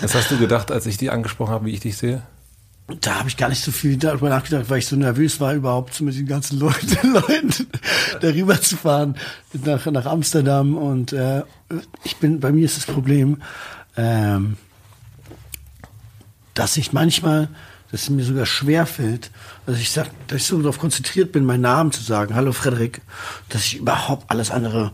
[0.03, 2.23] Was hast du gedacht, als ich dich angesprochen habe, wie ich dich sehe?
[3.01, 6.01] Da habe ich gar nicht so viel darüber nachgedacht, weil ich so nervös war, überhaupt
[6.01, 7.66] mit den ganzen Leuten, Leuten
[8.20, 9.15] darüber zu fahren
[9.52, 10.77] nach, nach Amsterdam.
[10.77, 11.43] Und äh,
[12.05, 13.43] ich bin, bei mir ist das Problem,
[13.97, 14.56] ähm,
[16.55, 17.48] dass ich manchmal,
[17.90, 19.31] dass es mir sogar schwer fällt,
[19.66, 23.02] dass ich sag, dass ich so darauf konzentriert bin, meinen Namen zu sagen, hallo Frederik,
[23.51, 24.93] dass ich überhaupt alles andere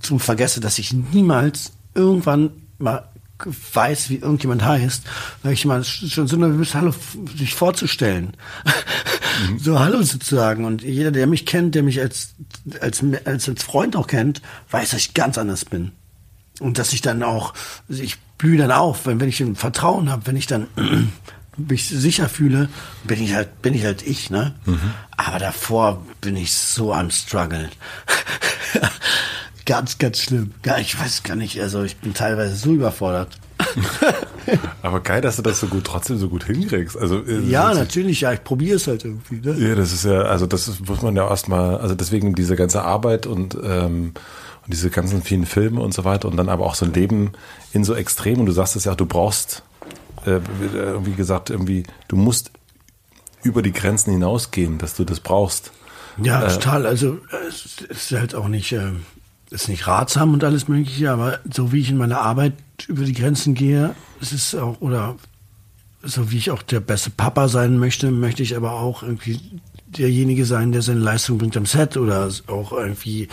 [0.00, 3.10] zum vergesse, dass ich niemals irgendwann mal
[3.46, 5.04] weiß, wie irgendjemand heißt,
[5.42, 6.94] weil ich mal schon so nervös, hallo,
[7.36, 8.36] sich vorzustellen.
[8.64, 8.70] Mhm.
[9.58, 10.66] So hallo sozusagen.
[10.66, 12.34] Und jeder, der mich kennt, der mich als,
[12.80, 15.92] als, als, als Freund auch kennt, weiß, dass ich ganz anders bin.
[16.60, 17.54] Und dass ich dann auch,
[17.88, 20.66] ich blühe dann auf, wenn, wenn ich ein Vertrauen habe, wenn ich dann
[21.56, 22.68] mich sicher fühle,
[23.04, 24.54] bin ich halt, bin ich halt ich, ne?
[24.66, 24.92] Mhm.
[25.16, 27.70] Aber davor bin ich so am struggeln.
[29.70, 30.50] Ganz, ganz schlimm.
[30.66, 33.38] Ja, ich weiß gar nicht, also ich bin teilweise so überfordert.
[34.82, 36.96] Aber geil, dass du das so gut, trotzdem so gut hinkriegst.
[36.96, 39.36] Also, äh, ja, natürlich, ja, ich probiere es halt irgendwie.
[39.36, 39.68] Ne?
[39.68, 43.28] Ja, das ist ja, also das muss man ja erstmal, also deswegen diese ganze Arbeit
[43.28, 44.12] und, ähm,
[44.64, 47.30] und diese ganzen vielen Filme und so weiter und dann aber auch so ein Leben
[47.72, 49.62] in so extrem und du sagst es ja, du brauchst,
[50.26, 50.40] äh,
[51.04, 52.50] wie gesagt, irgendwie, du musst
[53.44, 55.70] über die Grenzen hinausgehen, dass du das brauchst.
[56.20, 56.86] Ja, äh, total.
[56.86, 57.18] Also
[57.48, 58.94] es ist halt auch nicht, äh,
[59.50, 62.54] ist nicht ratsam und alles Mögliche, aber so wie ich in meiner Arbeit
[62.86, 65.16] über die Grenzen gehe, ist es auch, oder
[66.02, 69.40] so wie ich auch der beste Papa sein möchte, möchte ich aber auch irgendwie
[69.86, 73.28] derjenige sein, der seine Leistung bringt am Set oder auch irgendwie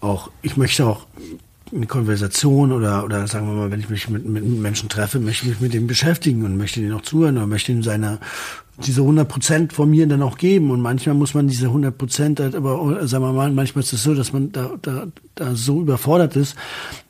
[0.00, 1.06] auch, ich möchte auch
[1.72, 5.44] eine Konversation oder, oder sagen wir mal, wenn ich mich mit, mit Menschen treffe, möchte
[5.44, 8.18] ich mich mit dem beschäftigen und möchte denen auch zuhören oder möchte ihm seine
[8.86, 10.70] diese 100 Prozent von mir dann auch geben.
[10.70, 14.02] Und manchmal muss man diese 100 Prozent halt aber, sagen wir mal, manchmal ist es
[14.02, 16.56] so, dass man da, da, da so überfordert ist,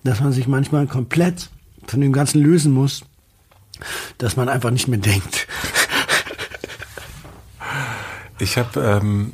[0.05, 1.51] dass man sich manchmal komplett
[1.86, 3.02] von dem Ganzen lösen muss,
[4.18, 5.47] dass man einfach nicht mehr denkt.
[8.38, 9.32] Ich habe ähm,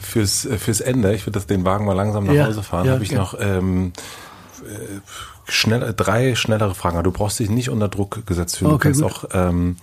[0.00, 3.04] fürs, fürs Ende, ich würde den Wagen mal langsam nach ja, Hause fahren, ja, habe
[3.04, 3.18] ich ja.
[3.18, 3.92] noch ähm,
[4.62, 5.00] äh,
[5.48, 7.02] schnell, drei schnellere Fragen.
[7.02, 8.72] Du brauchst dich nicht unter Druck gesetzt fühlen.
[8.72, 9.30] Okay, du kannst gut.
[9.34, 9.76] auch ähm,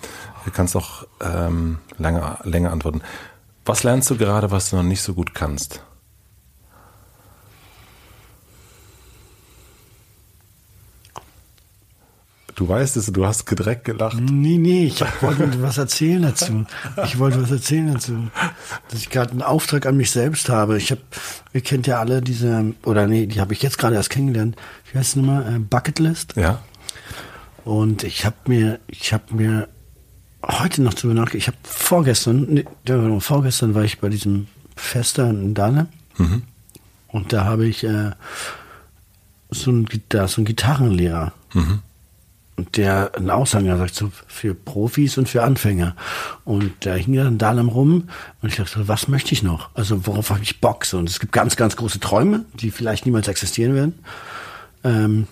[0.45, 3.01] Du kannst auch ähm, länger, länger antworten.
[3.65, 5.83] Was lernst du gerade, was du noch nicht so gut kannst?
[12.55, 14.17] Du weißt es, du hast direkt gelacht.
[14.19, 16.65] Nee, nee, ich wollte was erzählen dazu.
[17.05, 18.27] Ich wollte was erzählen dazu.
[18.89, 20.77] Dass ich gerade einen Auftrag an mich selbst habe.
[20.77, 21.01] Ich habe,
[21.53, 24.55] ihr kennt ja alle diese, oder nee, die habe ich jetzt gerade erst kennengelernt.
[24.91, 25.55] Wie heißt es nochmal?
[25.55, 26.35] Äh, Bucketlist.
[26.35, 26.59] Ja.
[27.63, 29.67] Und ich habe mir, ich habe mir
[30.43, 31.35] heute noch drüber nachgedacht.
[31.35, 32.65] Ich habe vorgestern, nee,
[33.19, 35.87] vorgestern war ich bei diesem Fester in Dahlem.
[36.17, 36.43] Mhm.
[37.07, 38.11] Und da habe ich äh,
[39.49, 41.33] so, ein, da so einen Gitarrenlehrer.
[41.53, 41.79] Mhm.
[42.75, 45.95] Der einen Aussanger sagt so für Profis und für Anfänger.
[46.45, 48.09] Und da hing dann Dahlem rum
[48.41, 49.69] und ich dachte, was möchte ich noch?
[49.75, 50.85] Also worauf habe ich Bock?
[50.85, 53.99] So, und es gibt ganz, ganz große Träume, die vielleicht niemals existieren werden.
[54.83, 55.27] Ähm,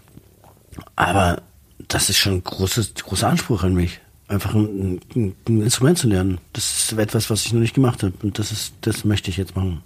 [0.96, 1.42] aber
[1.88, 4.00] das ist schon ein großes, großer Anspruch an mich
[4.30, 6.38] einfach ein, ein, ein, Instrument zu lernen.
[6.54, 8.14] Das ist etwas, was ich noch nicht gemacht habe.
[8.22, 9.82] Und das ist, das möchte ich jetzt machen.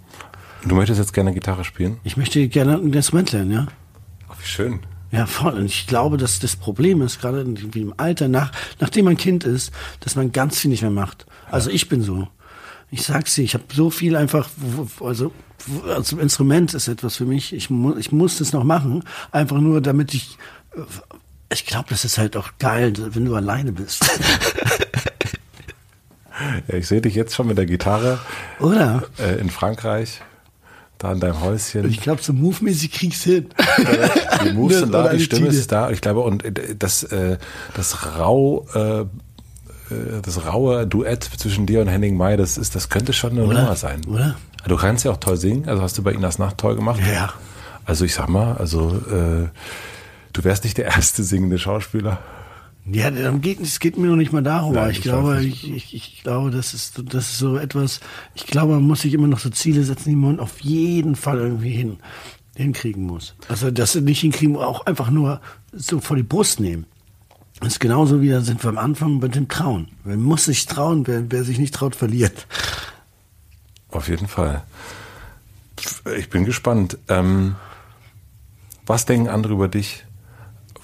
[0.66, 1.98] Du möchtest jetzt gerne Gitarre spielen?
[2.04, 3.66] Ich möchte gerne ein Instrument lernen, ja.
[4.28, 4.80] Ach, wie schön.
[5.14, 5.54] Ja, voll.
[5.54, 8.50] Und ich glaube, dass das Problem ist, gerade im Alter, nach,
[8.80, 9.70] nachdem man Kind ist,
[10.00, 11.26] dass man ganz viel nicht mehr macht.
[11.50, 12.28] Also ich bin so.
[12.90, 14.48] Ich sag's dir, ich habe so viel einfach,
[15.00, 15.32] also,
[15.88, 17.52] also Instrument ist etwas für mich.
[17.52, 20.36] Ich, mu ich muss das noch machen, einfach nur, damit ich
[21.50, 24.04] ich glaube, das ist halt auch geil, wenn du alleine bist.
[26.68, 28.18] ja, ich sehe dich jetzt schon mit der Gitarre.
[28.58, 29.04] Oder?
[29.18, 30.20] Äh, in Frankreich.
[31.04, 31.86] Da in deinem Häuschen.
[31.90, 33.46] Ich glaube, so move-mäßig kriegst du hin.
[34.42, 35.90] Die Moves sind da, die Stimme ist da.
[35.90, 37.36] Ich glaube, und äh, das, äh,
[37.74, 39.04] das rau äh,
[40.22, 43.60] das raue Duett zwischen dir und Henning May, das ist, das könnte schon eine Oder?
[43.60, 44.00] Nummer sein.
[44.08, 44.36] Oder?
[44.66, 47.00] Du kannst ja auch toll singen, also hast du bei Inas Nacht toll gemacht.
[47.12, 47.34] Ja.
[47.84, 48.98] Also ich sag mal, also
[50.32, 52.18] du wärst nicht der erste singende Schauspieler.
[52.86, 54.74] Ja, darum geht, es geht mir noch nicht mal darum.
[54.74, 58.00] Nein, ich, glaube, ich, ich, ich glaube, das ist, das ist so etwas,
[58.34, 61.38] ich glaube, man muss sich immer noch so Ziele setzen, die man auf jeden Fall
[61.38, 61.96] irgendwie hin,
[62.56, 63.34] hinkriegen muss.
[63.48, 65.40] Also, sie nicht hinkriegen, auch einfach nur
[65.72, 66.84] so vor die Brust nehmen.
[67.60, 69.88] Das ist genauso wie, da sind wir am Anfang mit dem Trauen.
[70.04, 72.46] Man muss sich trauen, wer, wer sich nicht traut, verliert.
[73.88, 74.62] Auf jeden Fall.
[76.18, 76.98] Ich bin gespannt.
[77.08, 77.54] Ähm,
[78.84, 80.04] was denken andere über dich,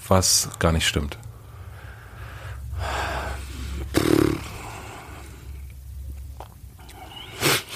[0.07, 1.19] was gar nicht stimmt?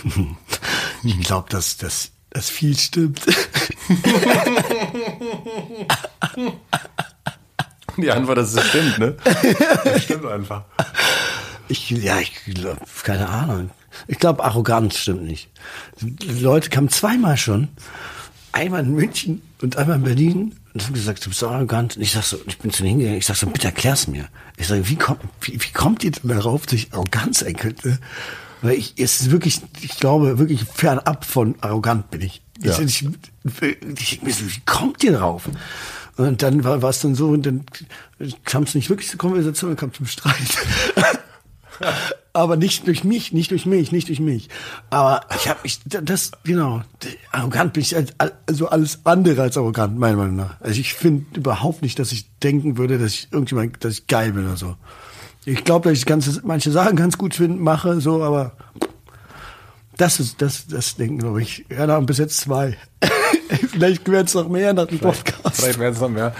[1.03, 3.21] Ich glaube, dass das dass viel stimmt.
[7.97, 9.15] Die Antwort ist, es stimmt, ne?
[9.85, 10.65] Das stimmt einfach.
[11.69, 13.69] Ich, ja, ich glaube, keine Ahnung.
[14.07, 15.49] Ich glaube, Arroganz stimmt nicht.
[16.01, 17.69] Die Leute kamen zweimal schon.
[18.55, 21.97] Einmal in München und einmal in Berlin und haben gesagt, du bist so arrogant.
[21.97, 24.29] Und ich sag so, ich bin zu denen hingegangen, ich sag so, bitte erklär's mir.
[24.55, 27.99] Ich sage, wie kommt, wie, wie kommt ihr denn darauf, dass ich Arroganz sein könnte?
[28.61, 32.41] Weil ich, es ist wirklich, ich glaube, wirklich fernab von arrogant bin ich.
[32.61, 32.79] Ja.
[32.79, 33.09] Ich, ich,
[33.99, 35.49] ich, ich, wie kommt ihr drauf?
[36.15, 37.65] Und dann war war es dann so, und dann
[38.45, 40.35] kam es nicht wirklich zur Konversation, kam zum Streit.
[42.35, 44.49] Aber nicht durch mich, nicht durch mich, nicht durch mich.
[44.89, 46.81] Aber ich habe ich das genau
[47.31, 48.13] arrogant bin ich als,
[48.45, 50.59] also alles andere als arrogant meiner Meinung nach.
[50.59, 54.33] Also ich finde überhaupt nicht, dass ich denken würde, dass ich irgendjemand, dass ich geil
[54.33, 54.75] bin oder so.
[55.45, 58.51] Ich glaube, dass ich ganze, manche Sachen ganz gut find, mache, so, aber
[59.95, 61.65] das ist das das denken glaube ich.
[61.69, 62.75] Ja, da haben bis jetzt zwei.
[63.71, 65.44] Vielleicht werden es noch mehr nach dem Podcast.
[65.55, 66.33] Vielleicht werden es noch mehr.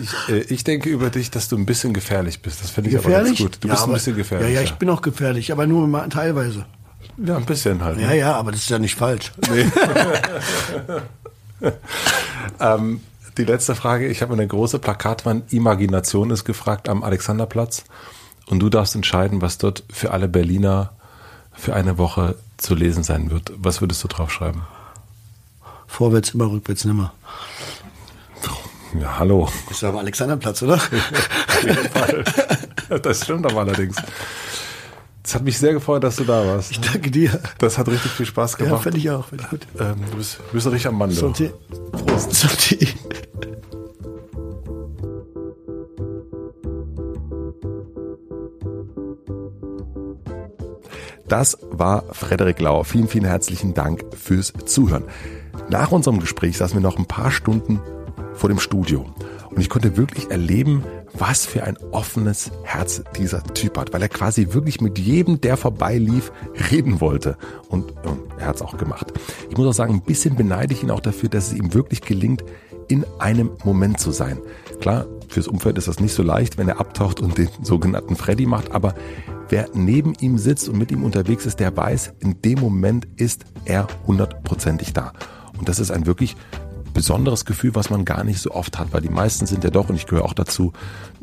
[0.00, 2.62] Ich, äh, ich denke über dich, dass du ein bisschen gefährlich bist.
[2.62, 3.38] Das finde ich aber Gefährlich?
[3.38, 3.58] ganz gut.
[3.60, 4.48] Du Ja, bist ein aber- bisschen gefährlich.
[4.48, 6.64] Ja, ja, ich bin auch gefährlich, aber nur mal teilweise.
[7.18, 7.98] ja, ein bisschen halt.
[8.00, 8.18] Ja, ne?
[8.18, 9.32] ja, aber das ist ja nicht falsch.
[12.60, 13.00] Ähm,
[13.38, 14.06] die letzte Frage.
[14.08, 15.52] Ich habe eine große Plakatwand.
[15.52, 17.84] Imagination ist gefragt am Alexanderplatz.
[18.46, 20.92] Und du darfst entscheiden, was dort für alle Berliner
[21.52, 23.52] für eine Woche zu lesen sein wird.
[23.56, 24.62] Was würdest du draufschreiben?
[25.86, 27.12] Vorwärts immer, rückwärts nimmer.
[29.00, 29.48] Ja, hallo.
[29.70, 30.80] Ist ja am Alexanderplatz, oder?
[33.02, 33.96] Das stimmt aber allerdings.
[35.24, 36.70] Es hat mich sehr gefreut, dass du da warst.
[36.70, 37.40] Ich danke dir.
[37.58, 38.84] Das hat richtig viel Spaß Ja, gemacht.
[38.84, 39.26] fände ich auch.
[39.26, 39.66] Fänd ich gut.
[39.80, 41.10] ähm, du bist, du bist richtig am Mann.
[41.10, 41.50] Santé.
[41.90, 42.30] Prost.
[42.32, 42.88] Santé.
[51.28, 52.84] Das war Frederik Lauer.
[52.84, 55.04] Vielen, vielen herzlichen Dank fürs Zuhören.
[55.68, 57.80] Nach unserem Gespräch saßen wir noch ein paar Stunden
[58.36, 59.04] vor dem Studio.
[59.50, 60.84] Und ich konnte wirklich erleben,
[61.14, 65.56] was für ein offenes Herz dieser Typ hat, weil er quasi wirklich mit jedem, der
[65.56, 66.30] vorbeilief,
[66.70, 67.36] reden wollte.
[67.68, 69.12] Und ähm, er hat es auch gemacht.
[69.48, 72.02] Ich muss auch sagen, ein bisschen beneide ich ihn auch dafür, dass es ihm wirklich
[72.02, 72.44] gelingt,
[72.88, 74.38] in einem Moment zu sein.
[74.80, 78.46] Klar, fürs Umfeld ist das nicht so leicht, wenn er abtaucht und den sogenannten Freddy
[78.46, 78.94] macht, aber
[79.48, 83.44] wer neben ihm sitzt und mit ihm unterwegs ist, der weiß, in dem Moment ist
[83.64, 85.12] er hundertprozentig da.
[85.58, 86.36] Und das ist ein wirklich
[86.96, 89.90] besonderes Gefühl, was man gar nicht so oft hat, weil die meisten sind ja doch,
[89.90, 90.72] und ich gehöre auch dazu,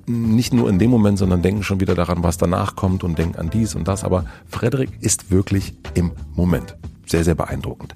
[0.06, 3.40] nicht nur in dem Moment, sondern denken schon wieder daran, was danach kommt und denken
[3.40, 4.04] an dies und das.
[4.04, 6.78] Aber Frederik ist wirklich im Moment.
[7.08, 7.96] Sehr, sehr beeindruckend.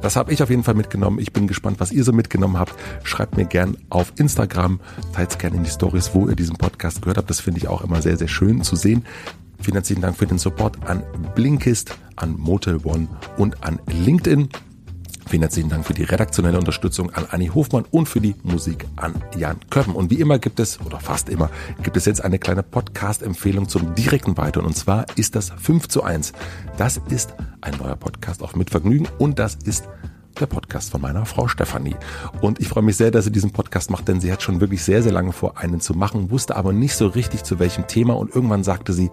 [0.00, 1.18] Das habe ich auf jeden Fall mitgenommen.
[1.18, 2.74] Ich bin gespannt, was ihr so mitgenommen habt.
[3.02, 4.80] Schreibt mir gern auf Instagram,
[5.12, 7.28] teilt gerne in die Stories, wo ihr diesen Podcast gehört habt.
[7.28, 9.04] Das finde ich auch immer sehr, sehr schön zu sehen.
[9.60, 11.02] Vielen herzlichen Dank für den Support an
[11.34, 14.48] Blinkist, an Motel One und an LinkedIn.
[15.28, 19.14] Vielen herzlichen Dank für die redaktionelle Unterstützung an Anni Hofmann und für die Musik an
[19.36, 19.94] Jan Köppen.
[19.94, 21.50] Und wie immer gibt es, oder fast immer,
[21.82, 24.64] gibt es jetzt eine kleine Podcast-Empfehlung zum direkten Weiteren.
[24.64, 26.32] Und zwar ist das 5 zu 1.
[26.78, 29.86] Das ist ein neuer Podcast auf Mitvergnügen und das ist
[30.40, 31.96] der Podcast von meiner Frau Stefanie.
[32.40, 34.82] Und ich freue mich sehr, dass sie diesen Podcast macht, denn sie hat schon wirklich
[34.82, 38.16] sehr, sehr lange vor, einen zu machen, wusste aber nicht so richtig zu welchem Thema
[38.16, 39.10] und irgendwann sagte sie,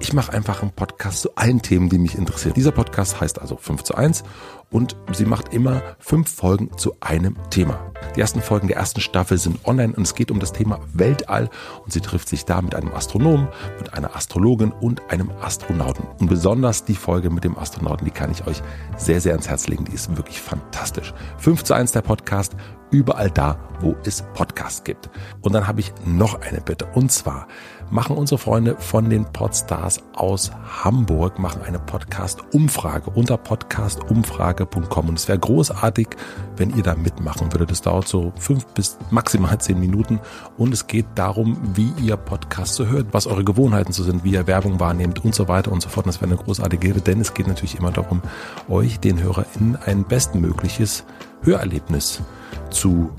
[0.00, 2.54] ich mache einfach einen Podcast zu allen Themen, die mich interessieren.
[2.54, 4.24] Dieser Podcast heißt also 5 zu 1
[4.70, 7.92] und sie macht immer fünf Folgen zu einem Thema.
[8.14, 11.48] Die ersten Folgen der ersten Staffel sind online und es geht um das Thema Weltall
[11.84, 16.06] und sie trifft sich da mit einem Astronomen, mit einer Astrologin und einem Astronauten.
[16.18, 18.62] Und besonders die Folge mit dem Astronauten, die kann ich euch
[18.96, 19.84] sehr, sehr ans Herz legen.
[19.84, 21.14] Die ist wirklich fantastisch.
[21.38, 22.56] 5 zu 1 der Podcast,
[22.90, 25.10] überall da, wo es Podcasts gibt.
[25.42, 27.46] Und dann habe ich noch eine Bitte und zwar
[27.90, 30.50] machen unsere Freunde von den Podstars aus
[30.82, 35.08] Hamburg, machen eine Podcast-Umfrage unter podcastumfrage.com.
[35.08, 36.08] Und es wäre großartig,
[36.56, 37.70] wenn ihr da mitmachen würdet.
[37.70, 40.20] Das dauert so fünf bis maximal zehn Minuten.
[40.56, 44.32] Und es geht darum, wie ihr Podcasts so hört, was eure Gewohnheiten so sind, wie
[44.32, 46.06] ihr Werbung wahrnehmt und so weiter und so fort.
[46.06, 48.22] Und das wäre eine großartige Rede, denn es geht natürlich immer darum,
[48.68, 51.04] euch, den HörerInnen, ein bestmögliches
[51.42, 52.22] Hörerlebnis
[52.70, 53.10] zu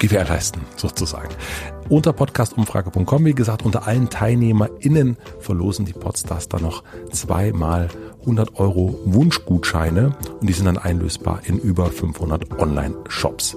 [0.00, 1.28] gewährleisten, sozusagen.
[1.88, 7.88] Unter podcastumfrage.com, wie gesagt, unter allen TeilnehmerInnen verlosen die Podstars dann noch zweimal
[8.20, 13.56] 100 Euro Wunschgutscheine und die sind dann einlösbar in über 500 Online-Shops.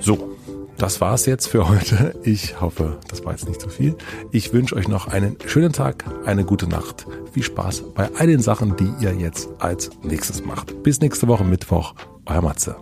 [0.00, 0.30] So.
[0.76, 2.18] Das war's jetzt für heute.
[2.24, 3.94] Ich hoffe, das war jetzt nicht zu viel.
[4.32, 7.06] Ich wünsche euch noch einen schönen Tag, eine gute Nacht.
[7.32, 10.82] Viel Spaß bei all den Sachen, die ihr jetzt als nächstes macht.
[10.82, 11.94] Bis nächste Woche Mittwoch.
[12.26, 12.76] Euer Matze.